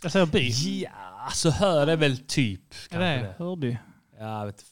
Jag 0.03 0.11
säger 0.11 0.25
by. 0.25 0.49
Ja, 0.83 0.89
alltså 1.25 1.49
hör 1.49 1.88
är 1.88 1.97
väl 1.97 2.17
typ. 2.17 2.73
Är 2.73 2.89
kanske 2.89 3.07
det 3.07 3.17
det. 3.17 3.35
Hörby? 3.43 3.77
Ja, 4.19 4.45
vet. 4.45 4.65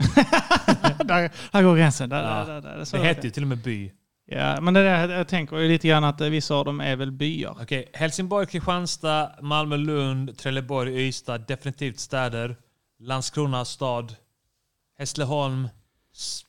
där, 1.04 1.30
här 1.52 1.62
går 1.62 1.76
gränsen. 1.76 2.08
Där, 2.10 2.22
Ja. 2.38 2.44
där, 2.44 2.60
där, 2.60 2.86
Det 2.98 3.04
heter 3.08 3.24
ju 3.24 3.30
till 3.30 3.42
och 3.42 3.48
med 3.48 3.58
by. 3.58 3.92
Ja, 4.26 4.60
men 4.60 4.74
det 4.74 4.82
där, 4.82 5.08
jag 5.08 5.28
tänker 5.28 5.56
ju 5.58 5.68
lite 5.68 5.88
grann 5.88 6.04
att 6.04 6.20
vissa 6.20 6.54
av 6.54 6.64
dem 6.64 6.80
är 6.80 6.96
väl 6.96 7.12
byar. 7.12 7.56
Okej, 7.62 7.90
Helsingborg, 7.94 8.46
Kristianstad, 8.46 9.30
Malmö, 9.40 9.76
Lund, 9.76 10.38
Trelleborg, 10.38 11.08
Ystad. 11.08 11.38
Definitivt 11.38 11.98
städer. 12.00 12.56
Landskrona, 13.00 13.64
stad. 13.64 14.14
Hässleholm, 14.98 15.68
s- 16.14 16.44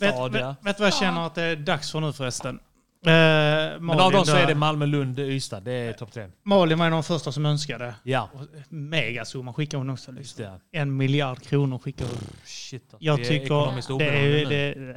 Vet, 0.00 0.14
stad 0.14 0.32
vet, 0.32 0.40
ja. 0.40 0.54
vet 0.60 0.76
du 0.76 0.80
vad 0.80 0.86
jag 0.92 0.98
känner 0.98 1.26
att 1.26 1.34
det 1.34 1.42
är 1.42 1.56
dags 1.56 1.92
för 1.92 2.00
nu 2.00 2.12
förresten? 2.12 2.58
Eh, 3.02 3.10
Men 3.10 3.84
Malin, 3.84 4.00
av 4.00 4.12
dem 4.12 4.24
så 4.24 4.36
är 4.36 4.46
det 4.46 4.54
Malmö, 4.54 4.86
Lund, 4.86 5.18
Ystad. 5.18 5.60
Det 5.60 5.72
är 5.72 5.92
topp 5.92 6.12
tre. 6.12 6.28
Malin 6.42 6.78
var 6.78 6.86
en 6.86 6.92
av 6.92 6.96
de 6.96 7.02
första 7.02 7.32
som 7.32 7.46
önskade. 7.46 7.94
Ja. 8.02 8.30
Megasumma 8.68 9.52
skickade 9.52 9.80
hon 9.80 9.90
också. 9.90 10.12
Just 10.12 10.38
Liksom. 10.38 10.58
det. 10.72 10.78
En 10.78 10.96
miljard 10.96 11.42
kronor 11.42 11.78
skickade 11.78 12.10
hon. 12.10 12.28
Shit. 12.44 12.94
Jag 12.98 13.20
är 13.20 13.24
tycker 13.24 13.44
ekonomiskt 13.44 13.88
det 13.98 14.04
är... 14.04 14.46
Det, 14.46 14.96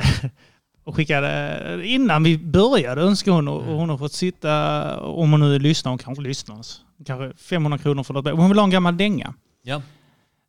och 0.84 0.96
skickade, 0.96 1.82
innan 1.88 2.24
vi 2.24 2.38
började 2.38 3.02
önskade 3.02 3.36
hon 3.36 3.48
och 3.48 3.64
hon 3.64 3.90
har 3.90 3.98
fått 3.98 4.14
sitta, 4.14 5.02
om 5.02 5.32
hon 5.32 5.40
nu 5.40 5.60
lyssnar, 5.60 5.90
hon 5.92 6.00
kanske 6.00 6.24
lyssnar, 6.24 6.66
kanske 7.06 7.38
500 7.44 7.78
kronor 7.78 8.04
för 8.04 8.14
något. 8.14 8.32
Hon 8.32 8.50
vill 8.50 8.58
ha 8.58 8.64
en 8.64 8.70
gammal 8.70 8.98
dänga. 8.98 9.34
Ja. 9.64 9.82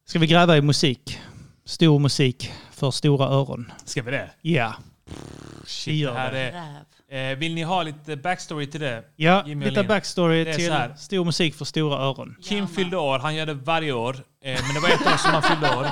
Ska 0.04 0.18
vi 0.18 0.26
gräva 0.26 0.56
i 0.56 0.62
musik? 0.62 1.18
Stor 1.64 1.98
musik 1.98 2.52
för 2.72 2.90
stora 2.90 3.26
öron. 3.26 3.72
Ska 3.84 4.02
vi 4.02 4.10
det? 4.10 4.30
Ja. 4.40 4.74
Shit, 5.66 6.06
det 6.06 6.12
här 6.12 6.32
det. 6.32 6.38
är, 6.38 6.74
eh, 7.10 7.38
vill 7.38 7.54
ni 7.54 7.62
ha 7.62 7.82
lite 7.82 8.16
backstory 8.16 8.66
till 8.66 8.80
det? 8.80 9.04
Ja, 9.16 9.44
Jimmy 9.46 9.66
lite 9.66 9.84
backstory 9.84 10.54
till 10.54 10.72
stor 10.96 11.24
musik 11.24 11.54
för 11.54 11.64
stora 11.64 11.96
öron. 11.96 12.36
Kim 12.42 12.68
fyllde 12.68 12.96
år, 12.96 13.18
han 13.18 13.34
gör 13.34 13.46
det 13.46 13.54
varje 13.54 13.92
år. 13.92 14.16
Eh, 14.44 14.60
men 14.66 14.74
det 14.74 14.80
var 14.80 14.88
ett 14.88 15.06
år 15.06 15.16
som 15.16 15.30
han 15.30 15.42
fyllde 15.42 15.76
år. 15.76 15.86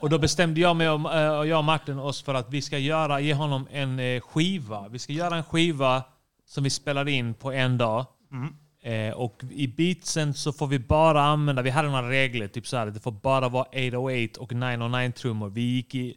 Och 0.00 0.10
då 0.10 0.18
bestämde 0.18 0.60
jag 0.60 0.76
mig 0.76 0.88
om, 0.88 1.06
eh, 1.06 1.38
och 1.38 1.46
jag 1.46 1.58
och 1.58 1.64
Martin 1.64 1.98
oss 1.98 2.22
för 2.22 2.34
att 2.34 2.50
vi 2.50 2.62
ska 2.62 2.78
göra, 2.78 3.20
ge 3.20 3.34
honom 3.34 3.68
en 3.72 3.98
eh, 3.98 4.20
skiva. 4.20 4.88
Vi 4.88 4.98
ska 4.98 5.12
göra 5.12 5.36
en 5.36 5.44
skiva 5.44 6.02
som 6.46 6.64
vi 6.64 6.70
spelar 6.70 7.08
in 7.08 7.34
på 7.34 7.52
en 7.52 7.78
dag. 7.78 8.06
Mm. 8.32 8.54
Eh, 8.84 9.14
och 9.14 9.42
i 9.50 9.68
beatsen 9.68 10.34
så 10.34 10.52
får 10.52 10.66
vi 10.66 10.78
bara 10.78 11.22
använda, 11.22 11.62
vi 11.62 11.70
hade 11.70 11.88
några 11.88 12.10
regler, 12.10 12.48
typ 12.48 12.66
så 12.66 12.76
här, 12.76 12.86
det 12.86 13.00
får 13.00 13.12
bara 13.12 13.48
vara 13.48 13.64
808 13.64 14.40
och 14.40 14.52
909 14.52 15.12
trummor. 15.12 15.50
Vi 15.50 15.60
gick 15.60 15.94
i, 15.94 16.14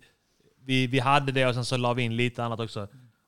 vi, 0.66 0.88
vi 0.88 1.00
hade 1.00 1.32
det 1.32 1.46
och 1.46 1.54
sen 1.54 1.66
så 1.66 1.78
la 1.78 1.94
vi 1.94 2.04
in 2.04 2.16
lite 2.16 2.44
annat 2.44 2.60
också. 2.60 2.88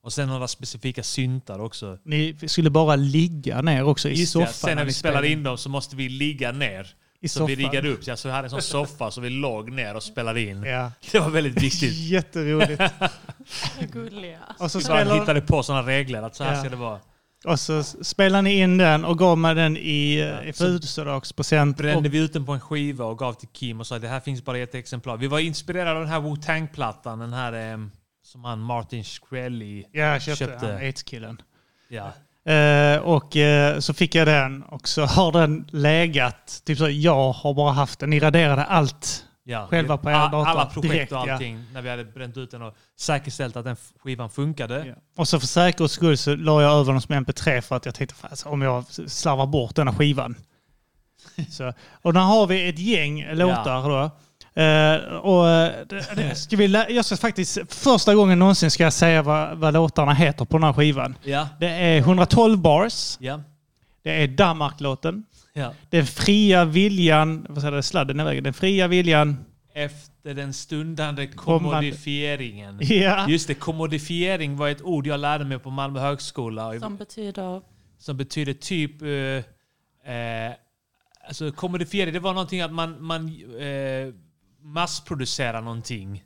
Och 0.10 0.14
sen 0.14 0.28
några 0.30 0.47
specifika 0.47 1.03
syntar 1.03 1.60
också. 1.60 1.97
Ni 2.03 2.36
skulle 2.47 2.70
bara 2.70 2.95
ligga 2.95 3.62
ner 3.62 3.84
också 3.84 4.10
i 4.10 4.14
Just 4.14 4.34
det, 4.34 4.39
soffan. 4.39 4.53
sen 4.53 4.76
när 4.78 4.86
vi 4.86 4.93
spelade 4.93 5.18
spelade. 5.18 5.34
in 5.34 5.43
dem 5.43 5.57
så 5.57 5.70
måste 5.70 5.95
vi 5.95 6.10
ligga 6.10 6.51
ner. 6.51 6.88
I 7.22 7.28
så 7.28 7.45
vi 7.45 7.55
soffan. 7.55 7.72
riggade 7.72 7.89
upp. 7.89 8.07
Ja, 8.07 8.16
så 8.16 8.28
vi 8.28 8.32
hade 8.34 8.45
en 8.45 8.49
sån 8.49 8.62
soffa 8.62 9.12
så 9.12 9.22
vi 9.22 9.30
låg 9.30 9.72
ner 9.72 9.95
och 9.95 10.03
spelade 10.03 10.41
in. 10.41 10.64
Ja. 10.64 10.91
Det 11.12 11.20
var 11.20 11.30
väldigt 11.30 11.64
viktigt. 11.64 11.93
Jätteroligt. 11.97 12.82
Gulliga. 13.91 14.39
Och 14.60 14.72
så 14.72 14.80
vi 14.80 14.86
bara 14.86 14.97
spelar- 15.01 15.20
hittade 15.20 15.41
på 15.41 15.64
sådana 15.64 15.88
regler 15.88 16.22
att 16.24 16.36
så 16.36 16.43
här 16.43 16.53
Ja. 16.53 16.60
ska 16.60 16.70
det 16.70 16.76
vara. 16.76 16.99
Och 17.45 17.60
så 17.60 17.84
spelade 17.84 18.41
ni 18.41 18.60
in 18.60 18.78
den 18.78 19.05
och 19.05 19.18
gav 19.20 19.38
mig 19.38 19.55
den 19.55 19.78
i, 19.78 20.20
i 20.45 20.53
så 20.53 20.64
födelsedagspresent. 20.64 21.78
Brände 21.78 22.10
Och- 22.10 22.14
vi 22.14 22.18
ut 22.18 22.34
den 22.34 22.45
på 22.45 22.51
en 22.53 22.60
skiva 22.60 23.05
och 23.05 23.18
gav 23.20 23.34
till 23.34 23.47
Kim 23.53 23.80
och 23.80 23.88
sa 23.88 23.95
att 23.95 24.01
det 24.01 24.07
här 24.07 24.20
finns 24.20 24.43
bara 24.45 24.57
i 24.57 24.62
ett 24.62 24.76
exemplar. 24.76 25.18
Vi 25.18 25.28
var 25.28 25.39
inspirerade 25.39 25.91
av 25.91 25.99
den 25.99 26.10
här 26.10 26.20
Wu-Tang-plattan, 26.20 27.20
den 27.20 27.34
här 27.34 27.72
eh, 27.74 27.78
som 28.30 28.43
han 28.43 28.59
Martin 28.59 29.03
Shkreli 29.03 29.86
Ja, 29.91 30.19
köpte, 30.19 30.67
han 30.67 30.75
AIDS-killen. 30.75 31.41
Ja. 31.88 32.11
Eh, 32.53 32.97
och 32.99 33.36
eh, 33.36 33.80
så 33.80 33.93
fick 33.93 34.15
jag 34.15 34.27
den 34.27 34.63
och 34.63 34.88
så 34.88 35.05
har 35.05 35.32
den 35.32 35.69
legat, 35.71 36.61
typ 36.65 36.77
så 36.77 36.89
jag 36.89 37.32
har 37.32 37.53
bara 37.53 37.71
haft 37.71 37.99
den. 37.99 38.09
Ni 38.09 38.19
raderade 38.19 38.63
allt 38.63 39.25
Ja, 39.43 39.67
själva 39.67 39.97
på 39.97 40.09
er 40.09 40.13
all- 40.13 40.32
dator. 40.32 40.47
Alla 40.49 40.65
projekt 40.65 40.91
direkt, 40.93 41.11
och 41.11 41.17
ja. 41.27 41.34
allting. 41.34 41.65
När 41.73 41.82
vi 41.82 41.89
hade 41.89 42.05
bränt 42.05 42.38
ut 42.38 42.51
den 42.51 42.61
och 42.61 42.75
säkerställt 42.99 43.55
att 43.55 43.65
den 43.65 43.75
skivan 43.99 44.30
funkade. 44.30 44.95
Och 45.17 45.27
så 45.27 45.39
för 45.39 45.47
säkerhets 45.47 45.93
skull 45.93 46.17
så 46.17 46.36
la 46.36 46.61
jag 46.61 46.71
över 46.71 46.91
den 46.91 47.01
som 47.01 47.15
mp3 47.15 47.61
för 47.61 47.75
att 47.75 47.86
jag 47.86 47.95
tänkte 47.95 48.15
alltså, 48.21 48.49
om 48.49 48.61
jag 48.61 48.86
slarvar 48.88 49.47
bort 49.47 49.75
denna 49.75 49.93
skivan. 49.93 50.36
så, 51.49 51.73
och 52.01 52.13
där 52.13 52.21
har 52.21 52.47
vi 52.47 52.69
ett 52.69 52.80
gäng 52.80 53.25
låtar 53.34 53.89
då. 53.89 54.11
Eh, 54.53 55.15
och, 55.15 55.49
eh, 55.49 55.71
det, 56.15 56.35
ska 56.35 56.57
vi 56.57 56.85
jag 56.89 57.05
ska 57.05 57.17
faktiskt, 57.17 57.57
första 57.69 58.15
gången 58.15 58.39
någonsin 58.39 58.71
ska 58.71 58.83
jag 58.83 58.93
säga 58.93 59.21
vad, 59.21 59.57
vad 59.57 59.73
låtarna 59.73 60.13
heter 60.13 60.45
på 60.45 60.57
den 60.57 60.63
här 60.63 60.73
skivan. 60.73 61.15
Ja. 61.23 61.47
Det 61.59 61.67
är 61.67 61.97
112 61.97 62.57
bars. 62.57 63.17
Ja. 63.19 63.41
Det 64.03 64.23
är 64.23 64.27
Danmark-låten. 64.27 65.23
Ja. 65.53 65.73
Den 65.89 66.05
fria 66.05 66.65
viljan, 66.65 67.45
vad 67.49 67.61
säger 67.61 67.75
det, 67.75 67.83
sladden 67.83 68.19
är 68.19 68.25
vägen. 68.25 68.43
Den 68.43 68.53
fria 68.53 68.87
viljan. 68.87 69.45
Efter 69.73 70.33
den 70.33 70.53
stundande 70.53 71.27
kommodifieringen. 71.27 72.79
Ja. 72.81 73.29
Just 73.29 73.47
det, 73.47 73.53
kommodifiering 73.53 74.57
var 74.57 74.69
ett 74.69 74.81
ord 74.81 75.07
jag 75.07 75.19
lärde 75.19 75.45
mig 75.45 75.59
på 75.59 75.69
Malmö 75.69 75.99
högskola. 75.99 76.79
Som 76.79 76.97
betyder... 76.97 77.61
Som 77.97 78.17
betyder 78.17 78.53
typ... 78.53 79.01
Eh, 79.01 80.13
eh, 80.13 80.53
alltså 81.27 81.51
kommodifiering, 81.51 82.13
det 82.13 82.19
var 82.19 82.33
någonting 82.33 82.61
att 82.61 82.71
man, 82.71 83.03
man 83.03 83.27
eh, 83.59 84.13
massproducerar 84.62 85.62
någonting. 85.62 86.24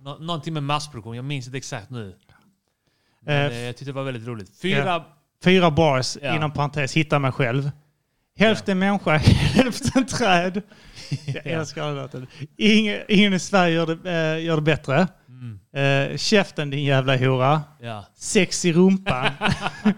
Nå- 0.00 0.18
någonting 0.18 0.54
med 0.54 0.62
massproduktion, 0.62 1.16
jag 1.16 1.24
minns 1.24 1.46
inte 1.46 1.58
exakt 1.58 1.90
nu. 1.90 2.16
Men, 3.20 3.34
Eh, 3.50 3.56
eh, 3.56 3.58
jag 3.58 3.76
tyckte 3.76 3.84
det 3.90 3.92
var 3.92 4.02
väldigt 4.04 4.26
roligt. 4.28 4.58
Fyra... 4.62 4.84
Ja. 4.84 5.14
Fyra 5.44 5.70
bars, 5.70 6.16
Ja. 6.22 6.36
inom 6.36 6.52
parentes, 6.52 6.96
hitta 6.96 7.18
mig 7.18 7.32
själv. 7.32 7.70
Hälften 8.38 8.78
människa, 8.78 9.16
hälften 9.54 10.06
träd. 10.06 10.62
Jag 11.26 11.34
Ja. 11.36 11.40
älskar 11.60 11.86
den 11.86 11.96
låten. 11.96 12.26
Ingen, 12.56 13.00
ingen 13.08 13.34
i 13.34 13.38
Sverige 13.38 13.74
gör 13.74 13.86
det, 13.86 14.10
eh, 14.38 14.44
gör 14.44 14.56
det 14.56 14.62
bättre. 14.62 15.08
Eh, 15.72 16.16
käften 16.16 16.70
din 16.70 16.84
jävla 16.84 17.16
hora. 17.16 17.62
Ja. 17.80 18.04
Sex 18.14 18.64
i 18.64 18.72
rumpan. 18.72 19.26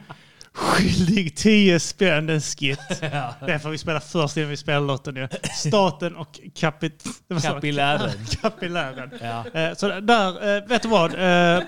Skyldig 0.60 1.36
10 1.36 1.80
spänn, 1.80 2.28
en 2.28 2.40
skit. 2.40 2.78
Ja. 3.12 3.34
Det 3.46 3.58
får 3.58 3.70
vi 3.70 3.78
spela 3.78 4.00
först 4.00 4.36
innan 4.36 4.50
vi 4.50 4.56
spelar 4.56 4.80
låten. 4.80 5.16
ju. 5.16 5.28
Staten 5.56 6.16
och 6.16 6.40
kapit... 6.54 7.04
Kapillären. 7.42 8.10
Kapillären. 8.42 9.10
Ja. 9.20 9.60
Eh, 9.60 9.74
så 9.74 10.00
där, 10.00 10.56
eh, 10.56 10.68
vet 10.68 10.82
du 10.82 10.88
vad? 10.88 11.14
Eh, 11.14 11.62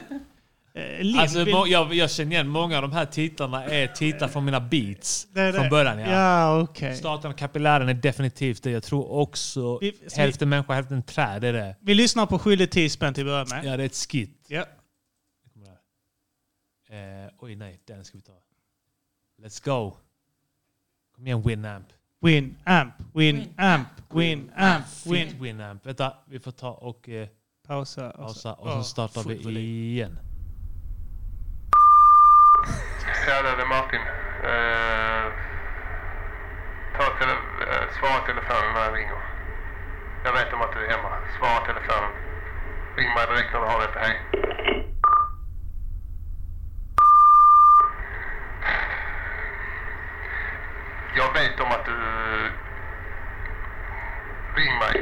Lind 1.01 1.21
Alltså, 1.21 1.41
jag, 1.49 1.95
jag 1.95 2.11
känner 2.11 2.33
igen 2.33 2.49
många 2.49 2.77
av 2.77 2.83
de 2.83 2.93
här 2.93 3.07
titlarna 3.07 3.65
är 3.65 3.87
titlar 3.87 4.29
från 4.29 4.45
mina 4.45 4.61
beats. 4.61 5.27
Det 5.33 5.47
det. 5.47 5.53
Från 5.53 5.69
början 5.69 5.99
ja. 5.99 6.11
Ja, 6.13 6.61
okej. 6.61 6.97
Staten 6.97 7.31
och 7.31 7.39
kapillären 7.39 7.89
är 7.89 7.95
definitivt 7.95 8.63
det. 8.63 8.71
Jag 8.71 8.83
tror 8.83 9.13
också 9.13 9.79
Vi- 9.79 9.93
ska 9.93 10.05
vi- 10.17 10.21
hälften 10.23 10.49
människa, 10.49 10.73
hälften 10.73 11.03
träd 11.03 11.45
är 11.45 11.53
det. 11.53 11.77
Vi 11.81 11.95
lyssnar 11.95 12.27
på 12.27 12.39
Skyldig 12.39 12.71
10 12.71 12.91
spänn 12.91 13.15
till 13.15 13.23
att 13.23 13.49
börja 13.49 13.63
med. 13.63 13.73
Ja, 13.73 13.77
det 13.77 13.83
är 13.83 13.87
ett 13.87 14.07
skit. 14.11 14.45
Ja. 14.49 14.65
Eh, 16.91 17.31
oj 17.39 17.55
nej, 17.57 17.81
den 17.87 18.05
ska 18.05 18.19
vi 18.19 18.23
ta. 18.23 18.33
Let's 19.43 19.59
go. 19.59 19.97
Kom 21.17 21.27
igen 21.27 21.43
Winamp. 21.43 21.87
Win, 22.21 22.57
amp, 22.65 22.95
win, 23.13 23.53
amp, 23.59 24.87
win, 25.07 25.39
Winamp. 25.41 25.87
Vänta, 25.87 26.17
vi 26.27 26.41
får 26.41 26.51
ta 26.51 26.71
och 26.71 27.09
eh, 27.09 27.29
pausa. 27.67 28.11
pausa 28.11 28.55
och 28.55 28.69
ja, 28.69 28.77
så 28.77 28.83
startar 28.83 29.23
vi 29.29 29.35
igen. 29.91 30.19
Ja, 33.27 33.43
det 33.43 33.63
är 33.63 33.67
Martin. 33.67 34.01
Eh, 34.51 35.25
ta 36.97 37.05
tele 37.19 37.33
eh, 37.33 37.87
svara 37.99 38.27
telefonen 38.27 38.73
när 38.75 38.85
jag 38.85 38.95
ringer. 38.97 39.19
Jag 40.25 40.33
vet 40.33 40.53
om 40.53 40.61
att 40.61 40.73
du 40.73 40.79
är 40.87 40.91
hemma. 40.91 41.11
Svara 41.39 41.67
telefonen. 41.67 42.13
Ring 42.97 43.09
mig 43.15 43.27
direkt 43.27 43.53
när 43.53 43.61
du 43.61 43.67
har 43.67 43.81
detta. 43.81 43.99
Hej. 43.99 44.72
Jag 51.15 51.33
vet 51.33 51.61
om 51.61 51.67
att 51.67 51.85
du... 51.85 51.93
Eh, 51.93 52.51
ring 54.55 54.79
mig. 54.79 54.95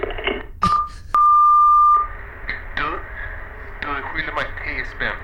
Du, 2.76 3.00
du 3.80 4.02
skyller 4.02 4.32
mig 4.32 4.44
10 4.64 4.84
spänn. 4.84 5.16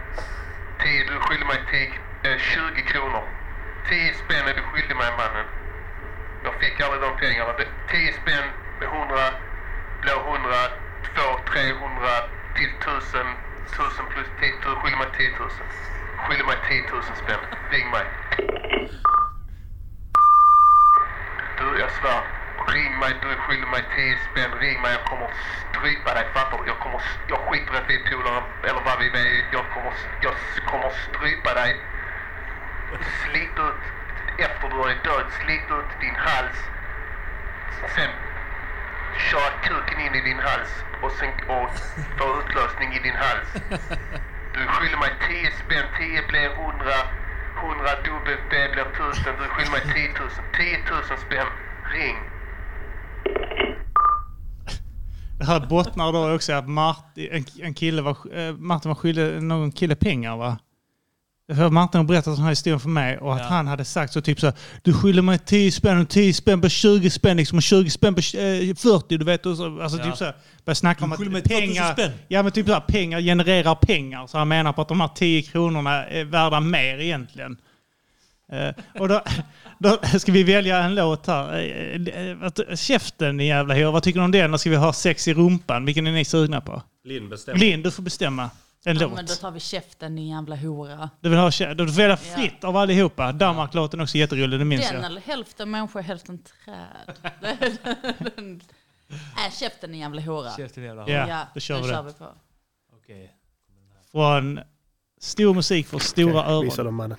10, 0.81 1.05
du 1.05 1.21
skyller 1.21 1.47
mig 1.47 1.61
10, 2.23 2.31
eh, 2.31 2.39
20 2.39 2.83
kronor. 2.83 3.25
10 3.89 4.15
spänn 4.15 4.49
är 4.49 4.55
du 4.55 4.63
skyldig 4.63 4.97
mig 4.97 5.11
mannen. 5.19 5.47
Jag 6.45 6.55
fick 6.55 6.81
aldrig 6.81 7.03
de 7.03 7.17
pengarna. 7.17 7.53
10 7.91 8.13
spänn 8.13 8.47
med 8.81 8.89
100 8.89 9.17
blå 10.03 10.13
100, 10.13 10.51
2, 11.15 11.23
300 11.53 12.09
till 12.57 12.71
1000. 12.81 13.27
1000 13.67 14.07
plus 14.13 14.27
10, 14.41 14.53
du 14.63 14.75
skyller 14.81 14.99
mig 14.99 15.11
10 15.17 15.31
000. 15.39 15.51
Skyller 16.25 16.47
mig 16.47 16.59
10 16.69 16.83
000 16.93 17.03
spänn. 17.03 17.43
Ring 17.71 17.91
mig. 17.91 18.07
Du, 21.59 21.79
jag 21.79 21.86
svär. 22.01 22.23
Ring 22.75 22.99
mig, 22.99 23.13
du 23.23 23.29
är 23.31 23.37
skyldig 23.37 23.69
mig 23.69 23.85
10 23.97 24.19
spänn. 24.31 24.59
Ring 24.61 24.81
mig, 24.83 24.93
jag 24.93 25.05
kommer 25.05 25.31
strypa 25.71 26.15
dig. 26.15 26.27
Fattar 26.35 26.59
du? 26.59 26.65
Jag, 26.71 26.79
kommer, 26.79 27.01
jag 27.29 27.39
skiter 27.39 27.75
i 27.75 27.77
att 27.77 27.91
vi 27.91 27.95
är 27.95 28.11
polare 28.11 28.43
eller 28.69 28.83
vad 28.89 28.99
vi 28.99 29.07
är. 29.07 29.45
Jag 29.53 29.65
kommer, 29.75 29.93
jag 30.21 30.35
kommer 30.71 30.91
strypa 31.09 31.55
dig. 31.55 31.81
Slit 33.23 33.57
ut, 33.69 33.83
efter 34.39 34.69
du 34.69 34.77
är 34.91 34.97
död, 35.05 35.27
slit 35.41 35.69
ut 35.79 36.01
din 36.01 36.17
hals. 36.17 36.59
Sen 37.95 38.11
köra 39.31 39.51
kuken 39.63 40.01
in 40.01 40.15
i 40.15 40.21
din 40.21 40.39
hals 40.39 40.71
och 41.03 41.13
sen 41.13 41.33
och 41.49 41.71
få 42.19 42.41
utlösning 42.41 42.93
i 42.95 42.99
din 42.99 43.17
hals. 43.17 43.49
Du 44.53 44.61
är 44.63 44.67
skyldig 44.67 44.99
mig 44.99 45.13
10 45.29 45.51
spänn, 45.51 45.87
10 45.99 46.23
blir 46.29 46.51
100, 46.51 46.93
100 47.57 48.03
dubbelt 48.05 48.41
det 48.51 48.73
blir 48.73 48.87
1000. 48.87 49.37
Du 49.39 49.45
är 49.45 49.49
skyldig 49.49 49.73
mig 49.73 49.95
10 49.95 50.21
000, 50.21 50.31
10 50.57 50.79
000 50.91 51.19
spänn. 51.19 51.47
Ring. 51.95 52.17
Det 55.39 55.45
här 55.45 55.61
bottnar 55.67 56.13
då 56.13 56.35
också 56.35 56.53
att 56.53 56.69
Martin, 56.69 57.29
en, 57.33 57.45
en 57.63 57.75
kille 57.75 58.03
var, 58.03 58.17
eh, 58.39 58.53
Martin 58.57 58.89
var 58.89 58.95
skyldig 58.95 59.43
någon 59.43 59.73
kille 59.73 59.95
pengar 59.97 60.37
va? 60.37 60.59
För 61.55 61.71
Martin 61.71 61.99
har 62.01 62.05
berättat 62.09 62.35
den 62.37 62.43
här 62.45 62.51
historien 62.51 62.81
för 62.81 62.89
mig 62.89 63.19
och 63.19 63.35
att 63.35 63.41
Ja. 63.41 63.47
han 63.47 63.67
hade 63.67 63.85
sagt 63.85 64.13
så 64.13 64.21
typ 64.21 64.41
så 64.41 64.53
du 64.83 64.93
skyller 64.95 65.23
mig 65.23 65.39
10 65.39 65.73
spänn 65.73 66.01
och 66.01 66.09
10 66.09 66.33
spänn 66.35 66.61
på 66.61 66.69
20 66.69 67.11
spänn 67.11 67.37
liksom 67.37 67.59
och 67.59 67.63
20 67.63 67.91
spänn 67.91 68.15
på 68.15 68.19
eh, 68.21 68.75
40 68.75 69.17
du 69.19 69.25
vet. 69.25 69.47
Och 69.47 69.57
så, 69.57 69.83
alltså 69.83 69.99
Ja. 69.99 70.05
typ 70.05 70.17
så 70.17 70.25
börjar 70.65 70.75
snacka 70.75 71.05
om 71.05 71.13
att 71.13 71.19
skyller 71.19 71.33
mig 71.33 71.43
2000 71.43 71.61
pengar, 71.69 72.13
ja, 72.29 72.43
men 72.43 72.53
typ 72.53 72.67
så 72.69 72.81
pengar 72.81 73.21
genererar 73.21 73.75
pengar. 73.75 74.27
Så 74.27 74.39
han 74.39 74.49
menar 74.49 74.73
på 74.73 74.83
att 74.83 74.89
de 74.89 75.01
här 75.01 75.09
10 75.15 75.43
kronorna 75.43 76.05
är 76.07 76.25
värda 76.25 76.61
mer 76.61 76.99
egentligen. 76.99 77.57
Eh, 78.53 79.01
och 79.01 79.09
då, 79.09 79.23
då 79.79 79.99
ska 80.19 80.33
vi 80.33 80.43
välja 80.43 80.79
en 80.79 80.95
låt 80.95 81.27
här. 81.27 81.55
Eh, 81.59 82.71
eh, 82.71 82.77
Käften 82.77 83.41
i 83.41 83.47
jävla 83.47 83.75
hår. 83.75 83.93
Vad 83.93 84.03
tycker 84.03 84.19
du 84.21 84.25
om 84.25 84.31
den? 84.31 84.51
Då 84.51 84.59
ska 84.59 84.71
vi 84.71 84.77
ha 84.77 84.93
sex 84.93 85.29
i 85.29 85.35
rumpan. 85.35 85.85
Vilken 85.85 86.07
är 86.07 86.13
ni 86.13 86.25
sugna 86.25 86.61
på? 86.61 86.83
Linn 87.05 87.29
bestämmer. 87.29 87.59
Linn, 87.61 87.83
du 87.83 87.91
får 87.91 88.03
bestämma 88.03 88.51
en 88.85 88.97
Ja, 88.97 89.03
låt. 89.07 89.15
men 89.15 89.27
då 89.27 89.35
tar 89.35 89.51
vi 89.51 89.61
käften 89.61 90.17
din 90.17 90.29
jävla 90.29 90.57
hora. 90.57 91.11
Du 91.21 91.29
vill 91.29 91.39
ha 91.39 91.49
kä- 91.51 91.75
du 91.75 91.87
får 91.87 91.95
välja 91.95 92.17
fritt 92.17 92.65
av 92.65 92.77
allihopa. 92.77 93.33
Danmark-låten 93.33 94.01
är 94.01 94.05
också 94.05 94.19
jätterolig, 94.19 94.59
det 94.61 94.65
minns 94.65 94.89
Den 94.89 94.97
jag. 94.97 95.05
eller 95.07 95.21
hälften 95.21 95.71
människa, 95.71 96.01
hälften 96.01 96.39
träd. 96.39 97.35
Den- 98.37 98.61
Äh, 99.11 99.53
käften 99.61 99.91
din 99.93 100.01
jävla 100.01 100.21
hora. 100.23 100.51
Käften 100.57 100.83
din 100.83 100.85
jävla 100.85 101.03
hora. 101.03 101.29
Ja, 101.29 101.41
då 101.55 101.61
kör 101.61 101.77
vi 101.77 101.83
det. 101.89 101.95
kör 101.95 102.03
vi 102.03 102.13
på. 102.13 102.29
Okej. 103.03 103.33
Från 104.13 104.61
stor 105.21 105.55
musik 105.55 105.87
för 105.87 105.99
stora 105.99 106.45
öron. 106.45 106.69
dem 106.77 106.95
mannen. 106.95 107.19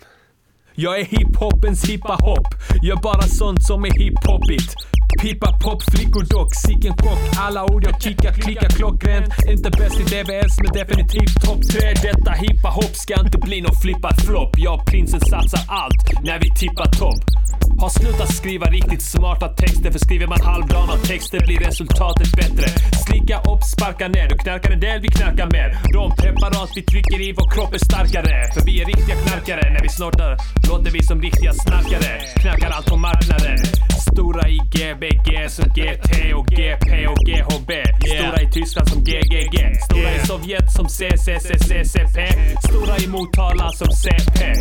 Jag 0.79 0.99
är 0.99 1.05
hiphopens 1.05 1.89
hippa-hopp, 1.89 2.47
Gör 2.83 2.95
bara 2.95 3.21
sånt 3.21 3.63
som 3.63 3.85
är 3.85 3.91
hiphopigt. 3.99 4.75
Pipa 5.21 5.51
pop, 5.63 5.83
flickor 5.91 6.23
dock, 6.23 6.55
sicken 6.55 6.93
chock. 6.97 7.19
Alla 7.39 7.63
ord 7.63 7.83
jag 7.83 8.01
kickar, 8.01 8.33
klickar 8.33 8.69
klockrent. 8.69 9.33
Inte 9.47 9.69
bäst 9.69 9.99
i 9.99 10.03
DVS 10.03 10.53
men 10.63 10.71
definitivt 10.73 11.41
topp 11.45 11.61
tre. 11.71 11.93
Detta 12.01 12.31
hippa 12.31 12.69
hopp 12.69 12.95
ska 12.95 13.13
inte 13.25 13.37
bli 13.37 13.61
någon 13.61 13.75
flippad 13.75 14.21
flopp. 14.25 14.53
Jag 14.57 14.79
och 14.79 14.85
prinsen 14.85 15.19
satsar 15.19 15.61
allt 15.67 16.23
när 16.23 16.39
vi 16.39 16.49
tippar 16.55 16.85
topp. 16.85 17.21
Har 17.79 17.89
slutat 17.89 18.33
skriva 18.35 18.65
riktigt 18.65 19.01
smarta 19.01 19.47
texter 19.47 19.91
för 19.91 19.99
skriver 19.99 20.27
man 20.27 20.41
halvdana 20.41 20.93
texter 20.97 21.39
blir 21.39 21.59
resultatet 21.59 22.31
bättre. 22.31 22.67
Slicka 23.05 23.37
upp, 23.51 23.63
sparka 23.63 24.07
ner, 24.07 24.27
du 24.29 24.37
knarkar 24.37 24.71
en 24.71 24.79
del, 24.79 25.01
vi 25.01 25.07
knarkar 25.07 25.47
mer. 25.51 25.69
De 25.93 26.15
preparat 26.15 26.71
vi 26.75 26.81
trycker 26.81 27.21
i 27.21 27.33
vår 27.37 27.49
kropp 27.51 27.73
är 27.73 27.77
starkare. 27.77 28.35
För 28.53 28.61
vi 28.65 28.81
är 28.81 28.85
riktiga 28.85 29.15
knarkare, 29.15 29.73
när 29.73 29.81
vi 29.81 29.89
snortar 29.89 30.37
låter 30.69 30.91
vi 30.91 31.03
som 31.03 31.21
riktiga 31.21 31.53
snarkare. 31.53 32.21
Knarkar 32.41 32.69
allt 32.69 32.85
på 32.85 32.97
marknaden. 32.97 33.57
Stora 34.11 34.49
i 34.49 34.57
GB. 34.57 35.06
GBG 35.07 35.49
som 35.49 35.65
GT 35.69 36.33
och 36.35 36.47
GP 36.47 37.07
och 37.07 37.17
GHB. 37.17 37.71
Stora 38.05 38.41
i 38.41 38.51
Tyskland 38.51 38.89
som 38.89 39.03
GGG. 39.03 39.81
Stora 39.83 40.15
i 40.15 40.19
Sovjet 40.27 40.71
som 40.71 40.89
CCCCCP. 40.89 42.27
Stora 42.63 42.97
i 42.97 43.07
Motala 43.07 43.71
som 43.71 43.87
CP. 43.87 44.55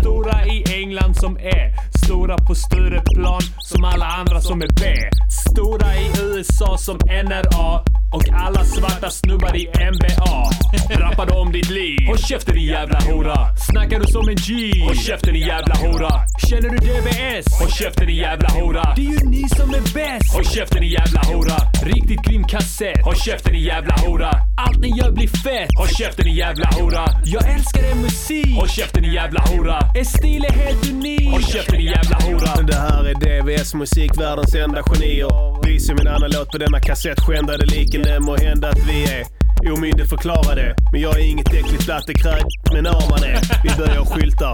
Stora 0.00 0.46
i 0.46 0.64
England 0.82 1.16
som 1.16 1.38
E. 1.38 1.74
Stora 2.04 2.38
på 2.38 2.54
Stureplan 2.54 3.40
som 3.58 3.84
alla 3.84 4.06
andra 4.06 4.40
som 4.40 4.62
är 4.62 4.68
B. 4.80 5.10
Stora 5.50 5.96
i 5.96 6.10
USA 6.20 6.78
som 6.78 6.96
NRA. 6.96 7.99
Och 8.12 8.24
alla 8.32 8.64
svarta 8.64 9.10
snubbar 9.10 9.56
i 9.56 9.66
NBA. 9.66 10.50
Rappade 10.90 11.32
om 11.32 11.52
ditt 11.52 11.70
liv. 11.70 12.06
Håll 12.06 12.18
käften 12.18 12.54
din 12.54 12.64
jävla 12.66 12.98
hora. 13.00 13.56
Snackar 13.56 14.00
du 14.00 14.06
som 14.06 14.28
en 14.28 14.36
G? 14.36 14.80
Håll 14.84 14.96
käften 14.96 15.34
din 15.34 15.46
jävla 15.46 15.74
hora. 15.74 16.10
Känner 16.48 16.68
du 16.68 16.76
DBS? 16.76 17.60
Håll 17.60 17.70
käften 17.70 18.06
din 18.06 18.16
jävla 18.16 18.48
hora. 18.48 18.92
Det 18.96 19.02
är 19.06 19.10
ju 19.10 19.28
ni 19.30 19.48
som 19.48 19.70
är 19.70 19.94
bäst. 19.94 20.34
Håll 20.34 20.44
käften 20.44 20.80
din 20.80 20.90
jävla 20.90 21.20
hora. 21.20 21.56
Riktigt 21.82 22.22
grym 22.22 22.44
kassett. 22.44 23.04
Håll 23.04 23.16
käften 23.16 23.52
din 23.52 23.62
jävla 23.62 23.94
hora. 23.94 24.30
Allt 24.56 24.78
ni 24.78 24.88
gör 24.98 25.12
blir 25.12 25.28
fett. 25.28 25.70
Håll 25.78 25.88
käften 25.88 26.24
din 26.24 26.34
jävla 26.34 26.68
hora. 26.78 27.04
Jag 27.24 27.50
älskar 27.54 27.82
er 27.90 27.94
musik. 27.94 28.54
Håll 28.58 28.68
käften 28.68 29.02
din 29.02 29.12
jävla 29.12 29.40
hora. 29.40 29.78
Er 29.94 30.04
stil 30.04 30.44
är 30.44 30.52
helt 30.52 30.90
unik. 30.90 31.30
Håll 31.32 31.42
käften 31.42 31.76
din 31.76 31.86
jävla 31.86 32.16
hora. 32.26 32.62
Det 32.62 32.76
här 32.76 33.04
är 33.04 33.14
DVS 33.14 33.74
musik, 33.74 34.10
världens 34.20 34.54
enda 34.54 34.82
genier. 34.82 35.66
Vi 35.66 35.80
som 35.80 35.96
en 36.00 36.08
annan 36.08 36.30
låt 36.30 36.50
på 36.50 36.58
denna 36.58 36.80
kassett 36.80 37.20
skändade 37.20 37.66
liken. 37.66 37.99
Det 38.02 38.20
må 38.20 38.36
hända 38.36 38.68
att 38.68 38.88
vi 38.88 39.04
är 39.04 39.24
omyndigförklarade. 39.72 40.74
Men 40.92 41.00
jag 41.00 41.20
är 41.20 41.24
inget 41.24 41.52
äckligt 41.54 41.84
blattekräk, 41.84 42.44
men 42.72 42.82
man 42.82 43.22
är. 43.24 43.40
Vi 43.64 43.70
börjar 43.78 44.04
skyltar 44.04 44.52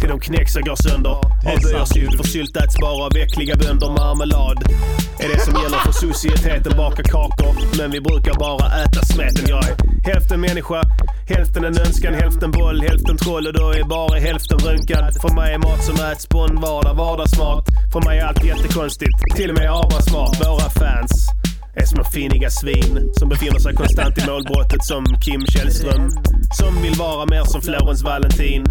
till 0.00 0.08
de 0.08 0.20
knäcks 0.20 0.56
och 0.56 0.62
går 0.62 0.76
sönder. 0.76 1.16
Avböjer 1.52 1.84
sylt 1.84 2.16
för 2.16 2.24
sylt 2.24 2.56
äts 2.56 2.78
bara 2.80 3.04
av 3.06 3.16
äckliga 3.16 3.56
bönder. 3.56 3.90
Marmelad 3.90 4.58
är 5.18 5.28
det 5.28 5.40
som 5.40 5.54
gäller 5.62 5.78
för 5.78 5.92
societeten. 5.92 6.76
Baka 6.76 7.02
kakor, 7.02 7.78
men 7.78 7.90
vi 7.90 8.00
brukar 8.00 8.34
bara 8.34 8.82
äta 8.82 9.02
smeten. 9.04 9.44
Jag 9.48 9.64
är 9.68 9.76
hälften 10.12 10.40
människa, 10.40 10.82
hälften 11.28 11.64
en 11.64 11.78
önskan, 11.78 12.14
hälften 12.14 12.50
boll, 12.50 12.80
hälften 12.80 13.16
troll 13.16 13.46
och 13.46 13.52
då 13.52 13.70
är 13.70 13.84
bara 13.84 14.18
hälften 14.18 14.58
röntgad. 14.58 15.14
För 15.22 15.34
mig 15.34 15.54
är 15.54 15.58
mat 15.58 15.84
som 15.84 15.96
äts 16.12 16.26
på 16.26 16.40
en 16.40 16.60
vardag 16.60 16.94
vardagsmat. 16.94 17.64
För 17.92 18.00
mig 18.00 18.18
är 18.18 18.24
allt 18.24 18.44
jättekonstigt, 18.44 19.18
till 19.36 19.50
och 19.50 19.58
med 19.58 19.70
Abraham 19.70 20.02
smart. 20.02 20.40
Våra 20.40 20.70
fans 20.70 21.12
är 21.76 21.86
små 21.86 22.04
finiga 22.04 22.50
svin 22.50 23.10
som 23.12 23.28
befinner 23.28 23.58
sig 23.58 23.74
konstant 23.74 24.18
i 24.18 24.26
målbrottet 24.30 24.84
som 24.84 25.04
Kim 25.04 25.46
Källström. 25.46 26.10
Som 26.58 26.82
vill 26.82 26.94
vara 26.94 27.26
mer 27.26 27.44
som 27.44 27.60
Florens 27.62 28.02
Valentin. 28.02 28.64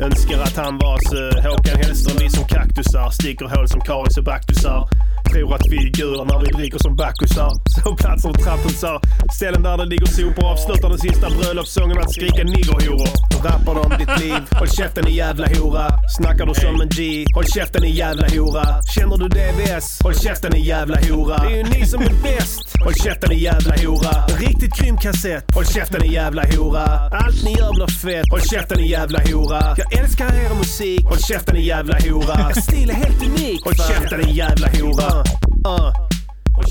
Önskar 0.00 0.38
att 0.40 0.56
han 0.56 0.78
var 0.78 0.98
så 1.10 1.38
eh, 1.38 1.44
Håkan 1.44 1.76
Hellström. 1.82 2.16
Vi 2.20 2.30
som 2.30 2.44
kaktusar 2.44 3.10
sticker 3.10 3.46
hål 3.56 3.68
som 3.68 3.80
karies 3.80 4.16
och 4.18 4.24
baktusar. 4.24 4.88
Tror 5.32 5.54
att 5.54 5.66
vi 5.70 5.76
är 5.76 5.90
gudar 5.90 6.24
när 6.24 6.38
vi 6.44 6.46
dricker 6.58 6.78
som 6.78 6.96
backusar. 6.96 7.50
platser 8.00 8.28
och 8.28 8.38
trapphusar. 8.38 9.00
Ställen 9.36 9.62
där 9.62 9.76
det 9.76 9.84
ligger 9.84 10.06
sopor. 10.06 10.44
Avslutar 10.52 10.88
den 10.88 10.98
sista 10.98 11.26
bröllopssången 11.30 11.96
med 11.96 12.04
att 12.04 12.12
skrika 12.12 12.44
niggerhoror. 12.44 13.08
Rappar 13.44 13.76
om 13.84 13.92
ditt 13.98 14.20
liv. 14.20 14.40
Håll 14.58 14.68
käften 14.68 15.08
i 15.08 15.16
jävla 15.16 15.46
hora. 15.46 15.86
Snackar 16.16 16.46
du 16.46 16.54
som 16.54 16.80
en 16.80 16.88
G? 16.88 17.24
Håll 17.34 17.46
käften 17.46 17.84
i 17.84 17.90
jävla 17.90 18.28
hora. 18.28 18.82
Känner 18.94 19.16
du 19.16 19.28
DVS? 19.28 19.98
Håll 20.02 20.14
käften 20.14 20.56
i 20.56 20.60
jävla 20.66 20.98
hora. 21.08 21.38
Det 21.38 21.54
är 21.54 21.56
ju 21.56 21.62
ni 21.62 21.86
som 21.86 22.02
är 22.02 22.14
bäst. 22.22 22.73
Håll 22.84 22.94
käften 22.94 23.32
i 23.32 23.42
jävla 23.42 23.74
hora. 23.76 24.26
Riktigt 24.38 24.76
grym 24.78 24.96
kassett. 24.96 25.54
Håll 25.54 25.66
käften 25.66 26.04
i 26.04 26.12
jävla 26.12 26.42
hora. 26.56 26.84
Allt 27.12 27.44
ni 27.44 27.52
gör 27.52 27.74
blir 27.74 27.86
fett. 27.86 28.24
Håll 28.30 28.40
käften 28.40 28.80
i 28.80 28.90
jävla 28.90 29.18
hora. 29.18 29.74
Jag 29.76 29.98
älskar 29.98 30.26
er 30.26 30.54
musik. 30.54 31.04
Håll 31.04 31.18
käften 31.18 31.56
i 31.56 31.66
jävla 31.66 31.94
hora. 31.94 32.50
Er 32.50 32.60
stil 32.60 32.90
är 32.90 32.94
helt 32.94 33.22
unik. 33.22 33.64
Håll 33.64 33.74
käften 33.74 34.28
i 34.28 34.36
jävla 34.36 34.68
hora. 34.68 35.24
Uh. 35.66 35.92
Håll 35.92 36.13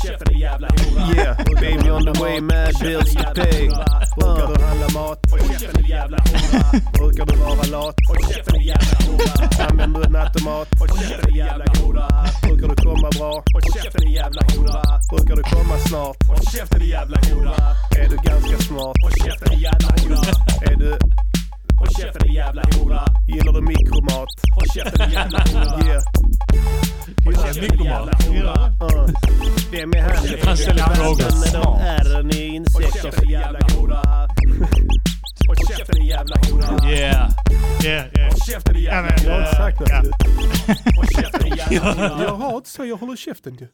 käften 0.04 0.38
jävla 0.40 0.68
hora. 0.68 1.16
Yeah, 1.16 1.38
baby 1.62 1.90
on 1.90 2.04
the 2.06 2.22
way, 2.22 2.42
mad 2.42 2.74
bills 2.82 3.14
to 3.14 3.24
pay. 3.36 3.70
Brukar 4.18 4.48
du 4.48 4.64
handla 4.64 4.88
mat? 4.94 5.20
Håll 5.32 5.40
käften 5.40 5.86
jävla 5.86 6.18
hora. 6.18 6.82
Brukar 6.94 7.26
du 7.26 7.36
vara 7.38 7.64
lat? 7.76 7.96
Håll 8.08 8.34
käften 8.34 8.62
jävla 8.62 8.96
hora. 9.06 9.68
Använder 9.70 10.02
du 10.02 10.10
nattomat? 10.10 10.68
Håll 10.80 10.90
käften 10.90 11.36
jävla 11.36 11.66
hora. 11.80 12.08
Brukar 12.42 12.68
du 12.68 12.76
komma 12.76 13.10
bra? 13.18 13.44
Håll 13.54 13.66
käften 13.74 14.12
jävla 14.12 14.42
hora. 14.56 14.82
Brukar 15.12 15.36
du 15.36 15.44
komma 15.44 15.78
snart? 15.78 16.18
Håll 16.28 16.44
käften 16.54 16.88
jävla 16.88 17.18
hora. 17.30 17.56
Är 18.00 18.10
du 18.10 18.16
ganska 18.16 18.58
smart? 18.68 18.96
Håll 19.04 19.16
käften 19.26 19.60
jävla 19.60 19.90
hora. 20.02 20.22
Är 20.72 20.76
du 20.76 20.98
Håll 21.84 21.94
käften 22.02 22.22
din 22.28 22.34
jävla 22.34 22.62
hora. 22.62 23.06
Gillar 23.28 23.54
du 23.54 23.62
mikromat? 23.62 24.30
Håll 24.56 24.68
käften 24.76 25.10
din 25.10 25.12
jävla 25.20 25.40
hora. 25.40 25.80
Yeah. 25.86 26.04
Jävla 27.86 28.12
hora. 28.30 29.04
Uh. 29.04 29.10
Det 29.72 29.82
är 29.82 29.86
med 29.86 30.04
handen. 30.04 30.40
Han 30.44 30.58
ställer 30.58 30.84
frågor. 30.84 31.54
De 31.54 31.80
ärren 31.82 32.30
i 32.36 32.56
insekter. 32.56 32.84
Håll 32.84 33.04
käften 33.04 33.28
din 33.28 33.40
jävla 33.40 33.60
hora. 33.76 34.28
Håll 35.48 35.56
käften 35.78 35.96
din 35.96 36.06
jävla 36.06 36.36
hora. 36.36 36.90
Yeah. 36.92 37.30
Yeah, 37.84 38.06
yeah. 38.18 38.30
Håll 38.30 38.40
käften 38.50 38.74
din 38.74 38.84
jävla 38.84 39.12
Jag 39.24 39.32
har 39.32 39.36
hora. 39.36 39.46
inte 39.46 39.56
sagt 39.56 39.80
något. 39.80 39.90
Håll 40.96 41.08
käften 41.24 41.42
din 41.44 41.58
jävla 41.58 42.08
hora. 42.08 42.24
Jag 42.24 42.36
har 42.36 42.56
inte 42.58 42.70
så, 42.70 42.86
jag 42.86 42.98
håller 42.98 43.16
käften 43.16 43.56
ju. 43.56 43.68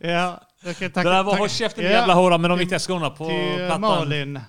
Ja, 0.00 0.40
jag 0.64 0.76
kan 0.76 0.90
Det 0.94 1.02
där 1.02 1.22
var 1.22 1.36
Håll 1.36 1.48
käften 1.48 1.84
din 1.84 1.92
jävla 1.92 2.14
hora 2.14 2.38
med 2.38 2.50
de 2.50 2.58
viktiga 2.58 2.78
skorna 2.78 3.10
på 3.10 3.28
Till 3.28 3.54
plattan. 3.56 3.80
Malin. 3.80 4.40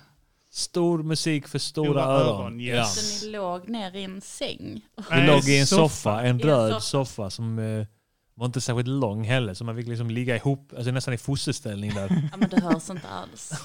Stor 0.52 1.02
musik 1.02 1.48
för 1.48 1.58
stora, 1.58 1.86
Stora 1.88 2.02
öron. 2.04 2.40
öron, 2.42 2.60
ja. 2.60 2.84
Så 2.84 3.26
ni 3.26 3.32
låg 3.32 3.68
ner 3.68 3.96
i 3.96 4.04
en 4.04 4.20
säng? 4.20 4.80
Vi 5.10 5.26
låg 5.26 5.48
i 5.48 5.58
en 5.58 5.66
soffa. 5.66 5.88
soffa, 5.88 6.22
en 6.22 6.38
röd 6.40 6.70
soffa. 6.72 6.80
soffa 6.80 7.30
som 7.30 7.58
eh, 7.58 7.86
var 8.34 8.46
inte 8.46 8.60
särskilt 8.60 8.88
lång 8.88 9.24
heller. 9.24 9.54
Så 9.54 9.64
man 9.64 9.76
fick 9.76 9.86
liksom 9.88 10.10
ligga 10.10 10.36
ihop, 10.36 10.72
alltså 10.76 10.90
nästan 10.90 11.14
i 11.14 11.18
fosterställning 11.18 11.94
där. 11.94 12.28
Ja 12.32 12.36
men 12.36 12.48
det 12.48 12.60
hörs 12.60 12.90
inte 12.90 13.08
alls. 13.08 13.52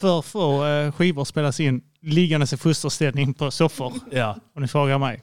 För 0.00 0.22
få 0.22 0.66
eh, 0.66 0.92
skivor 0.92 1.24
spelas 1.24 1.60
in 1.60 1.82
liggandes 2.00 2.52
i 2.52 2.56
fosterställning 2.56 3.34
på 3.34 3.50
soffor. 3.50 3.92
Ja. 4.10 4.36
Om 4.54 4.62
ni 4.62 4.68
frågar 4.68 4.98
mig. 4.98 5.22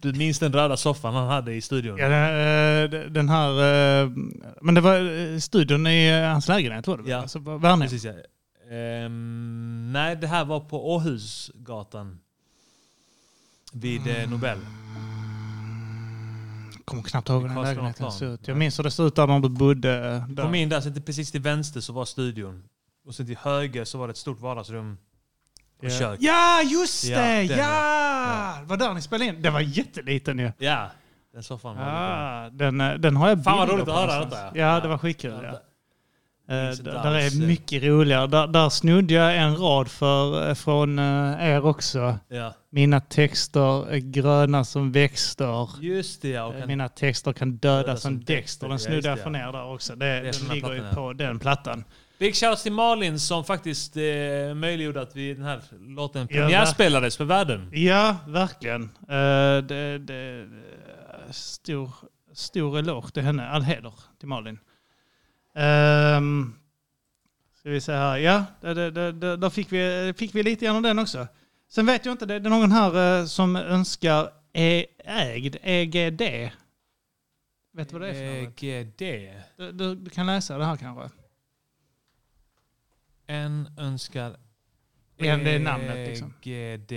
Du 0.00 0.12
minns 0.12 0.38
den 0.38 0.52
röda 0.52 0.76
soffan 0.76 1.14
han 1.14 1.28
hade 1.28 1.54
i 1.54 1.60
studion? 1.60 1.98
Ja, 1.98 2.08
den, 2.08 3.04
eh, 3.04 3.10
den 3.10 3.28
här... 3.28 3.50
eh, 4.04 4.10
Men 4.62 4.74
det 4.74 4.80
var 4.80 4.96
eh, 5.32 5.38
studion 5.38 5.86
i 5.86 6.22
hans 6.22 6.48
lägenhet 6.48 6.86
var 6.86 6.98
det? 6.98 7.10
Ja. 7.10 7.16
Alltså, 7.18 7.38
Värnhem. 7.38 7.80
Precis 7.80 8.04
ja. 8.04 8.12
Ehm, 8.76 9.92
nej, 9.92 10.16
det 10.16 10.26
här 10.26 10.44
var 10.44 10.60
på 10.60 10.94
Åhusgatan. 10.94 12.18
Vid 13.72 14.06
eh, 14.06 14.30
Nobel. 14.30 14.58
kommer 16.84 17.02
knappt 17.02 17.28
ihåg 17.28 17.40
hur 17.42 17.48
den 17.48 17.56
Karlskrona 17.56 17.74
lägenheten 17.74 17.98
plan. 18.02 18.12
såg 18.12 18.28
ut. 18.28 18.48
Jag 18.48 18.56
minns 18.56 18.78
hur 18.78 18.84
det 18.84 18.90
såg 18.90 19.06
ut 19.06 19.14
där 19.16 19.26
när 19.26 19.40
du 19.40 19.48
bodde. 19.48 20.24
Där. 20.28 20.42
Kom 20.44 20.54
in 20.54 20.68
där, 20.68 20.80
sen 20.80 20.92
till, 20.94 21.02
precis 21.02 21.30
till 21.30 21.40
vänster 21.40 21.80
så 21.80 21.92
var 21.92 22.04
studion. 22.04 22.62
Och 23.06 23.14
sen 23.14 23.26
till 23.26 23.36
höger 23.36 23.84
så 23.84 23.98
var 23.98 24.06
det 24.08 24.10
ett 24.10 24.16
stort 24.16 24.40
vardagsrum 24.40 24.98
och 25.80 25.84
Ja. 25.84 25.90
kök. 25.98 26.18
Ja, 26.22 26.62
just 26.62 27.04
Ja, 27.04 27.18
det! 27.18 27.42
ja! 27.44 28.56
Det 28.60 28.66
var 28.66 28.76
där 28.76 28.94
ni 28.94 29.02
spelade 29.02 29.24
in. 29.30 29.42
Den 29.42 29.52
var 29.52 29.60
jätteliten 29.60 30.38
ju. 30.38 30.52
Ja, 30.58 30.86
den 31.34 31.42
soffan 31.42 31.76
var 31.76 31.84
Ja, 31.84 32.48
den, 32.52 32.80
eh, 32.80 32.94
den 32.94 33.16
har 33.16 33.28
jag 33.28 33.44
Fan 33.44 33.58
vad 33.58 33.68
roligt 33.70 33.84
på 33.84 33.92
att 33.92 34.10
höra 34.10 34.24
detta. 34.24 34.36
Ja, 34.36 34.50
Ja. 34.54 34.80
det 34.80 34.88
var 34.88 34.98
skitkul. 34.98 35.30
Ja, 35.32 35.42
Ja. 35.44 35.50
det- 35.52 35.60
Eh, 36.48 36.70
där 37.02 37.14
är 37.14 37.46
mycket 37.46 37.82
roligare. 37.82 38.26
Där, 38.26 38.46
där 38.46 38.68
snodde 38.68 39.14
jag 39.14 39.36
en 39.36 39.56
rad 39.56 39.88
för, 39.88 40.48
eh, 40.48 40.54
från 40.54 40.98
er 40.98 41.64
också. 41.66 42.18
Ja. 42.28 42.52
Mina 42.70 43.00
texter 43.00 43.90
är 43.90 43.98
gröna 43.98 44.64
som 44.64 44.92
växter. 44.92 45.68
Just 45.80 46.22
det 46.22 46.28
ja. 46.28 46.44
och 46.44 46.58
kan- 46.58 46.66
Mina 46.68 46.88
texter 46.88 47.32
kan 47.32 47.56
döda, 47.56 47.76
Döda 47.82 47.96
som 47.96 48.00
som 48.16 48.24
Dexter. 48.24 48.66
Den 48.68 48.72
ja, 48.72 48.78
snodde 48.78 49.08
jag 49.08 49.18
från 49.18 49.34
ja. 49.34 49.48
er 49.48 49.52
där 49.52 49.72
också. 49.72 49.96
Det 49.96 50.06
den 50.20 50.48
ligger 50.54 50.72
ju 50.74 50.82
på 50.94 51.12
den 51.12 51.38
plattan. 51.38 51.84
Big 52.20 52.36
shouts 52.36 52.62
till 52.62 52.72
Malin 52.72 53.20
som 53.20 53.44
faktiskt 53.44 53.96
eh, 53.96 54.54
möjliggjorde 54.54 55.00
att 55.00 55.16
vi, 55.16 55.34
den 55.34 55.44
här 55.44 55.62
låten 55.80 56.28
premiärspelades 56.28 57.16
för 57.16 57.24
världen. 57.24 57.70
Ja, 57.72 58.16
verkligen. 58.26 58.82
Uh, 58.82 59.66
det, 59.66 59.98
det, 59.98 60.48
stor, 61.30 61.90
stor 62.32 62.78
eloge 62.78 63.10
till 63.10 63.22
henne. 63.22 63.48
All 63.48 63.62
heder 63.62 63.92
till 64.18 64.28
Malin. 64.28 64.58
Um, 65.54 66.54
ska 67.58 67.70
vi 67.70 67.80
se 67.80 67.92
här. 67.92 68.16
Ja, 68.16 68.44
det, 68.60 68.90
det, 68.90 69.36
där 69.36 69.50
fick 69.50 69.72
vi, 69.72 70.14
fick 70.16 70.34
vi 70.34 70.42
lite 70.42 70.64
grann 70.64 70.76
av 70.76 70.82
den 70.82 70.98
också. 70.98 71.26
Sen 71.70 71.86
vet 71.86 72.06
jag 72.06 72.12
inte, 72.12 72.26
det, 72.26 72.38
det 72.38 72.48
är 72.48 72.50
någon 72.50 72.72
här 72.72 73.20
eh, 73.20 73.26
som 73.26 73.56
önskar 73.56 74.30
e, 74.52 74.86
ägd, 75.04 75.56
EGD. 75.62 76.22
Vet 77.72 77.88
du 77.88 77.98
vad 77.98 78.00
det 78.00 78.08
är 78.08 78.14
för 78.14 78.44
något? 78.44 78.62
EGD. 78.62 79.02
Du, 79.56 79.72
du, 79.72 79.94
du 79.94 80.10
kan 80.10 80.26
läsa 80.26 80.58
det 80.58 80.64
här 80.64 80.76
kanske. 80.76 81.19
En 83.30 83.68
önskar 83.78 84.36
Ja, 85.16 85.36
det 85.36 85.50
är 85.50 85.58
namnet, 85.58 86.08
liksom. 86.08 86.34
EGD 86.42 86.92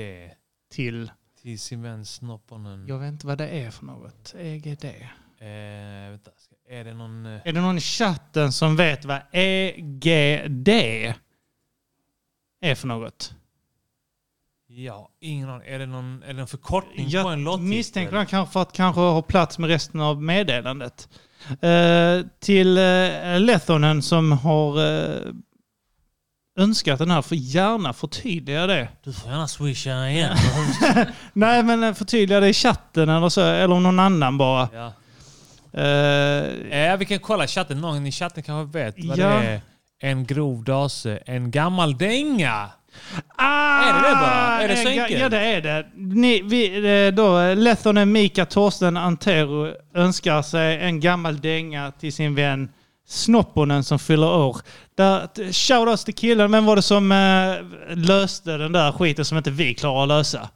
Till? 0.72 1.12
till 1.42 1.78
vän 1.78 2.06
Snopponen. 2.06 2.88
Jag 2.88 3.00
vet 3.00 3.08
inte 3.08 3.28
vad 3.28 3.38
det 3.38 3.48
är 3.48 3.72
för 3.72 3.86
något. 3.86 4.34
EGD. 4.38 4.86
Eh, 4.86 6.10
vänta, 6.10 6.32
är 6.70 6.84
det 6.84 6.94
någon... 6.94 7.26
eh, 7.26 7.42
Är 7.46 7.54
det 7.54 7.62
någon 7.62 7.78
i 7.78 7.82
chatten 7.82 8.52
som 8.52 8.76
vet 8.76 9.06
vad 9.06 9.22
EGD 9.32 10.68
är 12.62 12.76
för 12.76 12.88
något? 12.88 13.34
Ja, 14.68 15.10
ingen 15.20 15.50
aning. 15.50 15.68
Är 15.68 15.80
det 15.80 15.86
någon, 15.86 16.24
är 16.24 16.28
det 16.28 16.34
någon 16.34 16.48
förkortning 16.48 17.12
på 17.12 17.18
en 17.18 17.40
Jag 17.40 17.40
låttitel? 17.40 17.68
misstänker 17.70 18.18
det 18.18 18.26
kanske 18.26 18.54
för 18.54 18.62
att 18.62 18.74
kanske 18.74 19.02
ha 19.02 19.22
plats 19.22 19.60
med 19.60 19.70
resten 19.70 20.00
av 20.02 20.24
meddelandet. 20.24 21.10
Eh, 21.62 22.22
till 22.40 22.78
uh, 22.78 23.40
Lethonen 23.40 24.02
som 24.02 24.32
har 24.32 24.80
uh, 24.80 25.34
önskat 26.60 27.00
den 27.00 27.12
här, 27.12 27.22
får 27.22 27.38
gärna 27.38 27.94
förtydliga 27.94 28.68
det. 28.68 28.88
Du 29.04 29.14
får 29.14 29.32
gärna 29.32 29.48
swisha 29.48 30.10
igen. 30.10 30.38
Nej, 31.34 31.64
men 31.64 31.84
eh, 31.84 31.94
förtydliga 31.94 32.40
det 32.40 32.50
i 32.50 32.54
chatten 32.54 33.10
eller 33.10 33.30
så, 33.30 33.42
eller 33.42 33.80
någon 33.80 34.00
annan 34.00 34.38
bara. 34.38 34.70
Ja. 34.74 34.94
Eh, 35.82 36.84
Eh, 36.84 36.98
vi 36.98 37.06
kan 37.06 37.20
kolla 37.20 37.48
chatten. 37.48 37.82
Någon 37.82 38.06
i 38.08 38.12
chatten 38.12 38.44
kanske 38.44 38.80
vet 38.80 38.96
vad 39.06 39.18
Ja. 39.18 39.28
det 39.28 39.34
är. 39.46 39.62
En 40.00 40.26
grov 40.26 40.64
dase. 40.64 41.20
En 41.26 41.52
gammal 41.52 41.98
dänga. 41.98 42.70
Ah, 43.36 43.84
Är 43.84 43.94
det 43.94 44.10
det 44.10 44.16
bara? 44.16 44.62
Är 44.62 44.68
det 44.68 44.76
så 44.76 44.88
enkelt? 44.90 45.22
Ja, 45.22 45.30
det 45.30 45.38
är 45.40 45.62
det. 45.62 45.88
Ni, 45.96 46.42
vi, 46.42 47.12
då, 47.12 47.40
eh, 47.40 47.56
Lethonen, 47.58 48.12
Mika, 48.12 48.46
Torsten, 48.46 48.98
Antero 48.98 49.74
önskar 49.96 50.42
sig 50.42 50.80
en 50.82 51.00
gammal 51.00 51.42
dänga 51.42 51.92
till 51.92 52.14
sin 52.14 52.36
vän 52.36 52.70
Snopponen 53.14 53.84
som 53.84 54.00
fyller 54.00 54.28
år. 54.28 54.58
Där, 54.96 55.54
shoutouts 55.54 56.04
till 56.04 56.14
killen. 56.16 56.52
Vem 56.52 56.66
var 56.66 56.76
det 56.76 56.82
som 56.82 57.12
eh, 57.12 57.96
löste 57.96 58.58
den 58.58 58.72
där 58.72 58.92
skiten 58.92 59.26
som 59.26 59.38
inte 59.38 59.52
vi 59.52 59.74
klarar 59.74 60.04
att 60.04 60.08
lösa? 60.08 60.50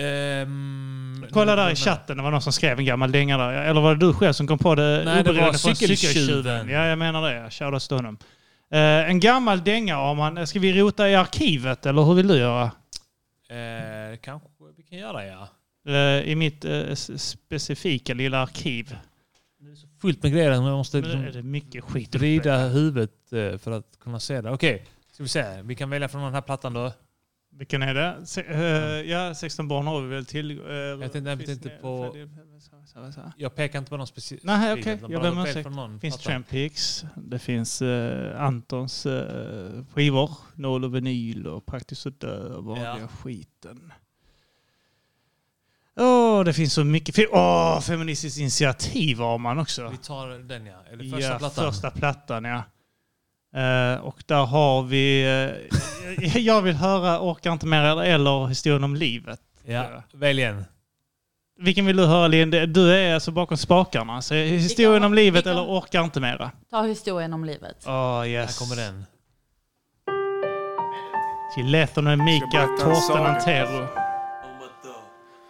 Ehm, 0.00 1.26
Kolla 1.30 1.56
där 1.56 1.70
i 1.70 1.76
chatten, 1.76 2.16
det 2.16 2.22
var 2.22 2.30
någon 2.30 2.42
som 2.42 2.52
skrev 2.52 2.78
en 2.78 2.84
gammal 2.84 3.12
dänga 3.12 3.38
där. 3.38 3.52
Eller 3.52 3.80
var 3.80 3.94
det 3.94 4.06
du 4.06 4.12
själv 4.14 4.32
som 4.32 4.46
kom 4.46 4.58
på 4.58 4.74
det? 4.74 5.02
Nej, 5.04 5.24
det 5.24 5.32
var 5.32 5.52
cykeltjuven. 5.52 6.68
Ja, 6.68 6.86
jag 6.86 6.98
menar 6.98 7.22
det. 7.32 7.50
Shoutouts 7.50 7.88
till 7.88 7.96
honom. 7.96 8.18
Eh, 8.72 8.80
en 9.10 9.20
gammal 9.20 9.64
dänga, 9.64 9.96
Arman. 9.96 10.46
Ska 10.46 10.58
vi 10.58 10.80
rota 10.80 11.08
i 11.08 11.14
arkivet 11.14 11.86
eller 11.86 12.02
hur 12.02 12.14
vill 12.14 12.28
du 12.28 12.36
göra? 12.38 12.62
Eh, 13.50 14.16
kanske 14.22 14.48
vi 14.76 14.82
kan 14.82 14.98
göra 14.98 15.26
ja. 15.26 15.48
Eh, 15.88 16.28
I 16.30 16.34
mitt 16.34 16.64
eh, 16.64 16.94
specifika 17.16 18.14
lilla 18.14 18.38
arkiv. 18.42 18.96
Fullt 20.00 20.22
med 20.22 20.32
grejer. 20.32 20.60
Man 20.60 20.72
måste 20.72 21.00
Nu 21.00 21.28
är 21.28 21.32
det 21.32 21.42
mycket 21.42 21.84
skit 21.84 22.14
vrida 22.14 22.68
huvudet 22.68 23.32
eh, 23.32 23.58
för 23.58 23.70
att 23.70 23.98
kunna 24.00 24.20
se 24.20 24.40
det. 24.40 24.50
Okej, 24.50 24.86
ska 25.12 25.22
vi 25.22 25.28
se. 25.28 25.62
Vi 25.62 25.74
kan 25.74 25.90
välja 25.90 26.08
från 26.08 26.22
den 26.22 26.34
här 26.34 26.40
plattan 26.40 26.72
då. 26.72 26.92
Vilken 27.52 27.82
är 27.82 27.94
det? 27.94 28.26
Se, 28.26 28.40
eh, 28.40 29.10
ja, 29.10 29.34
16 29.34 29.68
barn 29.68 29.86
har 29.86 30.00
vi 30.02 30.08
väl 30.08 30.26
till... 30.26 30.60
Uh, 30.60 30.74
Jag 30.76 31.12
tänkte, 31.12 31.52
inte 31.52 31.68
på... 31.68 32.16
Jag 33.36 33.54
pekar 33.54 33.78
inte 33.78 33.90
på 33.90 33.96
någon 33.96 34.06
specifik. 34.06 34.44
Nej, 34.44 34.72
okej. 34.72 34.94
utan 34.94 35.10
Jag 35.10 35.22
ber 35.22 35.30
om 35.30 35.38
ursäkt. 35.38 35.68
Det 35.92 35.98
finns. 36.00 36.16
Trampix. 36.18 37.04
Det 37.16 37.38
finns 37.38 37.82
eh, 37.82 38.42
Antons 38.42 39.06
uh, 39.06 39.84
skivor. 39.94 40.30
Nål 40.54 40.84
och 40.84 40.94
vinyl 40.94 41.46
och 41.46 41.66
praktiskt 41.66 42.06
och 42.06 42.12
dö 42.12 42.54
och 42.54 42.78
Ja. 42.78 43.08
skiten. 43.08 43.92
Åh, 46.00 46.44
det 46.44 46.52
finns 46.52 46.72
så 46.74 46.84
mycket. 46.84 47.16
Fe- 47.16 47.28
Åh, 47.32 47.80
Feministiskt 47.80 48.38
initiativ 48.38 49.18
har 49.18 49.38
man 49.38 49.58
också. 49.58 49.88
Vi 49.88 49.96
tar 49.96 50.28
den 50.48 50.66
ja. 50.66 50.72
Det 50.98 51.10
första 51.10 51.32
ja, 51.32 51.38
plattan? 51.38 51.72
första 51.72 51.90
plattan, 51.90 52.44
ja. 52.44 52.62
Eh, 53.60 54.00
och 54.00 54.22
där 54.26 54.44
har 54.46 54.82
vi... 54.82 55.22
eh, 56.22 56.36
jag 56.36 56.62
vill 56.62 56.74
höra 56.76 57.20
Orkar 57.20 57.52
inte 57.52 57.66
mer 57.66 57.82
eller, 57.82 58.02
eller 58.02 58.46
Historien 58.46 58.84
om 58.84 58.96
livet. 58.96 59.40
Ja, 59.64 60.02
välj 60.12 60.42
en. 60.42 60.64
Vilken 61.58 61.86
vill 61.86 61.96
du 61.96 62.06
höra 62.06 62.26
Linn? 62.28 62.50
Du 62.72 62.92
är 62.94 63.14
alltså 63.14 63.30
bakom 63.30 63.56
spakarna. 63.56 64.22
Så 64.22 64.34
historien 64.34 65.04
om 65.04 65.14
livet 65.14 65.44
kan- 65.44 65.52
eller 65.52 65.62
orkar 65.66 66.04
inte 66.04 66.20
mera? 66.20 66.50
Ta 66.70 66.82
historien 66.82 67.32
om 67.32 67.44
livet. 67.44 67.86
Oh, 67.86 68.28
yes. 68.28 68.60
Här 68.60 68.66
kommer 68.66 68.76
den. 68.82 69.04
Till 71.54 71.66
Lethonen, 71.70 72.24
Mika, 72.24 72.46
berätta 72.52 72.72
en 72.72 72.78
Torsten. 72.94 73.26
Antero. 73.26 74.09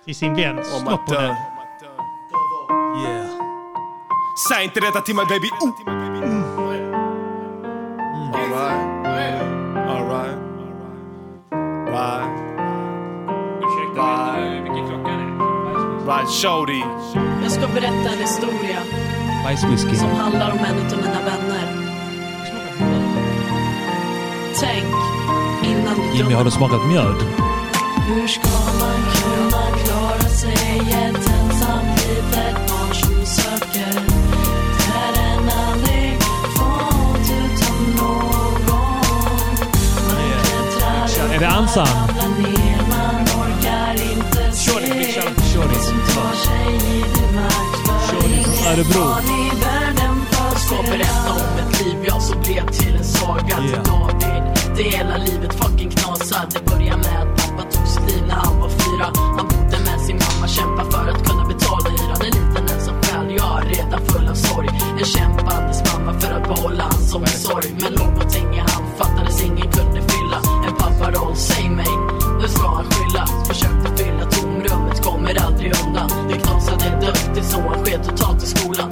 Till 0.04 0.14
sin 0.14 0.34
vän 0.34 0.58
att 0.58 0.66
Snopponen. 0.66 1.06
dö. 1.08 1.34
Yeah. 3.02 3.30
Säg 4.48 4.64
inte 4.64 4.80
detta 4.80 5.00
till 5.00 5.14
mig 5.14 5.26
baby. 5.26 5.48
Oh. 5.60 5.70
Alright. 8.34 9.42
Alright. 9.90 10.38
Right. 11.94 12.50
Vilken 14.64 14.88
klocka 14.88 15.10
är? 15.10 16.06
Right, 16.06 16.28
shorty. 16.28 16.82
Jag 17.42 17.52
ska 17.52 17.66
berätta 17.66 18.12
en 18.12 18.18
historia 18.18 18.78
Bajswhisky. 19.44 19.96
som 19.96 20.10
handlar 20.10 20.50
om 20.50 20.58
en 20.58 20.86
av 20.86 20.96
mina 20.96 21.20
vänner. 21.24 21.76
Tänk 24.60 24.94
innan 25.64 25.94
du 25.94 26.16
Jimmy, 26.18 26.34
har 26.34 26.44
du 26.44 26.50
smakat 26.50 26.86
mjöd? 26.86 27.16
Hur 28.08 28.26
ska 28.26 28.48
man 28.80 29.00
kunna 29.22 29.89
Är 41.32 41.38
det 41.40 41.48
Ansan? 41.48 41.86
makt 47.34 47.76
för 47.86 47.98
Shorty 48.06 48.20
från 48.20 48.32
inget 48.32 48.66
Örebro. 48.66 49.04
ska 50.56 50.82
berätta 50.82 51.32
om 51.32 51.58
ett 51.58 51.84
liv 51.84 51.96
jag 52.06 52.22
som 52.22 52.40
blev 52.40 52.66
till 52.70 52.96
en 52.96 53.04
saga 53.04 53.40
Yeah. 53.48 53.82
David. 53.82 54.42
Det 54.76 54.82
hela 54.82 55.16
livet 55.16 55.54
fucking 55.54 55.90
knasar. 55.90 56.46
Det 56.50 56.64
börjar 56.70 56.96
med 56.96 57.39
Kämpa 60.60 60.84
för 60.90 61.10
att 61.10 61.28
kunna 61.28 61.44
betala 61.44 61.88
hyran. 61.90 62.20
En 62.20 62.26
liten 62.26 62.74
ensam 62.74 63.02
själ, 63.02 63.36
jag 63.36 63.60
är 63.60 63.68
redan 63.74 64.00
full 64.06 64.28
av 64.28 64.34
sorg. 64.34 64.68
En 64.98 65.04
kämpandes 65.04 65.82
mamma 65.92 66.20
för 66.20 66.30
att 66.30 66.48
behålla 66.48 66.82
han 66.82 67.02
som 67.12 67.22
en 67.22 67.28
sorg. 67.28 67.74
Men 67.80 67.92
någonting 67.92 68.54
i 68.54 68.58
han 68.58 68.84
fattades 68.98 69.42
ingen 69.42 69.70
kunde 69.72 70.00
fylla. 70.12 70.38
En 70.66 70.74
papparoll, 70.76 71.36
säg 71.36 71.68
mig, 71.70 71.92
nu 72.40 72.48
ska 72.48 72.68
han 72.68 72.84
skylla. 72.90 73.26
Försökte 73.48 74.04
fylla 74.04 74.24
tomrummet, 74.24 75.02
kommer 75.02 75.46
aldrig 75.46 75.72
undan. 75.86 76.10
Det 76.28 76.38
knasade 76.38 77.06
duktigt 77.06 77.46
så 77.46 77.60
han 77.60 77.84
sket 77.84 78.02
totalt 78.08 78.42
i 78.42 78.46
skolan. 78.46 78.90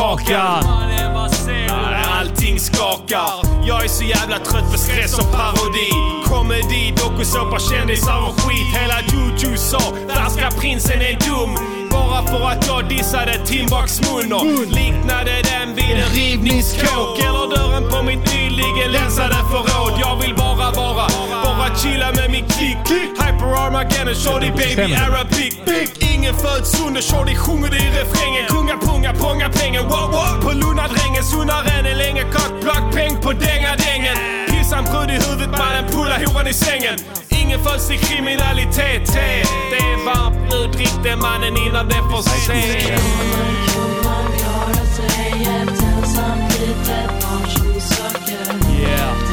Kaka. 0.00 0.60
Allting 2.20 2.60
skakar. 2.60 3.66
Jag 3.66 3.84
är 3.84 3.88
så 3.88 4.04
jävla 4.04 4.38
stress 4.90 5.18
och 5.18 5.32
parodi. 5.32 5.90
Komedi, 6.24 6.94
dokusåpa, 6.96 7.58
kändisar 7.58 8.18
och 8.28 8.40
skit. 8.40 8.66
Hela 8.76 9.00
Juju 9.12 9.56
sa 9.56 9.82
värsta 10.08 10.60
prinsen 10.60 11.00
är 11.00 11.16
dum. 11.26 11.52
Bara 11.90 12.26
för 12.26 12.46
att 12.50 12.66
jag 12.66 12.88
dissade 12.88 13.46
Timbaks 13.46 14.00
mun 14.00 14.32
och 14.32 14.46
liknade 14.66 15.34
den 15.50 15.74
vid 15.74 15.96
en 16.04 16.10
rivningskåk. 16.14 17.18
Eller 17.26 17.46
dörren 17.56 17.84
på 17.90 18.02
mitt 18.02 18.24
nyligen 18.32 18.92
länsade 18.92 19.38
förråd. 19.50 19.92
Jag 20.00 20.16
vill 20.22 20.34
bara 20.34 20.70
vara, 20.70 21.06
bara 21.44 21.76
chilla 21.76 22.12
med 22.12 22.30
min 22.30 22.46
klick. 22.48 22.78
Hyper 23.20 23.50
Armageddon, 23.64 24.14
shorty 24.14 24.50
baby 24.50 24.94
Arabic. 24.94 25.54
Ingen 26.14 26.34
föds 26.34 26.80
under, 26.86 27.02
shorty 27.02 27.34
sjunger 27.34 27.70
det 27.70 27.76
i 27.76 27.90
refrängen. 28.00 28.44
Kunga, 28.48 28.76
punga, 28.86 29.12
prånga 29.12 29.48
pengen. 29.48 29.82
Wow, 29.82 30.10
wow. 30.16 30.42
På 30.42 30.50
Lundadrängen, 30.52 31.24
sunnare 31.24 31.70
än 31.78 31.86
i 36.50 36.54
sängen. 36.54 36.98
Ingen 37.28 37.64
föds 37.64 37.88
till 37.88 37.98
kriminalitet. 37.98 39.06
te. 39.06 39.42
Det 39.70 39.76
är 39.76 40.04
varmt 40.04 40.50
nu, 40.50 40.66
drick 40.72 40.94
det 41.02 41.16
mannen 41.16 41.56
innan 41.56 41.88
det 41.88 41.94
är 41.94 42.02
för 42.10 42.22
sent. 42.22 43.00
Yeah. 48.80 49.30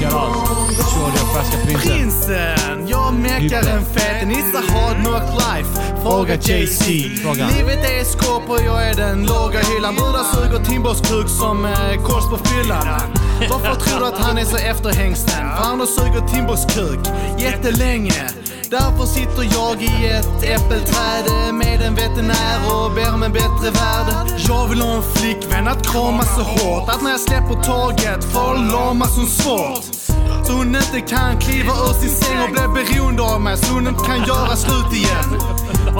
Shoutout. 0.00 0.76
Shorty 0.76 1.22
och 1.22 1.34
Färska 1.34 1.56
Prinsen. 1.66 2.59
Prinsen, 3.38 3.58
jag 3.58 3.64
mekar 3.64 3.76
en 3.76 3.84
fet 3.84 4.28
Nissa 4.28 4.72
hard 4.72 4.96
knock 4.96 5.22
life. 5.22 6.00
Fråga 6.02 6.34
JC. 6.34 6.82
Fråga. 7.22 7.48
Livet 7.56 7.90
är 7.90 8.00
ett 8.00 8.06
skåp 8.06 8.50
och 8.50 8.60
jag 8.66 8.88
är 8.88 8.94
den 8.94 9.26
låga 9.26 9.60
hyllan. 9.60 9.94
Brudar 9.94 10.24
suger 10.34 10.64
Timbårskruk 10.64 11.28
som 11.28 11.64
eh, 11.64 12.02
kors 12.04 12.24
på 12.30 12.48
fyllan. 12.48 12.86
Varför 13.50 13.74
tror 13.74 14.00
du 14.00 14.06
att 14.06 14.18
han 14.18 14.38
är 14.38 14.44
så 14.44 14.56
efterhängsten? 14.56 15.48
För 15.56 15.64
han 15.64 15.80
har 15.80 15.86
suger 15.86 16.28
Timbårskruk 16.28 17.00
jättelänge. 17.38 18.28
Därför 18.70 19.06
sitter 19.06 19.42
jag 19.52 19.82
i 19.82 20.06
ett 20.06 20.42
äppelträd 20.42 21.54
med 21.54 21.82
en 21.82 21.94
veterinär 21.94 22.58
och 22.72 22.94
ber 22.94 23.14
om 23.14 23.22
en 23.22 23.32
bättre 23.32 23.70
värld. 23.70 24.26
Jag 24.48 24.68
vill 24.68 24.80
ha 24.80 24.96
en 24.96 25.02
flickvän 25.02 25.68
att 25.68 25.86
krama 25.86 26.22
så 26.22 26.42
hårt 26.42 26.88
att 26.88 27.02
när 27.02 27.10
jag 27.10 27.20
släpper 27.20 27.62
taget 27.62 28.24
får 28.24 28.72
lama 28.72 29.06
som 29.06 29.26
svårt. 29.26 30.09
Så 30.50 30.56
hon 30.56 30.76
inte 30.76 31.00
kan 31.00 31.38
kliva 31.38 31.72
ur 31.72 31.92
sin 32.00 32.10
säng 32.10 32.42
och 32.42 32.50
bli 32.50 32.62
beroende 32.74 33.22
av 33.22 33.40
mig 33.40 33.56
så 33.56 33.74
hon 33.74 33.86
inte 33.86 34.04
kan 34.04 34.18
göra 34.24 34.56
slut 34.56 34.92
igen. 34.92 35.40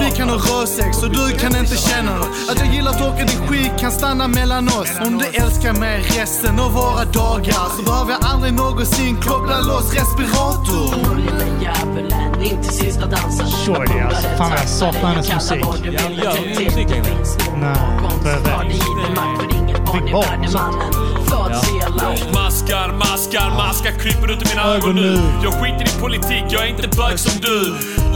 Vi 0.01 0.16
kan 0.16 0.28
ha 0.28 0.36
rödsex 0.36 1.02
och 1.02 1.10
du 1.10 1.39
kan 1.39 1.56
inte 1.56 1.77
känna 1.77 2.12
Att 2.51 2.59
jag 2.59 2.74
gillar 2.74 2.90
att 2.90 3.01
åka 3.01 3.24
din 3.24 3.47
skit 3.47 3.72
kan 3.78 3.93
stanna 3.93 4.28
mellan 4.28 4.68
oss 4.68 4.90
Om 5.06 5.18
du 5.18 5.24
älskar 5.27 5.72
mig 5.72 6.02
resten 6.02 6.60
av 6.60 6.72
våra 6.72 7.05
dagar 7.05 7.77
Så 7.77 7.82
behöver 7.82 8.10
jag 8.10 8.24
aldrig 8.24 8.55
någonsin 8.55 9.16
koppla 9.16 9.60
loss 9.60 9.94
respirator. 9.94 10.90
Shorty 13.66 13.98
alltså. 14.01 14.28
Fan 14.39 14.51
jag 14.51 14.68
saknar 14.68 15.10
hennes 15.10 15.35
musik. 15.35 15.64
Jag 15.85 16.12
gör 16.12 16.48
musik 16.48 16.90
längre. 16.90 17.24
Nej, 17.56 17.77
det 18.24 18.31
är 18.31 18.40
det. 18.44 18.81
Fick 19.93 20.14
och 21.32 22.01
sånt. 22.01 22.35
Maskar, 22.35 22.93
maskar, 22.93 23.51
maskar 23.57 23.90
kryper 23.90 24.32
ut 24.32 24.43
ur 24.43 24.48
mina 24.57 24.74
ögon 24.74 24.94
nu. 24.94 25.19
Jag 25.43 25.52
skiter 25.52 25.85
i 25.97 26.01
politik, 26.01 26.44
jag 26.51 26.62
är 26.65 26.69
inte 26.69 26.89
bög 26.89 27.19
som 27.19 27.40
du. 27.40 27.59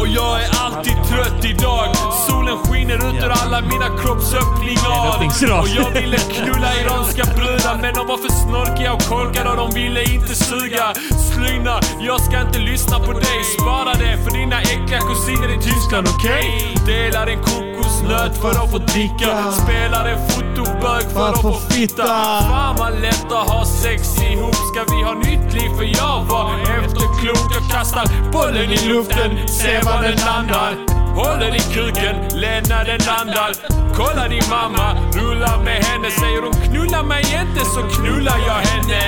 Och 0.01 0.09
jag 0.09 0.43
är 0.45 0.49
alltid 0.65 0.97
trött 1.09 1.45
idag. 1.45 1.97
Solen 2.29 2.59
skiner 2.59 2.95
ut 2.95 3.25
ur 3.25 3.33
alla 3.43 3.61
mina 3.61 3.89
kroppsöppningar. 3.99 5.61
Och 5.61 5.69
jag 5.69 5.91
ville 6.01 6.17
knulla 6.17 6.71
iranska 6.81 7.25
brudar 7.37 7.79
men 7.83 7.95
de 7.95 8.07
var 8.07 8.19
för 8.19 8.33
snorkiga 8.45 8.93
och 8.93 9.03
korkade 9.03 9.51
och 9.51 9.57
de 9.57 9.71
ville 9.81 10.03
inte 10.15 10.35
suga. 10.35 10.95
Slyna, 11.33 11.81
jag 12.01 12.21
ska 12.21 12.41
inte 12.41 12.59
lyssna 12.59 12.99
på 12.99 13.13
dig. 13.13 13.39
Spara 13.61 13.95
det 13.95 14.25
för 14.25 14.31
dina 14.39 14.61
äckliga 14.61 15.01
kusiner 15.01 15.49
i 15.57 15.59
Tyskland, 15.63 16.09
okej? 16.15 16.75
Delar 16.87 17.27
en 17.27 17.43
snöt 18.05 18.37
för 18.37 18.51
att 18.51 18.71
få 18.71 18.79
dricka. 18.79 19.53
Spelar 19.53 20.09
en 20.09 20.29
fotobög 20.29 21.05
för 21.13 21.29
att 21.29 21.43
få 21.43 21.53
fitta. 21.53 22.07
Fan 22.07 22.77
vad 22.79 23.01
lätt 23.01 23.33
att 23.33 23.49
ha 23.49 23.65
sex 23.67 24.23
ihop. 24.23 24.55
Ska 24.55 24.95
vi 24.95 25.03
ha 25.03 25.15
nytt 25.15 25.55
liv? 25.55 25.71
För 25.77 25.85
jag 25.85 26.25
var 26.25 26.51
efterklok. 26.61 27.49
Jag 27.55 27.71
kastar 27.71 28.33
bollen 28.33 28.71
i 28.71 28.89
luften, 28.89 29.49
ser 29.49 29.83
var 29.83 30.03
den 30.03 30.17
landar. 30.27 30.73
Håller 31.15 31.57
i 31.57 31.61
kuken, 31.61 32.17
lämnar 32.41 32.85
den 32.85 33.01
landar. 33.07 33.51
Kolla 33.95 34.29
din 34.29 34.49
mamma, 34.51 34.97
rullar 35.13 35.65
med 35.65 35.85
henne. 35.85 36.11
Säger 36.11 36.43
hon 36.43 36.53
knulla 36.53 37.03
mig 37.03 37.23
inte 37.23 37.65
så 37.65 37.81
knullar 37.83 38.39
jag 38.39 38.61
henne. 38.71 39.05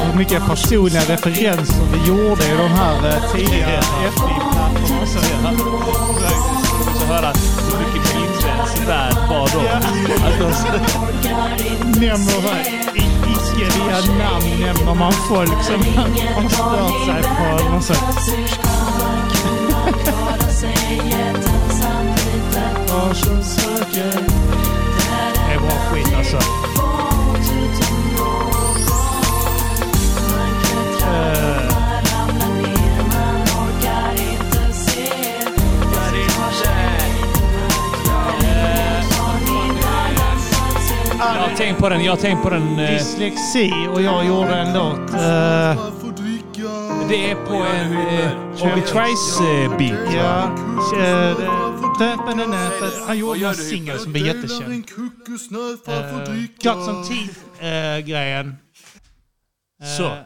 Hur 0.00 0.18
mycket 0.18 0.46
personliga 0.46 1.00
referenser 1.00 1.84
vi 1.92 2.08
gjorde 2.08 2.44
i 2.44 2.56
de 2.56 2.68
här 2.68 3.20
tidigare 3.32 3.32
tidiga 3.32 3.66
FB-plattorna. 4.08 5.06
så. 5.06 5.18
Höra 7.06 7.32
hur 7.70 7.78
mycket 7.86 8.12
Prinsen 8.12 8.86
värld 8.86 9.14
var 9.30 9.48
då. 9.54 9.60
Alltså, 10.26 10.72
Nämner 12.00 12.60
i 12.94 12.98
icke 12.98 13.78
via 13.78 14.00
namn 14.18 14.60
nämner 14.60 14.94
man 14.94 15.12
folk 15.12 15.62
som 15.62 15.82
har 16.34 16.48
stört 16.48 17.04
sig 17.06 17.22
på 17.22 17.70
något 17.70 17.84
sätt. 17.84 17.98
Det 25.34 25.54
är 25.54 25.58
bra 25.58 25.70
skit 25.70 26.14
alltså. 26.16 26.38
Jag 41.36 41.42
har 41.48 41.56
tänkt 41.56 41.78
på 41.80 41.88
den. 41.88 42.04
Jag 42.04 42.12
har 42.12 42.16
tänkt 42.16 42.42
på 42.42 42.50
den. 42.50 42.78
eh, 42.78 42.90
Dyslexi 42.90 43.72
och 43.92 44.02
jag 44.02 44.26
gjorde 44.26 44.54
en 44.56 44.74
låt. 44.74 45.10
eh, 45.10 45.94
Det 47.08 47.30
är 47.30 47.46
på 47.46 47.54
en 47.54 47.92
eh, 47.92 48.72
Obi 48.72 48.80
Trice-beat. 48.80 50.14
Ja. 50.14 50.44
eh, 51.02 51.36
Han 53.06 53.18
gjorde 53.18 53.46
en 53.48 53.54
singel 53.54 53.98
som 53.98 54.12
blev 54.12 54.26
jättekänd. 54.26 54.84
Uh, 55.88 56.44
Got 56.62 56.84
some 56.84 57.04
teeth-grejen. 57.04 58.56
Så. 59.96 60.16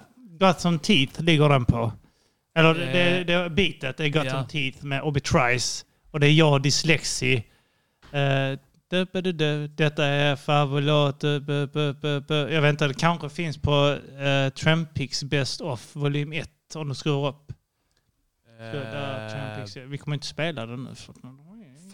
Got 0.40 0.60
some 0.60 0.78
teeth 0.78 1.20
ligger 1.22 1.48
den 1.48 1.64
på. 1.64 1.92
Eller 2.58 2.74
det, 2.74 2.84
Eh. 2.84 3.26
det, 3.26 3.42
det 3.42 3.50
beatet 3.50 4.00
är 4.00 4.08
Got 4.08 4.24
Ja. 4.24 4.30
some 4.30 4.46
teeth 4.48 4.84
med 4.84 5.02
Obi 5.02 5.20
Trice. 5.20 5.84
Och 6.10 6.20
det 6.20 6.26
är 6.26 6.32
jag, 6.32 6.62
dyslexi. 6.62 7.34
Uh, 8.14 8.58
detta 8.88 10.04
är 10.06 10.36
bu. 12.20 12.52
Jag 12.52 12.62
vet 12.62 12.70
inte, 12.70 12.88
det 12.88 12.94
kanske 12.94 13.28
finns 13.28 13.58
på 13.58 13.98
uh, 14.22 14.48
Trampix 14.48 15.24
Best 15.24 15.60
of 15.60 15.96
volym 15.96 16.32
1 16.32 16.50
om 16.74 16.88
du 16.88 16.94
skruvar 16.94 17.28
upp. 17.28 17.52
Trampix, 19.30 19.76
vi 19.76 19.98
kommer 19.98 20.14
inte 20.14 20.26
spela 20.26 20.66
den 20.66 20.84
nu. 20.84 20.94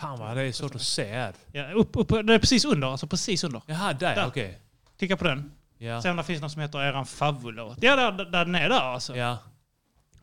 Fan 0.00 0.18
vad 0.18 0.36
det 0.36 0.42
är 0.42 0.52
svårt 0.52 0.74
att 0.74 0.82
se 0.82 1.04
här. 1.04 1.34
ja, 1.52 1.72
upp, 1.72 1.96
upp, 1.96 2.08
det 2.08 2.34
är 2.34 2.38
precis 2.38 2.64
under, 2.64 2.88
alltså 2.88 3.06
precis 3.06 3.44
under. 3.44 3.62
Jaha, 3.66 3.92
där, 3.92 4.14
Där. 4.14 4.26
okej. 4.26 4.58
Klicka 4.98 5.16
på 5.16 5.24
den. 5.24 5.52
Se 6.02 6.10
om 6.10 6.16
det 6.16 6.24
finns 6.24 6.42
något 6.42 6.52
som 6.52 6.62
heter 6.62 6.78
eran 6.78 7.06
favoritlåt. 7.06 7.78
Ja, 7.80 7.96
där, 7.96 8.12
där, 8.12 8.24
där 8.24 8.44
den 8.44 8.54
är 8.54 8.68
där 8.68 8.80
alltså. 8.80 9.16
Ja. 9.16 9.38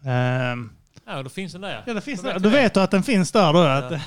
Ehm, 0.05 0.69
Ja, 1.05 1.23
då 1.23 1.29
finns 1.29 1.51
den 1.51 1.61
där 1.61 1.83
ja, 1.87 1.93
det 1.93 2.01
finns 2.01 2.21
Då 2.21 2.27
där. 2.27 2.33
vet 2.33 2.43
Du 2.43 2.49
vet 2.49 2.77
att 2.77 2.91
den 2.91 3.03
finns 3.03 3.31
där 3.31 3.53
då? 3.53 3.59
Att, 3.59 3.91
Ja. 3.91 3.99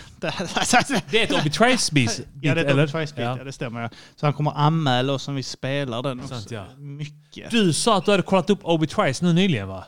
det, 0.89 1.03
Det 1.11 1.21
är 1.21 1.25
ett 1.25 1.33
Obi 1.33 1.51
Trice-beat, 1.51 2.21
Ja, 2.43 2.55
det 2.55 2.61
är 2.61 2.65
ett 2.65 2.71
eller? 2.71 2.83
Obi 2.85 2.93
Trice 2.93 3.15
beat, 3.15 3.29
Ja. 3.29 3.39
ja. 3.39 3.45
det 3.45 3.53
stämmer. 3.53 3.81
Ja. 3.83 3.89
Så 4.17 4.27
han 4.27 4.33
kommer 4.33 4.51
anmäla 4.51 5.13
oss 5.13 5.29
om 5.29 5.35
vi 5.35 5.43
spelar 5.43 6.03
den 6.03 6.21
också. 6.21 6.35
Sant, 6.35 6.51
ja. 6.51 6.65
Mycket. 6.77 7.51
Du 7.51 7.73
sa 7.73 7.97
att 7.99 8.05
du 8.05 8.11
hade 8.11 8.23
kollat 8.23 8.51
upp 8.51 8.61
Obi 8.63 8.87
Trice 8.87 9.25
nu 9.25 9.33
nyligen 9.33 9.69
va? 9.69 9.85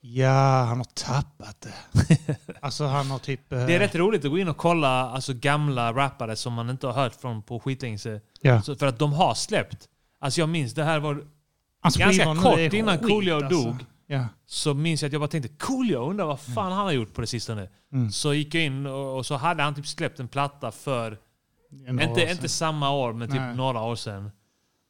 Ja, 0.00 0.64
han 0.68 0.76
har 0.78 0.84
tappat 0.84 1.60
det. 1.60 2.36
alltså 2.62 2.84
han 2.86 3.10
har 3.10 3.18
typ... 3.18 3.52
eh, 3.52 3.66
Det 3.66 3.74
är 3.74 3.78
rätt 3.78 3.94
roligt 3.94 4.24
att 4.24 4.30
gå 4.30 4.38
in 4.38 4.48
och 4.48 4.56
kolla 4.56 4.88
alltså, 5.10 5.32
gamla 5.34 5.92
rappare 5.92 6.36
som 6.36 6.52
man 6.52 6.70
inte 6.70 6.86
har 6.86 6.94
hört 6.94 7.14
från 7.14 7.42
på 7.42 7.60
skitlänge. 7.60 7.98
Ja. 8.40 8.62
Så 8.62 8.76
För 8.76 8.86
att 8.86 8.98
de 8.98 9.12
har 9.12 9.34
släppt. 9.34 9.88
Alltså 10.20 10.40
jag 10.40 10.48
minns, 10.48 10.74
det 10.74 10.84
här 10.84 10.98
var 11.00 11.22
Hans 11.82 11.96
ganska 11.96 12.34
kort 12.34 12.58
innan 12.58 12.98
Coolio 12.98 13.34
alltså. 13.44 13.78
Ja. 14.06 14.28
Så 14.46 14.74
minns 14.74 15.02
jag 15.02 15.08
att 15.08 15.12
jag 15.12 15.20
bara 15.20 15.28
tänkte 15.28 15.48
Coolio, 15.48 16.10
undrar 16.10 16.26
vad 16.26 16.40
fan 16.40 16.72
han 16.72 16.84
har 16.84 16.92
gjort 16.92 17.14
på 17.14 17.20
det 17.20 17.26
sistone. 17.26 17.68
Mm. 17.92 18.10
Så 18.10 18.34
gick 18.34 18.54
jag 18.54 18.64
in 18.64 18.86
och, 18.86 19.16
och 19.16 19.26
så 19.26 19.36
hade 19.36 19.62
han 19.62 19.74
typ 19.74 19.86
släppt 19.86 20.20
en 20.20 20.28
platta 20.28 20.70
för, 20.72 21.18
år 21.88 22.02
inte, 22.02 22.30
inte 22.30 22.48
samma 22.48 22.90
år, 22.90 23.12
men 23.12 23.28
typ 23.28 23.40
Nej. 23.40 23.56
några 23.56 23.82
år 23.82 23.96
sedan. 23.96 24.30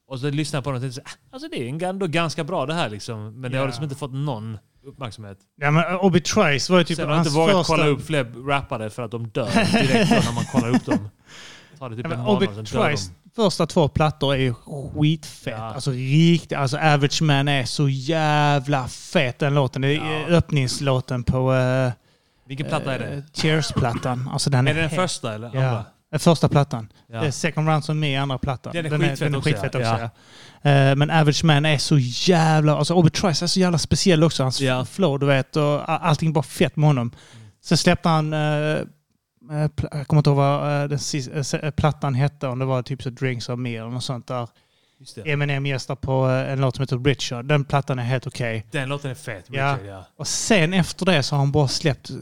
Och 0.09 0.21
så 0.21 0.31
lyssnade 0.31 0.57
jag 0.59 0.65
på 0.65 0.71
den 0.71 0.77
och 0.77 0.83
tänkte 0.83 1.03
ah, 1.05 1.35
alltså 1.35 1.49
det 1.49 1.69
är 1.69 1.83
ändå 1.83 2.07
ganska 2.07 2.45
bra 2.45 2.67
det 2.67 2.75
här 2.75 2.89
liksom. 2.89 3.41
Men 3.41 3.53
det 3.53 3.59
har 3.59 3.67
liksom 3.67 3.85
inte 3.85 3.97
fått 3.97 4.13
någon 4.13 4.59
uppmärksamhet. 4.85 5.39
Ja, 5.57 5.71
men 5.71 5.97
Obi 5.97 6.21
Trice 6.21 6.73
var 6.73 6.79
ju 6.79 6.85
typ 6.85 6.97
Sen 6.97 7.05
har 7.05 7.13
jag 7.13 7.17
hans 7.17 7.29
inte 7.29 7.39
vågat 7.39 7.57
första... 7.57 7.77
kolla 7.77 7.87
upp 7.87 8.07
fler 8.07 8.47
rappare 8.47 8.91
för 8.91 9.03
att 9.03 9.11
de 9.11 9.29
dör 9.29 9.47
direkt 9.83 10.11
när 10.11 10.35
man 10.35 10.45
kollar 10.45 10.69
upp 10.77 10.87
dem. 10.87 11.09
Ta 11.79 11.89
det 11.89 11.97
typ 11.97 12.07
Ja, 12.07 12.13
en 12.13 12.21
månad, 12.21 12.43
Obi 12.43 12.65
Trice. 12.67 13.13
Första 13.37 13.67
två 13.67 13.89
plattor 13.89 14.35
är 14.35 14.55
skitfett. 14.95 15.61
Alltså 15.61 15.91
riktigt. 15.91 16.59
Alltså 16.59 16.77
Average 16.77 17.23
Man 17.23 17.49
är 17.49 17.65
så 17.65 17.89
jävla 17.89 18.89
fet 18.89 19.39
den 19.39 19.55
låten. 19.55 19.83
Det 19.83 19.95
är 19.97 20.31
öppningslåten 20.33 21.23
på... 21.25 21.53
Uh, 21.53 21.91
Vilken 22.49 22.67
platta 22.67 22.95
är 22.95 22.99
det? 22.99 23.23
Cheers-plattan. 23.35 24.31
Alltså 24.33 24.51
den 24.51 24.67
Är 24.67 24.71
är, 24.71 24.75
det 24.75 24.81
den 24.81 24.91
helt- 24.91 25.03
första 25.03 25.35
eller 25.35 25.51
Ja. 25.55 25.67
andra? 25.69 25.85
den 26.11 26.21
första 26.21 26.49
plattan. 26.49 26.89
Ja. 27.07 27.21
Det 27.21 27.27
är 27.27 27.31
Second 27.31 27.69
Round 27.69 27.85
som 27.85 28.05
är 28.05 28.21
andra 28.21 28.39
plattan. 28.39 28.73
Den 28.73 28.87
är 28.87 28.91
den 28.91 29.01
skitfett 29.01 29.19
den 29.19 29.35
är 29.35 29.39
också, 29.39 29.51
skitfett 29.51 29.75
ja. 29.75 29.79
också. 29.81 30.03
Ja. 30.03 30.11
Ja. 30.63 30.71
Eh, 30.71 30.97
men 30.97 31.11
Average 31.11 31.45
Man 31.45 31.65
är 31.67 31.79
så 31.79 31.99
jävla... 31.99 32.77
Alltså 32.77 32.95
Obi 32.95 33.11
Trice 33.11 33.45
är 33.45 33.47
så 33.47 33.61
jävla 33.61 33.79
speciell 33.79 34.25
också. 34.25 34.43
Hans 34.43 34.61
Ja. 34.61 34.85
flow, 34.85 35.19
du 35.19 35.27
vet. 35.27 35.57
Och 35.57 35.93
allting 36.07 36.33
bara 36.33 36.43
fett 36.45 36.77
med 36.77 36.89
honom. 36.89 37.13
Sen 37.65 37.79
släppte 37.79 38.09
han... 38.09 38.33
eh, 38.33 38.39
eh, 38.41 38.45
pl- 38.45 38.87
jag 39.51 40.07
kommer 40.07 40.19
inte 40.21 40.31
ihåg 40.31 40.37
vad 40.37 40.83
eh, 40.83 40.89
den 40.89 40.99
sista, 40.99 41.59
eh, 41.59 41.65
eh, 41.65 41.71
plattan 41.71 42.15
hette, 42.15 42.47
om 42.49 42.59
det 42.59 42.65
var 42.65 42.83
typ 42.83 43.03
så 43.03 43.11
Drinks 43.11 43.49
of 43.49 43.59
Me 43.59 43.77
eller 43.77 43.91
något 43.91 44.05
sånt 44.05 44.27
där. 44.27 44.49
Eminem 45.25 45.67
gästar 45.67 45.95
på 45.95 46.29
eh, 46.29 46.53
en 46.53 46.61
låt 46.61 46.77
som 46.77 46.83
heter 46.83 46.99
Richard. 46.99 47.45
Den 47.45 47.65
plattan 47.65 47.99
är 47.99 48.03
helt 48.03 48.27
okej. 48.27 48.67
Den 48.71 48.89
låten 48.89 49.11
är 49.11 49.15
fet. 49.15 49.45
Ja. 49.49 49.73
Richard, 49.75 49.87
ja. 49.89 50.05
Och 50.17 50.27
sen 50.29 50.73
efter 50.75 51.07
det 51.07 51.23
så 51.23 51.35
har 51.35 51.39
han 51.39 51.53
bara 51.53 51.69
släppt 51.69 52.11
eh, 52.11 52.17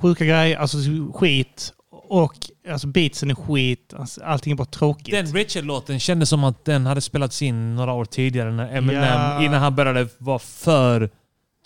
sjuka 0.00 0.24
grejer, 0.24 0.56
alltså 0.58 0.76
skit. 1.14 1.72
Och 2.08 2.34
alltså 2.70 2.86
beatsen 2.86 3.30
är 3.30 3.34
skit, 3.34 3.94
alltså, 3.98 4.22
allting 4.24 4.52
är 4.52 4.56
bara 4.56 4.64
tråkigt. 4.64 5.10
Den 5.14 5.26
Richard-låten 5.26 6.00
kändes 6.00 6.28
som 6.28 6.44
att 6.44 6.64
den 6.64 6.86
hade 6.86 7.00
spelats 7.00 7.42
in 7.42 7.74
några 7.76 7.92
år 7.92 8.04
tidigare 8.04 8.52
när 8.52 8.76
Eminem, 8.76 9.02
Ja. 9.02 9.42
innan 9.44 9.62
han 9.62 9.74
började 9.74 10.08
vara 10.18 10.38
för 10.38 11.10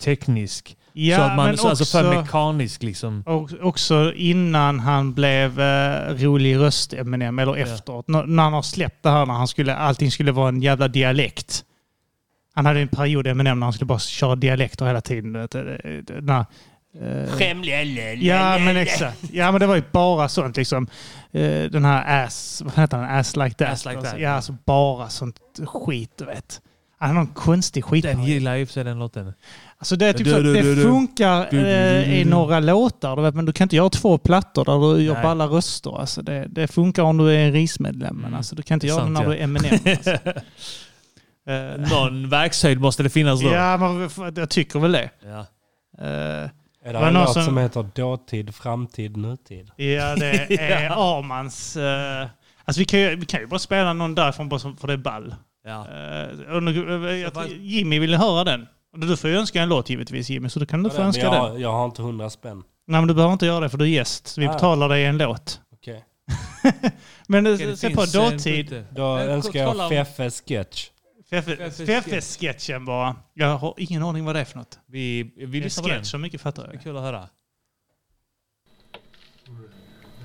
teknisk. 0.03 0.77
Ja, 0.93 1.17
så 1.17 1.21
att 1.23 1.35
man, 1.35 1.45
men 1.45 1.57
så, 1.57 1.69
alltså 1.69 1.85
för 1.85 2.07
också- 2.07 2.21
mekanisk 2.21 2.83
liksom. 2.83 3.23
Och 3.25 3.49
också 3.61 4.13
innan 4.15 4.79
han 4.79 5.13
blev 5.13 5.59
eh, 5.59 6.13
rolig 6.15 6.55
röst 6.57 6.93
Eminem, 6.93 7.39
eller 7.39 7.55
efteråt. 7.57 8.09
N- 8.09 8.23
när 8.35 8.43
han 8.43 8.53
har 8.53 8.61
släppt 8.61 9.03
det 9.03 9.09
här 9.09 9.25
när 9.25 9.33
han 9.33 9.47
skulle, 9.47 9.75
allting 9.75 10.11
skulle 10.11 10.31
vara 10.31 10.49
en 10.49 10.61
jävla 10.61 10.87
dialekt. 10.87 11.63
Han 12.53 12.65
hade 12.65 12.79
en 12.79 12.87
period 12.87 13.27
Eminem 13.27 13.59
när 13.59 13.65
han 13.65 13.73
skulle 13.73 13.85
bara 13.85 13.99
köra 13.99 14.35
dialekter 14.35 14.85
hela 14.85 15.01
tiden. 15.01 15.35
eh, 15.35 15.41
eh, 15.41 16.21
När, 16.21 16.39
eh, 17.01 17.37
Ja, 18.23 18.57
men 18.59 18.77
exakt. 18.77 19.17
Ja, 19.31 19.51
men 19.51 19.61
det 19.61 19.67
var 19.67 19.75
ju 19.75 19.83
bara 19.91 20.29
sånt 20.29 20.57
liksom. 20.57 20.87
Eh, 21.31 21.63
Den 21.63 21.85
här 21.85 22.25
ass, 22.25 22.61
vad 22.65 22.73
heter 22.75 22.97
den? 22.97 23.09
Ass 23.09 23.35
like 23.35 23.53
that. 23.55 23.69
Ass 23.69 23.85
like 23.85 24.01
that, 24.01 24.19
Ja, 24.19 24.29
alltså 24.31 24.55
bara 24.65 25.09
sånt 25.09 25.35
skit, 25.65 26.11
du 26.17 26.25
vet. 26.25 26.61
Han 26.99 27.09
har 27.09 27.15
någon 27.15 27.27
konstig 27.33 27.83
skit. 27.85 28.03
Den 28.03 28.23
gillar 28.23 28.63
och 28.63 28.67
för 28.67 28.73
sig 28.73 28.83
den 28.83 28.99
låten. 28.99 29.33
Alltså 29.81 29.95
det 29.95 30.05
är 30.05 30.13
typ 30.13 30.25
Du, 30.25 30.31
så 30.31 30.37
att 30.37 30.43
du, 30.43 30.75
det 30.75 30.81
funkar 30.81 31.47
Du, 31.51 31.57
du, 31.57 31.63
du, 31.63 31.69
eh, 31.69 32.05
du, 32.09 32.15
i 32.15 32.25
några 32.25 32.59
låtar, 32.59 33.15
du 33.15 33.21
vet, 33.21 33.35
men 33.35 33.45
du 33.45 33.53
kan 33.53 33.65
inte 33.65 33.75
göra 33.75 33.89
två 33.89 34.17
plattor 34.17 34.65
där 34.65 34.95
du 34.97 35.03
gör 35.03 35.15
alla 35.15 35.45
röster. 35.45 35.99
Alltså 35.99 36.21
det, 36.21 36.45
det 36.49 36.67
funkar 36.67 37.03
om 37.03 37.17
du 37.17 37.31
är 37.31 37.39
en 37.47 37.51
RIS-medlem, 37.53 38.15
men 38.15 38.33
alltså 38.33 38.55
du 38.55 38.63
kan 38.63 38.75
inte 38.75 38.85
Det 38.87 38.89
göra 38.89 38.99
det 38.99 39.05
sant, 39.05 39.13
när 39.13 39.23
ja. 39.23 39.29
du 39.29 39.35
är 39.37 39.43
Eminem. 39.43 39.79
Alltså. 39.97 40.09
Eh, 41.47 41.89
Någon 41.91 42.29
verkshöjd 42.29 42.79
måste 42.81 43.03
det 43.03 43.09
finnas 43.09 43.41
då. 43.41 43.47
Ja, 43.53 43.77
men 43.77 44.09
jag 44.35 44.49
tycker 44.49 44.79
väl 44.79 44.91
det. 44.91 45.09
Ja. 45.25 45.39
Eh, 46.05 46.49
Är 46.85 46.93
det 46.93 46.99
en 46.99 47.13
låt 47.13 47.33
som- 47.33 47.43
som 47.43 47.57
heter 47.57 47.85
Dåtid, 47.95 48.55
Framtid, 48.55 49.17
Nutid? 49.17 49.71
Ja, 49.75 50.15
det 50.15 50.59
är 50.59 50.89
Armans... 50.89 51.77
Uh, 51.77 51.83
alltså 52.65 52.79
vi 52.79 52.85
kan, 52.85 52.99
ju, 52.99 53.15
vi 53.15 53.25
kan 53.25 53.39
ju 53.39 53.47
bara 53.47 53.59
spela 53.59 53.93
någon 53.93 54.15
därifrån 54.15 54.49
bara 54.49 54.59
för 54.59 54.87
det 54.87 54.93
är 54.93 54.97
ball. 54.97 55.35
Ja. 55.65 55.87
Eh, 55.87 56.55
och 56.55 56.63
nu- 56.63 57.17
jag 57.35 57.49
Jimmy 57.49 57.99
ville 57.99 58.17
höra 58.17 58.43
den. 58.43 58.67
Du 58.97 59.17
får 59.17 59.29
ju 59.29 59.35
önska 59.37 59.61
en 59.61 59.69
låt 59.69 59.89
givetvis 59.89 60.29
Jimmy, 60.29 60.49
så 60.49 60.59
då 60.59 60.65
kan 60.65 60.83
du 60.83 60.89
få 60.89 60.97
Men 60.97 61.07
önska 61.07 61.21
jag, 61.21 61.33
den. 61.33 61.41
har- 61.41 61.57
jag 61.57 61.71
har 61.71 61.85
inte 61.85 62.01
hundra 62.01 62.29
spänn. 62.29 62.63
Nej 62.87 63.01
men 63.01 63.07
du 63.07 63.13
behöver 63.13 63.33
inte 63.33 63.45
göra 63.45 63.59
det 63.59 63.69
för 63.69 63.77
du 63.77 63.85
är 63.85 63.89
gäst. 63.89 64.37
Vi 64.37 64.47
Ah. 64.47 64.53
betalar 64.53 64.89
dig 64.89 65.05
en 65.05 65.17
låt. 65.17 65.61
Okej. 65.73 66.03
Men 67.27 67.45
eh, 67.47 67.57
det 67.57 67.77
se 67.77 67.89
på 67.89 68.01
eh, 68.01 68.07
dåtid. 68.07 68.85
Då 68.91 69.17
Eh, 69.17 69.29
önskar 69.33 69.59
jag 69.59 69.79
om- 69.79 69.89
Feffe 69.89 70.29
Sketch. 70.29 70.89
Feffe-sketchen 71.85 72.85
bara. 72.85 73.15
Jag 73.33 73.57
har 73.57 73.73
ingen 73.77 74.03
aning 74.03 74.25
vad 74.25 74.35
det 74.35 74.39
är 74.39 74.45
för 74.45 74.57
något. 74.57 74.79
Vi, 74.87 75.23
vi 75.37 75.59
Det 75.59 75.65
är 75.65 75.69
sketch 75.83 76.07
så 76.11 76.17
mycket 76.17 76.41
fattar 76.41 76.63
Det 76.63 76.69
är 76.69 76.73
jag. 76.73 76.83
kul 76.83 76.97
att 76.97 77.03
höra. 77.03 77.27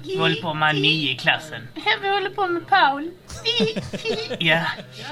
Vi 0.07 0.19
håller 0.19 0.43
på 0.43 0.55
med 0.55 0.75
nio 0.75 1.11
i 1.13 1.17
klassen. 1.17 1.69
Vi 2.03 2.09
håller 2.09 2.31
på 2.31 2.47
med 2.47 2.67
Paul. 2.69 3.11
Ja, 4.39 4.61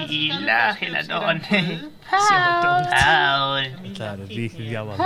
chilla 0.08 0.72
hela 0.80 1.02
dagen. 1.02 1.40
Paul. 2.10 2.84
Paul. 2.90 3.64
Gammalt. 4.72 4.98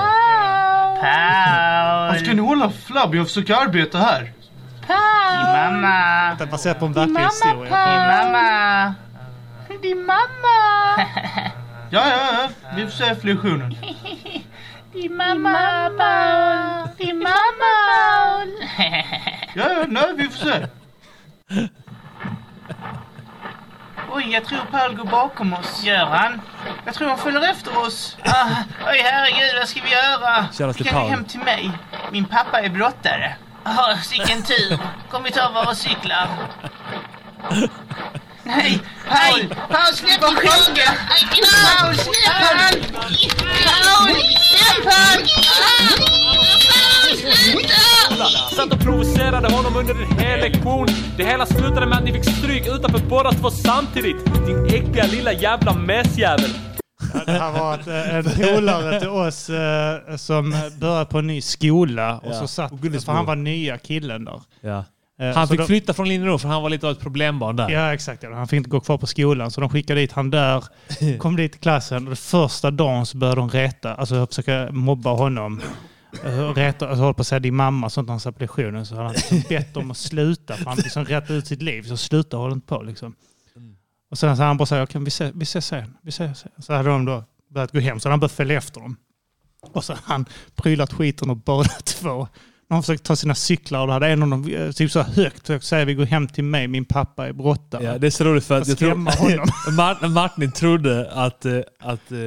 Paul. 1.01 2.19
Ska 2.25 2.33
ni 2.35 2.43
hålla 2.43 2.71
flabb? 2.71 3.15
Jag 3.15 3.27
försöker 3.27 3.55
arbeta 3.55 3.99
här. 3.99 4.21
Din 4.21 4.33
Paul. 4.87 5.73
mamma. 5.73 6.35
Det 6.39 6.45
är 6.45 6.47
baserat 6.47 6.79
på 6.79 6.87
en 6.87 6.93
verklig 6.93 7.13
mamma, 7.13 7.27
historia. 7.29 7.71
Paul. 7.71 7.93
Din 7.93 8.07
mamma. 8.33 8.95
Din 9.83 10.07
mamma. 10.07 11.07
Ja, 11.91 12.03
ja, 12.09 12.17
ja. 12.33 12.49
Vi 12.77 12.83
får 12.83 12.91
se 12.91 13.05
efter 13.05 13.27
lektionen. 13.27 13.77
Din 14.93 15.17
mamma, 15.17 15.91
Paul. 15.99 16.89
Din 16.99 17.19
mamma, 17.19 17.73
Paul. 17.89 18.53
Ja, 19.55 19.73
ja, 19.73 19.85
nej, 19.89 20.15
vi 20.17 20.25
får 20.29 20.39
se. 20.47 20.67
Oj, 24.11 24.29
jag 24.33 24.45
tror 24.45 24.59
Paul 24.71 24.97
går 24.97 25.05
bakom 25.05 25.53
oss. 25.53 25.85
Gör 25.85 26.07
han? 26.07 26.41
Jag 26.85 26.95
tror 26.95 27.09
han 27.09 27.19
följer 27.19 27.51
efter 27.51 27.79
oss. 27.87 28.17
Ah, 28.25 28.47
oj, 28.87 29.01
herregud, 29.05 29.59
vad 29.59 29.69
ska 29.69 29.81
vi 29.83 29.91
göra? 29.91 30.47
Kära 30.53 30.73
Vi 30.73 30.85
kan 30.85 31.03
gå 31.03 31.09
hem 31.09 31.25
till 31.25 31.41
mig. 31.41 31.71
Min 32.13 32.25
pappa 32.25 32.61
är 32.61 32.69
blottare. 32.69 33.37
Ah, 33.65 33.95
vilken 34.11 34.43
tur. 34.43 34.79
Kom 35.11 35.23
vi 35.23 35.31
ta 35.31 35.51
våra 35.51 35.75
cyklar. 35.75 36.29
Nej, 38.49 38.81
Paul! 39.09 39.49
Paul, 39.49 39.95
släpp 39.95 40.23
min 40.23 40.37
klocka! 40.37 40.89
Paul, 41.79 41.95
släpp 41.95 42.33
han! 42.33 42.75
Paul, 42.95 44.35
släpp 44.35 44.93
han! 44.93 45.21
Satt 48.57 48.73
och 48.73 48.81
provocerade 48.81 49.53
honom 49.53 49.77
under 49.77 49.95
en 49.95 50.19
hel 50.19 50.41
lektion. 50.41 50.87
Det 51.17 51.25
hela 51.25 51.47
slutade 51.47 51.87
med 51.87 51.99
att 51.99 52.05
ni 52.05 52.13
fick 52.13 52.25
stryk 52.39 52.67
utanför 52.67 52.99
båda 53.09 53.33
två 53.33 53.51
samtidigt. 53.51 54.25
Din 54.47 54.67
äckliga 54.67 55.07
lilla 55.07 55.33
jävla 55.33 55.73
mesjävel. 55.75 56.51
Ja, 57.15 57.21
Det 57.27 57.33
här 57.33 57.53
var 57.53 57.75
ett, 57.75 57.87
eh, 57.87 58.15
en 58.15 58.25
polare 58.55 59.01
till 59.01 59.09
oss 59.09 59.51
eh, 59.51 60.17
som 60.17 60.55
började 60.81 61.05
på 61.07 61.19
en 61.19 61.27
ny 61.27 61.41
skola. 61.41 62.19
Och 62.19 62.33
Ja. 62.33 62.41
så 62.41 62.49
satt, 62.49 62.73
Och 62.73 62.79
för 63.05 63.13
han 63.13 63.27
var 63.27 63.37
nya 63.37 63.79
killen 63.79 64.25
där. 64.25 64.41
Ja. 64.61 64.85
Eh, 65.19 65.35
Han 65.35 65.49
så 65.49 65.55
fick 65.55 65.67
flytta 65.67 65.95
från 65.95 66.09
Linnerå 66.09 66.39
för 66.39 66.49
han 66.49 66.63
var 66.63 66.71
lite 66.71 66.87
av 66.87 66.93
ett 66.93 67.01
problembarn 67.01 67.57
där. 67.57 67.69
Ja, 67.71 67.95
exakt. 67.95 68.23
Ja. 68.23 68.35
Han 68.35 68.49
fick 68.49 68.57
inte 68.57 68.71
gå 68.71 68.81
kvar 68.81 68.99
på 68.99 69.07
skolan, 69.07 69.51
så 69.51 69.61
de 69.61 69.71
skickade 69.71 70.01
dit 70.01 70.13
han 70.13 70.31
där. 70.31 70.65
Kom 71.19 71.37
dit 71.37 71.53
till 71.53 71.61
klassen 71.61 72.09
och 72.09 72.19
första 72.19 72.71
dagen 72.71 73.07
så 73.07 73.19
började 73.19 73.41
de 73.41 73.51
reta, 73.51 73.95
alltså 73.95 74.27
försöka 74.27 74.69
mobba 74.73 75.11
honom. 75.11 75.61
Eh, 76.25 76.55
Reta, 76.55 76.89
alltså 76.89 77.03
hålla 77.03 77.15
på 77.15 77.21
att 77.21 77.27
säga 77.27 77.39
din 77.39 77.55
mamma 77.55 77.91
sånt 77.91 78.07
när 78.09 78.13
han 78.13 78.21
satt 78.21 78.35
på 78.37 78.43
lektionen. 78.43 78.87
Så 78.87 78.95
hade 78.95 79.07
han 79.07 79.15
liksom 79.15 79.43
bett 79.49 79.75
dem 79.75 79.91
att 79.91 79.97
sluta, 79.97 80.55
för 80.55 80.65
han 80.65 80.77
liksom 80.77 81.05
rätt 81.05 81.31
ut 81.31 81.47
sitt 81.47 81.63
liv. 81.63 81.83
Så 81.83 81.97
sluta 81.97 82.37
håll 82.37 82.53
inte 82.53 82.67
på 82.67 82.83
liksom. 82.83 83.15
Och 84.11 84.19
sen 84.19 84.37
så 84.37 84.43
han 84.43 84.57
bara 84.57 84.67
säger, 84.67 84.83
okej 84.83 85.01
vi, 85.01 85.09
ses, 85.09 85.33
vi 85.35 85.43
ses 85.43 85.67
sen. 85.67 85.95
Vi 86.03 86.09
ses 86.09 86.39
sen. 86.39 86.51
Så 86.59 86.73
hade 86.75 86.89
de 86.89 87.05
då 87.05 87.25
börjat 87.51 87.73
gå 87.73 87.81
hem, 87.81 88.01
så 88.01 88.11
han 88.11 88.21
börjat 88.21 88.33
följa 88.33 88.59
efter 88.59 88.81
dem. 88.81 88.97
Och 89.73 89.85
så 89.85 89.95
han 90.05 90.27
prylat 90.55 90.93
skiten 90.93 91.31
och 91.31 91.37
båda 91.37 91.69
två. 91.85 92.29
När 92.71 92.75
han 92.75 92.83
försökte 92.83 93.05
ta 93.07 93.17
sina 93.17 93.35
cyklar 93.35 93.81
och 93.81 93.87
då 93.87 93.93
hade 93.93 94.09
en 94.09 94.23
av 94.23 94.29
dem 94.29 94.49
eh, 94.55 94.71
typ 94.71 94.91
så 94.91 95.03
högt 95.03 95.47
försökt 95.47 95.65
säga 95.65 95.85
vi 95.85 95.95
går 95.95 96.05
hem 96.05 96.29
till 96.29 96.45
mig, 96.45 96.69
min 96.69 96.85
pappa 96.85 97.29
är 97.29 97.33
brottare. 97.33 97.85
Ja, 97.85 97.99
det 97.99 98.07
är 98.07 98.11
så 98.11 98.25
roligt 98.25 98.45
för 98.45 98.57
att 98.59 98.63
Och 98.63 98.69
jag 98.69 98.79
tror. 98.79 100.09
Martin, 100.09 100.53
trodde 100.53 101.11
att, 101.13 101.45
eh, 101.45 101.59
att, 101.79 102.13
eh, 102.13 102.19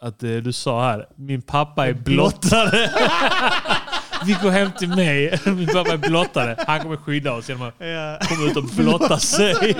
att 0.00 0.22
eh, 0.22 0.30
du 0.30 0.52
sa 0.52 0.84
här, 0.84 1.06
min 1.16 1.42
pappa 1.42 1.86
är 1.88 1.92
blottare. 1.92 2.90
Vi 4.26 4.36
går 4.42 4.50
hem 4.50 4.70
till 4.78 4.88
mig, 4.88 5.40
min 5.46 5.66
pappa 5.66 5.92
är 5.92 5.96
blottare. 5.96 6.56
Han 6.66 6.80
kommer 6.80 6.96
skydda 6.96 7.32
oss 7.32 7.48
genom 7.48 7.68
att 7.68 7.74
Ja. 7.78 8.18
komma 8.28 8.50
ut 8.50 8.56
och 8.56 8.64
blotta 8.64 9.18
sig. 9.18 9.76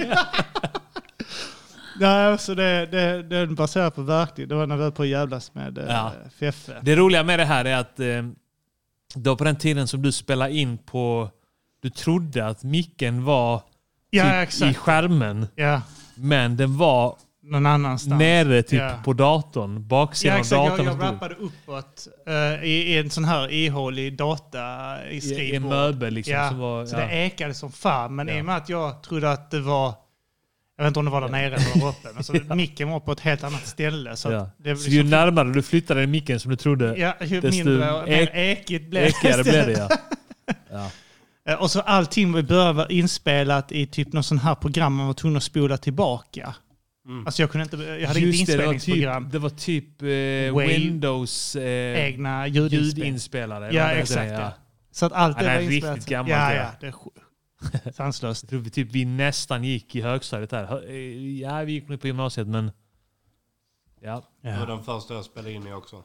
Nej, 2.00 2.38
så 2.38 2.54
det, 2.54 2.86
det, 2.86 3.22
det 3.22 3.36
är 3.36 3.46
baserat 3.46 3.94
på 3.94 4.02
verkligt. 4.02 4.48
Det 4.48 4.54
var 4.54 4.66
när 4.66 4.76
vi 4.76 4.82
höll 4.82 4.92
på 4.92 5.02
att 5.02 5.08
jävlas 5.08 5.54
med 5.54 5.86
ja. 5.88 6.12
Feffe. 6.40 6.72
Det 6.82 6.96
roliga 6.96 7.22
med 7.22 7.38
det 7.38 7.44
här 7.44 7.64
är 7.64 7.76
att 7.76 8.00
det 9.16 9.28
var 9.30 9.36
på 9.36 9.44
den 9.44 9.56
tiden 9.56 9.88
som 9.88 10.02
du 10.02 10.12
spelade 10.12 10.52
in 10.56 10.78
på... 10.78 11.30
Du 11.82 11.90
trodde 11.90 12.46
att 12.46 12.62
micken 12.62 13.24
var 13.24 13.62
Ja, 14.10 14.46
typ 14.50 14.70
i 14.70 14.74
skärmen. 14.74 15.46
Ja. 15.54 15.82
Men 16.14 16.56
den 16.56 16.76
var 16.76 17.16
Någon 17.42 17.66
annanstans. 17.66 18.18
nere 18.18 18.62
typ 18.62 18.80
Ja. 18.80 18.92
på 19.04 19.12
datorn. 19.12 19.88
Baksidan 19.88 20.32
Ja, 20.34 20.36
av 20.36 20.40
exakt. 20.40 20.56
Jag, 20.62 20.70
datorn. 20.70 20.86
jag 20.86 20.94
stod. 20.94 21.04
rappade 21.14 21.34
uppåt 21.34 22.08
uh, 22.28 22.64
i, 22.64 22.68
i 22.94 22.98
en 22.98 23.10
sån 23.10 23.24
här 23.24 23.52
ihålig 23.52 24.16
data 24.16 24.58
i 25.10 25.14
I- 25.14 25.16
i 25.16 25.20
skrivbord. 25.20 25.72
en 25.72 25.78
möbel 25.78 26.14
liksom, 26.14 26.34
Ja. 26.34 26.50
var- 26.54 26.86
så 26.86 26.96
ja. 26.96 27.00
det 27.00 27.12
ekade 27.12 27.54
som 27.54 27.72
fan. 27.72 28.14
Men 28.14 28.28
Ja. 28.28 28.34
i 28.34 28.40
och 28.40 28.44
med 28.44 28.56
att 28.56 28.68
jag 28.68 29.02
trodde 29.02 29.30
att 29.32 29.50
det 29.50 29.60
var... 29.60 29.94
Jag 30.76 30.84
vet 30.84 30.90
inte 30.90 30.98
om 30.98 31.04
det 31.04 31.10
var 31.10 31.20
där 31.20 31.28
nere 31.28 31.46
eller 31.46 31.80
där 31.80 31.88
uppe. 31.88 32.08
Men 32.14 32.24
så 32.24 32.32
micken 32.54 32.90
var 32.90 33.00
på 33.00 33.12
ett 33.12 33.20
helt 33.20 33.44
annat 33.44 33.66
ställe. 33.66 34.16
Så, 34.16 34.30
Ja. 34.32 34.50
det, 34.58 34.76
så 34.76 34.90
ju 34.90 35.02
närmare 35.02 35.52
du 35.52 35.62
flyttade 35.62 36.00
den 36.00 36.10
micken 36.10 36.40
som 36.40 36.50
du 36.50 36.56
trodde, 36.56 36.96
Ja, 36.98 37.14
ju 37.20 37.40
desto 37.40 37.64
mindre 37.64 37.92
och 37.92 38.08
mer 38.08 38.30
ekigt 38.34 38.90
blev 38.90 39.02
det 39.02 39.08
ekigare 39.08 39.42
blev 39.42 39.66
det. 39.66 39.72
Ja. 39.78 39.88
Ja. 40.70 40.90
Eh, 41.48 41.54
Och 41.54 41.70
så 41.70 41.80
allting 41.80 42.38
i 42.38 42.42
början 42.42 42.76
var 42.76 42.92
inspelat 42.92 43.72
i 43.72 43.86
typ 43.86 44.12
någon 44.12 44.24
sån 44.24 44.38
här 44.38 44.54
program 44.54 44.94
man 44.94 45.06
var 45.06 45.14
tvungen 45.14 45.36
att 45.36 45.42
spola 45.42 45.76
tillbaka. 45.76 46.54
Alltså 47.26 47.42
jag 47.42 47.50
kunde 47.50 47.62
inte, 47.62 47.76
jag 47.76 48.08
hade 48.08 48.20
Just 48.20 48.36
inget 48.38 48.46
det, 48.46 48.56
det 48.56 48.66
var 48.66 48.72
inspelningsprogram. 48.74 49.24
typ, 49.24 49.32
det 49.32 49.38
var 49.38 49.50
typ 49.50 50.02
eh, 50.02 50.68
Windows 50.68 51.56
eh, 51.56 52.04
egna 52.04 52.46
ljudinspel- 52.48 52.70
ljudinspelare. 52.70 53.70
Ja, 53.74 53.90
exakt. 53.90 54.20
det? 54.28 54.34
Ja. 54.34 54.52
Så 54.92 55.06
att 55.06 55.12
allt 55.12 55.36
Ja, 55.36 55.42
det 55.42 55.48
det 55.48 55.54
var 55.54 55.62
är 55.62 55.72
inspelat. 55.72 55.96
riktigt 55.96 56.10
gammalt. 56.10 56.30
Ja, 56.30 56.54
ja. 56.54 56.70
Det 56.80 56.86
är 56.86 56.92
sanslöst. 57.94 58.42
Jag 58.42 58.50
tror 58.50 58.60
vi, 58.60 58.70
typ, 58.70 58.92
vi 58.92 59.04
nästan 59.04 59.64
gick 59.64 59.94
i 59.96 60.00
högstadiet 60.02 60.50
där. 60.50 60.90
Eh, 60.90 61.36
Ja, 61.40 61.62
vi 61.62 61.72
gick 61.72 61.88
nog 61.88 62.00
på 62.00 62.06
gymnasiet 62.06 62.48
men... 62.48 62.70
Ja. 64.00 64.22
Det 64.42 64.58
var 64.58 64.66
den 64.66 64.82
första 64.82 65.14
jag 65.14 65.24
spelade 65.24 65.52
in 65.52 65.66
i 65.66 65.72
också. 65.72 66.02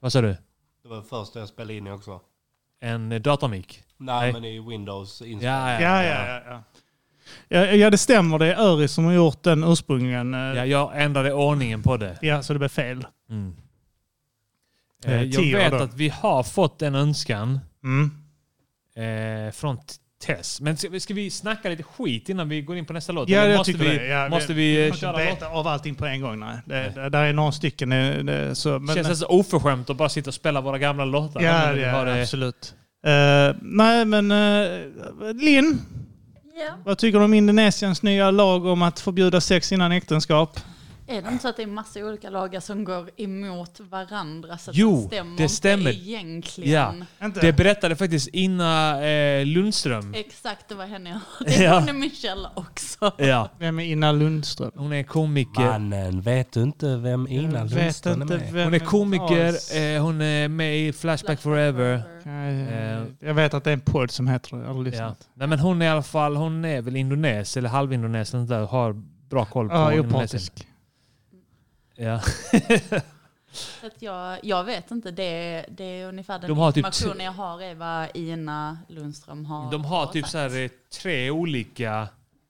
Vad 0.00 0.12
sa 0.12 0.20
du? 0.20 0.36
Det 0.82 0.88
var 0.88 0.96
den 0.96 1.04
första 1.04 1.38
jag 1.38 1.48
spelade 1.48 1.74
in 1.74 1.86
i 1.86 1.90
också. 1.90 2.20
en 2.80 3.12
eh, 3.12 3.20
datormik. 3.20 3.82
Nej, 3.96 4.32
men 4.32 4.44
i 4.44 4.60
Windows 4.60 5.20
Ja, 5.20 5.26
ja, 5.40 5.80
Ja, 5.80 6.04
ja, 6.04 6.26
ja. 6.26 6.42
ja. 6.46 6.62
Ja, 7.48 7.64
ja, 7.66 7.90
det 7.90 7.98
stämmer. 7.98 8.38
Det 8.38 8.54
är 8.54 8.56
Öris 8.60 8.92
som 8.92 9.04
har 9.04 9.12
gjort 9.12 9.42
den 9.42 9.64
ursprungligen. 9.64 10.34
eh, 10.34 10.40
Ja, 10.40 10.64
jag 10.66 11.02
ändrade 11.02 11.32
ordningen 11.32 11.82
på 11.82 11.96
det. 11.96 12.18
Ja, 12.22 12.42
så 12.42 12.52
det 12.52 12.58
blev 12.58 12.68
fel. 12.68 13.06
Mm. 13.30 13.56
Eh, 15.04 15.22
jag 15.22 15.42
vet 15.58 15.70
då. 15.72 15.76
att 15.78 15.94
vi 15.94 16.08
har 16.08 16.42
fått 16.42 16.82
en 16.82 16.94
önskan 16.94 17.60
Mm. 17.84 18.10
eh, 18.94 19.52
från 19.52 19.78
Tess. 20.22 20.60
Men 20.60 20.76
ska, 20.76 21.00
ska 21.00 21.14
vi 21.14 21.30
snacka 21.30 21.68
lite 21.68 21.82
skit 21.82 22.28
innan 22.28 22.48
vi 22.48 22.62
går 22.62 22.76
in 22.76 22.86
på 22.86 22.92
nästa 22.92 23.12
låt? 23.12 23.28
Ja, 23.28 23.38
Eller 23.40 23.50
jag 23.50 23.58
måste 23.58 23.72
tycker 23.72 23.84
vi, 23.84 23.98
det. 23.98 24.06
Ja, 24.06 24.28
måste 24.28 24.52
vi, 24.52 24.86
eh, 24.86 24.92
får 24.92 24.98
köra 24.98 25.10
inte 25.10 25.30
låt? 25.30 25.40
beta 25.40 25.52
av 25.52 25.66
allting 25.66 25.94
på 25.94 26.06
en 26.06 26.20
gång. 26.20 26.40
Nej. 26.40 26.58
Det, 26.64 26.92
det, 26.94 27.08
där 27.08 27.24
är 27.24 27.32
några 27.32 27.52
stycken. 27.52 27.90
Det, 27.90 28.54
så, 28.54 28.78
men, 28.78 28.94
känns 28.94 29.08
alltså 29.08 29.26
oförskämt 29.26 29.90
att 29.90 29.96
bara 29.96 30.08
sitta 30.08 30.30
och 30.30 30.34
spela 30.34 30.60
våra 30.60 30.78
gamla 30.78 31.04
låtar. 31.04 31.40
Ja, 31.40 31.72
vi 31.74 31.82
ja 31.82 32.20
absolut. 32.22 32.74
Eh, 33.06 33.56
nej, 33.62 34.04
men 34.04 34.30
uh, 34.30 35.34
Linn, 35.34 35.80
Ja. 36.54 36.74
vad 36.84 36.98
tycker 36.98 37.18
du 37.18 37.24
om 37.24 37.34
Indonesiens 37.34 38.02
nya 38.02 38.30
lag 38.30 38.66
om 38.66 38.82
att 38.82 39.00
förbjuda 39.00 39.40
sex 39.40 39.72
innan 39.72 39.92
äktenskap? 39.92 40.60
Är 41.12 41.22
det 41.22 41.28
inte 41.28 41.42
så 41.42 41.48
att 41.48 41.56
det 41.56 41.62
är 41.62 41.66
massa 41.66 42.00
olika 42.00 42.30
lagar 42.30 42.60
som 42.60 42.84
går 42.84 43.10
emot 43.16 43.80
varandra? 43.80 44.58
Så 44.58 44.70
att 44.70 44.76
Jo, 44.76 44.96
det 45.02 45.06
stämmer, 45.08 45.36
det 45.36 45.48
stämmer. 45.48 45.90
Inte 45.90 46.08
egentligen. 46.10 47.04
Ja, 47.20 47.28
det 47.40 47.52
berättade 47.52 47.96
faktiskt 47.96 48.28
Ina 48.32 49.02
eh, 49.06 49.46
Lundström. 49.46 50.14
Exakt, 50.14 50.68
det 50.68 50.74
var 50.74 50.86
henne 50.86 51.10
jag... 51.10 51.20
Det 51.48 51.54
är 51.56 51.62
Ja. 51.64 51.78
hon 51.80 51.88
är 51.88 51.92
min 51.92 52.10
källa 52.10 52.50
också. 52.54 53.12
Ja. 53.18 53.48
Vem 53.58 53.78
är 53.78 53.84
Ina 53.84 54.12
Lundström? 54.12 54.70
Hon 54.74 54.92
är 54.92 55.02
komiker. 55.02 55.60
Mannen, 55.62 56.20
vet 56.20 56.52
du 56.52 56.62
inte 56.62 56.96
vem 56.96 57.28
Ina 57.28 57.64
vet 57.64 57.72
Lundström 57.74 58.22
inte 58.22 58.34
är 58.34 58.52
vem- 58.52 58.64
Hon 58.64 58.74
är 58.74 58.78
komiker, 58.78 59.48
eh, 59.96 60.02
hon 60.02 60.20
är 60.20 60.48
med 60.48 60.78
i 60.78 60.92
Flashback, 60.92 61.40
Forever. 61.40 62.02
Eh, 62.24 63.04
Jag 63.28 63.34
vet 63.34 63.54
att 63.54 63.64
det 63.64 63.70
är 63.70 63.74
en 63.74 63.80
podd 63.80 64.10
som 64.10 64.28
heter 64.28 64.56
det. 64.56 64.62
Jag 64.62 64.68
har 64.68 64.74
Ja. 64.74 64.82
lyssnat. 64.82 65.28
Nej, 65.34 65.48
men 65.48 65.58
hon 65.58 65.82
är 65.82 65.86
i 65.86 65.88
alla 65.88 66.02
fall, 66.02 66.36
hon 66.36 66.64
är 66.64 66.82
väl 66.82 66.96
indones 66.96 67.56
eller 67.56 67.68
halvindones 67.68 68.34
eller 68.34 68.44
där, 68.44 68.66
har 68.66 68.92
bra 69.30 69.44
koll 69.44 69.68
på 69.68 69.74
Ja, 69.74 69.92
Indonesien. 69.92 70.16
opartisk. 70.16 70.66
Ja. 71.96 72.20
Så 73.80 73.86
att 73.86 74.02
jag, 74.02 74.38
jag 74.42 74.64
vet 74.64 74.90
inte, 74.90 75.10
det 75.10 75.22
är, 75.22 75.66
det 75.68 75.84
är 75.84 76.06
ungefär 76.08 76.38
den 76.38 76.48
De 76.48 76.58
har 76.58 76.72
typ 76.72 76.86
informationen 76.86 77.18
t- 77.18 77.24
jag 77.24 77.32
har 77.32 77.62
är 77.62 77.74
vad 77.74 78.08
Ina 78.16 78.78
Lundström 78.88 79.44
har 79.46 79.70
De 79.70 79.84
har 79.84 79.98
har 79.98 80.12
typ 80.12 80.22
sagt. 80.26 80.32
så 80.32 80.38
här, 80.38 80.64
eh, 80.64 80.70
tre 81.02 81.30
olika, 81.30 82.08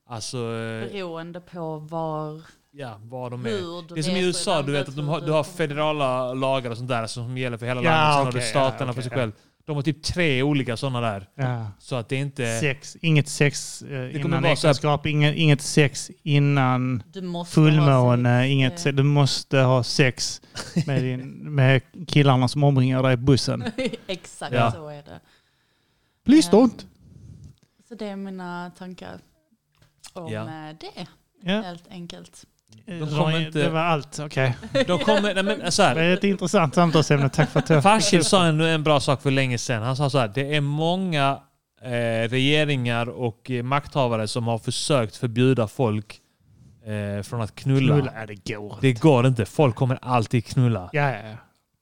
alltså... 0.08 0.36
eh, 0.38 0.90
Beroende 0.92 1.40
på 1.40 1.76
var... 1.78 2.40
Ja, 2.74 3.00
vad 3.02 3.30
de 3.30 3.46
är. 3.46 3.94
Det 3.94 4.00
är 4.00 4.02
som 4.02 4.16
i 4.16 4.24
USA, 4.26 4.62
du 4.62 4.72
vet 4.72 4.88
att 4.88 4.96
de 4.96 5.08
har, 5.08 5.20
du 5.20 5.32
har 5.32 5.44
federala 5.44 6.34
lagar 6.34 6.70
och 6.70 6.76
sånt 6.76 6.88
där 6.88 7.06
som 7.06 7.38
gäller 7.38 7.56
för 7.58 7.66
hela 7.66 7.82
Ja, 7.82 7.90
landet. 7.90 8.14
Sen 8.14 8.24
har 8.24 8.30
okej, 8.30 8.40
du 8.40 8.46
staterna 8.46 8.90
ja, 8.90 8.94
för 8.94 9.02
sig 9.02 9.10
själv. 9.10 9.32
De 9.64 9.76
har 9.76 9.82
typ 9.82 10.02
tre 10.02 10.42
olika 10.42 10.76
sådana 10.76 11.00
där. 11.00 11.28
Ja. 11.34 11.66
Så 11.78 11.96
att 11.96 12.08
det 12.08 12.16
är 12.16 12.20
inte... 12.20 12.58
Sex, 12.60 12.96
inget 13.00 13.28
sex 13.28 13.82
eh, 13.82 13.88
kommer 13.88 14.18
innan 14.26 14.44
äktenskap, 14.44 15.06
inget, 15.06 15.36
inget 15.36 15.60
sex 15.60 16.10
innan 16.22 17.02
fullmåne, 17.48 18.42
sex. 18.42 18.50
inget 18.50 18.80
se- 18.80 18.92
du 18.92 19.02
måste 19.02 19.58
ha 19.58 19.82
sex 19.82 20.42
med, 20.86 21.02
din, 21.02 21.20
med 21.54 21.82
killarna 22.08 22.48
som 22.48 22.64
omringar 22.64 23.02
dig 23.02 23.14
i 23.14 23.16
bussen. 23.16 23.64
Exakt 24.06 24.54
Ja. 24.54 24.72
så 24.72 24.88
är 24.88 25.02
det. 25.02 25.20
Please 26.24 26.50
don't. 26.50 26.86
Så 27.88 27.94
det 27.94 28.06
är 28.08 28.16
mina 28.16 28.70
tankar 28.78 29.18
om 30.12 30.32
Ja. 30.32 30.40
eh, 30.42 30.76
det. 30.80 31.06
Ja. 31.52 31.60
Helt 31.62 31.88
enkelt. 31.90 32.44
De 32.86 32.92
Det 33.00 33.06
kommer 33.16 33.46
inte- 33.46 33.58
Det 33.58 33.68
var 33.68 33.80
allt, 33.80 34.18
okej. 34.22 34.56
De 34.86 34.98
kommer... 34.98 35.34
Nej, 35.34 35.42
men 35.42 35.72
så 35.72 35.82
Det 35.82 35.88
här. 35.88 35.96
är 35.96 36.14
ett 36.14 36.24
intressant 36.24 36.74
samtalsämne, 36.74 37.28
tack 37.28 37.50
för 37.50 37.60
att 37.60 37.70
jag... 37.70 37.82
Farshid 37.82 38.26
sa 38.26 38.44
en, 38.44 38.60
en 38.60 38.82
bra 38.82 39.00
sak 39.00 39.22
för 39.22 39.30
länge 39.30 39.58
sedan. 39.58 39.82
Han 39.82 39.96
sa 39.96 40.10
så 40.10 40.18
här, 40.18 40.30
det 40.34 40.54
är 40.56 40.60
många 40.60 41.38
eh, 41.82 42.28
regeringar 42.28 43.08
och 43.08 43.50
eh, 43.50 43.62
makthavare 43.62 44.28
som 44.28 44.46
har 44.46 44.58
försökt 44.58 45.16
förbjuda 45.16 45.68
folk 45.68 46.18
eh, 46.86 47.22
från 47.22 47.40
att 47.40 47.54
knulla. 47.54 47.94
Knulla, 47.94 48.12
ja, 48.20 48.26
det 48.26 48.54
går 48.54 48.78
Det 48.80 48.92
går 48.92 49.26
inte. 49.26 49.44
Folk 49.44 49.74
kommer 49.76 49.98
alltid 50.02 50.46
knulla. 50.46 50.90
Ja, 50.92 51.10
ja, 51.10 51.16
ja. 51.16 51.36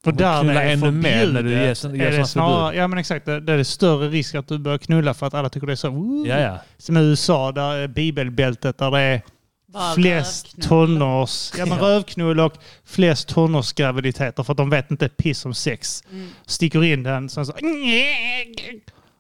För 0.05 0.12
där 0.12 0.41
knulla 0.43 0.61
det 0.61 0.67
är 0.67 0.73
ännu 0.73 0.91
mer 0.91 1.33
när 1.33 1.43
du 1.43 1.51
ger, 1.51 1.65
ger 1.67 1.75
sådana 1.75 2.27
förbud. 2.67 2.81
Ja 2.81 2.89
men 2.89 2.99
exakt, 2.99 3.27
det, 3.27 3.41
det 3.41 3.53
är 3.53 3.65
större 3.65 4.09
risk 4.09 4.35
att 4.35 4.49
du 4.49 4.59
börjar 4.59 4.79
knulla 4.79 5.15
för 5.15 5.27
att 5.27 5.35
alla 5.35 5.49
tycker 5.49 5.67
det 5.67 5.73
är 5.73 5.77
så... 5.77 5.91
Woo. 5.91 6.27
Ja, 6.27 6.41
ja. 6.41 6.59
Som 6.79 6.97
i 6.97 7.01
USA, 7.01 7.53
där 7.53 7.75
är 7.77 7.89
bibelbältet 7.89 8.79
där 8.79 8.91
det 8.91 9.01
är 9.01 9.23
Bara 9.72 9.94
flest 9.94 10.62
tonårs... 10.62 11.52
Ja 11.59 11.66
men 11.66 11.78
rövknull 11.80 12.40
och 12.40 12.52
flest 12.84 13.28
tonårsgraviditeter 13.28 14.42
för 14.42 14.52
att 14.52 14.56
de 14.56 14.70
vet 14.70 14.90
inte 14.90 15.06
ett 15.06 15.16
piss 15.16 15.44
om 15.44 15.55
sex. 15.55 16.05
Mm. 16.12 16.28
Sticker 16.47 16.84
in 16.84 17.02
den, 17.02 17.28
sen 17.28 17.47
så... 17.47 17.52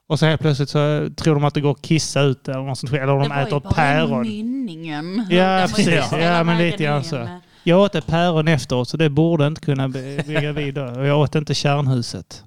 Och 0.06 0.18
så 0.18 0.26
helt 0.26 0.40
plötsligt 0.40 0.68
så 0.68 1.10
tror 1.16 1.34
de 1.34 1.44
att 1.44 1.54
det 1.54 1.60
går 1.60 1.70
att 1.70 1.82
kissa 1.82 2.20
ut 2.20 2.44
det 2.44 2.52
eller 2.52 2.62
något 2.62 2.78
sånt. 2.78 2.92
Eller 2.92 3.06
de 3.06 3.22
det 3.22 3.28
var 3.28 3.42
äter 3.42 3.54
ju 3.54 3.60
bara 3.60 3.72
päron. 3.72 4.22
mynningen. 4.22 5.26
Ja, 5.30 5.66
precis. 5.76 6.04
Ja, 6.12 6.44
men 6.44 6.58
lite 6.58 6.84
grann 6.84 7.04
så. 7.04 7.28
Jag 7.64 7.80
åt 7.80 7.94
ett 7.94 8.06
päron 8.06 8.48
efteråt 8.48 8.88
så 8.88 8.96
det 8.96 9.10
borde 9.10 9.46
inte 9.46 9.60
kunna 9.60 9.88
gravid 10.26 10.74
då. 10.74 10.84
Och 10.84 11.06
jag 11.06 11.18
åt 11.18 11.34
inte 11.34 11.54
kärnhuset. 11.54 12.44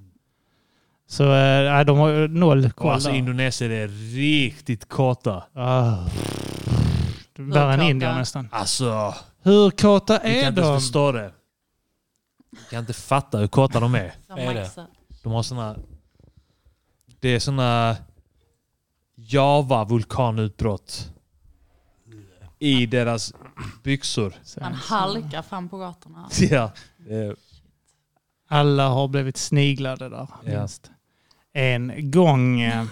Så 1.08 1.24
nej, 1.24 1.86
de 1.86 1.98
har 1.98 2.10
ju 2.10 2.28
noll 2.28 2.72
koll 2.72 2.92
alltså. 2.92 3.10
Indonesien 3.10 3.72
är 3.72 3.88
riktigt 4.16 4.90
kåta. 4.90 5.44
Ah. 5.54 5.98
Värre 7.50 7.72
än 7.74 7.78
kåta? 7.80 7.90
Indien 7.90 8.16
nästan. 8.16 8.50
Alltså, 8.52 9.16
Hur 9.42 9.72
kan 9.72 9.90
är 9.92 10.14
inte 10.14 10.20
ens 10.42 10.56
de? 10.56 10.80
förstå 10.80 11.12
det. 11.12 11.34
Du 12.52 12.58
kan 12.70 12.80
inte 12.80 12.94
fatta 12.94 13.38
hur 13.38 13.48
kåta 13.48 13.80
de 13.80 13.96
är. 13.96 14.14
Är 14.30 14.54
det? 14.54 14.88
De 15.24 15.32
har 15.32 15.44
såna... 15.44 15.76
Det 17.20 17.30
är 17.30 17.40
såna 17.40 17.96
Java-vulkanutbrott. 19.16 21.10
I 22.60 22.86
deras 22.86 23.34
byxor. 23.84 24.34
Man 24.62 24.74
halkar 24.74 25.42
fram 25.42 25.70
på 25.70 25.78
gatorna. 25.78 26.30
Ja. 26.50 26.72
Alla 28.48 28.90
har 28.90 29.08
blivit 29.08 29.38
sniglade 29.38 30.10
där. 30.10 30.28
Ja. 30.46 30.60
Minst. 30.60 30.92
En 31.54 32.12
gång. 32.12 32.62
eh, 32.62 32.86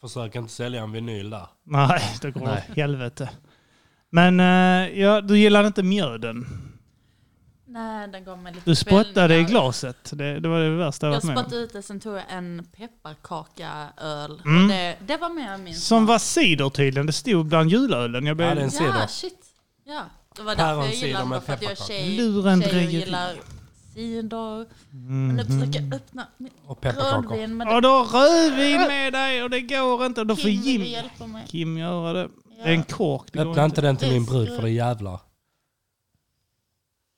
Försök 0.00 0.34
inte 0.34 0.52
sälja 0.52 0.82
en 0.82 0.92
vinyl 0.92 1.30
där. 1.30 1.46
Nej, 1.64 2.02
det 2.22 2.30
går 2.30 2.40
Nej. 2.40 2.66
åt 2.70 2.76
helvete. 2.76 3.30
Men 4.14 4.40
eh, 4.40 5.00
ja, 5.00 5.20
du 5.20 5.38
gillar 5.38 5.66
inte 5.66 5.82
mjöden. 5.82 6.46
Nej, 7.66 8.08
den 8.08 8.24
gav 8.24 8.38
mig 8.38 8.52
lite 8.54 8.70
Du 8.70 8.74
spottade 8.74 9.38
i 9.38 9.44
glaset. 9.44 10.10
Det, 10.12 10.40
det 10.40 10.48
var 10.48 10.60
det 10.60 10.70
värsta 10.76 11.06
jag 11.06 11.14
Jag 11.14 11.16
varit 11.16 11.24
med 11.24 11.36
om. 11.36 11.42
spottade 11.44 11.62
ut 11.62 11.72
det, 11.72 11.82
sen 11.82 12.00
tog 12.00 12.14
jag 12.16 12.22
en 12.28 12.66
pepparkaka-öl. 12.76 14.40
Mm. 14.44 14.62
Och 14.62 14.68
det, 14.68 14.96
det 15.06 15.16
var 15.16 15.28
med 15.28 15.60
min 15.60 15.74
Som 15.74 16.06
var 16.06 16.18
cider 16.18 16.70
tydligen. 16.70 17.06
Det 17.06 17.12
stod 17.12 17.46
bland 17.46 17.70
julölen. 17.70 18.26
Jag. 18.26 18.40
Ja, 18.40 18.44
det 18.54 18.60
är 18.60 18.64
en 18.64 18.70
cider. 18.70 18.94
Ja, 19.00 19.06
shit. 19.08 19.38
Ja, 19.84 20.02
det 20.36 20.42
var 20.42 20.56
därför 20.56 20.68
jag 20.70 20.76
Päronsider 20.78 21.06
gillade 21.06 21.24
med 21.26 21.36
den. 21.38 21.42
För 21.46 21.52
att 21.52 21.62
jag 21.62 21.70
är 21.72 21.76
tjej, 21.76 22.16
tjej 22.16 22.86
och 22.86 22.92
gillar 22.92 23.34
cider. 23.94 24.66
Mm. 24.92 25.26
Men 25.26 25.36
nu 25.36 25.44
försöker 25.44 25.80
jag 25.82 25.94
öppna 25.94 26.26
mitt 26.38 26.52
Och 26.66 26.80
pepparkakor. 26.80 27.30
rödvin. 27.30 27.56
Men 27.56 27.68
Ja, 27.68 27.80
du 27.80 27.88
har 27.88 28.04
rödvin 28.04 28.80
med 28.80 29.12
dig 29.12 29.42
och 29.42 29.50
det 29.50 29.60
går 29.60 30.06
inte. 30.06 30.24
Då 30.24 30.36
får 30.36 30.42
Kim 30.42 30.60
Jim, 30.62 30.80
vill 30.80 30.92
hjälpa 30.92 31.26
mig. 31.26 31.46
Kim 31.48 31.78
göra 31.78 32.12
det. 32.12 32.28
Det 32.56 32.62
är 32.70 32.74
en 32.74 32.82
kork. 32.84 33.32
Det 33.32 33.40
Öppna 33.40 33.64
inte 33.64 33.80
den 33.80 33.96
till 33.96 34.12
min 34.12 34.24
brud 34.24 34.48
för 34.48 34.62
det 34.62 34.68
är 34.68 34.72
jävlar. 34.72 35.20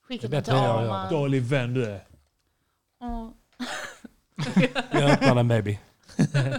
Skicka 0.08 0.28
Det 0.28 0.36
är 0.36 0.36
den 0.36 0.44
till 0.44 0.52
bättre 0.52 0.66
jag 0.66 0.82
gör 0.82 0.84
Arman. 0.84 1.12
Dålig 1.12 1.42
vän 1.42 1.74
du 1.74 1.84
är. 1.84 2.04
Åh. 3.00 3.28
Jag 4.92 5.10
öppnar 5.10 5.34
den 5.34 5.48
baby. 5.48 5.78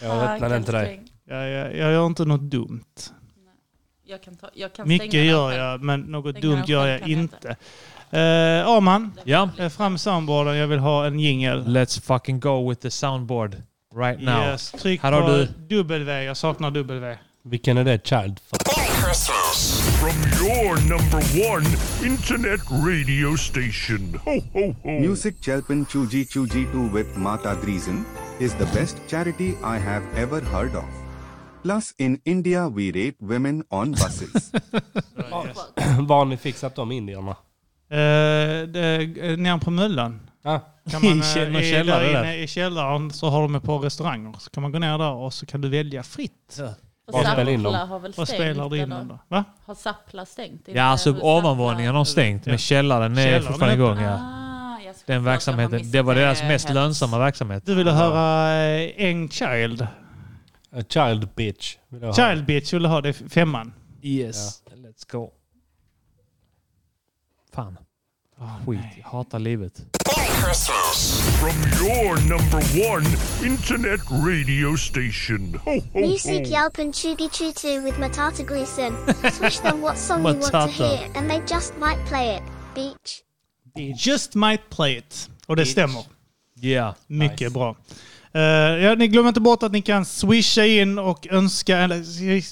Jag 0.00 0.22
öppnar 0.22 0.48
den 0.48 0.64
till 0.64 0.74
dig. 0.74 1.02
Ja, 1.24 1.36
jag, 1.46 1.76
jag 1.76 1.92
gör 1.92 2.06
inte 2.06 2.24
något 2.24 2.40
dumt. 2.40 2.84
Jag 4.04 4.22
kan, 4.22 4.36
ta, 4.36 4.50
jag 4.54 4.72
kan 4.72 4.88
Mycket 4.88 5.08
stänga 5.10 5.22
den 5.22 5.30
gör 5.30 5.48
själv. 5.50 5.60
jag, 5.62 5.82
men 5.82 6.00
något 6.00 6.36
Stänga 6.36 6.40
dumt 6.42 6.56
den 6.56 6.66
gör 6.66 6.80
själv 6.80 6.90
jag 6.90 7.00
kan 7.00 7.10
jag 7.10 7.18
inte. 7.18 7.48
Uh, 8.12 8.68
Arman, 8.68 9.12
Ja. 9.24 9.50
eh, 9.58 9.68
fram 9.68 9.98
soundboarden. 9.98 10.56
Jag 10.56 10.66
vill 10.68 10.78
ha 10.78 11.06
en 11.06 11.20
jingel. 11.20 11.64
Let's 11.66 12.00
fucking 12.00 12.40
go 12.40 12.68
with 12.68 12.80
the 12.80 12.90
soundboard 12.90 13.56
right 13.96 14.20
now. 14.20 14.52
Yes, 14.52 14.70
tryck 14.70 15.02
Här 15.02 15.12
har 15.12 15.22
på 15.22 15.28
du... 15.68 15.76
W. 15.76 16.24
Jag 16.24 16.36
saknar 16.36 16.70
W. 16.70 17.18
Vilken 17.42 17.78
är 17.78 17.84
det? 17.84 18.06
Child? 18.06 18.40
From 20.00 20.46
your 20.46 20.76
number 20.88 21.22
one 21.52 21.66
internet 22.06 22.60
radio 22.70 23.36
station. 23.36 24.20
Ho, 24.24 24.40
ho, 24.52 24.74
ho. 24.82 24.90
Music 25.00 25.34
Chelpan 25.40 25.86
Chuji 25.86 26.24
Chuji 26.24 26.66
2 26.72 26.98
with 26.98 27.18
Mata 27.18 27.54
Dreesen 27.54 28.04
is 28.40 28.54
the 28.54 28.64
best 28.64 28.96
charity 29.08 29.48
I 29.48 29.78
have 29.78 30.02
ever 30.16 30.40
heard 30.40 30.74
of. 30.74 30.84
Plus, 31.62 31.94
in 31.98 32.20
India, 32.24 32.68
we 32.68 32.92
rate 32.92 33.16
women 33.20 33.64
on 33.70 33.90
buses. 33.90 34.52
Var 35.98 36.16
har 36.16 36.24
ni 36.24 36.36
fixat 36.36 36.76
de 36.76 36.92
indierna? 36.92 37.30
Uh, 37.30 38.68
det, 38.68 39.38
nere 39.38 39.58
på 39.58 39.70
Möllan. 39.70 40.20
Ja. 40.46 40.60
Kan 40.90 41.04
man, 41.04 41.12
I 41.18 41.20
kä- 41.20 41.56
eh, 41.56 41.62
i- 41.62 41.70
källare 41.70 42.04
där 42.06 42.12
där. 42.12 42.20
inne 42.24 42.36
i 42.36 42.46
källaren 42.46 43.10
så 43.10 43.28
har 43.30 43.42
de 43.42 43.54
ett 43.54 43.62
par 43.62 43.78
restauranger. 43.78 44.32
Så 44.38 44.50
kan 44.50 44.62
man 44.62 44.72
gå 44.72 44.78
ner 44.78 44.98
där 44.98 45.10
och 45.12 45.34
så 45.34 45.46
kan 45.46 45.60
du 45.60 45.68
välja 45.68 46.02
fritt. 46.02 46.60
Och 47.06 47.12
Var 47.12 47.24
spelar 47.24 47.48
in 47.52 47.62
dem? 47.62 47.74
Har 47.74 47.98
väl 47.98 48.12
Vad 48.16 48.28
stängt? 48.28 48.40
spelar 48.40 48.68
du 48.70 48.78
in 48.78 48.88
dem 48.88 49.08
då? 49.08 49.18
Va? 49.28 49.44
Har 49.64 49.74
Sappla 49.74 50.26
stängt? 50.26 50.62
Ja, 50.72 50.82
alltså 50.82 51.10
Inte 51.10 51.22
ovanvåningen 51.22 51.94
har 51.94 52.04
stängt, 52.04 52.46
men 52.46 52.58
källaren 52.58 53.18
är 53.18 53.24
Källaren 53.24 53.42
fortfarande 53.42 53.72
är 53.74 53.76
igång. 53.76 54.00
Ja. 54.04 54.12
Ah, 54.14 54.78
ja, 54.86 54.92
den 55.06 55.24
verksamheten. 55.24 55.90
Det 55.90 56.02
var 56.02 56.14
deras 56.14 56.42
mest 56.42 56.70
lönsamma 56.70 57.18
verksamhet. 57.18 57.66
Du 57.66 57.74
ville 57.74 57.90
höra 57.90 58.52
eh, 58.64 58.90
Eng 58.96 59.28
Child. 59.28 59.82
A 60.72 60.82
child 60.88 61.28
bitch. 61.34 61.76
vill 61.88 62.00
jag 62.02 62.08
ha. 62.08 62.14
Child 62.14 62.44
Bitch 62.46 62.72
ville 62.72 62.88
ha 62.88 63.00
det 63.00 63.12
femman. 63.12 63.72
Yes. 64.02 64.62
Let's 64.74 65.12
go. 65.12 65.30
Fan. 67.54 67.76
Skit. 68.66 68.80
Jag 69.02 69.08
hatar 69.08 69.38
livet. 69.38 69.86
From 70.46 71.56
your 71.82 72.20
number 72.20 72.60
one 72.78 73.04
internet 73.44 73.98
radio 74.10 74.76
station. 74.76 75.54
Ho, 75.64 75.80
ho, 75.92 76.00
Music 76.00 76.46
ho. 76.46 76.52
Yalpin 76.52 76.92
Chugi 76.92 77.28
Chutu 77.28 77.82
with 77.82 77.96
Matata 77.96 78.46
Gleason. 78.46 78.94
Switch 79.32 79.60
them 79.60 79.82
what 79.82 79.98
song 79.98 80.18
you 80.18 80.24
want 80.38 80.52
to 80.52 80.66
hear 80.68 81.10
and 81.16 81.28
they 81.28 81.40
just 81.48 81.76
might 81.78 81.98
play 82.06 82.36
it. 82.36 82.42
Beach. 82.76 83.24
Just 83.96 84.36
might 84.36 84.70
play 84.70 84.96
it. 84.98 85.28
Och 85.46 85.56
det 85.56 85.66
stämmer. 85.66 86.04
Yeah. 86.60 86.94
Mycket 87.06 87.52
bra. 87.52 87.76
Eh, 88.32 88.40
ja, 88.40 88.94
ni 88.94 89.08
glömmer 89.08 89.28
inte 89.28 89.40
bort 89.40 89.62
att 89.62 89.72
ni 89.72 89.82
kan 89.82 90.04
swisha 90.04 90.66
in 90.66 90.98
och 90.98 91.26
önska... 91.30 91.78
Eller, 91.78 92.02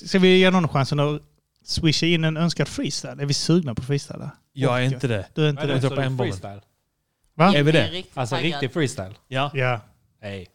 ska- 0.07 0.19
vi 0.19 0.39
ge 0.39 0.51
någon 0.51 0.69
chansen 0.69 1.01
att 1.01 1.23
swisha 1.65 2.07
in 2.07 2.25
en 2.25 2.37
önskad 2.37 2.69
freestyle? 2.69 3.21
Är 3.21 3.27
vi 3.27 3.35
sugna 3.35 3.75
på 3.75 3.83
freestyle? 3.83 4.31
Jag 4.53 4.79
är 4.79 4.83
inte 4.83 5.09
det. 5.09 5.27
Du 5.35 5.45
är 5.45 5.51
inte 5.51 5.62
är 5.62 5.66
det? 5.66 5.83
Jag 5.83 5.95
på 5.95 6.01
en 6.01 6.16
bollen. 6.16 6.33
freestyle? 6.33 6.61
Va? 7.35 7.55
Är 7.56 7.62
vi 7.62 7.69
är 7.70 7.73
det? 7.73 7.89
riktigt 7.90 8.19
Alltså 8.19 8.35
taggad. 8.36 8.52
riktig 8.52 8.73
freestyle? 8.73 9.15
Ja. 9.28 9.51
Ja. 9.55 9.81
Nej. 10.23 10.48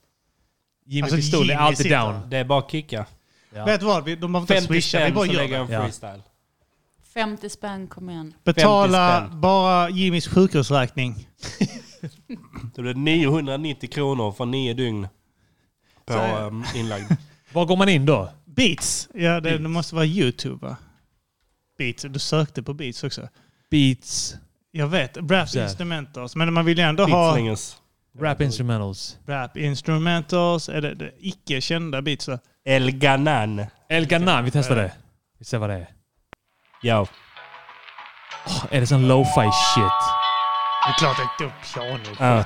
Jimmy 0.85 1.01
Alltså, 1.03 1.15
Pistol 1.15 1.39
är 1.41 1.43
Jimmy 1.43 1.53
alltid 1.56 1.77
sitter. 1.77 1.99
down. 2.14 2.30
Det 2.30 2.38
är 2.38 2.43
bara 2.43 2.60
att 2.60 2.72
kicka. 2.72 3.06
Ja. 3.56 3.65
Vet 3.65 3.80
du 3.80 3.85
vad? 3.85 4.03
Vi- 4.03 4.15
De 4.15 4.31
behöver 4.31 4.39
inte 4.39 4.53
50 4.53 4.68
swisha. 4.81 5.06
Vi 5.06 5.11
bara 5.11 5.26
gör 5.26 5.47
det. 5.47 5.56
en 5.56 5.68
freestyle. 5.68 6.22
50 7.14 7.49
spänn, 7.49 7.88
kom 7.88 8.10
igen. 8.10 8.34
Betala 8.43 9.11
50 9.19 9.27
spänn. 9.27 9.41
bara 9.41 9.89
Jimmys 9.89 10.27
sjukhusräkning. 10.27 11.27
Det 12.76 12.81
blir 12.81 12.93
990 12.93 13.89
kronor 13.89 14.31
för 14.31 14.45
nio 14.45 14.73
dygn 14.73 15.07
på 16.06 16.14
är 16.14 16.43
um, 16.47 16.65
inlagd. 16.76 17.11
Var 17.53 17.65
går 17.65 17.77
man 17.77 17.89
in 17.89 18.06
då? 18.06 18.30
Beats. 18.45 19.10
Ja, 19.14 19.34
det, 19.35 19.41
Beats. 19.41 19.61
det 19.64 19.69
måste 19.69 19.95
vara 19.95 20.06
YouTube 20.06 20.68
va? 20.68 20.77
Beats. 21.77 22.03
Du 22.10 22.19
sökte 22.19 22.64
på 22.64 22.73
Beats 22.73 23.03
också. 23.03 23.27
Beats. 23.69 24.35
Jag 24.72 24.88
vet. 24.88 25.18
Rap 25.18 25.28
Där. 25.28 25.64
instrumentals. 25.64 26.36
Men 26.36 26.54
man 26.54 26.66
vill 26.66 26.78
ju 26.78 26.84
ändå 26.84 27.04
ha 27.04 27.32
Beatslingers. 27.32 27.76
Rap 28.20 28.41
instrumentals. 28.41 29.18
rap 29.28 29.58
instrumentals. 29.58 30.70
Är 30.70 30.82
det, 30.82 30.94
det 30.94 31.12
icke 31.20 31.62
kända 31.62 32.02
beats? 32.02 32.30
El 32.66 32.91
Ganan. 32.91 33.66
El 33.90 34.06
Ganan, 34.06 34.46
vi 34.46 34.52
testar 34.52 34.76
det. 34.76 34.91
Vi 35.40 35.46
ser 35.46 35.58
vad 35.58 35.70
det 35.70 35.76
är. 35.76 35.88
Ja. 36.82 37.08
Åh, 38.48 38.66
är 38.72 38.80
det 38.80 38.88
sån 38.88 39.08
lo-fi 39.08 39.50
shit? 39.76 40.00
Det 40.86 40.90
är 40.90 40.98
klart 41.00 41.18
det 41.40 41.44
är 41.44 41.52
piano. 41.74 42.16
Ja. 42.20 42.44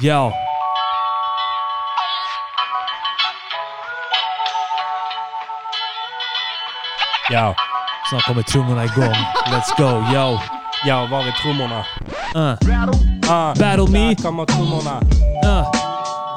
Ja. 0.00 0.32
Ja. 7.30 7.56
Snart 8.10 8.26
kommer 8.26 8.42
trummorna 8.42 8.84
igång. 8.84 9.14
Let's 9.46 9.76
go, 9.76 10.14
yo. 10.14 10.38
Ja, 10.86 11.08
var 11.10 11.18
är 11.18 11.32
trummorna? 11.42 11.84
Uh. 12.36 12.54
Ah, 13.28 13.54
Battle 13.54 13.90
me. 13.90 14.08
Där 14.08 14.14
kommer 14.14 14.46
trummorna. 14.46 15.00
Uh. 15.44 15.66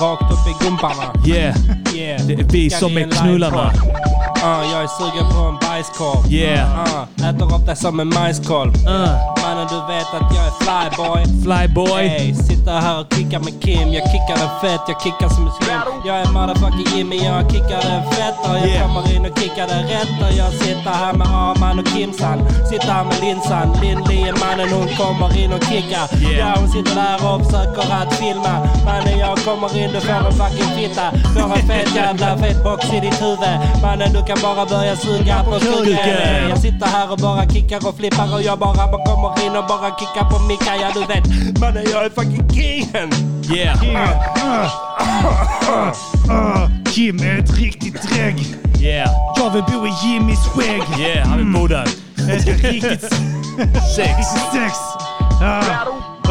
Rakt 0.02 0.32
upp 0.32 0.48
i 0.62 0.66
gumparna. 0.66 1.26
Yeah. 1.26 1.56
Yeah. 1.96 2.22
Det 2.22 2.34
är 2.34 2.44
vi 2.44 2.70
som 2.70 2.98
är 2.98 3.12
knullarna. 3.12 3.72
Ah, 4.44 4.64
jag 4.72 4.84
är 4.84 4.88
sugen 4.88 5.32
på 5.34 5.40
en 5.40 5.58
bajskorv. 5.70 6.32
Yeah. 6.34 6.80
Ah, 6.80 7.30
äter 7.30 7.56
upp 7.56 7.66
det 7.66 7.76
som 7.76 8.00
en 8.00 8.08
majskolv. 8.08 8.74
Uh. 8.76 9.10
Mannen 9.44 9.68
du 9.70 9.94
vet 9.94 10.10
att 10.18 10.36
jag 10.36 10.46
är 10.50 10.54
flyboy. 10.62 11.22
Flyboy. 11.44 12.08
Hey, 12.08 12.34
sitter 12.34 12.72
här 12.72 13.00
och 13.00 13.14
kickar 13.14 13.40
med 13.40 13.62
Kim. 13.64 13.94
Jag 13.94 14.04
kickar 14.12 14.38
den 14.44 14.54
fett, 14.62 14.82
jag 14.88 15.02
kickar 15.02 15.30
som 15.30 15.48
en 15.48 15.54
slim. 15.54 15.80
Jag 16.06 16.16
är 16.22 16.28
motherfucking 16.32 16.88
Jimmy, 16.98 17.16
jag 17.26 17.52
kickar 17.52 17.82
den 17.90 18.04
fett. 18.12 18.36
Och 18.50 18.56
jag 18.58 18.68
Yeah. 18.68 18.88
kommer 18.88 19.16
in 19.16 19.26
och 19.32 19.40
kickar 19.40 19.68
den 19.68 19.84
rätt. 19.88 20.14
Och 20.26 20.34
jag 20.42 20.52
sitter 20.54 20.92
här 21.04 21.14
med 21.14 21.28
Arman 21.28 21.80
och 21.80 21.88
Kimsan. 21.88 22.38
Sitter 22.70 22.92
här 22.92 23.04
med 23.04 23.20
Linsan. 23.22 23.68
Är 23.84 24.34
mannen, 24.46 24.70
hon 24.78 24.88
kommer 25.02 25.30
in 25.42 25.54
och 25.54 25.64
kickar. 25.64 26.06
Yeah. 26.22 26.40
Ja, 26.40 26.54
hon 26.60 26.70
sitter 26.70 26.96
där 26.96 27.18
och 27.30 27.46
försöker 27.46 27.86
att 28.00 28.14
filma. 28.14 28.54
Mannen, 28.86 29.20
jag 29.20 29.38
kommer 29.38 29.78
in, 29.78 29.90
du 29.94 30.00
får 30.02 30.14
en 30.30 30.34
fucking 30.42 30.72
fitta. 30.78 31.06
Får 31.34 31.58
en 31.58 31.68
fet 31.68 31.96
jävla 31.96 32.38
fet 32.38 32.64
box 32.64 32.94
i 32.94 33.00
ditt 33.00 33.22
huvud. 33.22 33.54
Mannen, 33.82 34.14
du 34.14 34.22
kan 34.28 34.38
bara 34.42 34.66
börja 34.66 34.96
suga 34.96 35.44
på 35.44 35.60
kuken. 35.60 36.50
Jag 36.50 36.58
sitter 36.60 36.86
här 36.88 37.12
och 37.12 37.18
bara 37.18 37.50
kickar 37.50 37.88
och 37.88 37.98
flippar 37.98 38.34
och 38.34 38.42
jag 38.42 38.60
bara 38.60 39.06
kommer 39.06 39.46
in 39.46 39.56
och 39.56 39.66
bara 39.68 39.90
kickar 40.00 40.30
på 40.30 40.40
mickar. 40.48 40.76
Ja, 40.82 40.90
du 40.94 41.00
vet. 41.00 41.60
Mannen, 41.60 41.86
jag 41.94 42.06
är 42.06 42.10
fucking 42.10 42.50
kingen. 42.50 43.10
Yeah. 43.56 43.78
Ah, 46.30 46.70
Kim 46.92 47.20
är 47.20 47.40
ett 47.40 47.58
riktigt 47.58 48.02
drägg. 48.10 48.46
Yeah. 48.82 49.10
Jag 49.38 49.50
vill 49.50 49.64
bo 49.64 49.88
i 49.88 49.92
Jimmys 50.08 50.40
skägg. 50.40 51.00
Yeah, 51.00 51.28
han 51.28 51.38
vill 51.38 51.54
bo 51.54 51.68
där. 51.68 51.88
Jag 52.30 52.42
ska 52.42 52.52
riktigt 52.52 53.02
Sex. 53.96 54.28
sex. 54.54 54.74
Ah, 55.42 55.64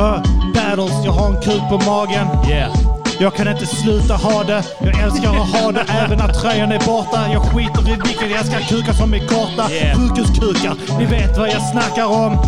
ah, 0.00 0.22
battles, 0.54 1.04
jag 1.04 1.12
har 1.12 1.28
en 1.36 1.42
kuk 1.42 1.62
på 1.70 1.78
magen. 1.90 2.26
Yeah. 2.48 2.95
Jag 3.18 3.34
kan 3.34 3.48
inte 3.48 3.66
sluta 3.66 4.14
ha 4.14 4.44
det. 4.44 4.62
Jag 4.80 5.00
älskar 5.00 5.28
att 5.30 5.50
ha 5.62 5.72
det 5.72 5.84
även 5.88 6.18
när 6.18 6.28
tröjan 6.32 6.72
är 6.72 6.78
borta. 6.86 7.28
Jag 7.32 7.42
skiter 7.42 7.88
i 7.88 7.96
vilken. 8.04 8.30
Jag 8.30 8.40
älskar 8.40 8.60
kukar 8.60 8.92
som 8.92 9.14
är 9.14 9.18
korta. 9.18 9.70
Yeah. 9.72 9.98
Sjukhuskukar. 9.98 10.98
Ni 10.98 11.04
vet 11.06 11.38
vad 11.38 11.48
jag 11.48 11.70
snackar 11.72 12.04
om. 12.06 12.38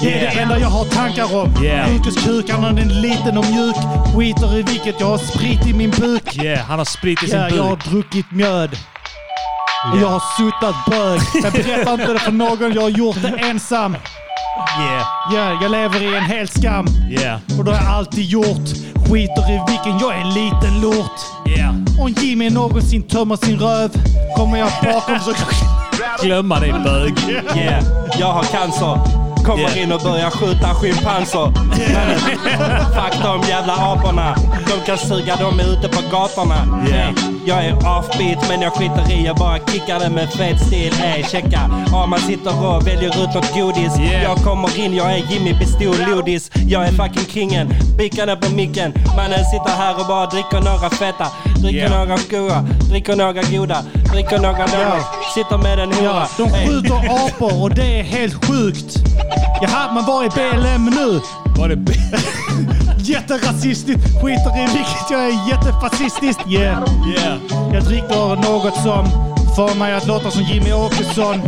Det 0.00 0.06
är 0.14 0.18
Yeah. 0.22 0.34
det 0.34 0.40
enda 0.40 0.58
jag 0.58 0.68
har 0.68 0.84
tankar 0.84 1.36
om. 1.36 1.64
Yeah. 1.64 1.90
När 2.60 2.72
den 2.72 2.78
är 2.78 2.84
liten 3.02 3.38
och 3.38 3.44
mjuk. 3.50 3.76
Skiter 4.16 4.58
i 4.58 4.62
vilket. 4.62 5.00
Jag 5.00 5.06
har 5.06 5.18
sprit 5.18 5.66
i 5.66 5.72
min 5.72 5.90
buk. 5.90 6.36
Yeah, 6.36 6.60
han 6.66 6.78
har 6.78 6.84
sprit 6.86 7.22
i 7.22 7.26
sin 7.28 7.38
Ja, 7.38 7.48
jag 7.50 7.62
har 7.62 7.76
buk. 7.76 7.84
druckit 7.84 8.26
mjöd. 8.32 8.70
Och 9.92 9.98
jag 10.00 10.08
har 10.08 10.22
suttat 10.38 10.74
bög. 10.90 11.20
Men 11.42 11.52
berätta 11.52 11.92
inte 11.92 12.12
det 12.12 12.18
för 12.18 12.32
någon. 12.32 12.72
Jag 12.72 12.82
har 12.82 12.88
gjort 12.88 13.16
det 13.22 13.28
ensam. 13.48 13.96
Yeah. 14.80 15.06
Ja, 15.32 15.58
jag 15.62 15.70
lever 15.70 16.02
i 16.02 16.16
en 16.16 16.24
hel 16.24 16.48
skam. 16.48 16.86
Yeah. 17.10 17.40
Och 17.58 17.64
det 17.64 17.70
har 17.70 17.84
jag 17.84 17.94
alltid 17.94 18.24
gjort. 18.24 18.68
Skiter 19.08 19.50
i 19.50 19.60
vilken, 19.68 19.98
jag 19.98 20.14
är 20.14 20.20
en 20.20 20.34
liten 20.34 20.80
lort. 20.80 21.20
Yeah. 21.46 21.74
Om 22.00 22.08
Jimmy 22.08 22.50
någonsin 22.50 23.02
tömmer 23.02 23.36
sin 23.36 23.58
röv 23.58 23.90
kommer 24.36 24.58
jag 24.58 24.70
bakom 24.84 25.18
så... 25.20 25.32
Glömma 26.22 26.60
dig 26.60 26.72
bög. 26.72 27.14
Yeah, 27.56 27.84
jag 28.18 28.32
har 28.32 28.42
cancer. 28.42 29.27
Kommer 29.48 29.62
Yeah. 29.62 29.82
in 29.82 29.92
och 29.92 30.00
börjar 30.00 30.30
skjuta 30.30 30.74
schimpanser. 30.74 31.52
Men 31.94 32.18
fuck 32.94 33.22
de 33.22 33.48
jävla 33.48 33.72
aporna. 33.72 34.36
De 34.66 34.86
kan 34.86 34.98
suga, 34.98 35.36
de 35.36 35.60
är 35.60 35.72
ute 35.72 35.88
på 35.88 36.02
gatorna. 36.10 36.86
Yeah. 36.88 37.10
Jag 37.46 37.64
är 37.64 37.72
offbeat 37.98 38.48
men 38.48 38.60
jag 38.62 38.72
skiter 38.72 39.12
i, 39.12 39.26
jag 39.26 39.36
bara 39.36 39.58
kickar 39.58 40.00
det 40.00 40.10
med 40.10 40.32
fet 40.32 40.66
stil. 40.66 40.94
Ey, 41.04 41.22
checka. 41.24 41.60
Ja, 41.92 42.06
man 42.06 42.18
sitter 42.18 42.66
och 42.66 42.86
väljer 42.86 43.08
ut 43.22 43.34
något 43.34 43.54
godis. 43.54 43.98
Yeah. 43.98 44.22
Jag 44.22 44.36
kommer 44.36 44.78
in, 44.80 44.94
jag 44.94 45.12
är 45.12 45.22
Jimmy 45.30 45.58
Pistol 45.58 45.96
Lodis. 46.08 46.50
Jag 46.66 46.84
är 46.86 46.92
fucking 46.92 47.24
kingen. 47.32 47.74
Bikade 47.98 48.36
på 48.36 48.50
micken. 48.50 48.92
Mannen 49.16 49.44
sitter 49.44 49.76
här 49.78 50.00
och 50.00 50.06
bara 50.06 50.26
dricker 50.26 50.60
några 50.60 50.90
feta. 50.90 51.26
Dricker 51.58 51.78
Yeah. 51.78 51.98
några 52.06 52.16
goa. 52.30 52.60
Dricker 52.90 53.16
några 53.16 53.42
goda. 53.42 53.82
Dricker 54.12 54.38
några 54.38 54.66
dåliga. 54.66 55.04
Sitter 55.34 55.58
med 55.58 55.78
en 55.78 55.92
hora. 55.92 56.04
Ja, 56.04 56.26
de 56.36 56.50
skjuter 56.50 56.94
apor 57.26 57.62
och 57.62 57.70
det 57.74 58.00
är 58.00 58.02
helt 58.02 58.44
sjukt. 58.46 58.98
Jaha, 59.62 59.92
men 59.94 60.04
var 60.04 60.24
är 60.24 60.30
BLM 60.30 60.84
nu? 60.84 61.20
Var 61.58 61.68
det... 61.68 61.78
Jätterasistiskt. 62.98 64.22
Skiter 64.22 64.58
i 64.58 64.66
vilket, 64.66 65.10
jag 65.10 65.20
är 65.20 65.48
jättefascistisk. 65.48 66.40
Yeah. 66.48 66.84
Yeah. 67.16 67.38
Jag 67.72 67.84
dricker 67.84 68.36
något 68.36 68.74
som 68.74 69.06
får 69.56 69.78
mig 69.78 69.94
att 69.94 70.06
låta 70.06 70.30
som 70.30 70.42
Jimmy 70.42 70.72
Åkesson. 70.72 71.42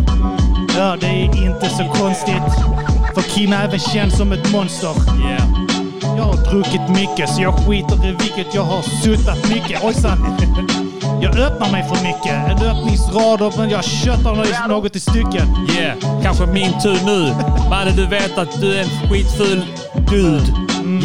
Ja, 0.76 0.96
det 1.00 1.06
är 1.06 1.44
inte 1.46 1.68
så 1.68 1.84
konstigt. 1.84 2.52
För 3.14 3.22
Kim 3.22 3.52
är 3.52 3.64
även 3.64 3.78
känd 3.78 4.12
som 4.12 4.32
ett 4.32 4.52
monster. 4.52 4.94
Yeah. 5.28 5.48
Jag 6.16 6.24
har 6.24 6.50
druckit 6.50 6.88
mycket 6.88 7.28
så 7.28 7.42
jag 7.42 7.54
skiter 7.54 8.06
i 8.06 8.10
vilket. 8.10 8.54
Jag 8.54 8.62
har 8.62 8.82
suttat 8.82 9.48
mycket. 9.48 9.84
Ojsan! 9.84 10.38
Jag 11.22 11.38
öppnar 11.38 11.70
mig 11.72 11.84
för 11.88 12.04
mycket. 12.04 12.32
En 12.50 12.66
öppningsrad 12.70 13.52
men 13.58 13.70
jag 13.70 13.84
köttar 13.84 14.34
nå- 14.68 14.74
något 14.76 14.96
i 14.96 15.00
stycken. 15.00 15.66
Yeah, 15.78 16.22
kanske 16.22 16.46
min 16.46 16.80
tur 16.82 16.98
nu. 17.06 17.34
Mannen, 17.70 17.96
du 17.96 18.06
vet 18.06 18.38
att 18.38 18.60
du 18.60 18.74
är 18.74 18.80
en 18.82 18.88
skitful 19.10 19.62
dude. 20.10 20.42